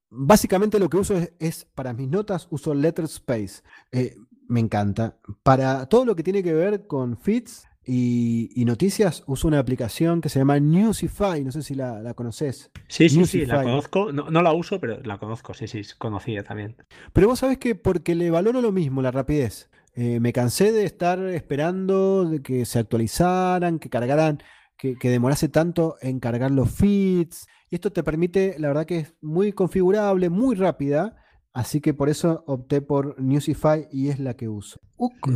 básicamente 0.09 0.79
lo 0.79 0.89
que 0.89 0.97
uso 0.97 1.15
es, 1.39 1.65
para 1.75 1.93
mis 1.93 2.09
notas, 2.09 2.47
uso 2.49 2.73
Letter 2.73 3.05
Space. 3.05 3.61
Eh, 3.91 4.15
me 4.47 4.59
encanta. 4.59 5.17
Para 5.43 5.85
todo 5.85 6.05
lo 6.05 6.15
que 6.15 6.23
tiene 6.23 6.43
que 6.43 6.53
ver 6.53 6.87
con 6.87 7.17
feeds, 7.17 7.68
y, 7.91 8.65
noticias, 8.65 9.23
uso 9.25 9.47
una 9.47 9.57
aplicación 9.57 10.21
que 10.21 10.29
se 10.29 10.37
llama 10.37 10.59
Newsify, 10.59 11.43
no 11.43 11.51
sé 11.51 11.63
si 11.63 11.73
la, 11.73 12.13
conoces. 12.13 12.69
Sí, 12.87 13.09
sí, 13.09 13.25
sí, 13.25 13.45
la 13.47 13.63
conozco. 13.63 14.11
No, 14.11 14.29
la 14.43 14.53
uso, 14.53 14.79
pero 14.79 15.01
la 15.01 15.17
conozco, 15.17 15.55
sí, 15.55 15.67
sí, 15.67 15.81
conocía 15.97 16.43
también. 16.43 16.75
Pero 17.13 17.27
vos 17.27 17.39
sabés 17.39 17.57
que 17.57 17.73
porque 17.73 18.13
le 18.13 18.29
valoro 18.29 18.61
lo 18.61 18.71
mismo, 18.71 19.01
la 19.01 19.09
rapidez. 19.09 19.71
Eh, 19.95 20.19
me 20.19 20.33
cansé 20.33 20.71
de 20.71 20.83
estar 20.83 21.19
esperando 21.29 22.25
de 22.25 22.43
que 22.43 22.63
se 22.65 22.77
actualizaran, 22.77 23.79
que 23.79 23.89
cargaran, 23.89 24.43
que, 24.77 24.95
demorase 25.01 25.49
tanto 25.49 25.95
en 26.01 26.19
cargar 26.19 26.51
los 26.51 26.69
feeds. 26.69 27.47
Y 27.71 27.75
esto 27.75 27.91
te 27.91 28.03
permite, 28.03 28.55
la 28.59 28.67
verdad 28.67 28.85
que 28.85 28.99
es 28.99 29.15
muy 29.19 29.51
configurable, 29.51 30.29
muy 30.29 30.55
rápida. 30.55 31.15
Así 31.53 31.81
que 31.81 31.95
por 31.95 32.09
eso 32.09 32.43
opté 32.45 32.81
por 32.81 33.19
Newsify 33.19 33.87
y 33.91 34.09
es 34.09 34.19
la 34.19 34.35
que 34.35 34.47
uso. 34.47 34.79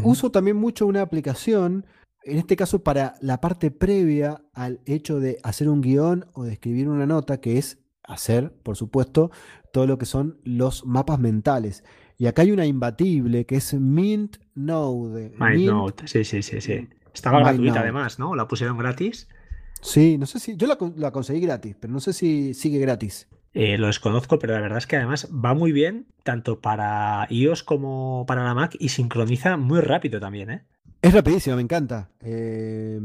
Uso 0.03 0.29
también 0.29 0.57
mucho 0.57 0.85
una 0.85 1.01
aplicación 1.01 1.87
en 2.25 2.37
este 2.37 2.55
caso 2.55 2.83
para 2.83 3.15
la 3.21 3.41
parte 3.41 3.71
previa 3.71 4.41
al 4.53 4.81
hecho 4.85 5.19
de 5.19 5.39
hacer 5.43 5.69
un 5.69 5.81
guion 5.81 6.25
o 6.33 6.43
de 6.43 6.53
escribir 6.53 6.89
una 6.89 7.05
nota, 7.05 7.39
que 7.39 7.57
es 7.57 7.79
hacer, 8.03 8.53
por 8.63 8.75
supuesto, 8.75 9.31
todo 9.71 9.87
lo 9.87 9.97
que 9.97 10.05
son 10.05 10.39
los 10.43 10.85
mapas 10.85 11.19
mentales. 11.19 11.83
Y 12.17 12.27
acá 12.27 12.43
hay 12.43 12.51
una 12.51 12.65
imbatible 12.65 13.45
que 13.45 13.55
es 13.55 13.73
Mint 13.73 14.37
Node. 14.55 15.33
Mint 15.37 16.01
sí, 16.05 16.23
sí, 16.23 16.41
sí, 16.41 16.61
sí. 16.61 16.87
Estaba 17.13 17.39
gratuita 17.39 17.81
además, 17.81 18.19
¿no? 18.19 18.35
¿La 18.35 18.47
pusieron 18.47 18.77
gratis? 18.77 19.27
Sí, 19.81 20.17
no 20.17 20.25
sé 20.25 20.39
si. 20.39 20.55
Yo 20.55 20.67
la, 20.67 21.11
conseguí 21.11 21.41
gratis, 21.41 21.75
pero 21.79 21.91
no 21.91 21.99
sé 21.99 22.13
si 22.13 22.53
sigue 22.53 22.79
gratis. 22.79 23.27
Eh, 23.53 23.77
lo 23.77 23.87
desconozco, 23.87 24.39
pero 24.39 24.53
la 24.53 24.61
verdad 24.61 24.79
es 24.79 24.87
que 24.87 24.95
además 24.95 25.29
va 25.31 25.53
muy 25.53 25.71
bien, 25.71 26.07
tanto 26.23 26.59
para 26.59 27.27
iOS 27.29 27.63
como 27.63 28.25
para 28.27 28.43
la 28.43 28.55
Mac, 28.55 28.75
y 28.79 28.89
sincroniza 28.89 29.57
muy 29.57 29.79
rápido 29.79 30.19
también, 30.19 30.49
¿eh? 30.49 30.63
Es 31.03 31.13
rapidísima, 31.13 31.57
me 31.57 31.61
encanta. 31.61 32.09
Eh, 32.21 32.97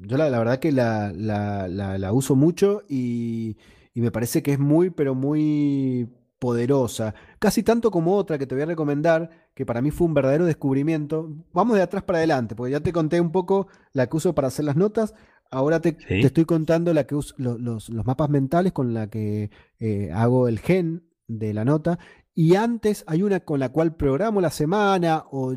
yo 0.00 0.16
la, 0.16 0.30
verdad 0.30 0.58
que 0.58 0.72
la, 0.72 2.10
uso 2.12 2.34
mucho 2.36 2.82
y, 2.88 3.56
me 3.94 4.10
parece 4.10 4.42
que 4.42 4.54
es 4.54 4.58
muy, 4.58 4.88
pero 4.88 5.14
muy 5.14 6.08
poderosa. 6.38 7.14
Casi 7.38 7.62
tanto 7.62 7.90
como 7.90 8.16
otra 8.16 8.38
que 8.38 8.46
te 8.46 8.54
voy 8.54 8.62
a 8.62 8.66
recomendar, 8.66 9.28
que 9.54 9.66
para 9.66 9.82
mí 9.82 9.90
fue 9.90 10.06
un 10.06 10.14
verdadero 10.14 10.46
descubrimiento. 10.46 11.28
Vamos 11.52 11.76
de 11.76 11.82
atrás 11.82 12.02
para 12.02 12.18
adelante, 12.18 12.54
porque 12.54 12.72
ya 12.72 12.80
te 12.80 12.94
conté 12.94 13.20
un 13.20 13.30
poco 13.30 13.68
la 13.92 14.06
que 14.06 14.16
uso 14.16 14.34
para 14.34 14.48
hacer 14.48 14.64
las 14.64 14.76
notas. 14.76 15.14
Ahora 15.50 15.80
te, 15.80 15.96
estoy 16.08 16.44
contando 16.44 16.92
la 16.92 17.04
que 17.04 17.14
uso, 17.14 17.34
los, 17.38 17.90
mapas 17.90 18.28
mentales 18.28 18.72
con 18.72 18.92
la 18.92 19.08
que 19.08 19.50
eh, 19.78 20.10
hago 20.12 20.48
el 20.48 20.58
gen 20.58 21.08
de 21.26 21.54
la 21.54 21.64
nota. 21.64 21.98
Y 22.34 22.54
antes 22.54 23.04
hay 23.06 23.22
una 23.22 23.40
con 23.40 23.58
la 23.58 23.70
cual 23.70 23.96
programo 23.96 24.40
la 24.40 24.50
semana 24.50 25.24
o 25.30 25.54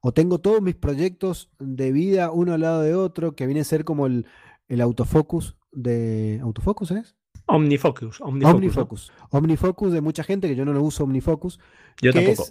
o 0.00 0.12
tengo 0.12 0.38
todos 0.38 0.62
mis 0.62 0.76
proyectos 0.76 1.50
de 1.58 1.92
vida 1.92 2.30
uno 2.30 2.54
al 2.54 2.60
lado 2.60 2.82
de 2.82 2.94
otro, 2.94 3.34
que 3.34 3.46
viene 3.46 3.60
a 3.62 3.64
ser 3.64 3.84
como 3.84 4.06
el, 4.06 4.26
autofocus 4.80 5.56
de... 5.72 6.40
¿Autofocus 6.42 6.92
es? 6.92 7.16
Omnifocus. 7.46 8.20
Omnifocus. 8.20 9.12
Omnifocus. 9.30 9.92
de 9.92 10.00
mucha 10.00 10.22
gente, 10.22 10.48
que 10.48 10.54
yo 10.54 10.64
no 10.64 10.72
lo 10.72 10.82
uso 10.82 11.04
Omnifocus. 11.04 11.58
Yo 12.00 12.12
tampoco. 12.12 12.44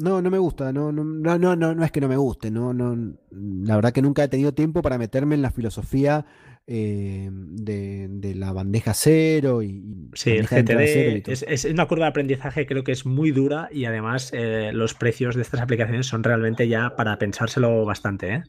No, 0.00 0.22
no 0.22 0.30
me 0.30 0.38
gusta, 0.38 0.72
no, 0.72 0.90
no, 0.92 1.04
no, 1.04 1.38
no, 1.38 1.56
no, 1.56 1.84
es 1.84 1.90
que 1.92 2.00
no 2.00 2.08
me 2.08 2.16
guste, 2.16 2.50
no, 2.50 2.72
no, 2.72 3.14
la 3.30 3.76
verdad 3.76 3.92
que 3.92 4.02
nunca 4.02 4.24
he 4.24 4.28
tenido 4.28 4.54
tiempo 4.54 4.82
para 4.82 4.98
meterme 4.98 5.34
en 5.34 5.42
la 5.42 5.50
filosofía 5.50 6.26
eh, 6.66 7.28
de, 7.32 8.34
la 8.34 8.52
bandeja 8.52 8.94
cero 8.94 9.62
y... 9.62 9.82
Sí, 10.14 10.30
el 10.30 10.46
GTD 10.46 11.28
es, 11.28 11.64
una 11.64 11.86
curva 11.86 12.04
de 12.04 12.10
aprendizaje 12.10 12.66
creo 12.66 12.84
que 12.84 12.92
es 12.92 13.04
muy 13.04 13.32
dura 13.32 13.68
y 13.72 13.84
además 13.84 14.30
eh, 14.32 14.70
los 14.72 14.94
precios 14.94 15.34
de 15.34 15.42
estas 15.42 15.60
aplicaciones 15.60 16.06
son 16.06 16.22
realmente 16.22 16.68
ya 16.68 16.96
para 16.96 17.18
pensárselo 17.18 17.84
bastante. 17.84 18.34
¿eh? 18.34 18.42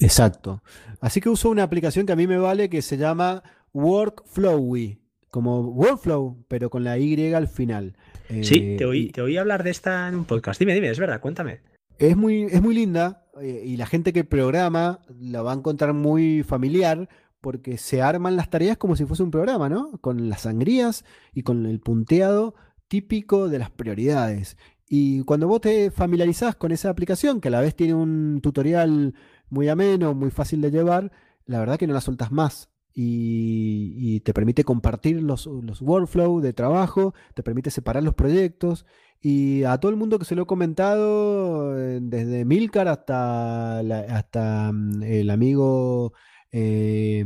Exacto. 0.00 0.62
Así 1.00 1.20
que 1.20 1.28
uso 1.28 1.50
una 1.50 1.62
aplicación 1.62 2.06
que 2.06 2.12
a 2.12 2.16
mí 2.16 2.26
me 2.26 2.38
vale 2.38 2.68
que 2.68 2.82
se 2.82 2.96
llama 2.96 3.42
Workflowy, 3.72 5.00
como 5.30 5.60
Workflow, 5.60 6.44
pero 6.48 6.70
con 6.70 6.84
la 6.84 6.98
Y 6.98 7.32
al 7.32 7.48
final. 7.48 7.96
Sí, 8.42 8.76
te 8.76 8.84
oí, 8.84 9.10
te 9.10 9.22
oí 9.22 9.36
hablar 9.36 9.62
de 9.62 9.70
esta 9.70 10.08
en 10.08 10.14
un 10.14 10.24
podcast. 10.24 10.58
Dime, 10.58 10.74
dime, 10.74 10.90
es 10.90 10.98
verdad, 10.98 11.20
cuéntame. 11.20 11.60
Es 11.98 12.16
muy, 12.16 12.42
es 12.44 12.60
muy 12.60 12.74
linda 12.74 13.26
y 13.42 13.76
la 13.76 13.86
gente 13.86 14.12
que 14.12 14.24
programa 14.24 15.00
la 15.18 15.42
va 15.42 15.52
a 15.52 15.56
encontrar 15.56 15.92
muy 15.92 16.42
familiar 16.42 17.08
porque 17.40 17.78
se 17.78 18.02
arman 18.02 18.36
las 18.36 18.50
tareas 18.50 18.76
como 18.76 18.96
si 18.96 19.04
fuese 19.04 19.22
un 19.22 19.30
programa, 19.30 19.68
¿no? 19.68 19.98
Con 20.00 20.28
las 20.28 20.42
sangrías 20.42 21.04
y 21.32 21.42
con 21.42 21.66
el 21.66 21.80
punteado 21.80 22.54
típico 22.88 23.48
de 23.48 23.58
las 23.58 23.70
prioridades. 23.70 24.56
Y 24.88 25.22
cuando 25.22 25.48
vos 25.48 25.60
te 25.60 25.90
familiarizás 25.90 26.56
con 26.56 26.72
esa 26.72 26.90
aplicación, 26.90 27.40
que 27.40 27.48
a 27.48 27.50
la 27.50 27.60
vez 27.60 27.74
tiene 27.74 27.94
un 27.94 28.40
tutorial 28.42 29.14
muy 29.48 29.68
ameno, 29.68 30.14
muy 30.14 30.30
fácil 30.30 30.60
de 30.60 30.70
llevar, 30.70 31.12
la 31.44 31.58
verdad 31.58 31.78
que 31.78 31.86
no 31.86 31.94
la 31.94 32.00
soltas 32.00 32.32
más. 32.32 32.70
Y, 32.98 34.20
te 34.20 34.32
permite 34.32 34.64
compartir 34.64 35.22
los, 35.22 35.46
los 35.46 35.82
workflows 35.82 36.42
de 36.42 36.54
trabajo, 36.54 37.14
te 37.34 37.42
permite 37.42 37.70
separar 37.70 38.02
los 38.02 38.14
proyectos. 38.14 38.86
Y 39.20 39.64
a 39.64 39.78
todo 39.78 39.90
el 39.90 39.96
mundo 39.96 40.18
que 40.18 40.24
se 40.24 40.34
lo 40.34 40.42
he 40.42 40.46
comentado, 40.46 41.78
eh, 41.78 42.00
desde 42.02 42.44
Milcar 42.44 42.88
hasta, 42.88 43.80
hasta 43.80 44.72
mm, 44.72 45.02
el 45.02 45.30
amigo 45.30 46.12
eh, 46.52 47.24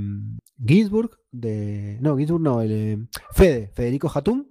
Ginsburg, 0.64 1.10
de, 1.30 1.98
no, 2.00 2.16
Ginsburg 2.16 2.42
no, 2.42 2.62
el, 2.62 2.72
eh, 2.72 2.98
Fede, 3.32 3.70
Federico 3.74 4.10
Hatum, 4.12 4.46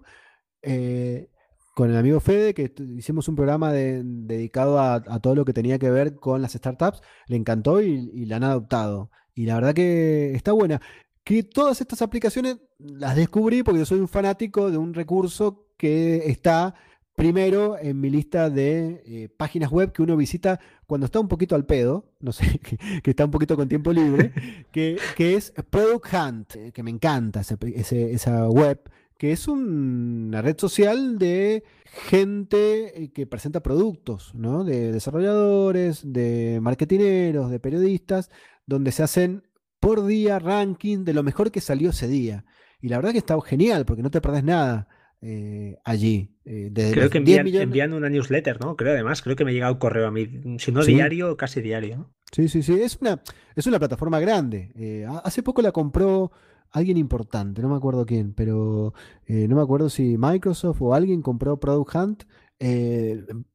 eh, 0.61 1.29
con 1.75 1.89
el 1.89 1.97
amigo 1.97 2.19
Fede, 2.19 2.53
que 2.53 2.73
hicimos 2.97 3.27
un 3.27 3.35
programa 3.35 3.71
dedicado 3.71 4.79
a, 4.79 5.01
todo 5.21 5.35
lo 5.35 5.45
que 5.45 5.53
tenía 5.53 5.79
que 5.79 5.89
ver 5.89 6.15
con 6.15 6.41
las 6.41 6.53
startups, 6.53 7.01
le 7.27 7.37
encantó 7.37 7.81
y, 7.81 8.25
la 8.25 8.37
han 8.37 8.43
adoptado. 8.43 9.11
Y 9.33 9.45
la 9.45 9.55
verdad 9.55 9.73
que 9.73 10.33
está 10.33 10.51
buena. 10.51 10.81
Que 11.29 11.43
todas 11.43 11.79
estas 11.79 12.01
aplicaciones 12.01 12.57
las 12.79 13.15
descubrí 13.15 13.61
porque 13.61 13.77
yo 13.77 13.85
soy 13.85 13.99
un 13.99 14.07
fanático 14.07 14.71
de 14.71 14.79
un 14.79 14.95
recurso 14.95 15.67
que 15.77 16.23
está 16.25 16.73
primero 17.13 17.77
en 17.77 18.01
mi 18.01 18.09
lista 18.09 18.49
de 18.49 19.03
eh, 19.05 19.29
páginas 19.37 19.69
web 19.69 19.91
que 19.91 20.01
uno 20.01 20.17
visita 20.17 20.59
cuando 20.87 21.05
está 21.05 21.19
un 21.19 21.27
poquito 21.27 21.53
al 21.53 21.67
pedo, 21.67 22.09
no 22.19 22.31
sé, 22.31 22.59
que, 23.03 23.11
está 23.11 23.25
un 23.25 23.29
poquito 23.29 23.55
con 23.55 23.69
tiempo 23.69 23.93
libre, 23.93 24.33
que, 24.71 24.97
es 25.19 25.53
Product 25.69 26.11
Hunt, 26.11 26.55
eh, 26.55 26.71
que 26.71 26.81
me 26.81 26.89
encanta 26.89 27.41
esa 27.41 28.49
web, 28.49 28.89
que 29.15 29.31
es 29.31 29.47
una 29.47 30.41
red 30.41 30.57
social 30.57 31.19
de 31.19 31.63
gente 32.07 33.03
eh, 33.03 33.11
que 33.11 33.27
presenta 33.27 33.61
productos, 33.61 34.33
¿no? 34.33 34.63
De 34.63 34.91
desarrolladores, 34.91 36.01
de 36.11 36.57
marketineros, 36.59 37.51
de 37.51 37.59
periodistas, 37.59 38.31
donde 38.65 38.91
se 38.91 39.03
hacen 39.03 39.43
por 39.79 40.05
día 40.05 40.39
ranking 40.39 41.03
de 41.03 41.13
lo 41.13 41.23
mejor 41.23 41.51
que 41.51 41.61
salió 41.61 41.91
ese 41.91 42.07
día. 42.07 42.45
Y 42.81 42.89
la 42.89 42.97
verdad 42.97 43.11
que 43.11 43.17
está 43.17 43.39
genial, 43.41 43.85
porque 43.85 44.03
no 44.03 44.11
te 44.11 44.21
perdés 44.21 44.43
nada. 44.43 44.87
Eh, 45.21 45.77
allí. 45.83 46.33
Eh, 46.45 46.71
creo 46.73 47.09
que 47.09 47.17
envían, 47.17 47.93
una 47.93 48.09
newsletter, 48.09 48.59
¿no? 48.61 48.75
Creo 48.77 48.93
además, 48.93 49.21
creo 49.21 49.35
que 49.35 49.43
me 49.43 49.51
ha 49.51 49.53
llegado 49.53 49.77
correo 49.77 50.07
a 50.07 50.11
mí, 50.11 50.27
si 50.59 50.71
no 50.71 50.83
diario, 50.83 51.35
casi 51.35 51.61
diario. 51.61 52.09
Sí, 52.31 52.47
sí, 52.47 52.63
sí, 52.63 52.73
es 52.73 52.97
una, 53.01 53.21
es 53.55 53.67
una 53.67 53.79
plataforma 53.79 54.19
grande. 54.19 54.71
Eh, 54.75 55.05
hace 55.23 55.43
poco 55.43 55.61
la 55.61 55.73
compró 55.73 56.31
alguien 56.71 56.97
importante, 56.97 57.61
no 57.61 57.69
me 57.69 57.75
acuerdo 57.75 58.05
quién, 58.05 58.33
pero 58.33 58.93
no 59.27 59.55
me 59.55 59.61
acuerdo 59.61 59.89
si 59.89 60.17
Microsoft 60.17 60.81
o 60.81 60.93
alguien 60.93 61.21
compró 61.21 61.59
Product 61.59 61.95
Hunt. 61.95 62.23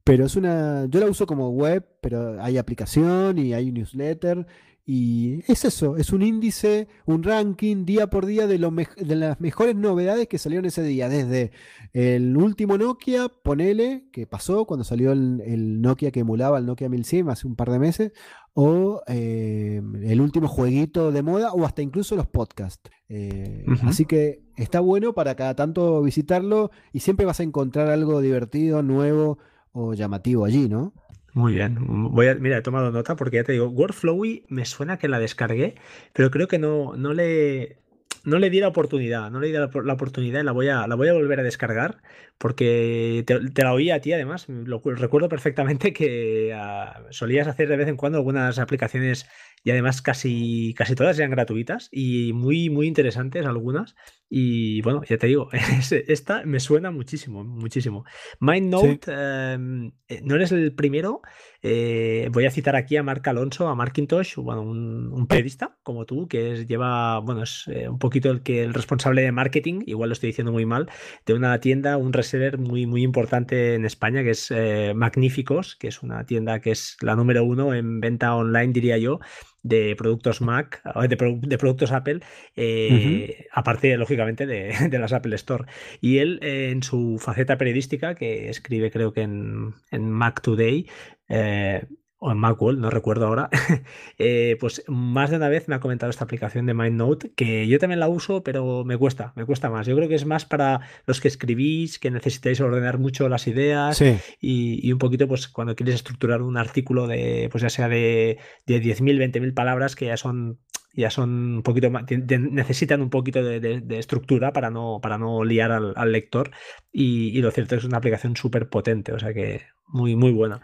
pero 0.05 0.27
es 0.27 0.37
una, 0.37 0.87
yo 0.91 1.01
la 1.01 1.07
uso 1.07 1.25
como 1.27 1.51
web, 1.51 1.87
pero 2.03 2.43
hay 2.43 2.59
aplicación 2.59 3.39
y 3.39 3.55
hay 3.55 3.73
newsletter 3.73 4.47
y 4.87 5.41
es 5.51 5.65
eso, 5.65 5.97
es 5.97 6.13
un 6.13 6.21
índice, 6.21 6.89
un 7.07 7.23
ranking 7.23 7.87
día 7.87 8.11
por 8.11 8.27
día 8.27 8.47
de, 8.47 8.59
lo 8.59 8.71
de 8.71 9.17
las 9.17 9.41
mejores 9.41 9.75
novedades 9.75 10.29
que 10.29 10.37
salieron 10.37 10.67
ese 10.67 10.83
día. 10.83 11.09
Desde 11.09 11.53
el 11.95 12.37
último 12.37 12.77
Nokia, 12.77 13.29
ponele, 13.29 14.05
que 14.13 14.27
pasó 14.27 14.67
cuando 14.67 14.85
salió 14.85 15.13
el, 15.13 15.81
Nokia 15.81 16.11
que 16.11 16.21
emulaba 16.21 16.59
el 16.59 16.67
Nokia 16.67 16.91
1100 16.91 17.31
hace 17.31 17.47
un 17.47 17.57
par 17.57 17.71
de 17.71 17.79
meses, 17.79 18.13
o 18.53 19.03
eh, 19.07 19.81
el 20.03 20.21
último 20.21 20.49
jueguito 20.49 21.13
de 21.13 21.23
moda, 21.23 21.53
o 21.55 21.65
hasta 21.65 21.81
incluso 21.81 22.15
los 22.15 22.27
podcasts. 22.27 22.91
Eh, 23.09 23.65
así 23.85 24.05
que 24.05 24.43
está 24.57 24.81
bueno 24.81 25.15
para 25.15 25.35
cada 25.35 25.55
tanto 25.57 26.03
visitarlo 26.03 26.71
y 26.93 27.01
siempre 27.01 27.25
vas 27.25 27.41
a 27.41 27.45
encontrar 27.45 27.89
algo 27.89 28.21
divertido, 28.21 28.83
nuevo 28.83 29.39
o 29.73 29.95
llamativo 29.95 30.45
allí, 30.45 30.69
¿no? 30.69 30.93
Muy 31.35 31.53
bien. 31.55 31.77
Voy 32.13 32.29
a, 32.29 32.35
mira, 32.37 32.59
he 32.59 32.63
tomado 32.63 32.93
nota 32.93 33.17
porque 33.17 33.37
ya 33.37 33.45
te 33.45 33.53
digo, 33.53 33.69
Workflowy 33.69 34.45
me 34.49 34.65
suena 34.65 34.99
que 34.99 35.09
la 35.09 35.19
descargué, 35.19 35.75
pero 36.13 36.31
creo 36.31 36.47
que 36.47 36.61
no, 36.61 36.95
no 36.97 37.13
le 37.13 37.81
no 38.25 38.39
le 38.39 38.49
di 38.51 38.61
la 38.61 38.69
oportunidad, 38.69 39.31
no 39.31 39.41
le 39.41 39.49
di 39.49 39.53
la, 39.53 39.65
oportunidad 39.67 40.41
y 40.41 40.45
la 40.45 40.53
voy 40.53 40.69
a, 40.69 40.87
la 40.87 40.95
voy 40.95 41.09
a 41.09 41.13
volver 41.13 41.41
a 41.41 41.43
descargar 41.43 42.01
porque 42.39 43.23
te, 43.27 43.63
la 43.63 43.73
oí 43.75 43.91
a 43.91 44.01
ti 44.01 44.13
además. 44.13 44.47
Lo, 44.49 44.81
recuerdo 44.85 45.29
perfectamente 45.29 45.93
que 45.93 46.53
ah, 46.55 47.03
solías 47.11 47.49
hacer 47.49 47.69
de 47.69 47.77
vez 47.77 47.89
en 47.89 47.97
cuando 47.97 48.19
algunas 48.19 48.59
aplicaciones 48.59 49.27
y 49.65 49.71
además 49.73 50.03
casi, 50.03 50.73
casi 50.77 50.95
todas 50.95 51.19
eran 51.19 51.33
gratuitas 51.33 51.89
y 51.91 52.33
muy, 52.33 52.71
muy 52.71 52.87
interesantes 52.87 53.45
algunas. 53.45 53.97
Y 54.37 54.83
bueno, 54.83 55.01
ya 55.09 55.17
te 55.17 55.29
digo, 55.29 55.49
esta 56.09 56.43
me 56.45 56.59
suena 56.59 56.91
muchísimo, 56.91 57.45
muchísimo. 57.45 58.05
MindNote, 58.41 59.13
em, 59.13 59.93
eh, 60.09 60.23
no 60.25 60.35
eres 60.35 60.51
el 60.51 60.75
primero. 60.75 61.23
Eh, 61.63 62.29
voy 62.33 62.45
a 62.45 62.51
citar 62.51 62.75
aquí 62.75 62.97
a 62.97 63.05
Mark 63.05 63.23
Alonso, 63.29 63.69
a 63.69 63.77
Markintosh, 63.77 64.35
bueno, 64.39 64.63
un, 64.63 65.27
periodista 65.29 65.79
como 65.85 66.05
tú, 66.05 66.27
que 66.27 66.67
lleva, 66.67 67.21
bueno, 67.21 67.45
es 67.45 67.69
eh, 67.69 67.89
un 67.89 68.01
poquito 68.01 68.29
el 68.33 68.43
que 68.43 68.65
el 68.65 68.75
responsable 68.75 69.23
de 69.23 69.31
marketing, 69.31 69.83
igual 69.87 70.09
lo 70.09 70.15
estoy 70.15 70.31
diciendo 70.31 70.51
muy 70.51 70.67
mal, 70.67 70.91
de 71.25 71.35
una 71.35 71.61
tienda, 71.61 71.97
un 71.97 72.13
reseller 72.13 72.59
muy, 72.59 72.87
muy 72.87 73.05
importante 73.05 73.75
en 73.75 73.85
España, 73.85 74.25
que 74.25 74.31
es 74.31 74.53
Magníficos, 74.97 75.77
que 75.77 75.87
es 75.87 76.03
una 76.03 76.27
tienda 76.27 76.61
que 76.61 76.73
es 76.73 76.97
la 77.03 77.15
número 77.15 77.45
uno 77.45 77.73
en 77.73 78.01
venta 78.01 78.35
online, 78.35 78.73
diría 78.73 78.99
yo, 78.99 79.21
de 79.65 79.97
productos 79.97 80.41
Mac, 80.41 80.83
de, 81.09 81.59
productos 81.59 81.91
Apple, 81.91 82.21
eh, 82.55 83.47
aparte, 83.51 83.97
lógicamente, 83.97 84.47
de, 84.47 84.99
las 84.99 85.13
Apple 85.13 85.35
Store. 85.35 85.65
Y 86.01 86.19
él, 86.19 86.39
eh, 86.43 86.71
en 86.71 86.85
su 86.85 87.19
faceta 87.19 87.59
periodística, 87.59 88.15
que 88.15 88.49
escribe 88.51 88.93
creo 88.93 89.13
que 89.13 89.23
en, 89.23 89.75
en 89.91 90.11
Mac 90.11 90.43
Today, 90.43 90.87
eh, 91.29 91.87
o 92.25 92.33
en 92.33 92.39
Macworld, 92.39 92.81
no 92.81 92.89
recuerdo 92.89 93.27
ahora, 93.27 93.51
eh, 94.19 94.57
pues 94.59 94.83
más 94.89 95.29
de 95.29 95.37
una 95.37 95.51
vez 95.51 95.69
me 95.69 95.75
ha 95.75 95.81
comentado 95.81 96.09
esta 96.09 96.25
aplicación 96.25 96.65
de 96.65 96.73
MindNote, 96.73 97.33
que 97.35 97.69
yo 97.69 97.79
también 97.79 98.01
la 98.01 98.09
uso, 98.09 98.43
pero 98.43 98.83
me 98.83 98.97
cuesta, 98.97 99.35
me 99.37 99.45
cuesta 99.45 99.69
más. 99.69 99.87
Yo 99.87 99.95
creo 99.95 100.09
que 100.09 100.15
es 100.15 100.25
más 100.25 100.47
para 100.47 100.81
los 101.05 101.21
que 101.21 101.29
escribís, 101.29 101.99
que 101.99 102.11
necesitáis 102.11 102.63
ordenar 102.63 102.97
mucho 102.99 103.29
las 103.29 103.47
ideas 103.47 104.03
y, 104.41 104.91
un 104.91 104.99
poquito, 104.99 105.29
pues 105.29 105.49
cuando 105.49 105.77
quieres 105.77 105.97
estructurar 105.97 106.41
un 106.41 106.57
artículo 106.57 107.07
de, 107.07 107.51
pues 107.53 107.61
ya 107.61 107.69
sea 107.69 107.91
de, 107.91 108.39
de 108.67 108.83
10.000, 108.83 109.31
20.000 109.31 109.53
palabras, 109.53 109.95
que 109.95 110.07
ya 110.07 110.17
son 110.17 110.61
ya 110.97 111.11
son 111.11 111.57
un 111.57 111.63
poquito 111.63 111.91
más, 111.91 112.05
necesitan 112.09 113.03
un 113.03 113.11
poquito 113.11 113.43
de, 113.43 113.83
estructura 113.99 114.53
para 114.53 114.71
no, 114.71 115.01
para 115.03 115.19
no 115.19 115.45
liar 115.45 115.73
al, 115.73 116.13
lector 116.13 116.51
y, 116.93 117.41
lo 117.41 117.51
cierto 117.51 117.75
es 117.75 117.81
que 117.81 117.87
es 117.87 117.89
una 117.89 117.99
aplicación 117.99 118.37
súper 118.37 118.69
potente, 118.69 119.13
o 119.13 119.19
sea 119.19 119.33
que 119.33 119.63
muy, 119.89 120.17
muy 120.17 120.33
buena. 120.33 120.63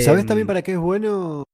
¿Sabes 0.00 0.26
también 0.26 0.42
em, 0.42 0.46
para 0.46 0.62
qué 0.62 0.72
es 0.72 0.78
bueno? 0.78 1.44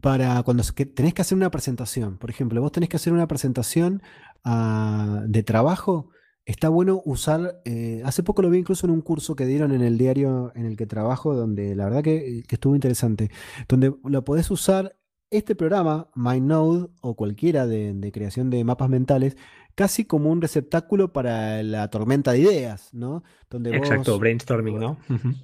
Para 0.00 0.42
cuando 0.42 0.62
tenés 0.94 1.14
que 1.14 1.22
hacer 1.22 1.36
una 1.36 1.50
presentación, 1.50 2.18
por 2.18 2.30
ejemplo, 2.30 2.60
vos 2.60 2.72
tenés 2.72 2.88
que 2.88 2.96
hacer 2.96 3.12
una 3.12 3.26
presentación 3.26 4.02
ah, 4.44 5.22
de 5.26 5.42
trabajo, 5.42 6.10
está 6.44 6.68
bueno 6.68 7.02
usar, 7.04 7.60
eh, 7.64 8.02
hace 8.04 8.22
poco 8.22 8.42
lo 8.42 8.50
vi 8.50 8.58
incluso 8.58 8.86
en 8.86 8.92
un 8.92 9.00
curso 9.00 9.34
que 9.34 9.46
dieron 9.46 9.72
en 9.72 9.82
el 9.82 9.98
diario 9.98 10.52
en 10.54 10.66
el 10.66 10.76
que 10.76 10.86
trabajo, 10.86 11.34
donde 11.34 11.74
la 11.74 11.86
verdad 11.86 12.04
que, 12.04 12.44
que 12.46 12.54
estuvo 12.54 12.74
interesante, 12.74 13.30
donde 13.68 13.92
lo 14.04 14.24
podés 14.24 14.50
usar 14.50 14.96
este 15.30 15.54
programa, 15.54 16.08
MindNode 16.14 16.88
o 17.00 17.16
cualquiera 17.16 17.66
de, 17.66 18.10
creación 18.12 18.50
de 18.50 18.64
mapas 18.64 18.88
mentales, 18.88 19.36
casi 19.74 20.04
como 20.04 20.30
un 20.30 20.40
receptáculo 20.40 21.12
para 21.12 21.62
la 21.62 21.88
tormenta 21.88 22.32
de 22.32 22.38
ideas, 22.38 22.94
¿no? 22.94 23.22
Donde 23.50 23.76
Exacto, 23.76 24.18
brainstorming, 24.18 24.78
¿no? 24.78 24.98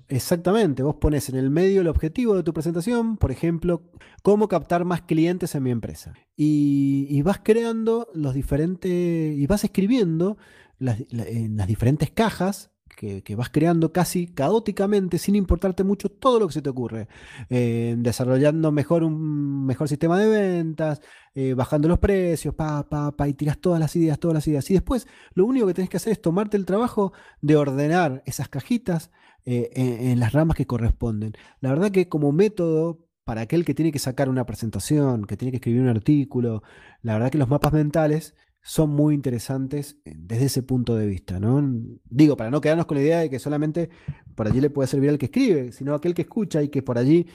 Exactamente, 0.08 0.82
vos 0.82 0.96
pones 0.96 1.28
en 1.28 1.36
el 1.36 1.50
medio 1.50 1.80
el 1.80 1.88
objetivo 1.88 2.34
de 2.34 2.42
tu 2.42 2.52
presentación, 2.54 3.16
por 3.16 3.30
ejemplo, 3.30 3.82
cómo 4.22 4.48
captar 4.48 4.84
más 4.84 5.02
clientes 5.02 5.54
en 5.54 5.64
mi 5.64 5.70
empresa. 5.70 6.14
Y, 6.36 7.20
vas 7.22 7.40
creando 7.42 8.08
los 8.14 8.34
diferentes, 8.34 8.90
y 8.90 9.46
vas 9.46 9.64
escribiendo 9.64 10.38
en 10.80 11.56
las 11.56 11.66
diferentes 11.66 12.10
cajas 12.10 12.72
que, 12.96 13.34
vas 13.36 13.50
creando 13.50 13.92
casi 13.92 14.28
caóticamente, 14.28 15.18
sin 15.18 15.34
importarte 15.34 15.84
mucho 15.84 16.08
todo 16.08 16.38
lo 16.38 16.46
que 16.46 16.54
se 16.54 16.62
te 16.62 16.70
ocurre. 16.70 17.08
Eh, 17.50 17.94
desarrollando 17.98 18.70
mejor 18.72 19.02
un 19.04 19.66
mejor 19.66 19.88
sistema 19.88 20.18
de 20.18 20.28
ventas, 20.28 21.00
eh, 21.34 21.54
bajando 21.54 21.88
los 21.88 21.98
precios, 21.98 22.54
pa, 22.54 22.88
pa, 22.88 23.12
pa, 23.12 23.28
y 23.28 23.34
tiras 23.34 23.58
todas 23.58 23.80
las 23.80 23.96
ideas, 23.96 24.18
todas 24.18 24.34
las 24.34 24.46
ideas. 24.46 24.70
Y 24.70 24.74
después 24.74 25.06
lo 25.34 25.46
único 25.46 25.66
que 25.66 25.74
tenés 25.74 25.90
que 25.90 25.96
hacer 25.96 26.12
es 26.12 26.22
tomarte 26.22 26.56
el 26.56 26.66
trabajo 26.66 27.12
de 27.40 27.56
ordenar 27.56 28.22
esas 28.26 28.48
cajitas 28.48 29.10
eh, 29.44 29.70
en, 29.74 30.20
las 30.20 30.32
ramas 30.32 30.56
que 30.56 30.66
corresponden. 30.66 31.32
La 31.60 31.70
verdad 31.70 31.90
que 31.90 32.08
como 32.08 32.30
método 32.30 33.04
para 33.24 33.42
aquel 33.42 33.64
que 33.64 33.74
tiene 33.74 33.90
que 33.92 33.98
sacar 33.98 34.28
una 34.28 34.46
presentación, 34.46 35.24
que 35.24 35.36
tiene 35.36 35.50
que 35.50 35.56
escribir 35.56 35.82
un 35.82 35.88
artículo, 35.88 36.62
la 37.02 37.14
verdad 37.14 37.30
que 37.30 37.38
los 37.38 37.48
mapas 37.48 37.72
mentales 37.72 38.34
son 38.62 38.90
muy 38.90 39.14
interesantes 39.14 39.96
eh, 40.04 40.14
desde 40.16 40.46
ese 40.46 40.62
punto 40.62 40.96
de 40.96 41.06
vista, 41.06 41.40
¿no? 41.40 41.62
Digo, 42.08 42.36
para 42.36 42.50
no 42.50 42.60
quedarnos 42.60 42.86
con 42.86 42.96
la 42.96 43.02
idea 43.02 43.18
de 43.20 43.30
que 43.30 43.38
solamente 43.38 43.90
por 44.34 44.46
allí 44.46 44.60
le 44.60 44.70
puede 44.70 44.86
servir 44.86 45.10
al 45.10 45.18
que 45.18 45.26
escribe, 45.26 45.72
sino 45.72 45.94
aquel 45.94 46.14
que 46.14 46.22
escucha 46.22 46.62
y 46.62 46.68
que 46.68 46.82
por 46.82 46.96
allí 46.96 47.26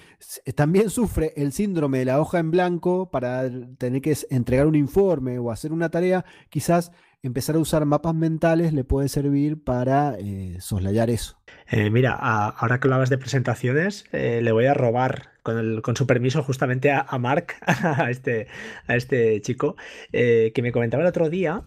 también 0.56 0.90
sufre 0.90 1.34
el 1.36 1.52
síndrome 1.52 2.00
de 2.00 2.06
la 2.06 2.20
hoja 2.20 2.40
en 2.40 2.50
blanco 2.50 3.12
para 3.12 3.50
tener 3.78 4.02
que 4.02 4.18
entregar 4.30 4.66
un 4.66 4.76
informe 4.76 5.38
o 5.38 5.52
hacer 5.52 5.72
una 5.72 5.90
tarea, 5.90 6.26
quizás 6.50 6.92
empezar 7.24 7.56
a 7.56 7.60
usar 7.60 7.86
mapas 7.86 8.16
mentales 8.16 8.74
le 8.74 8.84
puede 8.84 9.10
servir 9.10 9.64
para 9.64 10.16
eh, 10.20 10.58
soslayar 10.60 11.10
eso. 11.10 11.40
Eh, 11.70 11.90
mira, 11.90 12.14
ahora 12.14 12.80
que 12.80 12.88
hablabas 12.88 13.10
de 13.10 13.18
presentaciones, 13.18 14.06
eh, 14.12 14.42
le 14.42 14.52
voy 14.52 14.66
a 14.66 14.74
robar 14.74 15.32
con, 15.54 15.82
con, 15.82 15.96
su 15.96 16.06
permiso 16.06 16.44
justamente 16.44 16.92
a, 16.92 17.06
Mark, 17.18 17.56
a 17.66 18.10
este, 18.12 18.48
a 18.88 18.96
este 18.96 19.42
chico, 19.42 19.76
que 20.12 20.60
me 20.62 20.72
comentaba 20.72 21.04
el 21.04 21.10
otro 21.10 21.30
día 21.30 21.64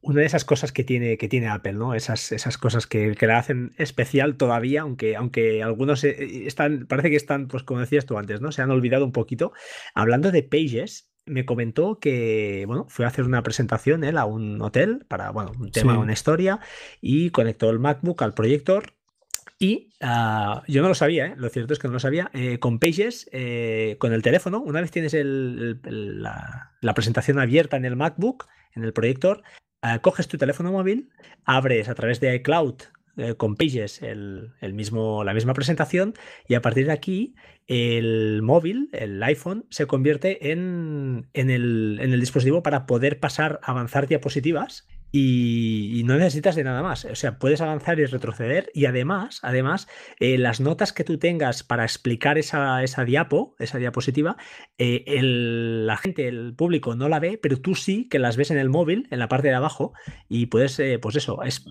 una 0.00 0.20
de 0.20 0.26
esas 0.26 0.44
cosas 0.44 0.72
que 0.72 0.82
tiene, 0.82 1.16
que 1.18 1.28
tiene 1.28 1.48
Apple, 1.48 1.74
¿no? 1.74 1.94
Esas, 1.94 2.32
esas 2.32 2.58
cosas 2.58 2.88
que, 2.88 3.14
que, 3.14 3.26
la 3.28 3.38
hacen 3.38 3.72
especial 3.78 4.36
todavía, 4.36 4.82
aunque, 4.82 5.14
aunque 5.14 5.62
algunos 5.62 6.02
están, 6.02 6.86
parece 6.86 7.10
que 7.10 7.16
están, 7.16 7.46
pues 7.46 7.62
como 7.62 7.80
decías 7.80 8.06
tú 8.06 8.18
antes, 8.18 8.40
¿no? 8.40 8.50
Se 8.50 8.62
han 8.62 8.72
olvidado 8.72 9.04
un 9.04 9.12
poquito. 9.12 9.52
Hablando 9.94 10.32
de 10.32 10.42
Pages, 10.42 11.14
me 11.26 11.44
comentó 11.44 11.98
que, 11.98 12.64
bueno, 12.66 12.86
fue 12.88 13.04
a 13.04 13.08
hacer 13.08 13.24
una 13.24 13.42
presentación 13.42 14.04
él 14.04 14.18
a 14.18 14.24
un 14.24 14.60
hotel 14.60 15.04
para, 15.08 15.30
bueno, 15.30 15.52
un 15.58 15.70
tema, 15.70 15.98
una 15.98 16.12
historia, 16.12 16.60
y 17.00 17.30
conectó 17.30 17.70
el 17.70 17.78
MacBook 17.78 18.22
al 18.22 18.34
proyector. 18.34 18.94
Y 19.58 19.92
ah, 20.00 20.62
yo 20.66 20.82
no 20.82 20.88
lo 20.88 20.94
sabía, 20.94 21.26
¿eh? 21.26 21.34
lo 21.36 21.48
cierto 21.48 21.72
es 21.72 21.78
que 21.78 21.86
no 21.88 21.94
lo 21.94 22.00
sabía. 22.00 22.30
Eh, 22.34 22.58
con 22.58 22.78
Pages, 22.78 23.28
eh, 23.32 23.96
con 23.98 24.12
el 24.12 24.22
teléfono, 24.22 24.60
una 24.60 24.80
vez 24.80 24.90
tienes 24.90 25.14
la, 25.14 26.72
la, 26.80 26.94
presentación 26.94 27.38
abierta 27.38 27.76
en 27.76 27.84
el 27.84 27.96
MacBook, 27.96 28.48
en 28.74 28.84
el 28.84 28.92
proyector, 28.92 29.42
ah, 29.82 30.00
coges 30.00 30.28
tu 30.28 30.38
teléfono 30.38 30.72
móvil, 30.72 31.10
abres 31.44 31.88
a 31.88 31.94
través 31.94 32.20
de 32.20 32.34
iCloud 32.34 32.82
eh, 33.16 33.34
con 33.36 33.54
Pages 33.54 34.02
el, 34.02 34.50
mismo, 34.72 35.22
la 35.22 35.34
misma 35.34 35.54
presentación 35.54 36.14
y 36.48 36.54
a 36.54 36.62
partir 36.62 36.86
de 36.86 36.92
aquí 36.92 37.36
el 37.68 38.42
móvil, 38.42 38.88
el 38.92 39.22
iPhone, 39.22 39.66
se 39.70 39.86
convierte 39.86 40.50
en, 40.50 41.28
el, 41.32 41.98
en 42.00 42.12
el 42.12 42.18
dispositivo 42.18 42.64
para 42.64 42.86
poder 42.86 43.20
pasar, 43.20 43.60
avanzar 43.62 44.08
diapositivas 44.08 44.88
y, 45.16 46.02
no 46.04 46.16
necesitas 46.16 46.56
de 46.56 46.64
nada 46.64 46.82
más. 46.82 47.04
O 47.04 47.14
sea, 47.14 47.38
puedes 47.38 47.60
avanzar 47.60 48.00
y 48.00 48.04
retroceder 48.04 48.70
y 48.74 48.86
además, 48.86 49.38
además, 49.42 49.86
eh, 50.18 50.38
las 50.38 50.60
notas 50.60 50.92
que 50.92 51.04
tú 51.04 51.18
tengas 51.18 51.62
para 51.62 51.84
explicar 51.84 52.36
esa, 52.36 52.82
esa 52.82 53.04
diapo, 53.04 53.54
esa 53.60 53.78
diapositiva, 53.78 54.36
eh, 54.76 55.04
la 55.22 55.96
gente, 55.96 56.26
el 56.26 56.54
público 56.56 56.96
no 56.96 57.08
la 57.08 57.20
ve, 57.20 57.38
pero 57.40 57.60
tú 57.60 57.76
sí 57.76 58.08
que 58.08 58.18
las 58.18 58.36
ves 58.36 58.50
en 58.50 58.58
el 58.58 58.70
móvil, 58.70 59.06
en 59.12 59.20
la 59.20 59.28
parte 59.28 59.46
de 59.46 59.54
abajo, 59.54 59.92
y 60.28 60.46
puedes, 60.46 60.80
eh, 60.80 60.98
pues 61.00 61.14
eso, 61.14 61.44
es, 61.44 61.64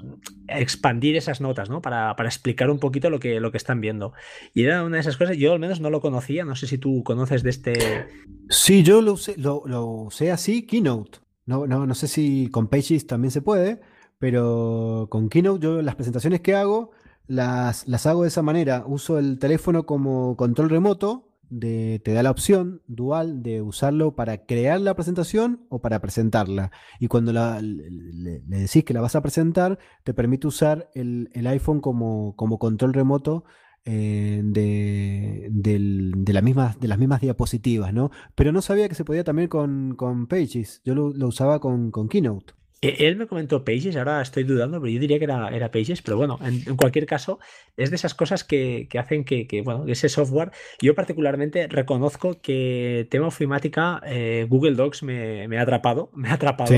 expandir 0.47 1.17
esas 1.17 1.41
notas, 1.41 1.69
¿no? 1.69 1.81
Para, 1.81 2.15
para, 2.15 2.29
explicar 2.29 2.69
un 2.69 2.79
poquito 2.79 3.09
lo 3.09 3.19
que, 3.19 3.41
lo 3.41 3.51
que 3.51 3.57
están 3.57 3.81
viendo. 3.81 4.13
Y 4.53 4.63
era 4.63 4.85
una 4.85 4.95
de 4.95 5.01
esas 5.01 5.17
cosas, 5.17 5.35
yo 5.35 5.51
al 5.51 5.59
menos 5.59 5.81
no 5.81 5.89
lo 5.89 5.99
conocía, 5.99 6.45
no 6.45 6.55
sé 6.55 6.65
si 6.65 6.77
tú 6.77 7.03
conoces 7.03 7.43
de 7.43 7.49
este... 7.49 8.07
Sí, 8.47 8.83
yo 8.83 9.01
lo 9.01 9.17
lo, 9.35 9.63
lo 9.65 9.85
usé 9.85 10.31
así, 10.31 10.65
Keynote. 10.65 11.22
No, 11.45 11.67
no, 11.67 11.85
no 11.85 11.95
sé 11.95 12.07
si 12.07 12.49
con 12.49 12.67
Pages 12.67 13.07
también 13.07 13.31
se 13.31 13.41
puede, 13.41 13.81
pero 14.19 15.07
con 15.09 15.29
Keynote 15.29 15.63
yo 15.63 15.81
las 15.81 15.95
presentaciones 15.95 16.41
que 16.41 16.55
hago 16.55 16.91
las, 17.27 17.87
las 17.87 18.05
hago 18.05 18.23
de 18.23 18.29
esa 18.29 18.41
manera. 18.41 18.83
Uso 18.87 19.19
el 19.19 19.39
teléfono 19.39 19.85
como 19.85 20.35
control 20.37 20.69
remoto, 20.69 21.29
te 21.59 22.01
da 22.05 22.23
la 22.23 22.31
opción 22.31 22.81
dual 22.87 23.43
de 23.43 23.61
usarlo 23.61 24.15
para 24.15 24.45
crear 24.45 24.79
la 24.79 24.95
presentación 24.95 25.65
o 25.69 25.81
para 25.81 25.99
presentarla. 26.01 26.71
Y 26.99 27.07
cuando 27.07 27.31
le, 27.31 28.41
decís 28.45 28.83
que 28.83 28.93
la 28.93 29.01
vas 29.01 29.15
a 29.15 29.21
presentar, 29.21 29.77
te 30.03 30.13
permite 30.13 30.47
usar 30.47 30.89
el, 30.95 31.29
iPhone 31.47 31.81
como, 31.81 32.35
como 32.35 32.57
control 32.57 32.93
remoto 32.93 33.43
eh, 33.85 34.41
de, 34.43 35.49
de, 35.51 36.41
mismas, 36.41 36.79
de 36.79 36.87
las 36.87 36.97
mismas 36.97 37.19
diapositivas, 37.19 37.93
¿no? 37.93 38.11
Pero 38.35 38.51
no 38.51 38.61
sabía 38.61 38.87
que 38.87 38.95
se 38.95 39.03
podía 39.03 39.23
también 39.23 39.49
con, 39.49 40.27
Pages. 40.27 40.81
Yo 40.85 40.95
lo, 40.95 41.27
usaba 41.27 41.59
con, 41.59 41.91
Keynote. 42.07 42.53
E, 42.81 43.07
él 43.07 43.17
me 43.17 43.27
comentó 43.27 43.65
Pages, 43.65 43.97
ahora 43.97 44.21
estoy 44.21 44.43
dudando, 44.43 44.79
pero 44.79 44.91
yo 44.91 44.99
diría 44.99 45.17
que 45.17 45.25
era, 45.25 45.49
era 45.49 45.69
Pages, 45.69 46.01
pero 46.01 46.15
bueno, 46.15 46.39
en, 46.41 46.77
cualquier 46.77 47.05
caso, 47.05 47.39
es 47.75 47.89
de 47.89 47.97
esas 47.97 48.13
cosas 48.13 48.45
que, 48.45 48.87
hacen 48.97 49.25
que, 49.25 49.61
bueno, 49.65 49.85
ese 49.87 50.07
software, 50.07 50.51
yo 50.81 50.95
particularmente 50.95 51.67
reconozco 51.67 52.39
que 52.41 53.07
tema 53.11 53.27
ofimática, 53.27 54.01
eh, 54.05 54.47
Google 54.49 54.75
Docs 54.75 55.03
me, 55.03 55.57
ha 55.57 55.61
atrapado, 55.61 56.09
me 56.13 56.29
ha 56.29 56.33
atrapado 56.33 56.73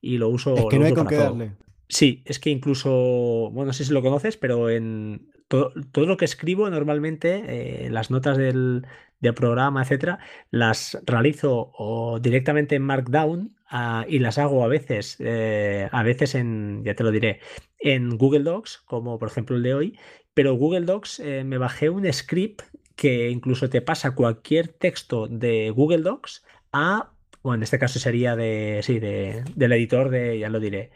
y 0.00 0.18
lo 0.18 0.28
uso. 0.28 0.56
Es 0.56 0.64
que 0.70 0.78
no 0.78 0.86
hay 0.86 0.94
con 0.94 1.06
qué 1.06 1.16
darle. 1.16 1.52
Sí, 1.88 2.22
es 2.26 2.38
que 2.38 2.50
incluso, 2.50 3.50
bueno, 3.52 3.68
no 3.68 3.72
sé 3.72 3.84
si 3.84 3.92
lo 3.92 4.02
conoces, 4.02 4.36
pero 4.36 4.68
en 4.68 5.30
todo, 5.48 5.72
lo 5.94 6.16
que 6.16 6.26
escribo 6.26 6.68
normalmente, 6.68 7.86
eh, 7.86 7.90
las 7.90 8.10
notas 8.10 8.36
del, 8.36 8.86
programa, 9.34 9.82
etcétera, 9.82 10.20
las 10.50 10.98
realizo 11.04 11.72
directamente 12.20 12.76
en 12.76 12.82
Markdown 12.82 13.56
ah, 13.68 14.04
y 14.08 14.20
las 14.20 14.38
hago 14.38 14.62
a 14.62 14.68
veces, 14.68 15.16
eh, 15.18 15.88
a 15.90 16.02
veces 16.04 16.34
en, 16.36 16.84
ya 16.84 16.94
te 16.94 17.02
lo 17.02 17.10
diré, 17.10 17.40
en 17.80 18.16
Google 18.16 18.44
Docs, 18.44 18.78
como 18.86 19.18
por 19.18 19.28
ejemplo 19.28 19.56
el 19.56 19.62
de 19.62 19.74
hoy, 19.74 19.98
pero 20.34 20.54
Google 20.54 20.82
Docs 20.82 21.20
eh, 21.20 21.42
me 21.44 21.58
bajé 21.58 21.90
un 21.90 22.10
script 22.12 22.62
que 22.94 23.30
incluso 23.30 23.68
te 23.68 23.80
pasa 23.80 24.14
cualquier 24.14 24.68
texto 24.68 25.26
de 25.26 25.70
Google 25.70 26.02
Docs 26.02 26.44
a 26.72 27.10
bueno, 27.48 27.60
en 27.60 27.62
este 27.62 27.78
caso 27.78 27.98
sería 27.98 28.36
de, 28.36 28.80
sí, 28.82 28.98
de, 28.98 29.42
del 29.56 29.72
editor 29.72 30.10
de, 30.10 30.38
ya 30.38 30.50
lo 30.50 30.60
diré, 30.60 30.90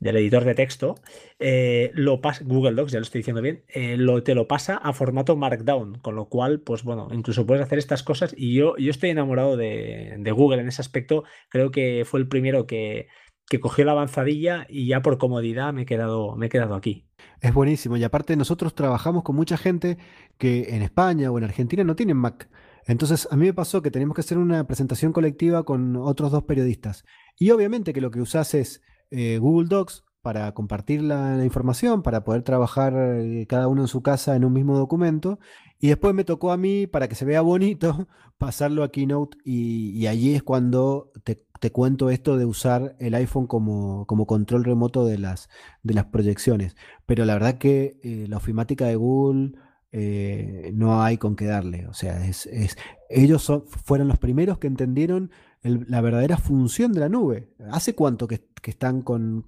del 0.00 0.16
editor 0.16 0.44
de 0.44 0.56
texto, 0.56 0.96
eh, 1.38 1.92
lo 1.94 2.20
Google 2.42 2.72
Docs, 2.72 2.90
ya 2.90 2.98
lo 2.98 3.04
estoy 3.04 3.20
diciendo 3.20 3.40
bien, 3.40 3.62
eh, 3.68 3.96
lo, 3.96 4.20
te 4.24 4.34
lo 4.34 4.48
pasa 4.48 4.74
a 4.76 4.92
formato 4.92 5.36
Markdown, 5.36 6.00
con 6.00 6.16
lo 6.16 6.28
cual, 6.28 6.60
pues 6.62 6.82
bueno, 6.82 7.06
incluso 7.12 7.46
puedes 7.46 7.62
hacer 7.62 7.78
estas 7.78 8.02
cosas 8.02 8.34
y 8.36 8.54
yo, 8.54 8.76
yo 8.76 8.90
estoy 8.90 9.10
enamorado 9.10 9.56
de, 9.56 10.20
Google 10.34 10.62
en 10.62 10.66
ese 10.66 10.82
aspecto, 10.82 11.22
creo 11.48 11.70
que 11.70 12.02
fue 12.04 12.18
el 12.18 12.26
primero 12.26 12.66
que, 12.66 13.06
que 13.48 13.60
cogió 13.60 13.84
la 13.84 13.92
avanzadilla 13.92 14.66
y 14.68 14.88
ya 14.88 15.00
por 15.00 15.18
comodidad 15.18 15.72
me 15.72 15.82
he 15.82 15.86
quedado, 15.86 16.34
me 16.34 16.46
he 16.46 16.48
quedado 16.48 16.74
aquí. 16.74 17.06
Es 17.40 17.54
buenísimo 17.54 17.96
y 17.96 18.02
aparte 18.02 18.34
nosotros 18.34 18.74
trabajamos 18.74 19.22
con 19.22 19.36
mucha 19.36 19.56
gente 19.56 19.96
que 20.38 20.74
en 20.74 20.82
España 20.82 21.30
o 21.30 21.38
en 21.38 21.44
Argentina 21.44 21.84
no 21.84 21.94
tienen 21.94 22.16
Mac. 22.16 22.48
Entonces, 22.86 23.28
a 23.30 23.36
mí 23.36 23.46
me 23.46 23.54
pasó 23.54 23.82
que 23.82 23.90
teníamos 23.90 24.14
que 24.14 24.20
hacer 24.20 24.38
una 24.38 24.66
presentación 24.66 25.12
colectiva 25.12 25.64
con 25.64 25.96
otros 25.96 26.30
dos 26.32 26.44
periodistas. 26.44 27.04
Y 27.38 27.50
obviamente 27.50 27.92
que 27.92 28.00
lo 28.00 28.10
que 28.10 28.20
usás 28.20 28.54
es 28.54 28.82
eh, 29.10 29.38
Google 29.38 29.68
Docs 29.68 30.04
para 30.24 30.52
compartir 30.54 31.02
la, 31.02 31.44
información, 31.44 32.02
para 32.02 32.24
poder 32.24 32.42
trabajar 32.42 32.94
eh, 32.96 33.46
cada 33.46 33.68
uno 33.68 33.82
en 33.82 33.88
su 33.88 34.02
casa 34.02 34.34
en 34.36 34.44
un 34.44 34.54
mismo 34.54 34.76
documento. 34.78 35.38
Y 35.78 35.88
después 35.88 36.14
me 36.14 36.24
tocó 36.24 36.50
a 36.50 36.56
mí, 36.56 36.86
para 36.86 37.08
que 37.08 37.14
se 37.14 37.26
vea 37.26 37.42
bonito, 37.42 38.08
pasarlo 38.38 38.84
a 38.84 38.90
Keynote 38.90 39.36
y, 39.44 40.06
allí 40.06 40.34
es 40.34 40.42
cuando 40.42 41.12
te, 41.24 41.44
cuento 41.72 42.10
esto 42.10 42.36
de 42.36 42.44
usar 42.44 42.94
el 42.98 43.14
iPhone 43.14 43.46
como, 43.46 44.06
control 44.06 44.64
remoto 44.64 45.06
de 45.06 45.18
las, 45.18 45.48
de 45.82 45.94
las 45.94 46.06
proyecciones. 46.06 46.74
Pero 47.06 47.24
la 47.24 47.34
verdad 47.34 47.58
que 47.58 47.98
eh, 48.02 48.26
la 48.28 48.38
ofimática 48.38 48.86
de 48.86 48.96
Google 48.96 49.52
eh, 49.96 50.72
no 50.74 51.04
hay 51.04 51.18
con 51.18 51.36
qué 51.36 51.44
darle. 51.44 51.86
O 51.86 51.94
sea, 51.94 52.26
es, 52.26 52.48
ellos 53.08 53.52
fueron 53.68 54.08
los 54.08 54.18
primeros 54.18 54.58
que 54.58 54.66
entendieron 54.66 55.30
la 55.62 56.00
verdadera 56.00 56.36
función 56.36 56.92
de 56.92 56.98
la 56.98 57.08
nube. 57.08 57.48
¿Hace 57.70 57.94
cuánto 57.94 58.26
que, 58.26 58.42
están 58.64 59.02
con, 59.02 59.44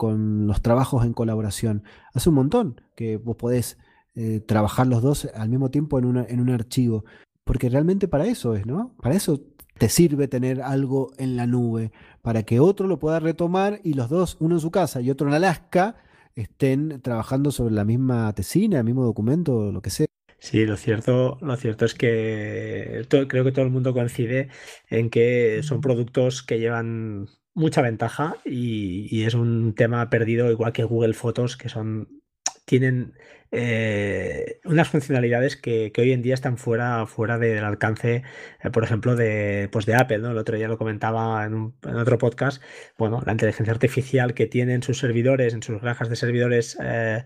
los 0.46 0.62
trabajos 0.62 1.04
en 1.04 1.14
colaboración? 1.14 1.82
Hace 2.14 2.28
un 2.28 2.36
montón 2.36 2.80
que 2.94 3.16
vos 3.16 3.34
podés 3.34 3.76
eh, 4.14 4.38
trabajar 4.38 4.86
los 4.86 5.02
dos 5.02 5.28
al 5.34 5.48
mismo 5.48 5.72
tiempo 5.72 5.98
en, 5.98 6.16
en 6.16 6.40
un 6.40 6.50
archivo. 6.50 7.04
Porque 7.42 7.68
realmente 7.68 8.06
para 8.06 8.26
eso 8.26 8.54
es, 8.54 8.66
¿no? 8.66 8.94
Para 9.02 9.16
eso 9.16 9.40
te 9.78 9.88
sirve 9.88 10.28
tener 10.28 10.62
algo 10.62 11.10
en 11.18 11.36
la 11.36 11.48
nube, 11.48 11.90
para 12.22 12.44
que 12.44 12.60
otro 12.60 12.86
lo 12.86 13.00
pueda 13.00 13.18
retomar 13.18 13.80
y 13.82 13.94
los 13.94 14.08
dos, 14.08 14.36
uno 14.38 14.54
en 14.54 14.60
su 14.60 14.70
casa 14.70 15.00
y 15.00 15.10
otro 15.10 15.26
en 15.26 15.34
Alaska, 15.34 15.96
estén 16.36 17.00
trabajando 17.02 17.50
sobre 17.50 17.74
la 17.74 17.84
misma 17.84 18.32
tesina, 18.32 18.78
el 18.78 18.84
mismo 18.84 19.02
documento, 19.02 19.72
lo 19.72 19.82
que 19.82 19.90
sea. 19.90 20.05
Sí, 20.46 20.64
lo 20.64 20.76
cierto, 20.76 21.38
lo 21.40 21.56
cierto 21.56 21.84
es 21.86 21.94
que 21.94 23.04
creo 23.08 23.44
que 23.44 23.50
todo 23.50 23.64
el 23.64 23.72
mundo 23.72 23.92
coincide 23.92 24.48
en 24.88 25.10
que 25.10 25.60
son 25.64 25.80
productos 25.80 26.44
que 26.44 26.60
llevan 26.60 27.26
mucha 27.52 27.82
ventaja 27.82 28.36
y, 28.44 29.24
es 29.24 29.34
un 29.34 29.74
tema 29.74 30.08
perdido 30.08 30.48
igual 30.52 30.72
que 30.72 30.84
Google 30.84 31.14
Fotos, 31.14 31.56
que 31.56 31.68
son 31.68 32.22
tienen 32.64 33.14
eh, 33.50 34.60
unas 34.64 34.88
funcionalidades 34.88 35.56
que, 35.56 35.92
hoy 35.98 36.12
en 36.12 36.22
día 36.22 36.34
están 36.34 36.58
fuera, 36.58 37.06
fuera 37.06 37.38
del 37.38 37.64
alcance, 37.64 38.22
eh, 38.62 38.70
por 38.70 38.84
ejemplo, 38.84 39.16
de, 39.16 39.68
pues 39.72 39.84
de 39.84 39.96
Apple, 39.96 40.18
¿no? 40.18 40.30
El 40.30 40.38
otro 40.38 40.56
día 40.56 40.68
lo 40.68 40.78
comentaba 40.78 41.44
en, 41.44 41.74
otro 41.82 42.18
podcast, 42.18 42.62
bueno, 42.98 43.20
la 43.26 43.32
inteligencia 43.32 43.72
artificial 43.72 44.32
que 44.34 44.46
tienen 44.46 44.84
sus 44.84 44.98
servidores, 44.98 45.54
en 45.54 45.62
sus 45.64 45.80
granjas 45.80 46.08
de 46.08 46.16
servidores 46.16 46.78
eh, 46.80 47.24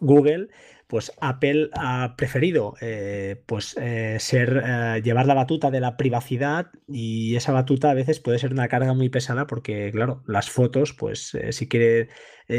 Google, 0.00 0.48
pues 0.90 1.12
Apple 1.20 1.70
ha 1.72 2.16
preferido 2.16 2.74
eh, 2.80 3.40
pues, 3.46 3.76
eh, 3.80 4.16
ser, 4.18 4.60
eh, 4.66 5.00
llevar 5.04 5.24
la 5.26 5.34
batuta 5.34 5.70
de 5.70 5.78
la 5.78 5.96
privacidad 5.96 6.72
y 6.88 7.36
esa 7.36 7.52
batuta 7.52 7.92
a 7.92 7.94
veces 7.94 8.18
puede 8.18 8.40
ser 8.40 8.52
una 8.52 8.66
carga 8.66 8.92
muy 8.92 9.08
pesada 9.08 9.46
porque, 9.46 9.92
claro, 9.92 10.24
las 10.26 10.50
fotos, 10.50 10.92
pues 10.92 11.38
si 11.50 11.68
quiere 11.68 12.08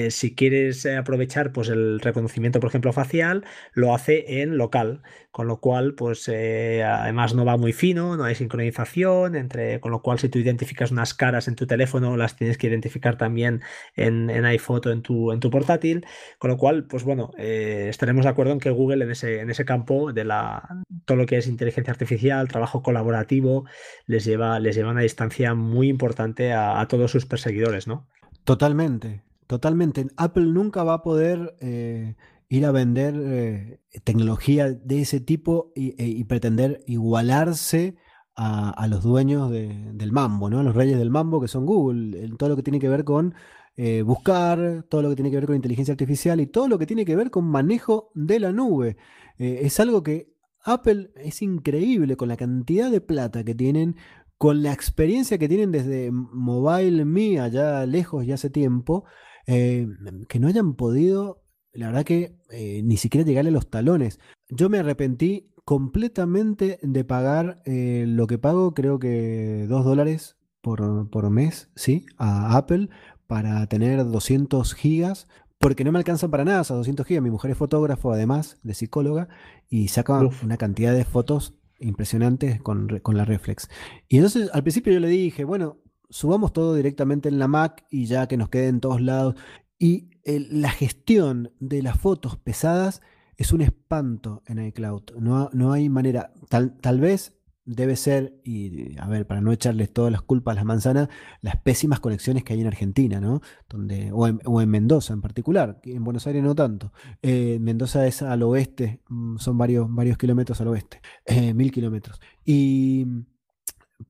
si 0.10 0.36
quieres 0.36 0.86
aprovechar 0.86 1.52
pues, 1.52 1.68
el 1.68 2.00
reconocimiento, 2.00 2.62
por 2.62 2.70
ejemplo, 2.70 2.94
facial, 2.94 3.44
lo 3.74 3.94
hace 3.94 4.42
en 4.42 4.58
local, 4.58 5.02
con 5.32 5.48
lo 5.48 5.60
cual, 5.60 5.96
pues 5.96 6.30
además 6.30 7.36
no 7.36 7.44
va 7.44 7.58
muy 7.58 7.74
fino, 7.74 8.16
no 8.16 8.24
hay 8.24 8.36
sincronización, 8.36 9.36
entre, 9.36 9.82
con 9.82 9.92
lo 9.92 10.02
cual 10.02 10.18
si 10.18 10.30
tú 10.30 10.40
identificas 10.40 10.92
unas 10.92 11.14
caras 11.14 11.50
en 11.50 11.58
tu 11.58 11.68
teléfono, 11.68 12.16
las 12.16 12.38
tienes 12.38 12.58
que 12.58 12.68
identificar 12.68 13.18
también 13.18 13.64
en, 13.98 14.30
en 14.30 14.46
iPhoto 14.46 14.94
en 14.94 15.02
tu, 15.02 15.34
en 15.34 15.42
tu 15.42 15.50
portátil, 15.50 16.06
con 16.38 16.52
lo 16.52 16.56
cual, 16.56 16.86
pues 16.86 17.04
bueno, 17.04 17.32
estaremos 17.38 18.21
de 18.26 18.30
acuerdo 18.32 18.54
en 18.54 18.60
que 18.60 18.70
Google 18.70 19.04
en 19.04 19.12
ese, 19.12 19.40
en 19.40 19.50
ese 19.50 19.66
campo 19.66 20.14
de 20.14 20.26
la, 20.26 20.84
todo 21.06 21.18
lo 21.18 21.26
que 21.26 21.38
es 21.38 21.48
inteligencia 21.48 21.92
artificial, 21.92 22.48
trabajo 22.48 22.82
colaborativo, 22.82 23.66
les 24.06 24.26
lleva, 24.26 24.60
les 24.60 24.78
una 24.78 25.02
distancia 25.02 25.54
muy 25.54 25.90
importante 25.90 26.54
a, 26.54 26.80
a 26.80 26.88
todos 26.88 27.12
sus 27.12 27.26
perseguidores, 27.26 27.88
¿no? 27.88 28.08
Totalmente, 28.44 29.24
Totalmente. 29.52 30.08
Apple 30.16 30.46
nunca 30.46 30.82
va 30.86 30.94
a 30.94 31.02
poder 31.04 31.58
eh, 31.60 32.16
ir 32.48 32.66
a 32.66 32.72
vender 32.72 33.16
eh, 33.18 33.82
tecnología 34.06 34.72
de 34.72 35.02
ese 35.02 35.20
tipo 35.20 35.74
y, 35.76 35.94
e, 36.02 36.24
pretender 36.24 36.82
igualarse 36.88 37.98
a, 38.34 38.88
los 38.88 39.04
dueños 39.04 39.52
del 39.52 40.12
mambo, 40.14 40.50
¿no? 40.50 40.62
A 40.62 40.64
los 40.64 40.74
reyes 40.74 40.98
del 40.98 41.10
mambo 41.10 41.42
que 41.42 41.50
son 41.50 41.66
Google. 41.66 42.24
En 42.24 42.38
todo 42.38 42.48
lo 42.48 42.56
que 42.56 42.64
tiene 42.64 42.80
que 42.80 42.88
ver 42.88 43.04
con 43.04 43.36
eh, 43.76 44.02
buscar, 44.02 44.86
todo 44.90 45.02
lo 45.02 45.10
que 45.10 45.16
tiene 45.16 45.32
que 45.32 45.38
ver 45.38 45.46
con 45.46 45.56
inteligencia 45.56 45.94
artificial 45.94 46.40
y 46.42 46.48
todo 46.48 46.68
lo 46.68 46.78
que 46.78 46.86
tiene 46.86 47.06
que 47.06 47.16
ver 47.16 47.32
con 47.32 47.46
manejo 47.46 48.12
de 48.14 48.40
la 48.40 48.52
nube. 48.52 48.98
es 49.38 49.80
algo 49.80 50.04
que 50.04 50.34
Apple 50.64 51.12
es 51.16 51.42
increíble 51.42 52.16
con 52.16 52.28
la 52.28 52.38
cantidad 52.38 52.92
de 52.92 53.02
plata 53.02 53.44
que 53.44 53.56
tienen, 53.56 53.96
con 54.38 54.62
la 54.64 54.74
experiencia 54.74 55.38
que 55.38 55.48
tienen 55.48 55.72
desde 55.72 56.12
Mobile 56.12 57.06
Me 57.06 57.40
allá 57.40 57.86
lejos 57.86 58.26
y 58.26 58.32
hace 58.32 58.50
tiempo. 58.50 59.06
Eh, 59.48 59.88
que 60.30 60.40
no 60.40 60.48
hayan 60.48 60.76
podido 60.76 61.42
la 61.74 61.88
verdad 61.88 62.04
que 62.04 62.38
eh, 62.50 62.82
ni 62.84 62.98
siquiera 62.98 63.26
llegarle 63.26 63.50
a 63.50 63.54
los 63.54 63.70
talones. 63.70 64.20
Yo 64.50 64.70
me 64.70 64.80
arrepentí 64.80 65.52
completamente 65.64 66.80
de 66.82 67.04
pagar 67.04 67.62
eh, 67.66 68.06
lo 68.08 68.28
que 68.28 68.38
pago, 68.38 68.74
creo 68.74 69.00
que 69.00 69.66
2 69.70 69.86
dólares 69.86 70.38
por, 70.62 71.10
por 71.10 71.30
mes, 71.30 71.72
¿sí? 71.76 72.06
A 72.18 72.58
Apple 72.58 72.90
para 73.32 73.66
tener 73.68 74.06
200 74.06 74.74
gigas 74.74 75.30
porque 75.58 75.86
no 75.86 75.94
me 75.94 76.00
alcanzan 76.00 76.30
para 76.32 76.44
nada 76.44 76.64
esas 76.64 76.76
200 76.76 77.06
gigas. 77.06 77.24
Mi 77.24 77.30
mujer 77.30 77.52
es 77.52 77.58
fotógrafo, 77.58 78.12
además 78.12 78.58
de 78.62 78.74
psicóloga, 78.74 79.30
y 79.70 79.88
saca 79.88 80.20
una 80.44 80.58
cantidad 80.58 80.94
de 80.94 81.06
fotos 81.06 81.54
impresionantes 81.80 82.62
con, 82.62 82.90
la 83.06 83.24
reflex. 83.24 83.70
Y 84.10 84.18
entonces 84.18 84.50
al 84.52 84.64
principio 84.64 84.92
yo 84.92 85.00
le 85.00 85.08
dije, 85.08 85.46
bueno, 85.46 85.78
subamos 86.10 86.52
todo 86.52 86.76
directamente 86.76 87.30
en 87.30 87.40
la 87.40 87.48
Mac 87.48 87.86
y 87.90 88.06
ya 88.06 88.28
que 88.28 88.36
nos 88.36 88.50
quede 88.50 88.68
en 88.68 88.82
todos 88.82 89.00
lados. 89.00 89.36
Y 89.80 90.10
la 90.26 90.72
gestión 90.72 91.54
de 91.62 91.84
las 91.84 91.98
fotos 91.98 92.36
pesadas 92.36 93.02
es 93.38 93.54
un 93.54 93.62
espanto 93.62 94.44
en 94.46 94.60
iCloud. 94.60 95.04
No, 95.22 95.50
no 95.54 95.72
hay 95.72 95.88
manera. 95.88 96.34
Tal, 96.50 96.76
tal 96.82 97.00
vez 97.00 97.40
debe 97.66 97.96
ser, 97.96 98.40
y 98.44 98.98
a 99.00 99.08
ver, 99.08 99.28
para 99.28 99.42
no 99.42 99.52
echarles 99.52 99.92
todas 99.92 100.12
las 100.12 100.22
culpas 100.22 100.54
a 100.54 100.56
las 100.56 100.66
manzanas, 100.66 101.10
las 101.42 101.58
pésimas 101.58 102.00
conexiones 102.00 102.44
que 102.44 102.54
hay 102.54 102.62
en 102.62 102.68
Argentina, 102.68 103.20
¿no? 103.20 103.42
Donde, 103.70 104.12
o, 104.12 104.28
en, 104.28 104.70
Mendoza 104.70 105.14
en 105.14 105.22
particular, 105.22 105.80
en 105.84 106.04
Buenos 106.04 106.26
Aires 106.28 106.44
no 106.44 106.56
tanto. 106.56 106.92
Eh, 107.22 107.60
Mendoza 107.62 108.08
es 108.08 108.22
al 108.22 108.44
oeste, 108.44 109.02
mm, 109.10 109.38
son 109.38 109.58
varios, 109.58 109.88
varios 109.94 110.18
kilómetros 110.18 110.60
al 110.62 110.70
oeste, 110.70 111.02
eh, 111.26 111.54
mil 111.54 111.72
kilómetros. 111.72 112.20
Y 112.46 113.06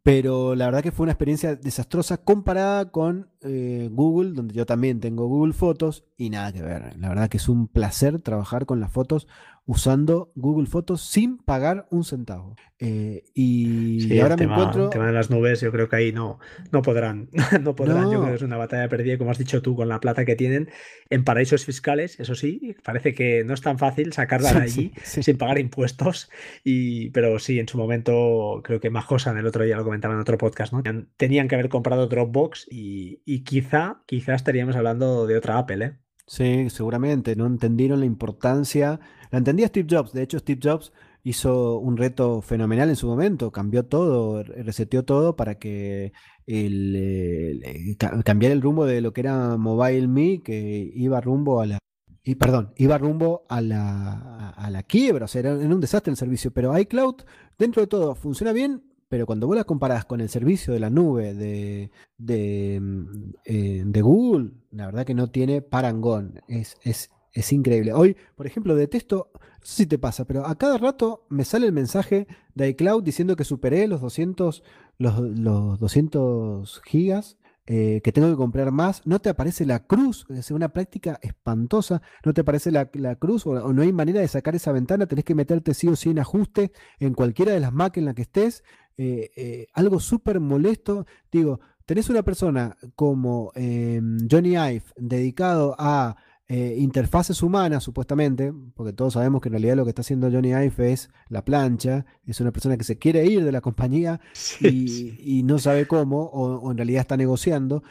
pero 0.03 0.55
la 0.55 0.65
verdad 0.65 0.81
que 0.81 0.91
fue 0.91 1.03
una 1.03 1.13
experiencia 1.13 1.55
desastrosa 1.55 2.17
comparada 2.17 2.91
con 2.91 3.29
eh, 3.41 3.89
Google, 3.91 4.31
donde 4.33 4.53
yo 4.53 4.65
también 4.65 4.99
tengo 4.99 5.27
Google 5.27 5.53
Fotos 5.53 6.05
y 6.17 6.29
nada 6.29 6.51
que 6.51 6.61
ver. 6.61 6.97
La 6.97 7.09
verdad 7.09 7.29
que 7.29 7.37
es 7.37 7.49
un 7.49 7.67
placer 7.67 8.19
trabajar 8.19 8.65
con 8.65 8.79
las 8.79 8.91
fotos 8.91 9.27
usando 9.65 10.31
Google 10.35 10.67
Fotos 10.67 11.01
sin 11.01 11.37
pagar 11.37 11.87
un 11.91 12.03
centavo. 12.03 12.55
Eh, 12.79 13.23
y, 13.35 14.19
ahora 14.19 14.35
me 14.35 14.45
encuentro. 14.45 14.85
El 14.85 14.89
tema 14.89 15.05
de 15.05 15.13
las 15.13 15.29
nubes, 15.29 15.61
yo 15.61 15.71
creo 15.71 15.87
que 15.87 15.95
ahí 15.97 16.11
no, 16.11 16.39
no 16.71 16.81
podrán. 16.81 17.29
no 17.61 17.75
podrán. 17.75 18.11
Yo 18.11 18.19
creo 18.19 18.29
que 18.29 18.35
es 18.35 18.41
una 18.41 18.57
batalla 18.57 18.89
perdida, 18.89 19.19
como 19.19 19.29
has 19.29 19.37
dicho 19.37 19.61
tú, 19.61 19.75
con 19.75 19.87
la 19.87 19.99
plata 19.99 20.25
que 20.25 20.35
tienen 20.35 20.69
en 21.11 21.23
paraísos 21.23 21.63
fiscales. 21.63 22.19
Eso 22.19 22.33
sí, 22.33 22.75
parece 22.83 23.13
que 23.13 23.43
no 23.43 23.53
es 23.53 23.61
tan 23.61 23.77
fácil 23.77 24.13
sacarla 24.13 24.53
de 24.53 24.61
allí 24.63 24.91
sin 25.03 25.37
pagar 25.37 25.59
impuestos. 25.59 26.31
Y, 26.63 27.11
pero 27.11 27.37
sí, 27.37 27.59
en 27.59 27.67
su 27.67 27.77
momento, 27.77 28.61
creo 28.63 28.79
que 28.79 28.89
Majosan 28.89 29.37
el 29.37 29.45
otro 29.45 29.63
día 29.63 29.77
lo 29.77 29.83
comentaba 29.83 30.15
en 30.15 30.19
otro 30.19 30.39
podcast, 30.39 30.73
¿no? 30.73 30.81
Tenían 31.17 31.47
que 31.47 31.55
haber 31.55 31.69
comprado 31.69 32.07
Dropbox 32.07 32.67
y, 32.69 33.21
y 33.25 33.43
quizá, 33.43 34.01
quizá 34.07 34.33
estaríamos 34.33 34.75
hablando 34.75 35.27
de 35.27 35.37
otra 35.37 35.59
Apple, 35.59 35.85
¿eh? 35.85 36.00
Sí, 36.31 36.69
seguramente. 36.69 37.35
No 37.35 37.45
entendieron 37.45 37.99
la 37.99 38.05
importancia 38.05 39.01
la 39.31 39.37
entendía 39.37 39.67
Steve 39.67 39.87
Jobs. 39.89 40.13
De 40.13 40.23
hecho, 40.23 40.39
Steve 40.39 40.59
Jobs 40.61 40.93
hizo 41.23 41.77
un 41.79 41.97
reto 41.97 42.41
fenomenal 42.41 42.89
en 42.89 42.95
su 42.95 43.07
momento. 43.07 43.51
Cambió 43.51 43.85
todo, 43.85 44.43
reseteó 44.43 45.03
todo 45.03 45.35
para 45.35 45.55
que 45.55 46.13
el, 46.47 47.57
cambiar 48.23 48.53
el 48.53 48.61
rumbo 48.61 48.85
de 48.85 49.01
lo 49.01 49.13
que 49.13 49.21
era 49.21 49.57
Mobile 49.57 50.07
Me, 50.07 50.41
que 50.41 50.91
iba 50.95 51.19
rumbo 51.21 51.61
a 51.61 51.65
la. 51.65 51.79
Y 52.23 52.35
perdón, 52.35 52.73
iba 52.77 52.97
rumbo 52.97 53.45
a 53.49 53.61
la, 53.61 54.51
a 54.51 54.69
la 54.69 54.83
quiebra, 54.83 55.25
o 55.25 55.27
sea, 55.27 55.39
era, 55.39 55.55
un 55.55 55.81
desastre 55.81 56.11
el 56.11 56.17
servicio. 56.17 56.51
Pero 56.51 56.77
iCloud, 56.77 57.15
dentro 57.57 57.81
de 57.81 57.87
todo, 57.87 58.15
funciona 58.15 58.53
bien, 58.53 58.83
pero 59.11 59.25
cuando 59.25 59.45
vos 59.45 59.57
la 59.57 59.65
comparás 59.65 60.05
con 60.05 60.21
el 60.21 60.29
servicio 60.29 60.73
de 60.73 60.79
la 60.79 60.89
nube 60.89 61.33
de, 61.33 61.91
de, 62.17 62.81
eh, 63.43 63.83
de 63.85 64.01
Google, 64.01 64.51
la 64.71 64.85
verdad 64.85 65.05
que 65.05 65.13
no 65.13 65.29
tiene 65.29 65.61
parangón. 65.61 66.39
Es, 66.47 66.77
es 66.81 67.11
es 67.33 67.51
increíble. 67.51 67.91
Hoy, 67.91 68.15
por 68.37 68.47
ejemplo, 68.47 68.73
detesto, 68.73 69.31
no 69.33 69.65
sé 69.65 69.83
si 69.83 69.85
te 69.85 69.99
pasa, 69.99 70.23
pero 70.23 70.45
a 70.45 70.55
cada 70.55 70.77
rato 70.77 71.25
me 71.27 71.43
sale 71.43 71.65
el 71.65 71.73
mensaje 71.73 72.25
de 72.55 72.69
iCloud 72.69 73.03
diciendo 73.03 73.35
que 73.35 73.43
superé 73.43 73.85
los 73.89 73.99
200, 73.99 74.63
los, 74.97 75.19
los 75.19 75.77
200 75.79 76.81
gigas, 76.85 77.37
eh, 77.67 78.01
que 78.03 78.11
tengo 78.11 78.29
que 78.29 78.35
comprar 78.35 78.71
más. 78.71 79.05
No 79.05 79.19
te 79.19 79.29
aparece 79.29 79.65
la 79.65 79.85
cruz, 79.85 80.25
es 80.29 80.51
una 80.51 80.69
práctica 80.69 81.19
espantosa. 81.21 82.01
No 82.25 82.33
te 82.33 82.41
aparece 82.41 82.71
la, 82.71 82.87
cruz 83.15 83.45
o, 83.45 83.71
no 83.71 83.81
hay 83.81 83.93
manera 83.93 84.19
de 84.19 84.27
sacar 84.27 84.55
esa 84.55 84.71
ventana. 84.71 85.05
Tenés 85.05 85.23
que 85.23 85.35
meterte 85.35 85.73
sí 85.73 85.87
o 85.87 85.95
sí 85.95 86.09
en 86.09 86.19
ajuste 86.19 86.71
en 86.99 87.13
cualquiera 87.13 87.53
de 87.53 87.59
las 87.59 87.71
Mac 87.71 87.97
en 87.97 88.05
la 88.05 88.13
que 88.13 88.23
estés. 88.23 88.63
Eh, 88.97 89.31
eh, 89.35 89.67
algo 89.73 89.99
súper 89.99 90.39
molesto. 90.39 91.05
Digo, 91.31 91.59
tenés 91.85 92.09
una 92.09 92.23
persona 92.23 92.77
como 92.95 93.51
em, 93.55 94.17
Johnny 94.29 94.51
Ive 94.51 94.83
dedicado 94.97 95.75
a 95.77 96.15
eh, 96.47 96.75
interfaces 96.77 97.41
humanas, 97.41 97.83
supuestamente, 97.83 98.53
porque 98.75 98.93
todos 98.93 99.13
sabemos 99.13 99.41
que 99.41 99.49
en 99.49 99.53
realidad 99.53 99.77
lo 99.77 99.85
que 99.85 99.89
está 99.89 100.01
haciendo 100.01 100.29
Johnny 100.29 100.49
Ive 100.49 100.91
es 100.91 101.09
la 101.29 101.45
plancha, 101.45 102.05
es 102.25 102.41
una 102.41 102.51
persona 102.51 102.77
que 102.77 102.83
se 102.83 102.97
quiere 102.97 103.25
ir 103.25 103.43
de 103.43 103.51
la 103.51 103.61
compañía 103.61 104.19
y, 104.61 105.43
no 105.43 105.59
sabe 105.59 105.87
cómo, 105.87 106.23
o, 106.23 106.71
en 106.71 106.77
realidad 106.77 107.01
está 107.01 107.17
negociando. 107.17 107.83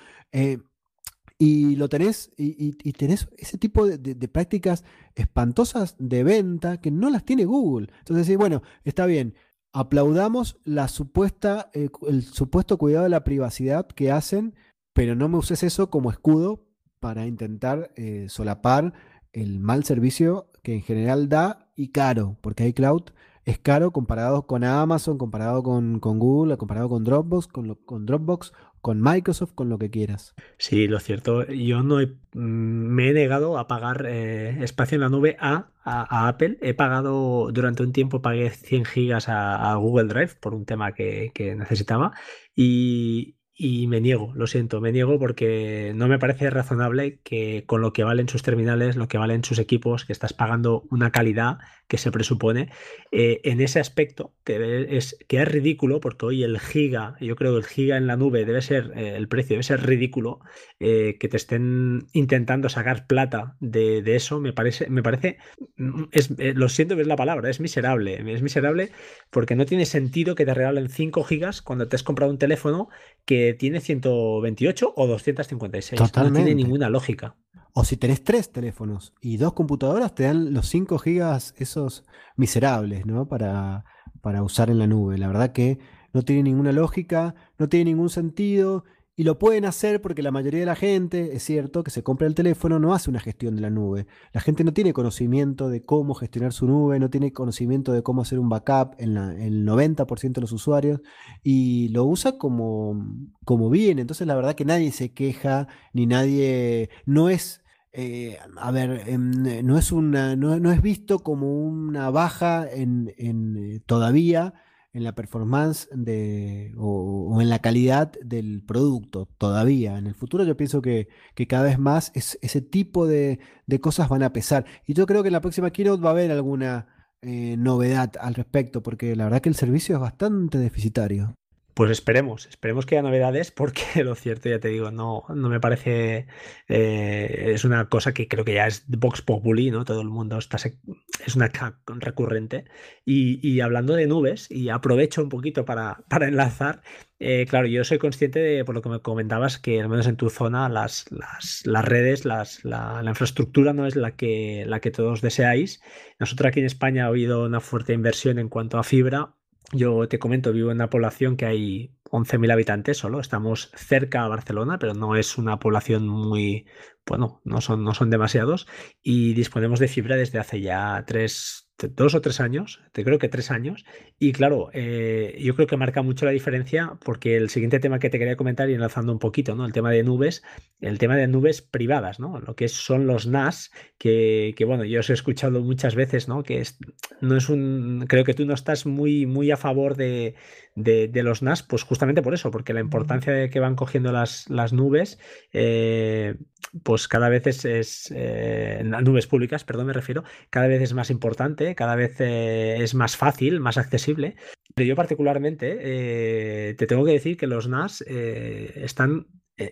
Y 1.42 1.76
lo 1.76 1.88
tenés, 1.88 2.30
y, 2.36 2.74
tenés 2.92 3.26
ese 3.38 3.56
tipo 3.56 3.86
de, 3.86 4.28
prácticas 4.28 4.84
espantosas 5.14 5.96
de 5.98 6.22
venta 6.22 6.82
que 6.82 6.90
no 6.90 7.08
las 7.08 7.24
tiene 7.24 7.46
Google. 7.46 7.88
Entonces, 8.00 8.36
bueno, 8.36 8.62
está 8.84 9.06
bien, 9.06 9.34
aplaudamos 9.72 10.58
la 10.64 10.88
supuesta, 10.88 11.70
eh, 11.74 11.88
el 12.08 12.22
supuesto 12.22 12.78
cuidado 12.78 13.04
de 13.04 13.10
la 13.10 13.24
privacidad 13.24 13.86
que 13.86 14.10
hacen, 14.10 14.54
pero 14.92 15.14
no 15.14 15.28
me 15.28 15.38
uses 15.38 15.62
eso 15.62 15.90
como 15.90 16.10
escudo 16.10 16.66
para 16.98 17.26
intentar 17.26 17.92
eh, 17.96 18.26
solapar 18.28 18.92
el 19.32 19.60
mal 19.60 19.84
servicio 19.84 20.50
que 20.62 20.74
en 20.74 20.82
general 20.82 21.28
da 21.28 21.70
y 21.76 21.88
caro, 21.88 22.36
porque 22.40 22.66
iCloud 22.68 23.04
es 23.44 23.58
caro 23.58 23.92
comparado 23.92 24.46
con 24.46 24.64
Amazon, 24.64 25.16
comparado 25.16 25.62
con, 25.62 25.98
Google, 25.98 26.58
comparado 26.58 26.88
con 26.88 27.04
Dropbox, 27.04 27.46
con, 27.46 27.74
con 27.86 28.06
Dropbox, 28.06 28.52
con 28.80 29.00
Microsoft, 29.00 29.54
con 29.54 29.68
lo 29.68 29.78
que 29.78 29.90
quieras. 29.90 30.34
Sí, 30.58 30.88
lo 30.88 30.98
cierto, 31.00 31.46
yo 31.46 31.82
no 31.82 32.00
he, 32.00 32.06
mm, 32.06 32.38
me 32.38 33.10
he 33.10 33.12
negado 33.12 33.58
a 33.58 33.68
pagar 33.68 34.06
eh, 34.06 34.62
espacio 34.62 34.96
en 34.96 35.00
la 35.02 35.08
nube 35.08 35.36
a, 35.40 35.68
Apple. 35.84 36.58
He 36.60 36.74
pagado, 36.74 37.50
durante 37.52 37.82
un 37.82 37.92
tiempo 37.92 38.22
pagué 38.22 38.50
100 38.50 38.84
gigas 38.84 39.28
a, 39.28 39.74
Google 39.76 40.08
Drive 40.08 40.36
por 40.40 40.54
un 40.54 40.64
tema 40.64 40.92
que, 40.92 41.32
que 41.34 41.56
necesitaba 41.56 42.12
y, 42.54 43.36
y 43.62 43.88
me 43.88 44.00
niego, 44.00 44.32
lo 44.34 44.46
siento, 44.46 44.80
me 44.80 44.90
niego 44.90 45.18
porque 45.18 45.92
no 45.94 46.08
me 46.08 46.18
parece 46.18 46.48
razonable 46.48 47.20
que 47.22 47.64
con 47.66 47.82
lo 47.82 47.92
que 47.92 48.04
valen 48.04 48.26
sus 48.26 48.42
terminales, 48.42 48.96
lo 48.96 49.06
que 49.06 49.18
valen 49.18 49.44
sus 49.44 49.58
equipos, 49.58 50.06
que 50.06 50.14
estás 50.14 50.32
pagando 50.32 50.84
una 50.90 51.10
calidad 51.10 51.58
que 51.90 51.98
se 51.98 52.12
presupone, 52.12 52.70
eh, 53.10 53.40
en 53.42 53.60
ese 53.60 53.80
aspecto 53.80 54.32
que 54.44 54.96
es, 54.96 55.18
que 55.26 55.42
es 55.42 55.48
ridículo, 55.48 55.98
porque 55.98 56.24
hoy 56.24 56.44
el 56.44 56.60
giga, 56.60 57.16
yo 57.20 57.34
creo 57.34 57.50
que 57.50 57.58
el 57.58 57.64
giga 57.64 57.96
en 57.96 58.06
la 58.06 58.16
nube 58.16 58.44
debe 58.44 58.62
ser, 58.62 58.92
eh, 58.94 59.16
el 59.16 59.26
precio 59.26 59.54
debe 59.54 59.64
ser 59.64 59.84
ridículo, 59.84 60.38
eh, 60.78 61.16
que 61.18 61.28
te 61.28 61.36
estén 61.36 62.06
intentando 62.12 62.68
sacar 62.68 63.08
plata 63.08 63.56
de, 63.58 64.04
eso, 64.14 64.38
me 64.38 64.52
parece, 64.52 64.88
me 64.88 65.02
parece, 65.02 65.38
mm, 65.78 66.04
es, 66.12 66.30
lo 66.54 66.68
siento 66.68 66.94
que 66.94 67.02
es 67.02 67.08
la 67.08 67.16
palabra, 67.16 67.50
es 67.50 67.58
miserable, 67.58 68.22
es 68.32 68.40
miserable 68.40 68.92
porque 69.30 69.56
no 69.56 69.66
tiene 69.66 69.84
sentido 69.84 70.36
que 70.36 70.46
te 70.46 70.54
regalen 70.54 70.88
5 70.90 71.24
gigas 71.24 71.60
cuando 71.60 71.88
te 71.88 71.96
has 71.96 72.04
comprado 72.04 72.30
un 72.30 72.38
teléfono 72.38 72.88
que 73.24 73.52
tiene 73.54 73.80
128 73.80 74.92
o 74.94 75.06
256. 75.08 76.00
No 76.00 76.32
tiene 76.32 76.54
ninguna 76.54 76.88
lógica. 76.88 77.34
O 77.72 77.84
si 77.84 77.96
tenés 77.96 78.24
tres 78.24 78.50
teléfonos 78.50 79.14
y 79.20 79.36
dos 79.36 79.52
computadoras, 79.52 80.14
te 80.14 80.24
dan 80.24 80.52
los 80.52 80.68
5 80.68 80.98
gigas 80.98 81.54
esos 81.56 82.04
miserables, 82.36 83.06
¿no? 83.06 83.28
Para, 83.28 83.84
para 84.20 84.42
usar 84.42 84.70
en 84.70 84.78
la 84.78 84.86
nube. 84.86 85.18
La 85.18 85.28
verdad 85.28 85.52
que 85.52 85.78
no 86.12 86.22
tiene 86.22 86.42
ninguna 86.42 86.72
lógica, 86.72 87.34
no 87.58 87.68
tiene 87.68 87.90
ningún 87.92 88.10
sentido 88.10 88.84
y 89.20 89.22
lo 89.22 89.38
pueden 89.38 89.66
hacer 89.66 90.00
porque 90.00 90.22
la 90.22 90.30
mayoría 90.30 90.60
de 90.60 90.66
la 90.66 90.74
gente, 90.74 91.36
es 91.36 91.42
cierto, 91.42 91.84
que 91.84 91.90
se 91.90 92.02
compra 92.02 92.26
el 92.26 92.34
teléfono 92.34 92.78
no 92.78 92.94
hace 92.94 93.10
una 93.10 93.20
gestión 93.20 93.54
de 93.54 93.60
la 93.60 93.68
nube. 93.68 94.06
La 94.32 94.40
gente 94.40 94.64
no 94.64 94.72
tiene 94.72 94.94
conocimiento 94.94 95.68
de 95.68 95.84
cómo 95.84 96.14
gestionar 96.14 96.54
su 96.54 96.66
nube, 96.66 96.98
no 96.98 97.10
tiene 97.10 97.30
conocimiento 97.30 97.92
de 97.92 98.02
cómo 98.02 98.22
hacer 98.22 98.38
un 98.38 98.48
backup 98.48 98.94
en 98.96 99.18
el 99.18 99.66
90% 99.66 100.32
de 100.32 100.40
los 100.40 100.52
usuarios 100.52 101.02
y 101.42 101.88
lo 101.88 102.06
usa 102.06 102.38
como, 102.38 102.98
como 103.44 103.68
bien. 103.68 103.98
Entonces 103.98 104.26
la 104.26 104.34
verdad 104.34 104.54
que 104.54 104.64
nadie 104.64 104.90
se 104.90 105.12
queja, 105.12 105.68
ni 105.92 106.06
nadie, 106.06 106.88
no 107.04 107.28
es... 107.28 107.62
Eh, 107.92 108.38
a 108.56 108.70
ver, 108.70 109.02
em, 109.06 109.66
no 109.66 109.76
es 109.76 109.92
una, 109.92 110.34
no, 110.34 110.72
es 110.72 110.80
visto 110.80 111.18
como 111.18 111.62
una 111.62 112.08
baja 112.08 112.66
en, 112.72 113.12
en 113.18 113.56
eh, 113.58 113.80
todavía 113.84 114.54
en 114.92 115.04
la 115.04 115.14
performance 115.14 115.88
de, 115.92 116.72
o, 116.76 117.40
en 117.40 117.48
la 117.48 117.60
calidad 117.60 118.12
del 118.22 118.62
producto 118.64 119.28
todavía. 119.38 119.98
En 119.98 120.06
el 120.06 120.14
futuro 120.14 120.44
yo 120.44 120.56
pienso 120.56 120.82
que, 120.82 121.08
cada 121.48 121.64
vez 121.64 121.78
más 121.78 122.12
ese 122.14 122.60
tipo 122.60 123.06
de, 123.06 123.38
cosas 123.80 124.08
van 124.08 124.22
a 124.22 124.32
pesar. 124.32 124.66
Y 124.86 124.94
yo 124.94 125.06
creo 125.06 125.22
que 125.22 125.28
en 125.28 125.34
la 125.34 125.40
próxima 125.40 125.70
keynote 125.70 126.02
va 126.02 126.10
a 126.10 126.12
haber 126.12 126.30
alguna 126.30 126.88
eh, 127.22 127.56
novedad 127.58 128.12
al 128.20 128.34
respecto, 128.34 128.82
porque 128.82 129.14
la 129.16 129.24
verdad 129.24 129.40
que 129.40 129.48
el 129.48 129.54
servicio 129.54 129.94
es 129.94 130.00
bastante 130.00 130.58
deficitario. 130.58 131.34
Pues 131.80 131.92
esperemos, 131.92 132.44
esperemos 132.44 132.84
que 132.84 132.96
haya 132.96 133.02
novedades, 133.02 133.50
porque 133.50 133.80
lo 134.04 134.14
cierto, 134.14 134.50
ya 134.50 134.60
te 134.60 134.68
digo, 134.68 134.90
no, 134.90 135.24
no 135.34 135.48
me 135.48 135.60
parece. 135.60 136.26
Eh, 136.68 137.52
es 137.54 137.64
una 137.64 137.88
cosa 137.88 138.12
que 138.12 138.28
creo 138.28 138.44
que 138.44 138.52
ya 138.52 138.66
es 138.66 138.84
Vox 138.86 139.22
Populi, 139.22 139.70
¿no? 139.70 139.86
Todo 139.86 140.02
el 140.02 140.10
mundo 140.10 140.36
está. 140.36 140.58
Es 140.58 141.36
una 141.36 141.50
recurrente. 141.86 142.66
Y, 143.06 143.60
hablando 143.60 143.94
de 143.94 144.06
nubes, 144.06 144.50
y 144.50 144.68
aprovecho 144.68 145.22
un 145.22 145.30
poquito 145.30 145.64
para, 145.64 146.04
para 146.10 146.28
enlazar, 146.28 146.82
eh, 147.18 147.46
claro, 147.48 147.66
yo 147.66 147.82
soy 147.84 147.96
consciente 147.96 148.40
de, 148.40 148.62
por 148.62 148.74
lo 148.74 148.82
que 148.82 148.90
me 148.90 149.00
comentabas, 149.00 149.58
que 149.58 149.80
al 149.80 149.88
menos 149.88 150.06
en 150.06 150.16
tu 150.16 150.28
zona 150.28 150.68
las, 150.68 151.06
las, 151.10 151.64
redes, 151.86 152.26
las, 152.26 152.62
la, 152.62 153.02
la, 153.02 153.10
infraestructura 153.10 153.72
no 153.72 153.86
es 153.86 153.96
la 153.96 154.16
que, 154.16 154.64
la 154.66 154.80
que 154.80 154.90
todos 154.90 155.22
deseáis. 155.22 155.80
Nosotros 156.18 156.48
aquí 156.48 156.60
en 156.60 156.66
España 156.66 157.04
ha 157.04 157.08
habido 157.08 157.46
una 157.46 157.60
fuerte 157.60 157.94
inversión 157.94 158.38
en 158.38 158.50
cuanto 158.50 158.76
a 158.78 158.84
fibra 158.84 159.34
yo 159.72 160.08
te 160.08 160.18
comento, 160.18 160.52
vivo 160.52 160.70
en 160.70 160.78
una 160.78 160.90
población 160.90 161.36
que 161.36 161.46
hay 161.46 161.94
11.000 162.10 162.52
habitantes 162.52 162.98
solo, 162.98 163.20
estamos 163.20 163.70
cerca 163.74 164.24
a 164.24 164.28
Barcelona, 164.28 164.78
pero 164.78 164.94
no 164.94 165.16
es 165.16 165.38
una 165.38 165.58
población 165.58 166.08
muy, 166.08 166.66
bueno, 167.06 167.40
no 167.44 167.60
son, 167.60 167.84
no 167.84 167.94
son 167.94 168.10
demasiados. 168.10 168.66
Y 169.02 169.34
disponemos 169.34 169.78
de 169.78 169.88
fibra 169.88 170.16
desde 170.16 170.38
hace 170.38 170.60
ya 170.60 171.04
tres, 171.06 171.69
dos 171.88 172.14
o 172.14 172.20
tres 172.20 172.40
años, 172.40 172.80
te 172.92 173.04
creo 173.04 173.18
que 173.18 173.28
tres 173.28 173.50
años, 173.50 173.84
y 174.18 174.32
claro, 174.32 174.70
eh, 174.72 175.38
yo 175.42 175.54
creo 175.54 175.66
que 175.66 175.76
marca 175.76 176.02
mucho 176.02 176.24
la 176.24 176.30
diferencia 176.30 176.98
porque 177.04 177.36
el 177.36 177.50
siguiente 177.50 177.80
tema 177.80 177.98
que 177.98 178.10
te 178.10 178.18
quería 178.18 178.36
comentar 178.36 178.68
y 178.70 178.74
enlazando 178.74 179.12
un 179.12 179.18
poquito, 179.18 179.54
¿no? 179.54 179.64
El 179.64 179.72
tema 179.72 179.90
de 179.90 180.02
nubes, 180.02 180.42
el 180.80 180.98
tema 180.98 181.16
de 181.16 181.28
nubes 181.28 181.62
privadas, 181.62 182.20
¿no? 182.20 182.40
Lo 182.40 182.54
que 182.56 182.68
son 182.68 183.06
los 183.06 183.26
NAS, 183.26 183.70
que, 183.98 184.54
que 184.56 184.64
bueno, 184.64 184.84
yo 184.84 185.00
os 185.00 185.10
he 185.10 185.14
escuchado 185.14 185.60
muchas 185.60 185.94
veces, 185.94 186.28
¿no? 186.28 186.42
Que 186.42 186.60
es, 186.60 186.78
no 187.20 187.36
es 187.36 187.48
un, 187.48 188.04
creo 188.08 188.24
que 188.24 188.34
tú 188.34 188.44
no 188.46 188.54
estás 188.54 188.86
muy, 188.86 189.26
muy 189.26 189.50
a 189.50 189.56
favor 189.56 189.96
de, 189.96 190.34
de, 190.74 191.10
los 191.22 191.42
NAS, 191.42 191.62
pues 191.62 191.82
justamente 191.82 192.22
por 192.22 192.34
eso, 192.34 192.50
porque 192.50 192.72
la 192.72 192.80
importancia 192.80 193.32
de 193.32 193.50
que 193.50 193.60
van 193.60 193.76
cogiendo 193.76 194.12
las, 194.12 194.48
las 194.48 194.72
nubes, 194.72 195.18
eh, 195.52 196.36
pues 196.82 197.08
cada 197.08 197.28
vez 197.28 197.46
es, 197.46 197.64
es 197.64 198.12
eh, 198.14 198.82
nubes 198.84 199.26
públicas, 199.26 199.64
perdón, 199.64 199.86
me 199.86 199.92
refiero, 199.92 200.24
cada 200.50 200.68
vez 200.68 200.80
es 200.82 200.94
más 200.94 201.10
importante, 201.10 201.74
cada 201.74 201.96
vez 201.96 202.20
eh, 202.20 202.76
es 202.80 202.94
más 202.94 203.16
fácil, 203.16 203.60
más 203.60 203.78
accesible. 203.78 204.36
Pero 204.74 204.86
yo 204.86 204.96
particularmente 204.96 206.74
te 206.78 206.86
tengo 206.86 207.04
que 207.04 207.12
decir 207.12 207.36
que 207.36 207.48
los 207.48 207.68
NAS 207.68 208.02
están 208.02 209.26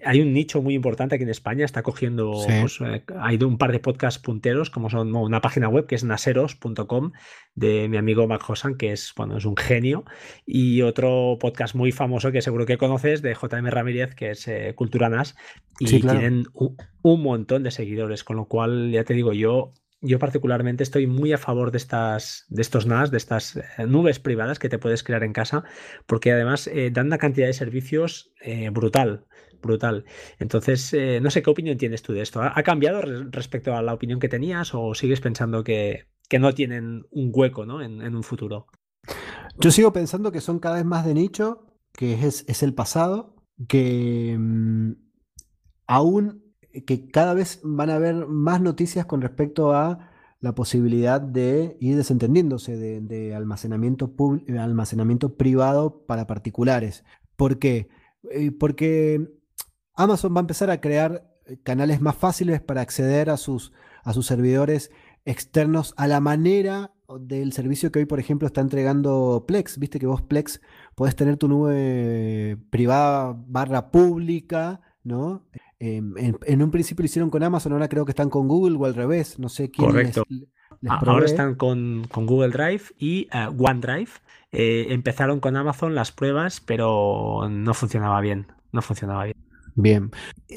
hay 0.05 0.21
un 0.21 0.33
nicho 0.33 0.63
muy 0.63 0.75
importante 0.75 1.15
aquí 1.15 1.25
en 1.25 1.31
España, 1.31 1.65
está 1.65 1.83
cogiendo, 1.83 2.33
pues, 2.47 2.81
eh, 2.81 3.03
hay 3.19 3.37
un 3.43 3.59
par 3.59 3.73
de 3.73 3.81
podcasts 3.81 4.21
punteros, 4.21 4.71
como 4.71 4.91
son 4.91 5.15
una 5.15 5.41
página 5.41 5.69
web 5.69 5.87
que 5.87 5.95
es 5.95 6.05
naseros.com 6.05 7.13
de 7.55 7.89
mi 7.89 7.97
amigo 7.97 8.27
Mac 8.27 8.49
Hosan, 8.49 8.77
que 8.77 8.93
es, 8.93 9.13
bueno, 9.17 9.37
es 9.39 9.45
un 9.45 9.57
genio, 9.57 10.05
y 10.47 10.83
otro 10.83 11.39
podcast 11.41 11.75
muy 11.75 11.93
famoso 11.93 12.33
que 12.33 12.43
seguro 12.43 12.67
que 12.67 12.79
conoces 12.79 13.23
de 13.23 13.35
JM 13.35 13.67
Ramírez, 13.67 14.15
que 14.15 14.31
es 14.31 14.47
eh, 14.49 14.73
Cultura 14.77 15.09
NAS, 15.09 15.37
y 15.79 16.01
tienen 16.01 16.45
un, 16.53 16.77
un, 17.03 17.23
montón 17.23 17.63
de 17.63 17.71
seguidores, 17.71 18.25
con 18.25 18.37
lo 18.37 18.47
cual, 18.47 18.91
ya 18.91 19.05
te 19.05 19.15
digo, 19.15 19.33
yo 19.33 19.73
yo 20.01 20.19
particularmente 20.19 20.83
estoy 20.83 21.07
muy 21.07 21.33
a 21.33 21.39
favor 21.39 21.71
de 21.71 21.79
estas, 21.79 22.45
de 22.49 22.63
estos 22.63 22.87
NAS, 22.87 23.11
de 23.11 23.17
estas 23.17 23.57
eh, 23.57 23.63
nubes 23.87 24.21
privadas 24.21 24.59
que 24.59 24.69
te 24.69 24.79
puedes 24.79 25.03
crear 25.03 25.25
en 25.25 25.33
casa, 25.33 25.65
porque 26.07 26.33
además 26.33 26.69
eh, 26.69 26.91
dan 26.93 27.07
una 27.07 27.19
cantidad 27.19 27.47
de 27.47 27.53
servicios 27.53 28.33
eh, 28.41 28.71
brutal, 28.71 29.27
brutal. 29.61 30.05
Entonces, 30.39 30.95
no 31.21 31.31
sé 31.31 31.43
qué 31.43 31.51
opinión 31.51 31.79
tienes 31.79 32.03
tú 32.03 32.13
de 32.13 32.23
esto. 32.23 32.41
¿Ha, 32.43 32.63
cambiado 32.63 33.03
respecto 33.31 33.75
a 33.75 33.83
la 33.83 33.93
opinión 33.93 34.21
que 34.21 34.29
tenías 34.29 34.73
o 34.73 34.95
sigues 34.95 35.21
pensando 35.21 35.65
que, 35.65 36.07
no 36.39 36.55
tienen 36.55 37.07
un 37.11 37.33
hueco 37.35 37.67
¿no? 37.67 37.83
en, 37.83 38.15
un 38.15 38.23
futuro? 38.23 38.67
Yo 39.59 39.73
sigo 39.73 39.93
pensando 39.93 40.31
que 40.31 40.41
son 40.41 40.61
cada 40.61 40.77
vez 40.77 40.85
más 40.85 41.05
de 41.05 41.15
nicho, 41.15 41.67
que 41.93 42.13
es, 42.25 42.45
es 42.47 42.63
el 42.63 42.75
pasado, 42.75 43.35
que 43.67 44.37
mm, 44.39 44.93
aún 45.89 46.48
que 46.85 47.09
cada 47.09 47.35
vez 47.35 47.61
van 47.63 47.91
a 47.91 47.97
haber 47.97 48.27
más 48.27 48.61
noticias 48.61 49.07
con 49.07 49.21
respecto 49.21 49.75
a 49.75 50.11
la 50.41 50.55
posibilidad 50.55 51.21
de 51.21 51.77
ir 51.81 51.97
desentendiéndose 51.97 52.77
de, 52.77 53.35
almacenamiento, 53.35 54.15
almacenamiento 54.59 55.37
privado 55.37 56.05
para 56.07 56.27
particulares. 56.27 57.05
¿Por 57.37 57.59
qué? 57.59 57.89
Eh, 58.31 58.53
porque 58.53 59.29
Amazon 59.95 60.35
va 60.35 60.41
a 60.41 60.43
empezar 60.43 60.71
a 60.71 60.81
crear 60.81 61.29
canales 61.65 62.01
más 62.01 62.17
fáciles 62.17 62.61
para 62.61 62.83
acceder 62.83 63.31
a 63.31 63.37
sus, 63.37 63.73
a 64.05 64.13
sus 64.13 64.27
servidores 64.27 64.91
externos 65.25 65.95
a 65.97 66.07
la 66.07 66.21
manera 66.21 66.93
del 67.21 67.53
servicio 67.53 67.91
que 67.91 68.01
hoy, 68.01 68.05
por 68.05 68.21
ejemplo, 68.21 68.47
está 68.47 68.61
entregando 68.61 69.45
Plex. 69.47 69.79
Viste 69.79 69.99
que 69.99 70.07
vos 70.07 70.23
Plex 70.23 70.61
podés 70.95 71.17
tener 71.17 71.37
tu 71.37 71.49
nube 71.49 72.59
privada 72.71 73.35
barra 73.47 73.91
pública, 73.91 74.81
¿no? 75.03 75.47
Em, 75.81 76.15
en, 76.19 76.63
un 76.63 76.71
principio 76.71 77.03
lo 77.03 77.07
hicieron 77.07 77.31
con 77.31 77.43
Amazon, 77.43 77.73
ahora 77.73 77.89
creo 77.89 78.05
que 78.05 78.11
están 78.11 78.31
con 78.31 78.49
Google 78.49 78.77
o 78.79 78.85
al 78.85 78.95
revés, 78.95 79.39
no 79.39 79.49
sé 79.49 79.71
quién 79.71 79.91
Correcto. 79.91 80.25
ahora 80.89 81.25
están 81.25 81.55
con, 81.55 82.03
Google 82.13 82.51
Drive 82.51 82.83
y 82.99 83.29
eh, 83.33 83.49
OneDrive. 83.57 84.11
Eh, 84.51 84.87
empezaron 84.91 85.41
con 85.41 85.57
Amazon 85.57 85.95
las 85.95 86.11
pruebas, 86.11 86.61
pero 86.61 87.49
no 87.51 87.75
funcionaba 87.75 88.21
bien. 88.21 88.47
No 88.73 88.83
funcionaba 88.83 89.25
bien. 89.25 89.37
Bien. 89.75 90.11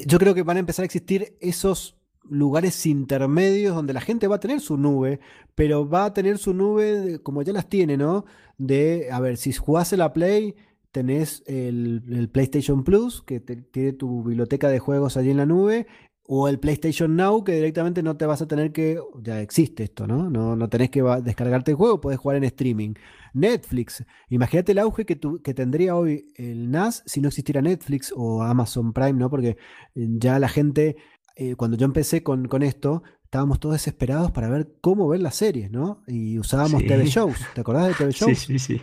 Yo 0.06 0.18
creo 0.18 0.34
que 0.34 0.42
van 0.42 0.56
a 0.56 0.60
empezar 0.60 0.82
a 0.82 0.86
existir 0.86 1.36
esos 1.40 1.96
lugares 2.28 2.86
intermedios 2.86 3.74
donde 3.74 3.92
la 3.92 4.00
gente 4.00 4.26
va 4.26 4.36
a 4.36 4.40
tener 4.40 4.60
su 4.60 4.76
nube, 4.76 5.20
pero 5.54 5.88
va 5.88 6.06
a 6.06 6.14
tener 6.14 6.38
su 6.38 6.54
nube 6.54 7.20
como 7.22 7.42
ya 7.42 7.52
las 7.52 7.68
tiene, 7.68 7.96
¿no? 7.96 8.24
De, 8.58 9.08
a 9.12 9.20
ver, 9.20 9.36
si 9.36 9.52
jugase 9.52 9.96
la 9.96 10.12
Play, 10.12 10.56
tenés 10.92 11.42
el, 11.46 12.28
PlayStation 12.32 12.84
Plus, 12.84 13.22
que 13.22 13.40
tiene 13.40 13.94
tu 13.94 14.22
biblioteca 14.22 14.68
de 14.68 14.78
juegos 14.78 15.16
allí 15.16 15.30
en 15.30 15.38
la 15.38 15.46
nube, 15.46 15.86
o 16.24 16.48
el 16.48 16.60
PlayStation 16.60 17.16
Now, 17.16 17.42
que 17.42 17.52
directamente 17.52 18.02
no 18.02 18.16
te 18.16 18.26
vas 18.26 18.42
a 18.42 18.46
tener 18.46 18.72
que, 18.72 19.00
ya 19.22 19.40
existe 19.40 19.82
esto, 19.82 20.06
¿no? 20.06 20.30
No, 20.30 20.54
no 20.54 20.68
tenés 20.68 20.90
que 20.90 21.02
descargarte 21.22 21.72
el 21.72 21.76
juego, 21.76 22.00
puedes 22.00 22.20
jugar 22.20 22.36
en 22.36 22.44
streaming. 22.44 22.94
Netflix, 23.34 24.04
imagínate 24.28 24.72
el 24.72 24.78
auge 24.78 25.04
que, 25.04 25.18
que 25.42 25.54
tendría 25.54 25.96
hoy 25.96 26.32
el 26.36 26.70
NAS 26.70 27.02
si 27.06 27.20
no 27.20 27.28
existiera 27.28 27.62
Netflix 27.62 28.12
o 28.14 28.42
Amazon 28.42 28.92
Prime, 28.92 29.14
¿no? 29.14 29.30
Porque 29.30 29.56
eh, 29.94 30.06
ya 30.18 30.38
la 30.38 30.48
gente, 30.48 30.96
eh, 31.36 31.56
cuando 31.56 31.76
yo 31.76 31.86
empecé 31.86 32.22
con, 32.22 32.46
con 32.46 32.62
esto, 32.62 33.02
estábamos 33.24 33.60
todos 33.60 33.74
desesperados 33.74 34.30
para 34.30 34.50
ver 34.50 34.74
cómo 34.82 35.08
ver 35.08 35.22
las 35.22 35.36
series, 35.36 35.70
¿no? 35.70 36.02
Y 36.06 36.38
usábamos 36.38 36.84
TV 36.84 37.06
shows. 37.06 37.38
¿Te 37.54 37.62
acordás 37.62 37.88
de 37.88 37.94
TV 37.94 38.12
shows? 38.12 38.38
Sí, 38.38 38.58
sí, 38.58 38.76
sí. 38.76 38.82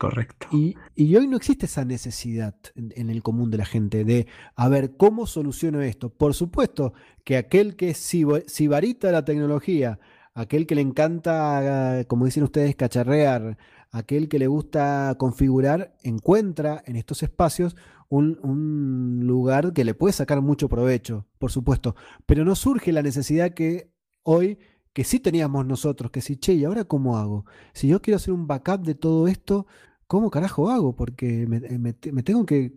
Correcto. 0.00 0.48
Y, 0.50 0.76
hoy 1.14 1.28
no 1.28 1.36
existe 1.36 1.66
esa 1.66 1.84
necesidad 1.84 2.54
en, 2.74 3.10
el 3.10 3.22
común 3.22 3.50
de 3.50 3.58
la 3.58 3.66
gente 3.66 4.02
de, 4.02 4.26
a 4.56 4.66
ver, 4.70 4.96
¿cómo 4.96 5.26
soluciono 5.26 5.82
esto? 5.82 6.08
Por 6.08 6.32
supuesto 6.32 6.94
que 7.22 7.36
aquel 7.36 7.76
que 7.76 7.90
es 7.90 7.98
sibarita 7.98 9.12
la 9.12 9.26
tecnología, 9.26 10.00
aquel 10.32 10.66
que 10.66 10.74
le 10.74 10.80
encanta, 10.80 12.06
como 12.08 12.24
dicen 12.24 12.44
ustedes, 12.44 12.76
cacharrear, 12.76 13.58
aquel 13.90 14.30
que 14.30 14.38
le 14.38 14.46
gusta 14.46 15.16
configurar, 15.18 15.94
encuentra 16.02 16.82
en 16.86 16.96
estos 16.96 17.22
espacios 17.22 17.76
un, 18.08 18.38
un, 18.42 19.26
lugar 19.26 19.74
que 19.74 19.84
le 19.84 19.92
puede 19.92 20.14
sacar 20.14 20.40
mucho 20.40 20.70
provecho, 20.70 21.26
por 21.38 21.52
supuesto, 21.52 21.94
pero 22.24 22.46
no 22.46 22.54
surge 22.54 22.90
la 22.92 23.02
necesidad 23.02 23.52
que 23.52 23.92
hoy, 24.22 24.60
que 24.94 25.04
sí 25.04 25.20
teníamos 25.20 25.66
nosotros, 25.66 26.10
que 26.10 26.22
si, 26.22 26.38
che, 26.38 26.54
¿y 26.54 26.64
ahora 26.64 26.84
cómo 26.84 27.18
hago? 27.18 27.44
Si 27.74 27.86
yo 27.86 28.00
quiero 28.00 28.16
hacer 28.16 28.32
un 28.32 28.46
backup 28.46 28.80
de 28.80 28.94
todo 28.94 29.28
esto, 29.28 29.66
¿Cómo 30.10 30.28
carajo 30.28 30.68
hago? 30.70 30.96
Porque 30.96 31.42
eh, 31.42 31.78
me, 31.78 31.92
tengo 31.92 32.44
que... 32.44 32.72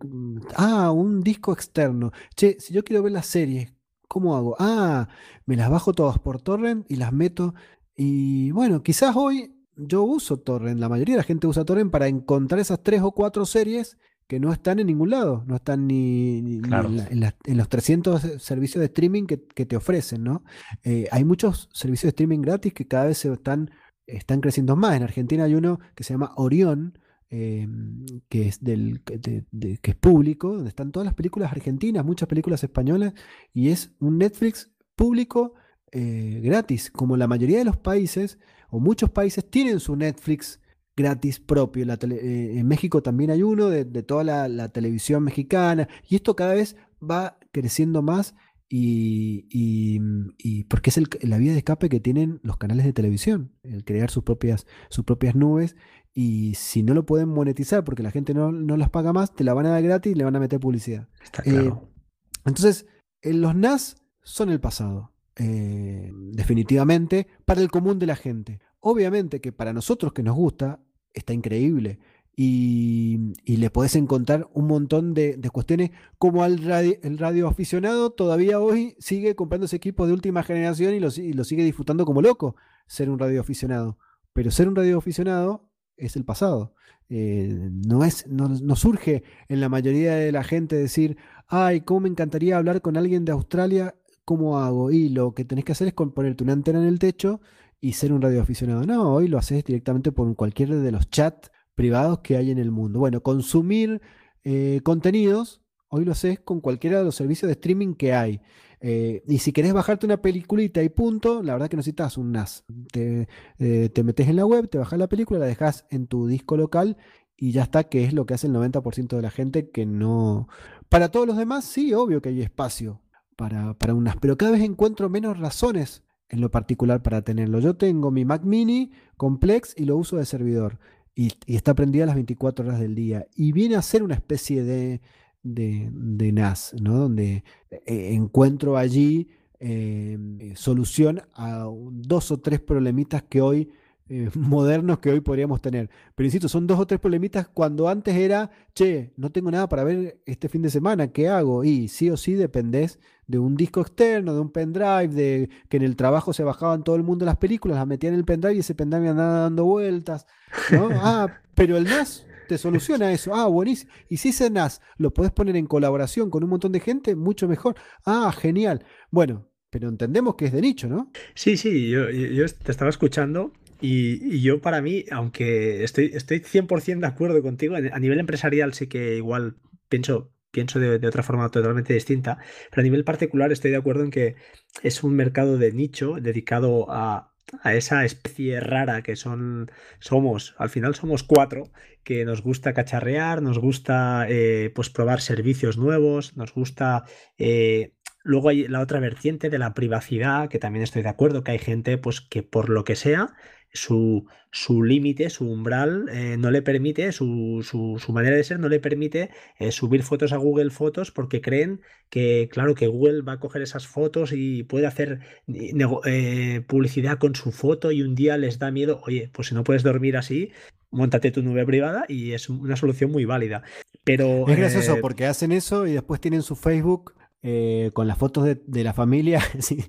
Ah, 0.55 0.91
un 0.91 1.21
disco 1.21 1.51
externo. 1.51 2.11
Che, 2.35 2.57
si 2.59 2.75
yo 2.75 2.83
quiero 2.83 3.01
ver 3.01 3.11
las 3.11 3.25
series, 3.25 3.73
¿cómo 4.07 4.35
hago? 4.35 4.55
Ah, 4.59 5.07
me 5.47 5.55
las 5.55 5.71
bajo 5.71 5.93
todas 5.93 6.19
por 6.19 6.43
torrent 6.43 6.85
y 6.91 6.97
las 6.97 7.11
meto. 7.11 7.55
Y 7.95 8.51
bueno, 8.51 8.83
quizás 8.83 9.15
hoy 9.15 9.51
yo 9.75 10.03
uso 10.03 10.41
torrent. 10.41 10.79
La 10.79 10.89
mayoría 10.89 11.15
de 11.15 11.21
la 11.21 11.23
gente 11.23 11.47
usa 11.47 11.65
torrent 11.65 11.89
para 11.89 12.07
encontrar 12.07 12.59
esas 12.59 12.83
tres 12.83 13.01
o 13.01 13.13
cuatro 13.13 13.47
series 13.47 13.97
que 14.27 14.39
no 14.39 14.53
están 14.53 14.77
en 14.77 14.85
ningún 14.85 15.09
lado. 15.09 15.43
No 15.47 15.55
están 15.55 15.87
ni, 15.87 16.37
en, 16.37 17.57
los 17.57 17.67
300 17.67 18.43
servicios 18.43 18.79
de 18.79 18.85
streaming 18.85 19.25
que, 19.25 19.37
te 19.65 19.75
ofrecen, 19.75 20.23
¿no? 20.23 20.43
Eh, 20.83 21.07
hay 21.09 21.23
muchos 21.23 21.67
servicios 21.73 22.03
de 22.03 22.09
streaming 22.09 22.41
gratis 22.41 22.75
que 22.75 22.87
cada 22.87 23.05
vez 23.05 23.17
se 23.17 23.33
están, 23.33 23.71
están 24.05 24.39
creciendo 24.39 24.75
más. 24.75 24.95
En 24.95 25.01
Argentina 25.01 25.45
hay 25.45 25.55
uno 25.55 25.79
que 25.95 26.03
se 26.03 26.13
llama 26.13 26.31
Orión 26.35 26.99
Em, 27.35 28.05
que, 28.29 28.47
es 28.47 28.63
del, 28.63 29.01
que 29.01 29.81
es 29.81 29.95
público, 29.95 30.53
donde 30.53 30.69
están 30.69 30.91
todas 30.91 31.05
las 31.05 31.15
películas 31.15 31.51
argentinas, 31.51 32.05
muchas 32.05 32.29
películas 32.29 32.63
españolas, 32.63 33.15
y 33.55 33.69
es 33.69 33.95
un 33.99 34.19
Netflix 34.19 34.71
público 34.95 35.55
eh, 35.91 36.41
gratis, 36.43 36.91
como 36.91 37.17
la 37.17 37.25
mayoría 37.25 37.57
de 37.57 37.65
los 37.65 37.77
países, 37.77 38.37
o 38.69 38.79
muchos 38.79 39.09
países 39.09 39.49
tienen 39.49 39.79
su 39.79 39.95
Netflix 39.95 40.61
gratis 40.95 41.39
propio. 41.39 41.91
Eh, 41.91 42.59
en 42.59 42.67
México 42.67 43.01
también 43.01 43.31
hay 43.31 43.41
uno 43.41 43.67
de, 43.67 43.83
toda 44.03 44.47
la, 44.47 44.69
televisión 44.69 45.23
mexicana, 45.23 45.87
y 46.07 46.17
esto 46.17 46.35
cada 46.35 46.53
vez 46.53 46.75
va 47.01 47.39
creciendo 47.51 48.03
más 48.03 48.35
y, 48.69 49.47
y, 49.49 50.65
porque 50.65 50.91
es 50.91 50.99
la 51.23 51.39
vía 51.39 51.51
de 51.51 51.59
escape 51.59 51.89
que 51.89 51.99
tienen 51.99 52.39
los 52.43 52.57
canales 52.57 52.85
de 52.85 52.93
televisión, 52.93 53.53
el 53.63 53.83
crear 53.83 54.11
sus 54.11 54.23
propias, 54.23 54.67
sus 54.89 55.03
propias 55.03 55.33
nubes 55.33 55.75
y 56.13 56.55
si 56.55 56.83
no 56.83 56.93
lo 56.93 57.05
pueden 57.05 57.29
monetizar 57.29 57.83
porque 57.83 58.03
la 58.03 58.11
gente 58.11 58.33
no, 58.33 58.51
las 58.51 58.89
paga 58.89 59.13
más, 59.13 59.33
te 59.33 59.43
la 59.43 59.53
van 59.53 59.65
a 59.65 59.69
dar 59.69 59.83
gratis 59.83 60.11
y 60.11 60.15
le 60.15 60.23
van 60.23 60.35
a 60.35 60.39
meter 60.39 60.59
publicidad. 60.59 61.07
Está 61.23 61.43
claro. 61.43 61.81
Eh, 61.83 62.09
entonces, 62.45 62.85
los 63.21 63.55
NAS 63.55 63.97
son 64.21 64.49
el 64.49 64.59
pasado, 64.59 65.11
eh, 65.35 66.11
definitivamente, 66.31 67.27
para 67.45 67.61
el 67.61 67.71
común 67.71 67.99
de 67.99 68.05
la 68.05 68.15
gente. 68.15 68.59
Obviamente 68.79 69.41
que 69.41 69.51
para 69.51 69.73
nosotros 69.73 70.13
que 70.13 70.23
nos 70.23 70.35
gusta, 70.35 70.81
está 71.13 71.33
increíble 71.33 71.99
y, 72.35 73.33
le 73.45 73.69
podés 73.69 73.95
encontrar 73.95 74.49
un 74.53 74.67
montón 74.67 75.13
de, 75.13 75.39
cuestiones 75.51 75.91
como 76.17 76.43
al 76.43 76.63
radio, 76.63 76.95
el 77.03 77.17
radio 77.17 77.47
aficionado 77.47 78.11
todavía 78.11 78.59
hoy 78.59 78.95
sigue 78.99 79.35
comprando 79.35 79.65
ese 79.65 79.75
equipo 79.75 80.07
de 80.07 80.13
última 80.13 80.43
generación 80.43 80.93
y 80.93 80.99
lo, 80.99 81.11
sigue 81.11 81.63
disfrutando 81.63 82.05
como 82.05 82.21
loco 82.21 82.55
ser 82.87 83.09
un 83.09 83.19
radio 83.19 83.41
aficionado. 83.41 83.97
Pero 84.33 84.49
ser 84.49 84.67
un 84.67 84.75
radio 84.75 84.97
aficionado 84.97 85.69
es 85.97 86.15
el 86.15 86.25
pasado. 86.25 86.73
Eh, 87.09 87.69
no, 87.71 88.03
es, 88.03 88.25
no, 88.27 88.75
surge 88.75 89.23
en 89.47 89.59
la 89.59 89.69
mayoría 89.69 90.15
de 90.15 90.31
la 90.31 90.43
gente 90.43 90.75
decir, 90.75 91.17
ay, 91.47 91.81
cómo 91.81 92.01
me 92.01 92.09
encantaría 92.09 92.57
hablar 92.57 92.81
con 92.81 92.97
alguien 92.97 93.25
de 93.25 93.31
Australia, 93.31 93.95
¿cómo 94.25 94.59
hago? 94.59 94.91
Y 94.91 95.09
lo 95.09 95.33
que 95.33 95.45
tenés 95.45 95.65
que 95.65 95.73
hacer 95.73 95.87
es 95.87 95.93
ponerte 95.93 96.43
una 96.43 96.53
antena 96.53 96.79
en 96.79 96.87
el 96.87 96.99
techo 96.99 97.41
y 97.79 97.93
ser 97.93 98.13
un 98.13 98.21
radio 98.21 98.41
aficionado. 98.41 98.85
No, 98.85 99.13
hoy 99.13 99.27
lo 99.27 99.37
haces 99.37 99.63
directamente 99.63 100.11
por 100.11 100.33
cualquier 100.35 100.69
de 100.69 100.91
los 100.91 101.09
chats 101.09 101.51
privados 101.75 102.19
que 102.19 102.37
hay 102.37 102.51
en 102.51 102.57
el 102.57 102.71
mundo. 102.71 102.99
Bueno, 102.99 103.21
consumir 103.21 104.01
eh, 104.43 104.81
contenidos, 104.83 105.61
hoy 105.89 106.05
lo 106.05 106.13
haces 106.13 106.39
con 106.39 106.61
cualquiera 106.61 106.99
de 106.99 107.05
los 107.05 107.15
servicios 107.15 107.47
de 107.47 107.53
streaming 107.53 107.95
que 107.95 108.13
hay. 108.13 108.41
Eh, 108.85 109.23
y 109.29 109.37
si 109.37 109.53
querés 109.53 109.71
bajarte 109.71 110.05
una 110.05 110.21
peliculita 110.21 110.83
y 110.83 110.89
punto, 110.89 111.41
la 111.41 111.53
verdad 111.53 111.69
que 111.69 111.77
necesitas 111.77 112.17
un 112.17 112.33
NAS. 112.33 112.65
Te, 112.91 113.29
eh, 113.57 113.87
te 113.87 114.03
metes 114.03 114.27
en 114.27 114.35
la 114.35 114.45
web, 114.45 114.69
te 114.69 114.77
bajas 114.77 114.99
la 114.99 115.07
película, 115.07 115.39
la 115.39 115.45
dejas 115.45 115.85
en 115.89 116.05
tu 116.05 116.27
disco 116.27 116.57
local 116.57 116.97
y 117.37 117.53
ya 117.53 117.63
está, 117.63 117.85
que 117.85 118.03
es 118.03 118.11
lo 118.11 118.25
que 118.25 118.33
hace 118.33 118.47
el 118.47 118.53
90% 118.53 119.15
de 119.15 119.21
la 119.21 119.31
gente 119.31 119.69
que 119.69 119.85
no... 119.85 120.49
Para 120.89 121.09
todos 121.11 121.25
los 121.25 121.37
demás, 121.37 121.63
sí, 121.63 121.93
obvio 121.93 122.21
que 122.21 122.27
hay 122.27 122.41
espacio 122.41 123.01
para, 123.37 123.73
para 123.73 123.93
un 123.93 124.03
NAS, 124.03 124.17
pero 124.19 124.37
cada 124.37 124.51
vez 124.51 124.61
encuentro 124.61 125.09
menos 125.09 125.39
razones 125.39 126.03
en 126.27 126.41
lo 126.41 126.51
particular 126.51 127.01
para 127.01 127.21
tenerlo. 127.21 127.59
Yo 127.59 127.77
tengo 127.77 128.11
mi 128.11 128.25
Mac 128.25 128.43
mini 128.43 128.91
complex 129.15 129.73
y 129.77 129.85
lo 129.85 129.95
uso 129.95 130.17
de 130.17 130.25
servidor 130.25 130.77
y, 131.15 131.31
está 131.47 131.73
prendida 131.73 132.05
las 132.05 132.15
24 132.15 132.65
horas 132.65 132.79
del 132.79 132.95
día. 132.95 133.27
Y 133.35 133.51
viene 133.51 133.75
a 133.75 133.81
ser 133.81 134.03
una 134.03 134.15
especie 134.15 134.63
de, 134.63 135.01
de, 135.43 136.31
NAS, 136.31 136.73
¿no? 136.81 136.97
Donde 136.97 137.43
eh, 137.69 138.09
encuentro 138.13 138.77
allí 138.77 139.29
eh, 139.59 140.17
solución 140.55 141.21
a 141.33 141.65
dos 141.91 142.31
o 142.31 142.39
tres 142.39 142.59
problemitas 142.59 143.23
que 143.23 143.41
hoy 143.41 143.69
eh, 144.09 144.29
modernos 144.35 144.99
que 144.99 145.11
hoy 145.11 145.21
podríamos 145.21 145.61
tener. 145.61 145.89
Pero 146.15 146.25
insisto, 146.25 146.49
son 146.49 146.67
dos 146.67 146.79
o 146.79 146.87
tres 146.87 146.99
problemitas 146.99 147.47
cuando 147.47 147.87
antes 147.87 148.15
era, 148.15 148.51
che, 148.73 149.13
no 149.17 149.31
tengo 149.31 149.51
nada 149.51 149.67
para 149.69 149.83
ver 149.83 150.19
este 150.25 150.49
fin 150.49 150.61
de 150.61 150.69
semana, 150.69 151.07
¿qué 151.09 151.29
hago? 151.29 151.63
Y 151.63 151.87
sí 151.87 152.09
o 152.09 152.17
sí 152.17 152.33
dependés 152.33 152.99
de 153.27 153.39
un 153.39 153.55
disco 153.55 153.81
externo, 153.81 154.33
de 154.33 154.41
un 154.41 154.51
pendrive, 154.51 155.07
de 155.07 155.49
que 155.69 155.77
en 155.77 155.83
el 155.83 155.95
trabajo 155.95 156.33
se 156.33 156.43
bajaban 156.43 156.83
todo 156.83 156.95
el 156.95 157.03
mundo 157.03 157.25
las 157.25 157.37
películas, 157.37 157.77
las 157.77 157.87
metían 157.87 158.13
en 158.13 158.19
el 158.19 158.25
pendrive 158.25 158.55
y 158.55 158.59
ese 158.59 158.75
pendrive 158.75 159.09
andaba 159.09 159.39
dando 159.39 159.65
vueltas. 159.65 160.27
ah, 161.01 161.27
pero 161.55 161.77
el 161.77 161.85
NAS 161.85 162.25
soluciona 162.57 163.11
eso. 163.11 163.33
Ah, 163.35 163.47
buenísimo. 163.47 163.91
Y 164.09 164.17
si 164.17 164.29
ese 164.29 164.49
NAS 164.49 164.81
lo 164.97 165.13
podés 165.13 165.31
poner 165.31 165.55
en 165.55 165.65
colaboración 165.65 166.29
con 166.29 166.43
un 166.43 166.49
montón 166.49 166.71
de 166.71 166.79
gente, 166.79 167.15
mucho 167.15 167.47
mejor. 167.47 167.75
Ah, 168.05 168.33
genial. 168.37 168.85
Bueno, 169.11 169.47
pero 169.69 169.89
entendemos 169.89 170.35
que 170.35 170.45
es 170.45 170.51
de 170.51 170.61
nicho, 170.61 170.87
¿no? 170.87 171.11
Sí, 171.33 171.57
sí, 171.57 171.89
yo, 171.89 172.09
yo 172.09 172.45
te 172.47 172.71
estaba 172.71 172.89
escuchando 172.89 173.51
y, 173.85 174.39
yo 174.39 174.61
para 174.61 174.81
mí, 174.81 175.03
aunque 175.11 175.83
estoy, 175.83 176.11
estoy 176.13 176.39
100% 176.39 177.01
de 177.01 177.07
acuerdo 177.07 177.41
contigo, 177.41 177.75
a 177.75 177.99
nivel 177.99 178.19
empresarial 178.19 178.73
sí 178.73 178.87
que 178.87 179.17
igual 179.17 179.57
pienso, 179.89 180.31
pienso 180.51 180.79
de, 180.79 181.05
otra 181.05 181.21
forma 181.21 181.49
totalmente 181.51 181.93
distinta, 181.93 182.37
pero 182.69 182.79
a 182.79 182.83
nivel 182.83 183.03
particular 183.03 183.51
estoy 183.51 183.71
de 183.71 183.77
acuerdo 183.77 184.03
en 184.05 184.11
que 184.11 184.35
es 184.83 185.03
un 185.03 185.15
mercado 185.15 185.57
de 185.57 185.73
nicho 185.73 186.15
dedicado 186.21 186.85
a, 186.89 187.32
a 187.61 187.75
esa 187.75 188.05
especie 188.05 188.59
rara 188.59 189.01
que 189.03 189.15
son 189.15 189.71
somos, 189.99 190.55
al 190.57 190.69
final 190.69 190.95
somos 190.95 191.23
cuatro, 191.23 191.71
que 192.03 192.25
nos 192.25 192.41
gusta 192.41 192.73
cacharrear, 192.73 193.41
nos 193.41 193.59
gusta 193.59 194.25
eh, 194.29 194.71
pues 194.73 194.89
probar 194.89 195.21
servicios 195.21 195.77
nuevos, 195.77 196.35
nos 196.37 196.53
gusta 196.53 197.03
eh, 197.37 197.93
Luego 198.25 198.49
hay 198.49 198.67
la 198.69 198.79
otra 198.79 199.01
vertiente 199.01 199.49
de 199.49 199.59
la 199.59 199.73
privacidad, 199.73 200.47
que 200.47 200.57
también 200.57 200.83
estoy 200.83 201.01
de 201.01 201.09
acuerdo, 201.09 201.43
que 201.43 201.51
hay 201.51 201.59
gente 201.59 201.97
pues, 201.97 202.21
que 202.21 202.41
por 202.41 202.69
lo 202.69 202.85
que 202.85 202.95
sea 202.95 203.35
su, 203.73 204.25
su 204.51 204.83
límite, 204.83 205.29
su 205.31 205.49
umbral, 205.49 206.07
eh, 206.09 206.37
no 206.37 206.51
le 206.51 206.61
permite, 206.61 207.11
su, 207.11 207.67
su, 207.67 208.13
manera 208.13 208.35
de 208.35 208.43
ser 208.43 208.59
no 208.59 208.69
le 208.69 208.79
permite 208.79 209.31
eh, 209.57 209.71
subir 209.71 210.03
fotos 210.03 210.31
a 210.31 210.37
Google 210.37 210.69
Fotos 210.69 211.11
porque 211.11 211.41
creen 211.41 211.81
que, 212.09 212.47
claro, 212.51 212.75
que 212.75 212.87
Google 212.87 213.23
va 213.23 213.33
a 213.33 213.39
coger 213.39 213.63
esas 213.63 213.87
fotos 213.87 214.31
y 214.31 214.63
puede 214.63 214.85
hacer 214.85 215.19
eh, 215.47 216.61
publicidad 216.67 217.17
con 217.17 217.35
su 217.35 217.51
foto 217.51 217.91
y 217.91 218.03
un 218.03 218.13
día 218.13 218.37
les 218.37 218.59
da 218.59 218.69
miedo, 218.69 219.01
oye, 219.05 219.29
pues 219.33 219.47
si 219.47 219.55
no 219.55 219.63
puedes 219.63 219.81
dormir 219.81 220.17
así, 220.17 220.51
montate 220.91 221.31
tu 221.31 221.41
nube 221.41 221.65
privada 221.65 222.05
y 222.07 222.33
es 222.33 222.49
una 222.49 222.75
solución 222.75 223.11
muy 223.11 223.25
válida. 223.25 223.63
Pero, 224.03 224.47
es 224.47 224.57
gracioso 224.57 224.97
porque 225.01 225.25
hacen 225.25 225.51
eso 225.51 225.87
y 225.87 225.93
después 225.93 226.21
tienen 226.21 226.43
su 226.43 226.55
Facebook 226.55 227.15
eh, 227.45 227.91
con 227.93 228.07
las 228.07 228.17
fotos 228.17 228.45
de, 228.45 228.83
la 228.85 228.93
familia, 228.93 229.41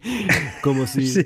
como 0.62 0.88
si 0.88 1.24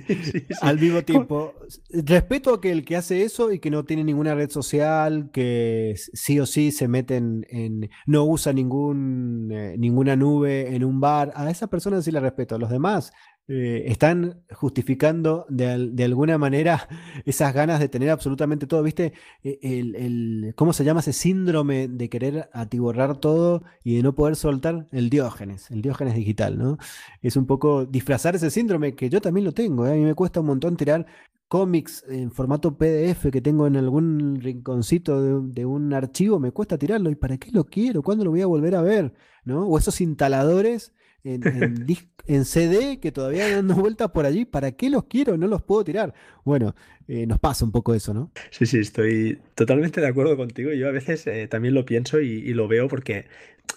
al 0.61 0.79
mismo 0.79 1.03
tiempo. 1.03 1.55
Respeto 1.89 2.53
a 2.53 2.61
que 2.61 2.71
el 2.71 2.85
que 2.85 2.97
hace 2.97 3.23
eso 3.23 3.51
y 3.51 3.61
que 3.61 3.71
no 3.71 3.87
tiene 3.87 4.05
ninguna 4.05 4.35
red 4.35 4.51
social, 4.51 5.31
que 5.33 5.95
sí 5.97 6.39
o 6.39 6.45
sí 6.45 6.71
se 6.71 6.87
meten 6.87 7.47
en. 7.49 7.89
no 8.07 8.25
usa 8.25 8.53
ningún, 8.53 9.51
eh, 9.53 9.77
ninguna 9.79 10.17
nube 10.17 10.75
en 10.75 10.85
un 10.85 11.01
bar, 11.01 11.33
a 11.35 11.51
esa 11.51 11.69
persona 11.69 12.03
sí 12.03 12.11
la 12.11 12.21
respeto. 12.21 12.57
A 12.57 12.59
los 12.59 12.69
demás, 12.69 13.11
eh, 13.51 13.85
están 13.91 14.43
justificando 14.53 15.47
de, 15.49 16.05
alguna 16.05 16.37
manera 16.37 16.87
esas 17.25 17.55
ganas 17.55 17.81
de 17.81 17.89
tener 17.89 18.11
absolutamente 18.11 18.67
todo. 18.67 18.83
¿Viste? 18.83 19.15
E, 19.43 19.59
el, 19.63 20.53
¿Cómo 20.55 20.75
se 20.75 20.85
llama 20.85 21.01
ese 21.01 21.15
síndrome 21.15 21.89
de 21.89 22.11
querer 22.11 22.51
atiborrar 22.53 23.17
todo 23.17 23.63
y 23.83 23.97
de 23.97 24.03
no 24.03 24.15
poder 24.15 24.37
soltar? 24.37 24.87
El 24.93 25.09
diógenes, 25.09 25.71
el 25.71 25.81
diógenes 25.81 26.15
digital, 26.15 26.59
¿no? 26.59 26.77
Es 27.23 27.37
un 27.37 27.47
poco 27.47 27.87
disfrazar 27.87 28.37
ese 28.37 28.51
síndrome 28.51 28.95
que 28.95 29.09
yo 29.09 29.23
también 29.23 29.47
lo 29.47 29.53
tengo. 29.53 29.87
¿eh? 29.87 29.93
A 29.93 29.95
mí 29.95 30.05
me 30.05 30.15
cuesta 30.15 30.41
un 30.41 30.47
montón 30.47 30.77
tirar 30.77 31.07
cómics 31.49 32.05
en 32.07 32.31
formato 32.31 32.77
PDF 32.77 33.31
que 33.33 33.41
tengo 33.41 33.67
en 33.67 33.77
algún 33.77 34.41
rinconcito 34.43 35.23
de, 35.23 35.53
de, 35.55 35.65
un 35.65 35.95
archivo, 35.95 36.39
me 36.39 36.53
cuesta 36.53 36.77
tirarlo. 36.77 37.09
¿Y 37.09 37.15
para 37.15 37.39
qué 37.39 37.51
lo 37.51 37.65
quiero? 37.65 38.03
¿Cuándo 38.03 38.25
lo 38.25 38.31
voy 38.31 38.43
a 38.43 38.47
volver 38.47 38.75
a 38.75 38.83
ver? 38.83 39.15
¿No? 39.45 39.67
O 39.67 39.79
esos 39.79 40.03
instaladores 40.03 40.93
en, 41.25 41.43
CD 42.45 43.01
que 43.01 43.13
todavía 43.13 43.51
dando 43.51 43.75
vueltas 43.75 44.11
por 44.11 44.27
allí. 44.27 44.45
¿Para 44.45 44.73
qué 44.73 44.91
los 44.91 45.05
quiero? 45.05 45.37
No 45.37 45.47
los 45.47 45.63
puedo 45.63 45.85
tirar. 45.85 46.15
Bueno, 46.45 46.75
eh, 47.09 47.27
nos 47.27 47.39
pasa 47.39 47.65
un 47.65 47.73
poco 47.73 47.95
eso, 47.95 48.13
¿no? 48.13 48.31
Sí, 48.51 48.67
sí, 48.67 48.79
estoy 48.79 49.39
totalmente 49.55 50.01
de 50.01 50.07
acuerdo 50.07 50.37
contigo. 50.37 50.73
Yo 50.73 50.89
a 50.89 50.93
veces 50.93 51.27
eh, 51.27 51.49
también 51.49 51.75
lo 51.75 51.87
pienso 51.87 52.21
y, 52.21 52.53
lo 52.53 52.69
veo 52.69 52.87
porque, 52.87 53.27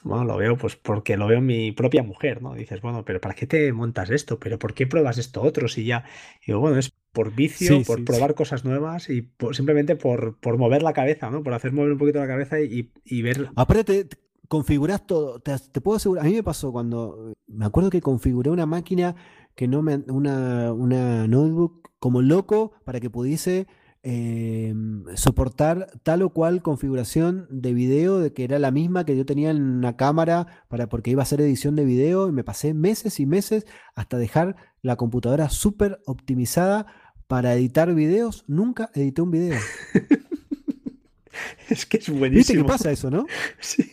bueno, 0.03 0.25
lo 0.25 0.37
veo 0.37 0.57
pues 0.57 0.75
porque 0.75 1.15
lo 1.15 1.27
veo 1.27 1.37
en 1.37 1.45
mi 1.45 1.71
propia 1.71 2.03
mujer, 2.03 2.41
¿no? 2.41 2.55
Dices, 2.55 2.81
bueno, 2.81 3.05
pero 3.05 3.21
¿para 3.21 3.33
qué 3.33 3.47
te 3.47 3.71
montas 3.71 4.09
esto? 4.09 4.37
¿Pero 4.39 4.59
por 4.59 4.73
qué 4.73 4.85
pruebas 4.85 5.17
esto 5.17 5.41
otro? 5.41 5.69
Si 5.69 5.85
ya, 5.85 6.03
digo, 6.45 6.59
bueno, 6.59 6.77
es 6.77 6.91
por 7.13 7.33
vicio, 7.33 7.81
por 7.83 8.03
probar 8.03 8.35
cosas 8.35 8.65
nuevas 8.65 9.09
y 9.09 9.29
simplemente 9.51 9.95
por, 9.95 10.37
por 10.39 10.57
mover 10.57 10.83
la 10.83 10.93
cabeza, 10.93 11.29
¿no? 11.29 11.41
Por 11.41 11.53
hacer 11.53 11.71
mover 11.71 11.93
un 11.93 11.97
poquito 11.97 12.19
la 12.19 12.27
cabeza 12.27 12.59
y, 12.59 12.91
y 13.05 13.21
ver. 13.21 13.49
Aparte, 13.55 14.07
configuras 14.51 15.07
todo. 15.07 15.39
Te, 15.39 15.79
puedo 15.79 15.95
asegurar, 15.95 16.25
a 16.25 16.27
mí 16.27 16.35
me 16.35 16.43
pasó 16.43 16.73
cuando, 16.73 17.31
me 17.47 17.65
acuerdo 17.65 17.89
que 17.89 18.01
configuré 18.01 18.49
una 18.49 18.65
máquina 18.65 19.15
que 19.55 19.69
no 19.69 19.81
me, 19.81 20.03
una, 20.09 20.73
una 20.73 21.25
notebook 21.25 21.89
como 21.99 22.21
loco 22.21 22.73
para 22.83 22.99
que 22.99 23.09
pudiese 23.09 23.67
em, 24.03 25.05
soportar 25.15 25.87
tal 26.03 26.21
o 26.23 26.31
cual 26.31 26.61
configuración 26.61 27.47
de 27.49 27.73
video, 27.73 28.19
de 28.19 28.33
que 28.33 28.43
era 28.43 28.59
la 28.59 28.71
misma 28.71 29.05
que 29.05 29.15
yo 29.15 29.25
tenía 29.25 29.51
en 29.51 29.61
una 29.61 29.95
cámara 29.95 30.65
para, 30.67 30.89
porque 30.89 31.11
iba 31.11 31.21
a 31.21 31.23
hacer 31.23 31.39
edición 31.39 31.77
de 31.77 31.85
video 31.85 32.27
y 32.27 32.33
me 32.33 32.43
pasé 32.43 32.73
meses 32.73 33.21
y 33.21 33.25
meses 33.25 33.65
hasta 33.95 34.17
dejar 34.17 34.57
la 34.81 34.97
computadora 34.97 35.47
súper 35.47 36.01
optimizada 36.05 36.87
para 37.27 37.53
editar 37.53 37.93
videos. 37.95 38.43
Nunca 38.47 38.91
edité 38.95 39.21
un 39.21 39.31
video. 39.31 39.57
es 41.69 41.85
que 41.85 41.99
es 41.99 42.09
buenísimo. 42.09 42.37
¿Viste 42.37 42.57
qué 42.57 42.63
pasa 42.65 42.91
eso, 42.91 43.09
no? 43.09 43.25
Sí. 43.61 43.89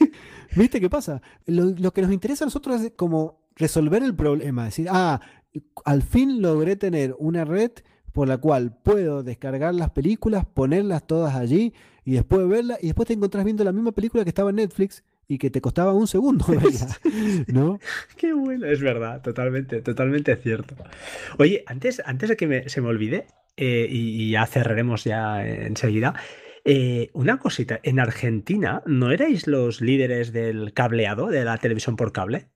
¿Viste 0.57 0.81
qué 0.81 0.91
pasa? 0.91 1.21
Lo, 1.47 1.93
que 1.93 2.03
nos 2.03 2.13
interesa 2.13 2.45
a 2.45 2.47
nosotros 2.47 2.81
es 2.81 2.93
como 2.97 3.41
resolver 3.57 4.03
el 4.03 4.15
problema, 4.15 4.67
decir, 4.67 4.87
ah, 4.91 5.21
al 5.85 6.03
fin 6.03 6.41
logré 6.41 6.77
tener 6.77 7.15
una 7.19 7.45
red 7.45 7.73
por 8.13 8.29
la 8.29 8.39
cual 8.39 8.77
puedo 8.83 9.23
descargar 9.23 9.75
las 9.75 9.91
películas, 9.91 10.47
ponerlas 10.47 11.07
todas 11.07 11.35
allí 11.35 11.73
y 12.05 12.13
después 12.13 12.49
verlas 12.49 12.79
y 12.83 12.87
después 12.87 13.07
te 13.07 13.15
encontrás 13.15 13.45
viendo 13.45 13.65
la 13.65 13.73
misma 13.73 13.93
película 13.93 14.25
que 14.25 14.31
estaba 14.31 14.51
en 14.51 14.57
Netflix 14.57 15.05
y 15.29 15.37
que 15.37 15.51
te 15.51 15.61
costaba 15.61 15.93
un 15.93 16.07
segundo, 16.07 16.47
¿no? 17.49 17.79
Qué 18.17 18.33
bueno, 18.33 18.67
es 18.67 18.81
verdad, 18.81 19.21
totalmente, 19.21 19.83
totalmente 19.83 20.35
cierto. 20.37 20.75
Oye, 21.37 21.63
antes, 21.67 22.01
antes 22.05 22.31
de 22.31 22.37
que 22.37 22.65
se 22.69 22.81
me 22.81 22.89
olvide, 22.89 23.27
eh, 23.57 23.87
y, 23.91 24.31
ya 24.31 24.47
cerraremos 24.47 25.05
ya 25.05 25.47
enseguida, 25.47 26.15
eh, 26.65 27.11
una 27.13 27.39
cosita, 27.39 27.81
en 27.83 28.01
Argentina, 28.01 28.83
¿no 28.87 29.11
erais 29.11 29.47
los 29.47 29.81
líderes 29.81 30.33
del 30.33 30.73
cableado, 30.73 31.29
de 31.29 31.45
la 31.45 31.59
televisión 31.59 31.97
por 31.97 32.13
cable? 32.13 32.49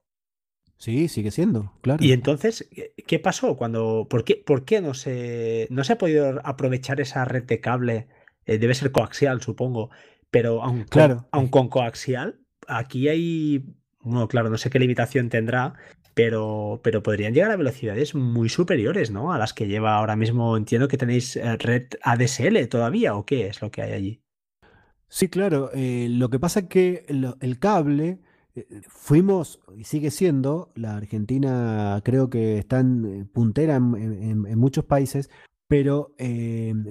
Sí, 0.77 1.09
sigue 1.09 1.31
siendo, 1.31 1.73
claro. 1.81 2.03
Y 2.03 2.13
entonces, 2.13 2.69
¿qué 3.07 3.19
pasó? 3.21 3.57
Cuando, 3.57 4.09
¿Por 4.11 4.25
qué, 4.25 4.43
por 4.45 4.65
qué 4.65 4.81
no, 4.81 4.95
se, 4.95 5.69
no 5.71 5.85
se 5.85 5.93
ha 5.93 5.99
podido 5.99 6.41
aprovechar 6.45 7.01
esa 7.01 7.25
red 7.25 7.45
de 7.45 7.61
cable? 7.61 8.09
Eh, 8.47 8.59
debe 8.59 8.75
ser 8.75 8.91
coaxial, 8.91 9.41
supongo, 9.41 9.91
pero 10.31 10.63
aun, 10.63 10.85
claro. 10.85 11.29
aun 11.31 11.49
con 11.49 11.69
coaxial, 11.69 12.41
aquí 12.67 13.09
hay, 13.09 13.65
bueno, 14.01 14.27
claro, 14.27 14.51
no 14.51 14.59
sé 14.59 14.71
qué 14.71 14.81
limitación 14.81 15.29
tendrá, 15.29 15.75
pero, 16.15 16.81
pero 16.83 17.03
podrían 17.03 17.33
llegar 17.33 17.51
a 17.51 17.57
velocidades 17.57 18.15
muy 18.15 18.49
superiores, 18.49 19.11
¿no? 19.11 19.33
A 19.33 19.39
las 19.39 19.55
que 19.55 19.67
lleva 19.67 19.97
ahora 19.97 20.17
mismo, 20.17 20.57
entiendo 20.57 20.89
que 20.89 20.99
tenéis 20.99 21.37
eh, 21.37 21.57
red 21.57 21.89
ADSL 22.03 22.69
todavía, 22.69 23.15
¿o 23.15 23.25
qué 23.25 23.47
es 23.47 23.63
lo 23.63 23.71
que 23.71 23.83
hay 23.83 23.93
allí? 23.93 24.23
Sí, 25.09 25.29
claro. 25.29 25.71
Eh, 25.75 26.09
lo 26.11 26.31
que 26.31 26.39
pasa 26.39 26.61
es 26.61 26.67
que 26.67 27.05
el, 27.09 27.59
cable, 27.59 28.21
eh, 28.55 28.67
fuimos, 28.89 29.61
y 29.77 29.85
sigue 29.85 30.11
siendo, 30.11 30.73
la 30.75 30.97
Argentina 30.97 32.01
creo 32.05 32.31
que 32.31 32.59
está 32.59 32.81
en 32.81 33.29
puntera 33.33 33.77
en, 33.77 34.59
muchos 34.59 34.85
países, 34.85 35.31
pero 35.69 36.15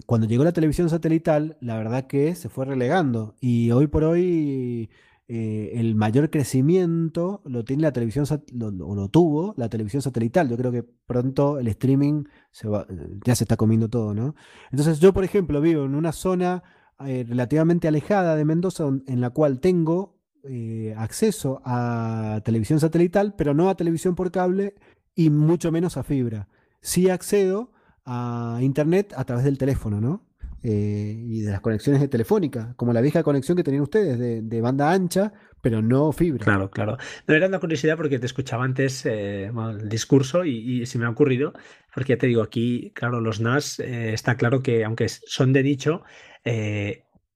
cuando 0.07 0.27
llegó 0.27 0.43
la 0.43 0.53
televisión 0.53 0.89
satelital, 0.89 1.57
la 1.61 1.77
verdad 1.77 2.07
que 2.07 2.33
se 2.33 2.49
fue 2.49 2.65
relegando. 2.65 3.35
Y 3.39 3.69
hoy 3.69 3.85
por 3.85 4.03
hoy 4.03 4.89
eh, 5.33 5.79
el 5.79 5.95
mayor 5.95 6.29
crecimiento 6.29 7.41
lo 7.45 7.63
tiene 7.63 7.83
la 7.83 7.93
televisión, 7.93 8.25
lo, 8.51 8.69
lo, 8.69 9.07
tuvo 9.07 9.53
la 9.55 9.69
televisión 9.69 10.01
satelital. 10.01 10.49
Yo 10.49 10.57
creo 10.57 10.73
que 10.73 10.83
pronto 10.83 11.57
el 11.57 11.69
streaming 11.69 12.25
se 12.51 12.67
va, 12.67 12.85
ya 13.23 13.33
se 13.33 13.45
está 13.45 13.55
comiendo 13.55 13.87
todo, 13.87 14.13
¿no? 14.13 14.35
Entonces 14.71 14.99
yo, 14.99 15.13
por 15.13 15.23
ejemplo, 15.23 15.61
vivo 15.61 15.85
en 15.85 15.95
una 15.95 16.11
zona 16.11 16.63
eh, 17.05 17.23
relativamente 17.25 17.87
alejada 17.87 18.35
de 18.35 18.43
Mendoza 18.43 18.89
en 19.07 19.21
la 19.21 19.29
cual 19.29 19.61
tengo 19.61 20.19
eh, 20.43 20.93
acceso 20.97 21.61
a 21.63 22.41
televisión 22.43 22.81
satelital, 22.81 23.33
pero 23.37 23.53
no 23.53 23.69
a 23.69 23.75
televisión 23.75 24.15
por 24.15 24.31
cable 24.31 24.75
y 25.15 25.29
mucho 25.29 25.71
menos 25.71 25.95
a 25.95 26.03
fibra. 26.03 26.49
Sí 26.81 27.09
accedo 27.09 27.71
a 28.03 28.59
internet 28.61 29.13
a 29.15 29.23
través 29.23 29.45
del 29.45 29.57
teléfono, 29.57 30.01
¿no? 30.01 30.25
Eh, 30.63 31.15
y 31.17 31.41
de 31.41 31.51
las 31.51 31.61
conexiones 31.61 32.01
de 32.01 32.07
telefónica, 32.07 32.73
como 32.75 32.93
la 32.93 33.01
vieja 33.01 33.23
conexión 33.23 33.57
que 33.57 33.63
tenían 33.63 33.81
ustedes 33.81 34.19
de, 34.47 34.61
banda 34.61 34.91
ancha, 34.91 35.33
pero 35.59 35.81
no 35.81 36.11
fibra. 36.11 36.43
Claro, 36.43 36.69
claro. 36.69 36.97
No 37.25 37.33
era 37.33 37.47
una 37.47 37.59
curiosidad 37.59 37.97
porque 37.97 38.19
te 38.19 38.27
escuchaba 38.27 38.63
antes 38.63 39.03
eh, 39.07 39.45
el 39.45 39.89
discurso 39.89 40.45
y, 40.45 40.85
se 40.85 40.99
me 40.99 41.05
ha 41.05 41.09
ocurrido, 41.09 41.53
porque 41.95 42.13
ya 42.13 42.17
te 42.17 42.27
digo, 42.27 42.43
aquí, 42.43 42.91
claro, 42.93 43.21
los 43.21 43.39
NAS 43.39 43.79
eh, 43.79 44.13
está 44.13 44.35
claro 44.35 44.61
que 44.61 44.85
aunque 44.85 45.09
son 45.09 45.51
de 45.51 45.63
nicho, 45.63 46.03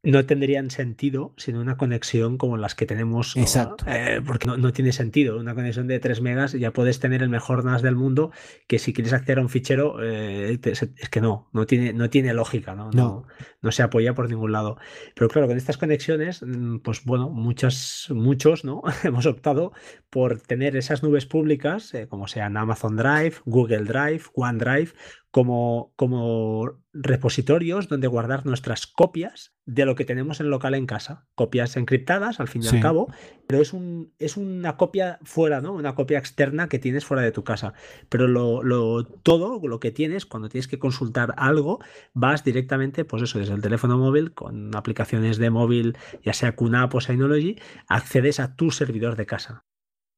no 0.05 0.25
tendrían 0.25 0.69
sentido 0.69 1.33
sin 1.37 1.57
una 1.57 1.77
conexión 1.77 2.37
como 2.37 2.57
las 2.57 2.75
que 2.75 2.85
tenemos. 2.85 3.35
Exacto. 3.35 3.85
Eh, 3.87 4.21
porque 4.25 4.47
no, 4.47 4.71
tiene 4.71 4.91
sentido. 4.91 5.37
Una 5.37 5.55
conexión 5.55 5.87
de 5.87 5.99
3 5.99 6.21
megas 6.21 6.53
ya 6.53 6.71
puedes 6.71 6.99
tener 6.99 7.23
el 7.23 7.29
mejor 7.29 7.65
NAS 7.65 7.81
del 7.81 7.95
mundo, 7.95 8.31
que 8.67 8.79
si 8.79 8.93
quieres 8.93 9.13
acceder 9.13 9.39
a 9.39 9.41
un 9.41 9.49
fichero, 9.49 9.97
eh, 10.01 10.59
es 10.63 11.09
que 11.09 11.21
no, 11.21 11.49
no 11.53 11.65
tiene, 11.65 11.93
no 11.93 12.09
tiene 12.09 12.33
lógica, 12.33 12.75
¿no? 12.75 12.91
No. 12.91 13.25
no 13.61 13.71
se 13.71 13.83
apoya 13.83 14.13
por 14.13 14.29
ningún 14.29 14.51
lado. 14.51 14.77
Pero 15.15 15.27
claro, 15.29 15.47
con 15.47 15.57
estas 15.57 15.77
conexiones, 15.77 16.43
mm, 16.43 16.77
pues 16.79 17.03
bueno, 17.03 17.29
muchas, 17.29 18.07
muchos, 18.11 18.63
¿no? 18.63 18.83
Hemos 19.03 19.25
optado 19.25 19.73
por 20.09 20.39
tener 20.39 20.75
esas 20.75 21.03
nubes 21.03 21.25
públicas, 21.25 21.93
eh, 21.93 22.07
como 22.07 22.27
sean 22.27 22.57
Amazon 22.57 22.95
Drive, 22.95 23.35
Google 23.45 23.85
Drive, 23.85 24.23
OneDrive, 24.33 24.91
como, 25.35 25.91
como 25.97 26.79
repositorios 26.93 27.89
donde 27.89 28.07
guardar 28.07 28.45
nuestras 28.45 28.87
copias 28.87 29.53
de 29.65 29.83
lo 29.83 29.95
que 29.95 30.05
tenemos 30.05 30.39
en 30.39 30.49
local 30.49 30.75
en 30.75 30.85
casa. 30.85 31.27
Copias 31.35 31.75
encriptadas, 31.75 32.39
al 32.39 32.47
fin 32.47 32.63
y 32.63 32.69
al 32.69 32.79
cabo, 32.79 33.11
pero 33.45 33.61
es, 33.61 33.73
un, 33.73 34.13
es 34.17 34.37
una 34.37 34.77
copia 34.77 35.19
fuera, 35.23 35.59
¿no? 35.59 35.73
Una 35.73 35.93
copia 35.93 36.19
externa 36.19 36.69
que 36.69 36.79
tienes 36.79 37.03
fuera 37.03 37.21
de 37.21 37.33
tu 37.33 37.43
casa. 37.43 37.73
Pero 38.07 38.29
lo, 38.29 38.63
lo, 38.63 39.03
todo 39.03 39.59
lo 39.67 39.81
que 39.81 39.91
tienes, 39.91 40.25
cuando 40.25 40.47
tienes 40.47 40.69
que 40.69 40.79
consultar 40.79 41.33
algo, 41.35 41.81
vas 42.13 42.45
directamente, 42.45 43.03
pues 43.03 43.21
eso, 43.23 43.37
desde 43.37 43.55
el 43.55 43.61
teléfono 43.61 43.97
móvil, 43.97 44.33
con 44.33 44.73
aplicaciones 44.73 45.37
de 45.37 45.49
móvil, 45.49 45.97
ya 46.23 46.31
sea 46.31 46.55
QNAP 46.55 46.95
o 46.95 47.01
Synology, 47.01 47.59
accedes 47.89 48.39
a 48.39 48.55
tu 48.55 48.71
servidor 48.71 49.17
de 49.17 49.25
casa. 49.25 49.65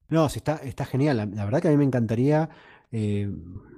No, 0.10 0.30
sí, 0.30 0.38
está, 0.38 0.58
está 0.58 0.86
genial. 0.86 1.18
la 1.18 1.44
verdad 1.44 1.60
que 1.60 1.70
a 1.70 1.72
mí 1.72 1.78
me 1.78 1.86
encantaría 1.86 2.50
eh, 2.92 3.30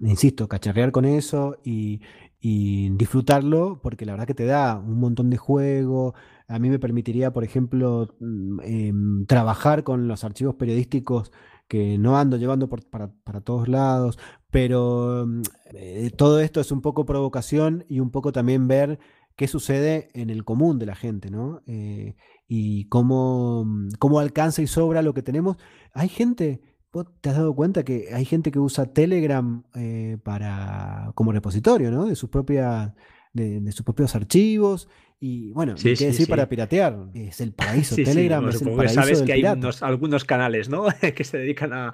insisto, 0.02 0.48
cacharrear 0.48 0.92
con 0.92 1.06
eso 1.06 1.58
y, 1.64 2.02
disfrutarlo, 2.42 3.82
porque 3.84 4.06
la 4.06 4.14
verdad 4.14 4.28
que 4.28 4.34
te 4.34 4.46
da 4.46 4.78
un 4.80 5.00
montón 5.00 5.30
de 5.30 5.38
juego. 5.38 6.14
A 6.48 6.58
mí 6.58 6.70
me 6.70 6.80
permitiría, 6.80 7.34
por 7.34 7.44
ejemplo, 7.44 8.16
mm, 8.20 8.60
em, 8.64 9.26
trabajar 9.26 9.84
con 9.84 10.08
los 10.08 10.24
archivos 10.24 10.56
periodísticos 10.56 11.32
que 11.68 11.98
no 11.98 12.18
ando 12.18 12.38
llevando 12.38 12.70
para, 12.70 13.42
todos 13.42 13.68
lados, 13.68 14.18
pero 14.52 15.26
mm, 15.28 15.42
eh, 15.74 16.12
todo 16.18 16.40
esto 16.40 16.62
es 16.62 16.72
un 16.72 16.82
poco 16.82 17.06
provocación 17.06 17.86
y 17.90 18.00
un 18.00 18.10
poco 18.12 18.32
también 18.32 18.68
ver 18.68 19.00
qué 19.36 19.48
sucede 19.48 20.10
en 20.14 20.30
el 20.30 20.44
común 20.46 20.80
de 20.80 20.86
la 20.88 20.96
gente, 20.96 21.30
¿no? 21.32 21.62
Eh, 21.68 22.16
y 22.48 22.86
cómo, 22.86 23.64
mm, 23.66 23.90
cómo 24.00 24.20
alcanza 24.20 24.62
y 24.62 24.68
sobra 24.68 25.02
lo 25.02 25.14
que 25.14 25.24
tenemos. 25.24 25.58
Hay 25.94 26.10
gente 26.10 26.62
¿Vos 26.92 27.06
te 27.22 27.30
has 27.30 27.36
dado 27.36 27.54
cuenta 27.54 27.84
que 27.84 28.10
hay 28.14 28.26
gente 28.26 28.52
que 28.52 28.58
usa 28.58 28.92
Telegram 28.92 29.64
eh, 29.76 30.18
para, 30.24 31.12
como 31.14 31.32
repositorio, 31.32 31.92
¿no? 31.92 32.06
De 32.06 32.16
sus 32.16 32.32
propias, 32.32 32.94
de, 33.40 33.72
sus 33.72 33.84
propios 33.84 34.16
archivos. 34.16 34.88
Y 35.22 35.52
bueno, 35.52 35.76
qué 35.76 35.90
decir 35.96 36.30
para 36.30 36.48
piratear. 36.48 36.98
Es 37.14 37.42
el 37.42 37.54
paraíso. 37.54 37.96
Telegram 37.96 38.48
es 38.48 38.62
el 38.62 38.72
paraíso. 38.72 38.94
Sabes 38.96 39.22
que 39.22 39.34
hay 39.34 39.44
algunos 39.44 40.24
canales, 40.24 40.70
¿no? 40.70 40.86
que 41.16 41.24
se 41.24 41.38
dedican 41.38 41.74
a, 41.74 41.94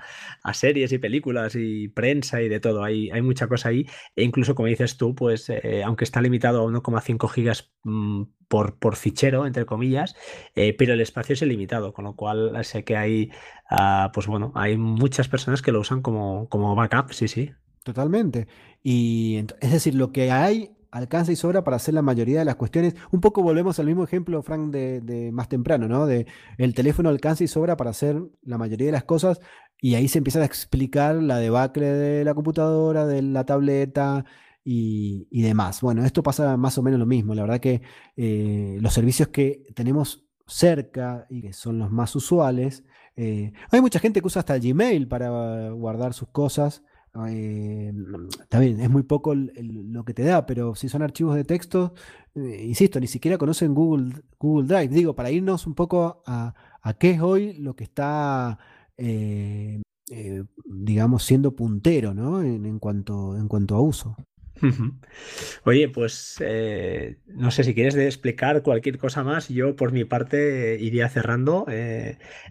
series 0.54 0.92
y 0.92 1.00
películas 1.00 1.56
y 1.56 1.88
prensa 1.88 2.42
y 2.42 2.50
de 2.50 2.60
todo. 2.60 2.84
Hay, 2.84 3.10
hay 3.10 3.22
mucha 3.24 3.48
cosa 3.48 3.70
ahí. 3.70 3.88
E 4.16 4.24
incluso, 4.24 4.54
como 4.54 4.68
dices 4.68 4.98
tú, 4.98 5.16
pues 5.16 5.50
eh, 5.50 5.82
aunque 5.84 6.04
está 6.04 6.22
limitado 6.22 6.62
a 6.62 6.72
1,5 6.72 7.30
gigas 7.30 7.72
mm, 7.84 8.24
por, 8.48 8.78
por, 8.78 8.96
fichero, 8.96 9.48
entre 9.48 9.66
comillas, 9.66 10.16
eh, 10.54 10.76
pero 10.78 10.94
el 10.94 11.02
espacio 11.02 11.34
es 11.34 11.42
ilimitado, 11.42 11.94
con 11.94 12.06
lo 12.06 12.16
cual 12.16 12.64
sé 12.64 12.84
que 12.84 12.96
hay, 12.96 13.32
ah, 13.72 14.12
pues 14.14 14.28
bueno, 14.28 14.52
hay 14.56 14.78
muchas 14.78 15.28
personas 15.28 15.64
que 15.64 15.72
lo 15.72 15.80
usan 15.80 16.04
como, 16.04 16.48
como 16.50 16.76
backup, 16.76 17.12
sí, 17.12 17.28
sí. 17.28 17.52
Totalmente. 17.84 18.48
Y 18.82 19.46
es 19.62 19.72
decir, 19.72 19.94
lo 19.94 20.12
que 20.12 20.32
hay 20.32 20.72
alcanza 20.96 21.32
y 21.34 21.36
sobra 21.36 21.64
para 21.64 21.76
hacer 21.76 21.94
la 21.94 22.02
mayoría 22.02 22.40
de 22.40 22.46
las 22.46 22.56
cuestiones. 22.56 22.96
Un 23.12 23.20
poco 23.20 23.44
volvemos 23.44 23.80
al 23.80 23.86
mismo 23.86 24.04
ejemplo, 24.06 24.42
Frank, 24.42 24.72
de, 24.72 25.30
más 25.34 25.50
temprano, 25.50 25.88
¿no? 25.90 26.06
De 26.06 26.26
el 26.58 26.74
teléfono 26.74 27.10
alcanza 27.10 27.44
y 27.44 27.48
sobra 27.48 27.76
para 27.76 27.90
hacer 27.90 28.22
la 28.44 28.58
mayoría 28.58 28.88
de 28.88 28.94
las 28.94 29.04
cosas 29.04 29.42
y 29.82 29.96
ahí 29.96 30.08
se 30.08 30.20
empieza 30.20 30.40
a 30.40 30.46
explicar 30.46 31.16
la 31.16 31.38
debacle 31.38 31.88
de 31.88 32.24
la 32.24 32.34
computadora, 32.34 33.06
de 33.06 33.22
la 33.22 33.46
tableta 33.46 34.24
y, 34.64 35.42
demás. 35.42 35.82
Bueno, 35.82 36.06
esto 36.06 36.24
pasa 36.24 36.56
más 36.56 36.78
o 36.78 36.82
menos 36.82 37.00
lo 37.00 37.06
mismo. 37.06 37.36
La 37.36 37.42
verdad 37.42 37.60
que 37.60 37.82
eh, 38.16 38.78
los 38.80 38.94
servicios 38.94 39.28
que 39.28 39.64
tenemos 39.76 40.26
cerca 40.48 41.28
y 41.30 41.42
que 41.42 41.54
son 41.54 41.78
los 41.78 41.92
más 41.92 42.16
usuales, 42.16 42.86
eh, 43.18 43.52
hay 43.70 43.82
mucha 43.82 44.00
gente 44.00 44.22
que 44.22 44.28
usa 44.28 44.40
hasta 44.40 44.58
Gmail 44.58 45.08
para 45.10 45.72
guardar 45.72 46.14
sus 46.14 46.30
cosas. 46.30 46.84
Eh, 47.28 47.94
es 48.52 48.90
muy 48.90 49.04
poco 49.04 49.34
lo 49.36 50.04
que 50.04 50.14
te 50.14 50.24
da, 50.24 50.46
pero 50.46 50.76
si 50.76 50.90
son 50.90 51.02
archivos 51.02 51.36
de 51.36 51.46
texto, 51.46 51.94
eh, 52.36 52.64
insisto, 52.66 53.00
ni 53.00 53.08
siquiera 53.08 53.38
conocen 53.38 53.74
Google, 53.74 54.16
Google 54.38 54.68
Drive. 54.68 54.94
Digo, 54.94 55.16
para 55.16 55.32
irnos 55.32 55.66
un 55.66 55.76
poco 55.76 56.24
a, 56.26 56.54
qué 57.00 57.12
es 57.12 57.22
hoy 57.22 57.54
lo 57.54 57.76
que 57.76 57.86
está, 57.86 58.60
eh, 58.98 59.82
digamos, 60.66 61.24
siendo 61.24 61.56
puntero, 61.56 62.14
¿no? 62.14 62.42
En, 62.42 62.80
cuanto, 62.80 63.38
en 63.38 63.48
cuanto 63.48 63.76
a 63.76 63.82
uso. 63.82 64.16
Oye, 65.66 65.90
pues 65.90 66.38
no 67.28 67.52
sé 67.52 67.64
si 67.64 67.74
quieres 67.74 67.96
explicar 67.96 68.62
cualquier 68.62 68.98
cosa 68.98 69.24
más, 69.24 69.50
yo 69.50 69.76
por 69.76 69.92
mi 69.92 70.06
parte 70.06 70.78
iría 70.80 71.10
cerrando. 71.10 71.66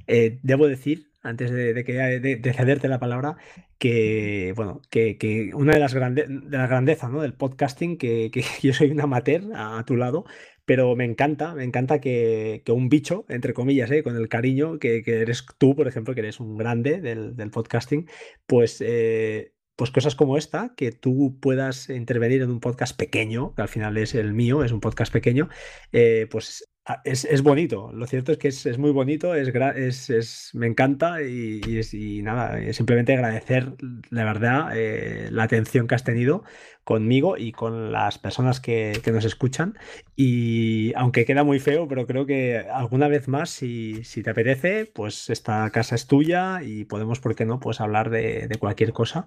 debo 0.07 0.67
decir 0.67 1.14
antes 1.25 1.51
de, 1.51 1.85
que, 1.85 1.95
de, 1.95 2.53
cederte 2.53 2.87
la 2.87 3.01
palabra, 3.01 3.37
que 3.79 4.53
bueno, 4.55 4.83
que, 4.91 5.51
una 5.55 5.73
de 5.73 5.81
las 5.81 5.95
grandes 5.95 6.27
de 6.29 6.57
la 6.57 6.67
grandeza 6.67 7.09
¿no? 7.09 7.23
del 7.23 7.35
podcasting, 7.35 7.99
que, 7.99 8.31
yo 8.63 8.73
soy 8.73 8.91
un 8.91 9.01
amateur 9.01 9.43
a, 9.55 9.83
tu 9.85 9.97
lado, 9.97 10.25
pero 10.65 10.95
me 10.95 11.05
encanta, 11.05 11.55
me 11.55 11.65
encanta 11.65 12.01
que, 12.01 12.63
un 12.69 12.89
bicho, 12.89 13.25
entre 13.29 13.55
comillas, 13.55 13.91
¿eh? 13.91 14.03
con 14.03 14.17
el 14.17 14.29
cariño 14.29 14.79
que, 14.79 15.03
eres 15.07 15.45
tú, 15.59 15.75
por 15.75 15.89
ejemplo, 15.89 16.15
que 16.15 16.21
eres 16.21 16.41
un 16.41 16.57
grande 16.57 17.01
del, 17.01 17.51
podcasting, 17.51 18.09
pues 18.47 18.83
eh, 18.85 19.55
pues 19.77 19.91
cosas 19.91 20.15
como 20.15 20.37
esta, 20.37 20.75
que 20.77 20.93
tú 20.93 21.39
puedas 21.41 21.89
intervenir 21.89 22.43
en 22.43 22.51
un 22.51 22.61
podcast 22.61 22.97
pequeño, 22.97 23.55
que 23.55 23.63
al 23.63 23.69
final 23.69 23.97
es 23.97 24.15
el 24.15 24.33
mío, 24.33 24.63
es 24.63 24.73
un 24.73 24.81
podcast 24.81 25.13
pequeño, 25.13 25.49
eh, 25.93 26.29
pues 26.31 26.69
Ah, 26.87 27.01
es, 27.05 27.43
bonito, 27.43 27.93
lo 27.95 28.07
cierto 28.07 28.33
es 28.33 28.37
que 28.37 28.49
es, 28.49 28.79
muy 28.79 28.91
bonito, 28.91 29.35
es, 29.35 30.11
es, 30.11 30.51
me 30.55 30.67
encanta 30.67 31.23
y, 31.23 31.63
y, 31.93 32.21
nada, 32.23 32.61
eh, 32.61 32.75
simplemente 32.75 33.15
agradecer 33.15 33.73
la 34.11 34.25
verdad 34.25 34.77
eh, 34.77 35.31
la 35.31 35.45
atención 35.45 35.87
que 35.87 35.95
has 35.95 36.05
tenido 36.05 36.45
conmigo 36.85 37.37
y 37.37 37.53
con 37.53 37.93
las 37.93 38.19
personas 38.19 38.61
que, 38.61 39.01
nos 39.13 39.25
escuchan. 39.25 39.77
Y 40.17 40.93
aunque 40.95 41.25
queda 41.25 41.45
muy 41.45 41.59
feo, 41.59 41.89
pero 41.89 42.07
creo 42.07 42.27
que 42.27 42.59
alguna 42.59 43.09
vez 43.09 43.27
más, 43.27 43.51
si, 43.51 44.03
te 44.23 44.31
apetece, 44.31 44.87
pues 44.87 45.31
esta 45.31 45.69
casa 45.71 45.95
es 45.95 46.07
tuya 46.07 46.63
y 46.63 46.85
podemos, 46.85 47.21
¿por 47.21 47.35
qué 47.35 47.45
no?, 47.45 47.59
pues 47.59 47.81
hablar 47.81 48.11
de, 48.11 48.49
cualquier 48.59 48.93
cosa 48.93 49.27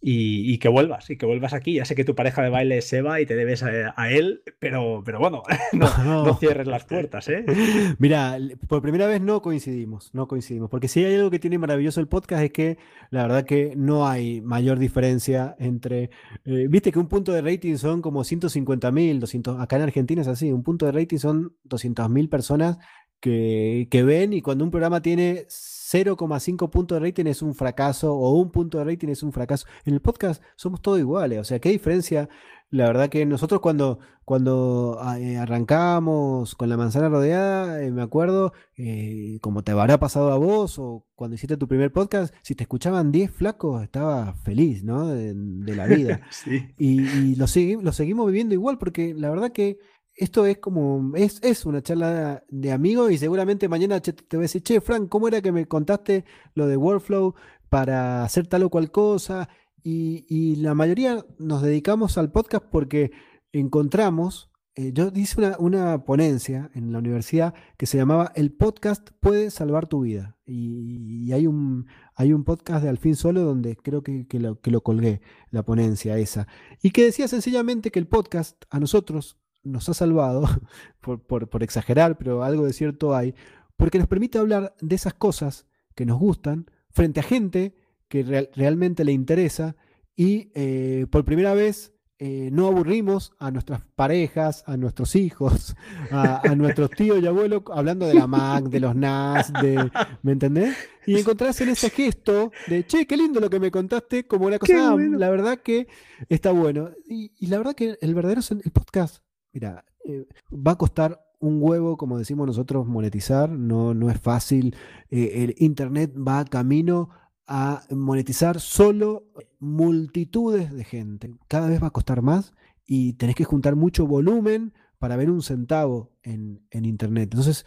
y, 0.00 0.58
que 0.58 0.68
vuelvas, 0.68 1.10
y 1.10 1.16
que 1.16 1.26
vuelvas 1.26 1.54
aquí. 1.54 1.74
Ya 1.74 1.84
sé 1.84 1.94
que 1.94 2.04
tu 2.04 2.14
pareja 2.14 2.42
de 2.42 2.50
baile 2.50 2.78
es 2.78 2.92
Eva 2.92 3.20
y 3.20 3.26
te 3.26 3.34
debes 3.34 3.62
a, 3.62 4.10
él, 4.10 4.42
pero, 4.58 5.02
pero 5.04 5.18
bueno, 5.18 5.42
no, 5.72 6.34
cierres 6.34 6.66
las 6.66 6.84
puertas, 6.84 7.28
¿eh? 7.28 7.44
Mira, 7.98 8.38
por 8.68 8.82
primera 8.82 9.06
vez 9.06 9.20
no 9.20 9.42
coincidimos, 9.42 10.14
no 10.14 10.28
coincidimos, 10.28 10.70
porque 10.70 10.88
si 10.88 11.04
hay 11.04 11.14
algo 11.14 11.30
que 11.30 11.38
tiene 11.38 11.58
maravilloso 11.58 12.00
el 12.00 12.08
podcast 12.08 12.42
es 12.42 12.52
que 12.52 12.78
la 13.10 13.22
verdad 13.22 13.44
que 13.44 13.72
no 13.76 14.06
hay 14.06 14.40
mayor 14.40 14.78
diferencia 14.78 15.56
entre, 15.58 16.10
eh, 16.44 16.66
viste 16.68 16.92
que 16.92 16.97
un 16.98 17.08
punto 17.08 17.32
de 17.32 17.42
rating 17.42 17.76
son 17.76 18.02
como 18.02 18.24
150 18.24 18.90
mil, 18.90 19.20
200, 19.20 19.60
acá 19.60 19.76
en 19.76 19.82
Argentina 19.82 20.22
es 20.22 20.28
así, 20.28 20.52
un 20.52 20.62
punto 20.62 20.86
de 20.86 20.92
rating 20.92 21.18
son 21.18 21.56
200 21.64 22.08
mil 22.10 22.28
personas 22.28 22.78
que, 23.20 24.02
ven 24.04 24.32
y 24.32 24.42
cuando 24.42 24.64
un 24.64 24.70
programa 24.70 25.02
tiene 25.02 25.46
0,5 25.48 26.70
puntos 26.70 27.00
de 27.00 27.06
rating 27.06 27.26
es 27.26 27.42
un 27.42 27.54
fracaso 27.54 28.14
o 28.14 28.32
un 28.34 28.50
punto 28.50 28.78
de 28.78 28.84
rating 28.84 29.08
es 29.08 29.22
un 29.22 29.32
fracaso. 29.32 29.66
En 29.84 29.94
el 29.94 30.00
podcast 30.00 30.42
somos 30.56 30.82
todos 30.82 30.98
iguales, 30.98 31.40
o 31.40 31.44
sea, 31.44 31.58
¿qué 31.58 31.70
diferencia 31.70 32.28
la 32.70 32.86
verdad 32.86 33.08
que 33.08 33.24
nosotros 33.24 33.60
cuando, 33.60 33.98
cuando 34.24 34.98
ah, 35.00 35.18
eh, 35.18 35.38
arrancamos 35.38 36.54
con 36.54 36.68
la 36.68 36.76
manzana 36.76 37.08
rodeada, 37.08 37.82
eh, 37.82 37.90
me 37.90 38.02
acuerdo, 38.02 38.52
eh, 38.76 39.38
como 39.40 39.64
te 39.64 39.72
habrá 39.72 39.98
pasado 39.98 40.32
a 40.32 40.36
vos 40.36 40.78
o 40.78 41.06
cuando 41.14 41.34
hiciste 41.34 41.56
tu 41.56 41.66
primer 41.66 41.92
podcast, 41.92 42.34
si 42.42 42.54
te 42.54 42.64
escuchaban 42.64 43.10
10 43.10 43.30
flacos, 43.30 43.82
estaba 43.82 44.34
feliz, 44.34 44.84
¿no? 44.84 45.06
De, 45.06 45.34
la 45.74 45.86
vida. 45.86 46.20
Y, 46.78 47.36
lo, 47.36 47.46
lo 47.82 47.92
seguimos 47.92 48.26
viviendo 48.26 48.54
igual 48.54 48.78
porque 48.78 49.14
la 49.14 49.30
verdad 49.30 49.52
que 49.52 49.78
esto 50.14 50.46
es 50.46 50.58
como, 50.58 51.12
es, 51.16 51.40
es 51.42 51.64
una 51.64 51.80
charla 51.80 52.44
de 52.48 52.72
amigos 52.72 53.12
y 53.12 53.18
seguramente 53.18 53.68
mañana 53.68 54.00
te 54.00 54.12
voy 54.32 54.40
a 54.40 54.42
decir, 54.42 54.62
che, 54.62 54.80
Frank, 54.80 55.08
¿cómo 55.08 55.28
era 55.28 55.40
que 55.40 55.52
me 55.52 55.66
contaste 55.66 56.24
lo 56.54 56.66
de 56.66 56.76
Workflow 56.76 57.34
para 57.68 58.24
hacer 58.24 58.46
tal 58.46 58.64
o 58.64 58.70
cual 58.70 58.90
cosa? 58.90 59.48
Y, 59.82 60.56
la 60.56 60.74
mayoría 60.74 61.24
nos 61.38 61.62
dedicamos 61.62 62.18
al 62.18 62.30
podcast 62.30 62.64
porque 62.64 63.12
encontramos, 63.52 64.50
eh, 64.74 64.92
yo 64.92 65.10
hice 65.14 65.54
una, 65.58 66.04
ponencia 66.04 66.70
en 66.74 66.92
la 66.92 66.98
universidad 66.98 67.54
que 67.76 67.86
se 67.86 67.96
llamaba 67.96 68.32
El 68.34 68.52
podcast 68.52 69.10
puede 69.20 69.50
salvar 69.50 69.86
tu 69.86 70.00
vida. 70.00 70.36
Y, 70.46 71.32
hay, 71.32 71.46
un, 71.46 71.86
hay 72.14 72.32
un 72.32 72.44
podcast 72.44 72.82
de 72.82 72.88
Alfín 72.88 73.16
Solo 73.16 73.42
donde 73.42 73.76
creo 73.76 74.02
que, 74.02 74.26
lo, 74.32 74.60
que 74.60 74.70
lo 74.70 74.82
colgué, 74.82 75.20
la 75.50 75.62
ponencia 75.62 76.18
esa. 76.18 76.46
Y 76.82 76.90
que 76.90 77.04
decía 77.04 77.28
sencillamente 77.28 77.90
que 77.90 77.98
el 77.98 78.06
podcast 78.06 78.64
a 78.70 78.80
nosotros 78.80 79.38
nos 79.62 79.88
ha 79.88 79.94
salvado, 79.94 80.44
por, 81.00 81.20
por 81.20 81.62
exagerar, 81.62 82.18
pero 82.18 82.42
algo 82.42 82.64
de 82.64 82.72
cierto 82.72 83.14
hay, 83.14 83.34
porque 83.76 83.98
nos 83.98 84.08
permite 84.08 84.38
hablar 84.38 84.74
de 84.80 84.96
esas 84.96 85.14
cosas 85.14 85.66
que 85.94 86.04
nos 86.04 86.18
gustan 86.18 86.70
frente 86.90 87.20
a 87.20 87.22
gente 87.22 87.74
que 88.08 88.48
realmente 88.54 89.04
le 89.04 89.12
interesa 89.12 89.76
y 90.18 90.50
eh, 90.54 91.06
por 91.10 91.24
primera 91.24 91.54
vez 91.54 91.94
eh, 92.18 92.48
no 92.50 92.66
aburrimos 92.66 93.30
a 93.38 93.52
nuestras 93.52 93.82
parejas, 93.94 94.64
a 94.66 94.76
nuestros 94.76 95.14
hijos, 95.14 95.76
a, 96.10 96.42
nuestros 96.56 96.90
tíos 96.90 97.22
y 97.22 97.26
abuelos 97.28 97.62
hablando 97.72 98.04
de 98.04 98.14
la 98.14 98.26
Mac, 98.26 98.64
de 98.64 98.80
los 98.80 98.96
NAS, 98.96 99.52
de, 99.52 99.88
¿me 100.22 100.32
entendés? 100.32 100.76
Y 101.06 101.16
encontrás 101.16 101.60
en 101.60 101.68
ese 101.68 101.90
gesto 101.90 102.50
de, 102.66 102.84
che, 102.84 103.06
qué 103.06 103.16
lindo 103.16 103.38
lo 103.38 103.48
que 103.48 103.60
me 103.60 103.70
contaste, 103.70 104.26
como 104.26 104.46
una 104.46 104.58
cosa, 104.58 104.96
la 104.96 105.30
verdad 105.30 105.60
que 105.62 105.86
está 106.28 106.50
bueno. 106.50 106.90
Y, 107.08 107.46
la 107.46 107.58
verdad 107.58 107.76
que 107.76 107.96
el 108.00 108.14
verdadero 108.16 108.40
el 108.50 108.72
podcast, 108.72 109.18
mira, 109.52 109.84
eh, 110.04 110.26
va 110.50 110.72
a 110.72 110.78
costar 110.78 111.20
un 111.38 111.58
huevo, 111.62 111.96
como 111.96 112.18
decimos 112.18 112.48
nosotros, 112.48 112.84
monetizar, 112.88 113.48
no, 113.48 113.94
no 113.94 114.10
es 114.10 114.20
fácil. 114.20 114.74
el 115.08 115.54
Internet 115.58 116.12
va 116.18 116.44
camino 116.44 117.10
a 117.48 117.82
monetizar 117.90 118.60
solo 118.60 119.24
multitudes 119.58 120.72
de 120.72 120.84
gente. 120.84 121.34
Cada 121.48 121.68
vez 121.68 121.82
va 121.82 121.88
a 121.88 121.92
costar 121.92 122.22
más 122.22 122.52
y 122.86 123.14
tenés 123.14 123.34
que 123.34 123.44
juntar 123.44 123.74
mucho 123.74 124.06
volumen 124.06 124.74
para 124.98 125.16
ver 125.16 125.30
un 125.30 125.42
centavo 125.42 126.12
en, 126.22 126.60
Internet. 126.70 127.30
Entonces, 127.32 127.64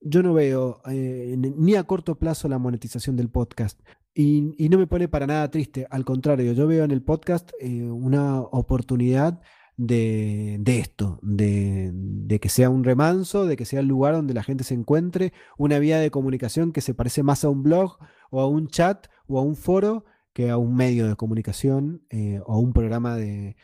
yo 0.00 0.22
no 0.22 0.32
veo 0.34 0.80
eh, 0.88 1.34
ni 1.36 1.74
a 1.74 1.84
corto 1.84 2.18
plazo 2.18 2.48
la 2.48 2.58
monetización 2.58 3.16
del 3.16 3.28
podcast. 3.28 3.80
Y, 4.14 4.68
no 4.68 4.78
me 4.78 4.86
pone 4.86 5.08
para 5.08 5.26
nada 5.26 5.50
triste, 5.50 5.86
al 5.90 6.04
contrario, 6.04 6.52
yo 6.52 6.66
veo 6.66 6.84
en 6.84 6.90
el 6.90 7.02
podcast 7.02 7.50
eh, 7.60 7.84
una 7.84 8.40
oportunidad 8.40 9.40
de, 9.78 10.60
esto, 10.66 11.18
de, 11.22 11.90
de, 11.94 12.40
que 12.40 12.48
sea 12.48 12.68
un 12.68 12.84
remanso, 12.84 13.46
de 13.46 13.56
que 13.56 13.64
sea 13.64 13.80
el 13.80 13.86
lugar 13.86 14.14
donde 14.14 14.34
la 14.34 14.42
gente 14.42 14.64
se 14.64 14.74
encuentre, 14.74 15.32
una 15.56 15.78
vía 15.78 15.98
de 15.98 16.10
comunicación 16.10 16.72
que 16.72 16.80
se 16.80 16.94
parece 16.94 17.22
más 17.22 17.44
a 17.44 17.48
un 17.48 17.62
blog 17.62 17.96
o 18.30 18.40
a 18.40 18.48
un 18.48 18.68
chat 18.68 19.06
o 19.28 19.38
a 19.38 19.42
un 19.42 19.56
foro 19.56 20.04
que 20.32 20.50
a 20.50 20.56
un 20.56 20.74
medio 20.74 21.08
de 21.08 21.16
comunicación 21.16 22.02
eh, 22.10 22.40
o 22.44 22.54
a 22.54 22.58
un 22.58 22.72
programa 22.72 23.16
de, 23.16 23.56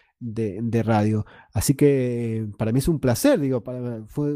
radio. 0.84 1.26
Así 1.52 1.74
que 1.74 2.48
para 2.58 2.72
mí 2.72 2.78
es 2.78 2.88
un 2.88 3.00
placer, 3.00 3.40
digo, 3.40 3.62
fue 4.08 4.34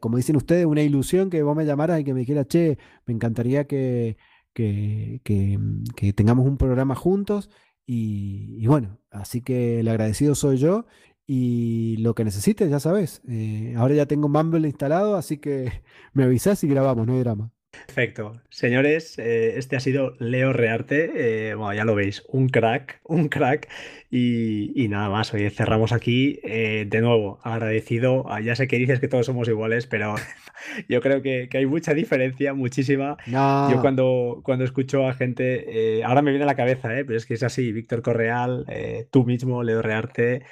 como 0.00 0.16
dicen 0.16 0.36
ustedes, 0.36 0.66
una 0.66 0.82
ilusión 0.82 1.30
que 1.30 1.42
vos 1.42 1.56
me 1.56 1.64
llamaras 1.64 2.00
y 2.00 2.04
que 2.04 2.14
me 2.14 2.20
dijeras, 2.20 2.48
che, 2.48 2.78
me 3.06 3.14
encantaría 3.14 3.66
que, 3.66 4.16
que, 4.52 6.12
tengamos 6.14 6.46
un 6.46 6.56
programa 6.56 6.94
juntos. 6.94 7.50
Y, 7.86 8.66
bueno, 8.66 8.98
así 9.10 9.42
que 9.42 9.80
el 9.80 9.88
agradecido 9.88 10.34
soy 10.34 10.56
yo 10.58 10.86
y 11.26 11.96
lo 11.98 12.14
que 12.14 12.24
necesites, 12.24 12.70
ya 12.70 12.80
sabes. 12.80 13.22
Eh, 13.28 13.74
ahora 13.76 13.94
ya 13.94 14.06
tengo 14.06 14.28
Mumble 14.28 14.68
instalado, 14.68 15.16
así 15.16 15.38
que 15.38 15.82
me 16.12 16.24
avisás 16.24 16.64
y 16.64 16.68
grabamos, 16.68 17.06
no 17.06 17.14
hay 17.14 17.20
drama. 17.20 17.52
Perfecto. 17.86 18.32
Señores, 18.50 19.18
eh, 19.18 19.54
este 19.56 19.76
ha 19.76 19.80
sido 19.80 20.14
Leo 20.18 20.52
Rearte. 20.52 21.50
Eh, 21.50 21.54
bueno, 21.54 21.74
ya 21.74 21.84
lo 21.84 21.94
veis, 21.94 22.22
un 22.28 22.48
crack, 22.48 23.00
un 23.04 23.28
crack. 23.28 23.68
Y, 24.10 24.86
nada 24.88 25.10
más, 25.10 25.34
hoy 25.34 25.50
cerramos 25.50 25.92
aquí. 25.92 26.40
Eh, 26.42 26.86
de 26.88 27.00
nuevo, 27.00 27.38
agradecido. 27.42 28.24
Ah, 28.30 28.40
ya 28.40 28.54
sé 28.54 28.68
que 28.68 28.78
dices 28.78 29.00
que 29.00 29.08
todos 29.08 29.26
somos 29.26 29.48
iguales, 29.48 29.86
pero 29.86 30.14
yo 30.88 31.00
creo 31.00 31.22
que, 31.22 31.48
hay 31.52 31.66
mucha 31.66 31.94
diferencia, 31.94 32.54
muchísima. 32.54 33.16
Yo 33.26 33.80
cuando, 33.80 34.40
cuando 34.42 34.64
escucho 34.64 35.06
a 35.06 35.14
gente, 35.14 36.02
ahora 36.04 36.22
me 36.22 36.30
viene 36.30 36.44
a 36.44 36.46
la 36.46 36.54
cabeza, 36.54 36.88
pero 36.88 37.16
es 37.16 37.26
que 37.26 37.34
es 37.34 37.42
así, 37.42 37.72
Víctor 37.72 38.02
Correal, 38.02 38.64
tú 39.10 39.24
mismo, 39.24 39.62
Leo 39.62 39.82
Rearte. 39.82 40.42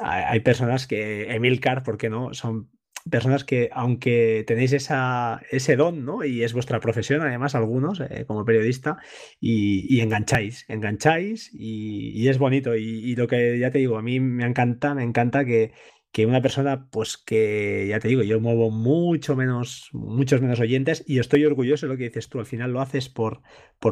Hay 0.00 0.40
personas 0.40 0.86
que, 0.86 1.34
Emil 1.34 1.60
Carr, 1.60 1.82
¿por 1.82 1.98
qué 1.98 2.08
no? 2.08 2.34
Son 2.34 2.68
personas 3.10 3.44
que, 3.44 3.70
aunque 3.72 4.44
tenéis 4.46 4.72
ese 4.72 5.76
don, 5.76 6.04
¿no? 6.04 6.24
Y 6.24 6.42
es 6.42 6.52
vuestra 6.52 6.80
profesión, 6.80 7.22
además, 7.22 7.54
algunos, 7.54 8.00
eh, 8.00 8.24
como 8.26 8.44
periodista, 8.44 8.98
y, 9.40 10.00
engancháis, 10.00 10.64
engancháis, 10.68 11.50
y, 11.52 12.28
es 12.28 12.38
bonito. 12.38 12.76
Y, 12.76 13.14
lo 13.16 13.26
que 13.26 13.58
ya 13.58 13.70
te 13.70 13.78
digo, 13.78 13.98
a 13.98 14.02
mí 14.02 14.20
me 14.20 14.46
encanta, 14.46 14.94
me 14.94 15.02
encanta 15.02 15.44
que, 15.44 15.72
una 16.26 16.42
persona, 16.42 16.88
pues 16.90 17.16
que, 17.16 17.86
ya 17.88 18.00
te 18.00 18.08
digo, 18.08 18.22
yo 18.22 18.40
muevo 18.40 18.70
mucho 18.72 19.36
menos, 19.36 19.88
muchos 19.92 20.40
menos 20.40 20.58
oyentes, 20.58 21.04
y 21.06 21.20
estoy 21.20 21.44
orgulloso 21.44 21.86
de 21.86 21.92
lo 21.92 21.98
que 21.98 22.04
dices 22.04 22.28
tú, 22.28 22.40
al 22.40 22.46
final 22.46 22.72
lo 22.72 22.80
haces 22.80 23.08
por, 23.08 23.42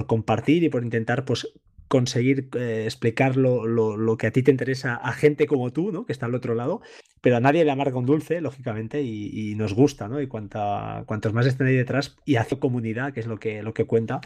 compartir 0.06 0.64
y 0.64 0.68
por 0.68 0.82
intentar, 0.82 1.24
pues, 1.24 1.52
conseguir 1.88 2.48
eh, 2.56 2.82
explicar 2.84 3.36
lo, 3.36 4.16
que 4.16 4.26
a 4.26 4.32
ti 4.32 4.42
te 4.42 4.50
interesa 4.50 4.96
a 4.96 5.12
gente 5.12 5.46
como 5.46 5.72
tú, 5.72 5.92
¿no? 5.92 6.04
Que 6.04 6.12
está 6.12 6.26
al 6.26 6.34
otro 6.34 6.54
lado, 6.54 6.80
pero 7.26 7.38
a 7.38 7.40
nadie 7.40 7.64
le 7.64 7.72
amarga 7.72 7.98
un 7.98 8.06
dulce, 8.06 8.40
lógicamente, 8.40 9.02
y, 9.02 9.56
nos 9.56 9.74
gusta, 9.74 10.06
¿no? 10.06 10.20
Y 10.20 10.28
cuanta, 10.28 11.02
cuantos 11.06 11.32
más 11.32 11.44
estén 11.44 11.66
ahí 11.66 11.74
detrás 11.74 12.16
y 12.24 12.36
hace 12.36 12.60
comunidad, 12.60 13.12
que 13.12 13.18
es 13.18 13.26
lo 13.26 13.40
que, 13.40 13.64
lo 13.64 13.74
que 13.74 13.84
cuenta, 13.84 14.20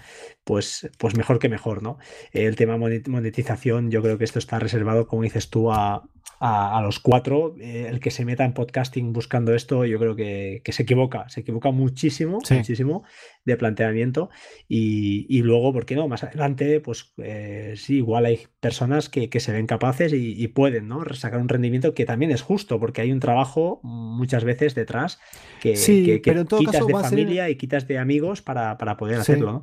pues, 0.45 0.91
pues 0.99 1.17
mejor 1.17 1.39
que 1.39 1.49
mejor, 1.49 1.83
¿no? 1.83 1.97
El 2.33 2.57
tema 2.57 2.77
monetización, 2.77 3.91
yo 3.91 4.03
creo 4.03 4.19
que 4.19 4.25
esto 4.25 4.39
está 4.39 4.59
reservado, 4.59 5.07
como 5.07 5.23
dices 5.23 5.49
tú, 5.49 5.73
a, 5.73 6.11
a, 6.41 6.81
los 6.83 6.99
cuatro. 6.99 7.55
Eh, 7.61 7.87
el 7.89 8.01
que 8.01 8.11
se 8.11 8.25
meta 8.25 8.45
en 8.45 8.55
podcasting 8.55 9.13
buscando 9.13 9.55
esto, 9.55 9.85
yo 9.85 9.99
creo 9.99 10.17
que, 10.17 10.63
se 10.67 10.83
equivoca, 10.83 11.29
se 11.29 11.41
equivoca 11.41 11.71
muchísimo, 11.71 12.39
muchísimo 12.51 13.05
de 13.45 13.57
planteamiento. 13.57 14.31
Y, 14.67 15.43
luego, 15.43 15.73
¿por 15.73 15.85
qué 15.85 15.95
no? 15.95 16.09
Más 16.09 16.25
adelante, 16.25 16.81
pues 16.81 17.13
eh, 17.19 17.75
sí, 17.77 17.97
igual 17.99 18.25
hay 18.25 18.41
personas 18.59 19.09
que, 19.09 19.29
se 19.39 19.53
ven 19.53 19.67
capaces 19.67 20.13
y, 20.15 20.49
pueden, 20.49 20.89
¿no? 20.89 21.05
Sacar 21.15 21.41
un 21.41 21.49
rendimiento 21.49 21.95
que 21.95 22.07
también 22.07 22.31
es 22.31 22.43
justo, 22.43 22.81
porque 22.81 22.90
hay 22.99 23.13
un 23.13 23.21
trabajo 23.21 23.81
muchas 23.83 24.45
veces 24.45 24.75
detrás 24.75 25.21
que, 25.61 25.75
quitas 26.23 26.87
de 26.87 26.93
familia 26.93 27.51
y 27.51 27.57
quitas 27.57 27.87
de 27.87 27.99
amigos 27.99 28.43
para, 28.43 28.77
poder 28.97 29.21
hacerlo, 29.21 29.53
¿no? 29.53 29.63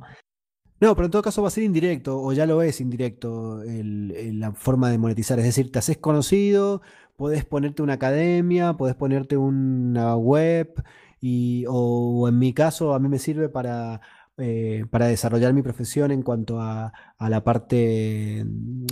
No, 0.80 0.94
pero 0.94 1.06
en 1.06 1.10
todo 1.10 1.22
caso 1.22 1.42
va 1.42 1.48
a 1.48 1.50
ser 1.50 1.64
indirecto, 1.64 2.22
o 2.22 2.32
ya 2.32 2.46
lo 2.46 2.62
es 2.62 2.80
indirecto, 2.80 3.62
la 3.64 4.52
forma 4.52 4.90
de 4.90 4.98
monetizar. 4.98 5.38
Es 5.40 5.44
decir, 5.44 5.72
te 5.72 5.80
haces 5.80 5.98
conocido, 5.98 6.82
podés 7.16 7.44
ponerte 7.44 7.82
una 7.82 7.94
academia, 7.94 8.74
podés 8.74 8.94
ponerte 8.94 9.36
una 9.36 10.14
web, 10.14 10.72
y, 11.20 11.64
o 11.68 12.28
en 12.28 12.38
mi 12.38 12.54
caso 12.54 12.94
a 12.94 13.00
mí 13.00 13.08
me 13.08 13.18
sirve 13.18 13.48
para, 13.48 14.00
eh, 14.38 14.84
para 14.90 15.06
desarrollar 15.06 15.52
mi 15.52 15.62
profesión 15.62 16.10
en 16.10 16.22
cuanto 16.22 16.60
a, 16.60 16.92
la 17.18 17.42
parte... 17.42 18.38
En 18.38 18.86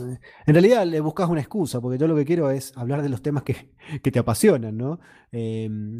realidad 0.46 0.86
le 0.86 1.00
buscas 1.00 1.28
una 1.28 1.40
excusa, 1.40 1.80
porque 1.80 1.98
yo 1.98 2.08
lo 2.08 2.16
que 2.16 2.24
quiero 2.24 2.50
es 2.50 2.76
hablar 2.76 3.02
de 3.02 3.08
los 3.08 3.22
temas 3.22 3.44
que, 3.44 3.72
te 4.02 4.18
apasionan, 4.18 4.76
¿no? 4.76 5.00
Em, 5.30 5.96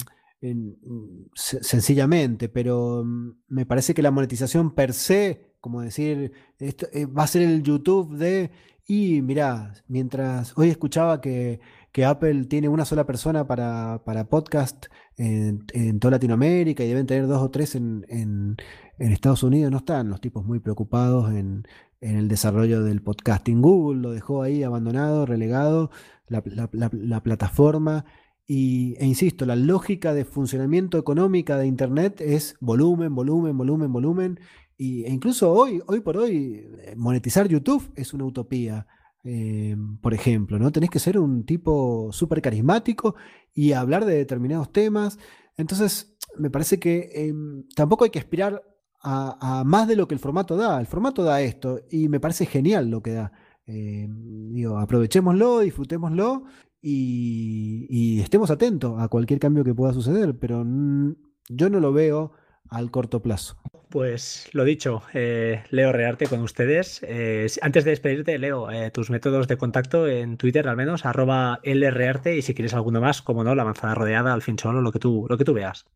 sencillamente, 1.35 2.48
pero 2.48 3.02
mm, 3.05 3.31
me 3.48 3.66
parece 3.66 3.94
que 3.94 4.02
la 4.02 4.10
monetización 4.10 4.74
per 4.74 4.93
se, 4.93 5.55
como 5.60 5.81
decir, 5.81 6.32
eh, 6.59 7.06
va 7.06 7.24
a 7.24 7.27
ser 7.27 7.43
el 7.43 7.62
YouTube 7.62 8.16
de 8.16 8.51
y 8.89 9.20
mirá, 9.23 9.73
mientras 9.89 10.56
hoy 10.56 10.70
escuchaba 10.70 11.20
que, 11.20 11.60
Apple 12.05 12.44
tiene 12.44 12.68
una 12.68 12.85
sola 12.85 13.06
persona 13.06 13.47
para, 13.47 14.02
podcast 14.28 14.86
en, 15.16 15.98
toda 15.98 16.12
Latinoamérica 16.12 16.85
y 16.85 16.89
deben 16.89 17.06
tener 17.06 17.27
dos 17.27 17.43
o 17.43 17.51
tres 17.51 17.74
en, 17.74 18.56
Estados 18.98 19.43
Unidos, 19.43 19.70
no 19.70 19.78
están 19.78 20.09
los 20.09 20.20
tipos 20.20 20.44
muy 20.44 20.59
preocupados 20.60 21.32
en, 21.32 21.66
el 22.01 22.28
desarrollo 22.28 22.82
del 22.82 23.02
podcasting. 23.02 23.62
Google 23.62 24.01
lo 24.02 24.10
dejó 24.12 24.43
ahí 24.43 24.62
abandonado, 24.62 25.27
relegado, 25.27 25.90
la, 26.28 27.23
plataforma. 27.23 28.05
Y, 28.47 28.94
e 28.98 29.06
insisto, 29.06 29.47
la 29.47 29.56
lógica 29.56 30.14
de 30.14 30.24
funcionamiento 30.24 30.98
económica 30.98 31.56
de 31.56 31.66
Internet 31.66 32.20
es 32.20 32.56
volumen, 32.60 33.14
volumen, 33.14 33.56
volumen, 33.56 33.93
volumen. 33.93 34.40
Y, 34.77 35.05
e 35.05 35.10
incluso 35.10 35.51
hoy, 35.52 35.82
hoy 35.86 36.01
por 36.01 36.18
hoy, 36.18 36.66
eh, 36.81 36.94
monetizar 36.97 37.48
YouTube 37.48 37.90
es 37.97 38.12
una 38.12 38.24
utopía. 38.24 38.86
Eh, 39.28 39.77
por 40.01 40.15
ejemplo, 40.15 40.59
¿no? 40.59 40.70
Tenés 40.70 40.89
que 40.89 41.01
ser 41.01 41.19
un 41.19 41.44
tipo 41.44 42.11
súper 42.12 42.40
carismático 42.40 43.16
y 43.53 43.73
hablar 43.73 44.05
de 44.05 44.15
determinados 44.15 44.73
temas. 44.73 45.19
Entonces, 45.57 46.16
me 46.39 46.48
parece 46.48 46.78
que 46.78 47.11
em, 47.12 47.65
tampoco 47.74 48.05
hay 48.05 48.11
que 48.11 48.20
aspirar 48.20 48.62
a, 49.03 49.62
más 49.66 49.89
de 49.89 49.97
lo 49.97 50.07
que 50.09 50.15
el 50.15 50.20
formato 50.20 50.57
da. 50.57 50.81
El 50.81 50.86
formato 50.86 51.24
da 51.24 51.40
esto 51.40 51.81
y 51.90 52.09
me 52.09 52.20
parece 52.20 52.47
genial 52.47 52.89
lo 52.89 53.03
que 53.03 53.12
da. 53.12 53.32
Em, 53.66 54.53
digo, 54.53 54.78
aprovechémoslo, 54.78 55.61
disfrutémoslo 55.61 56.44
y, 56.81 58.20
estemos 58.20 58.51
atentos 58.51 59.01
a 59.01 59.09
cualquier 59.09 59.40
cambio 59.40 59.65
que 59.65 59.74
pueda 59.74 59.93
suceder, 59.93 60.39
pero 60.39 60.65
yo 61.48 61.70
no 61.70 61.81
lo 61.81 61.93
veo 61.93 62.32
al 62.70 62.90
corto 62.90 63.20
plazo. 63.20 63.56
Pues 63.88 64.48
lo 64.52 64.64
dicho, 64.64 65.02
eh, 65.14 65.62
Leo 65.70 65.93
Rearte 65.93 66.26
con 66.26 66.40
ustedes. 66.40 67.01
Eh, 67.06 67.47
antes 67.62 67.84
de 67.84 67.90
despedirte, 67.90 68.38
Leo, 68.38 68.70
eh, 68.70 68.90
tus 68.90 69.10
métodos 69.10 69.47
de 69.48 69.56
contacto 69.56 70.09
en 70.09 70.36
Twitter 70.36 70.68
al 70.68 70.76
menos, 70.76 71.06
arroba 71.06 71.60
LRarte 71.62 72.36
y 72.36 72.43
si 72.43 72.52
quieres 72.52 72.74
alguno 72.74 73.01
más, 73.01 73.22
como 73.22 73.44
no, 73.44 73.55
la 73.55 73.64
manzana 73.64 73.94
rodeada, 73.94 74.32
al 74.32 74.43
fin 74.43 74.59
solo, 74.59 74.80
lo 74.80 74.93
que 74.93 74.98
tú, 74.98 75.26
lo 75.28 75.38
que 75.38 75.44
tú 75.44 75.55
veas. 75.55 75.86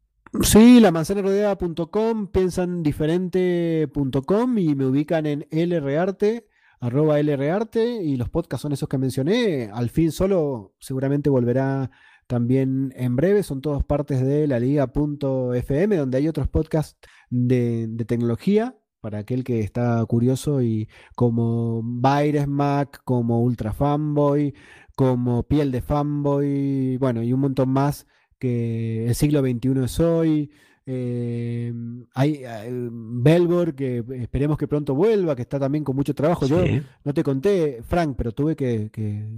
Sí, 0.42 0.78
la 0.78 0.92
manzanarodeada.com, 0.92 2.28
piensan 2.28 2.84
diferente.com 2.84 4.58
y 4.58 4.74
me 4.76 4.86
ubican 4.86 5.26
en 5.26 5.46
LRarte, 5.50 6.46
arroba 6.78 7.18
LRarte 7.18 7.84
y 7.84 8.16
los 8.16 8.28
podcasts 8.28 8.62
son 8.62 8.72
esos 8.72 8.88
que 8.88 8.98
mencioné. 8.98 9.70
Al 9.72 9.90
fin 9.90 10.12
solo 10.12 10.76
seguramente 10.78 11.28
volverá 11.28 11.90
también 12.30 12.94
en 12.96 13.16
breve. 13.16 13.42
Son 13.42 13.60
todos 13.60 13.84
partes 13.84 14.22
de 14.24 14.46
la 14.46 14.60
liga.fm, 14.60 15.96
donde 15.96 16.16
hay 16.16 16.28
otros 16.28 16.48
podcasts 16.48 16.96
de, 17.28 17.88
tecnología 18.06 18.76
para 19.00 19.18
aquel 19.18 19.42
que 19.42 19.60
está 19.60 20.04
curioso 20.06 20.62
y 20.62 20.88
como 21.16 21.80
Baires 21.82 22.46
Mac, 22.46 23.02
como 23.04 23.42
Ultra 23.42 23.72
Fanboy, 23.72 24.54
como 24.94 25.42
Piel 25.42 25.72
de 25.72 25.82
Fanboy, 25.82 26.98
bueno, 26.98 27.22
y 27.22 27.32
un 27.32 27.40
montón 27.40 27.70
más 27.70 28.06
que 28.38 29.06
el 29.06 29.14
siglo 29.16 29.40
XXI 29.40 29.84
es 29.84 30.00
hoy. 30.00 30.50
Eh, 30.92 31.72
hay 32.14 32.42
eh, 32.44 32.88
Belbor, 32.90 33.76
que 33.76 34.02
esperemos 34.14 34.58
que 34.58 34.66
pronto 34.66 34.92
vuelva, 34.96 35.36
que 35.36 35.42
está 35.42 35.60
también 35.60 35.84
con 35.84 35.94
mucho 35.94 36.16
trabajo. 36.16 36.46
Yo 36.46 36.64
no 37.04 37.14
te 37.14 37.22
conté, 37.22 37.80
Frank, 37.84 38.16
pero 38.18 38.32
tuve 38.32 38.56
que, 38.56 38.90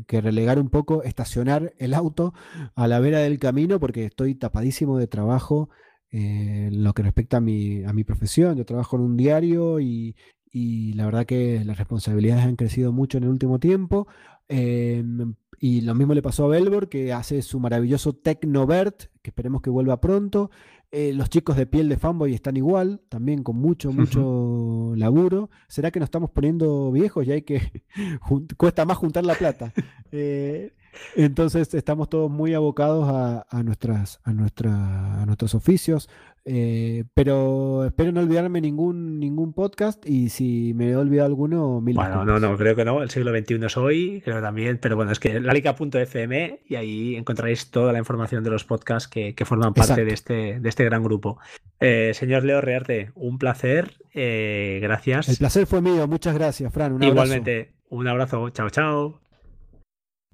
relegar 0.08 0.58
un 0.58 0.70
poco, 0.70 1.02
estacionar 1.02 1.74
el 1.76 1.92
auto 1.92 2.32
a 2.74 2.88
la 2.88 3.00
vera 3.00 3.18
del 3.18 3.38
camino 3.38 3.78
porque 3.78 4.06
estoy 4.06 4.34
tapadísimo 4.34 4.96
de 4.96 5.08
trabajo 5.08 5.68
eh, 6.10 6.68
en 6.72 6.82
lo 6.84 6.94
que 6.94 7.02
respecta 7.02 7.36
a 7.36 7.40
mi, 7.40 7.84
a 7.84 7.92
mi 7.92 8.02
profesión. 8.02 8.56
Yo 8.56 8.64
trabajo 8.64 8.96
en 8.96 9.02
un 9.02 9.18
diario 9.18 9.78
y, 9.78 10.14
la 10.54 11.04
verdad 11.04 11.26
que 11.26 11.62
las 11.66 11.76
responsabilidades 11.76 12.44
han 12.46 12.56
crecido 12.56 12.92
mucho 12.92 13.18
en 13.18 13.24
el 13.24 13.30
último 13.30 13.58
tiempo. 13.58 14.06
Em, 14.48 15.34
y 15.58 15.82
lo 15.82 15.94
mismo 15.94 16.14
le 16.14 16.22
pasó 16.22 16.46
a 16.46 16.48
Belbor, 16.48 16.88
que 16.88 17.12
hace 17.12 17.42
su 17.42 17.60
maravilloso 17.60 18.14
Tecnovert, 18.14 19.10
que 19.22 19.30
esperemos 19.30 19.60
que 19.62 19.70
vuelva 19.70 20.00
pronto. 20.00 20.50
Eh, 20.94 21.14
los 21.14 21.31
chicos 21.31 21.56
de 21.56 21.64
piel 21.64 21.89
de 21.89 21.97
fanboy 21.97 22.35
están 22.35 22.59
igual, 22.59 23.01
también 23.09 23.43
con 23.43 23.56
mucho, 23.56 23.90
mucho 23.93 24.93
laburo. 24.94 25.48
¿Será 25.66 25.90
que 25.90 25.98
nos 25.98 26.09
estamos 26.09 26.28
poniendo 26.28 26.93
viejos 26.93 27.27
y 27.27 27.32
hay 27.32 27.43
que 27.43 27.82
cuesta 28.59 28.85
más 28.85 28.98
juntar 28.98 29.24
la 29.24 29.35
plata? 29.35 29.73
Eh, 30.14 30.74
entonces 31.16 31.73
estamos 31.73 32.10
todos 32.10 32.31
muy 32.31 32.52
abocados 32.52 33.09
a, 33.09 33.62
nuestras, 33.62 34.20
a, 34.24 34.35
nuestra, 34.35 35.23
a 35.23 35.24
nuestros 35.24 35.55
oficios. 35.55 36.10
Eh, 36.44 37.05
pero 37.14 37.85
espero 37.85 38.10
no 38.10 38.20
olvidarme 38.20 38.60
ningún, 38.60 39.20
ningún 39.20 39.52
podcast 39.52 40.05
y 40.05 40.28
si 40.28 40.74
me 40.74 40.90
he 40.90 40.97
olvidado 40.97 41.27
alguno, 41.27 41.81
mil 41.81 41.94
Bueno, 41.94 42.24
no, 42.24 42.40
no, 42.40 42.56
creo 42.56 42.74
que 42.74 42.85
no. 42.85 43.02
El 43.02 43.10
siglo 43.10 43.31
XXI 43.36 43.64
es 43.64 43.77
hoy, 43.77 44.23
creo 44.24 44.40
también, 44.40 44.78
pero 44.78 44.97
bueno, 44.97 45.12
es 45.12 45.20
que 45.20 45.39
lalica.fm 45.40 46.60
y 46.66 46.74
ahí 46.74 47.16
encontraréis 47.16 47.70
toda 47.70 47.93
la 47.93 47.98
información 47.98 48.43
de 48.43 48.51
los 48.51 48.64
podcasts 48.64 49.09
que, 49.09 49.35
forman 49.44 49.74
parte 49.74 50.05
de 50.05 50.12
este, 50.12 50.60
de 50.60 50.69
este 50.69 50.85
gran 50.85 51.02
grupo. 51.02 51.39
Eh, 51.78 52.12
señor 52.14 52.44
Leo 52.44 52.60
Rearte, 52.60 53.12
un 53.14 53.39
placer. 53.39 53.97
Eh, 54.14 54.81
gracias. 54.82 55.28
El 55.28 55.36
placer 55.36 55.66
fue 55.66 55.81
mío. 55.81 56.06
Muchas 56.09 56.35
gracias, 56.35 56.73
Fran. 56.73 57.02
Igualmente, 57.02 57.74
un 57.89 58.09
abrazo. 58.09 58.51
Chao, 58.51 58.70
chao. 58.70 59.20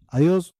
Adiós. 0.08 0.57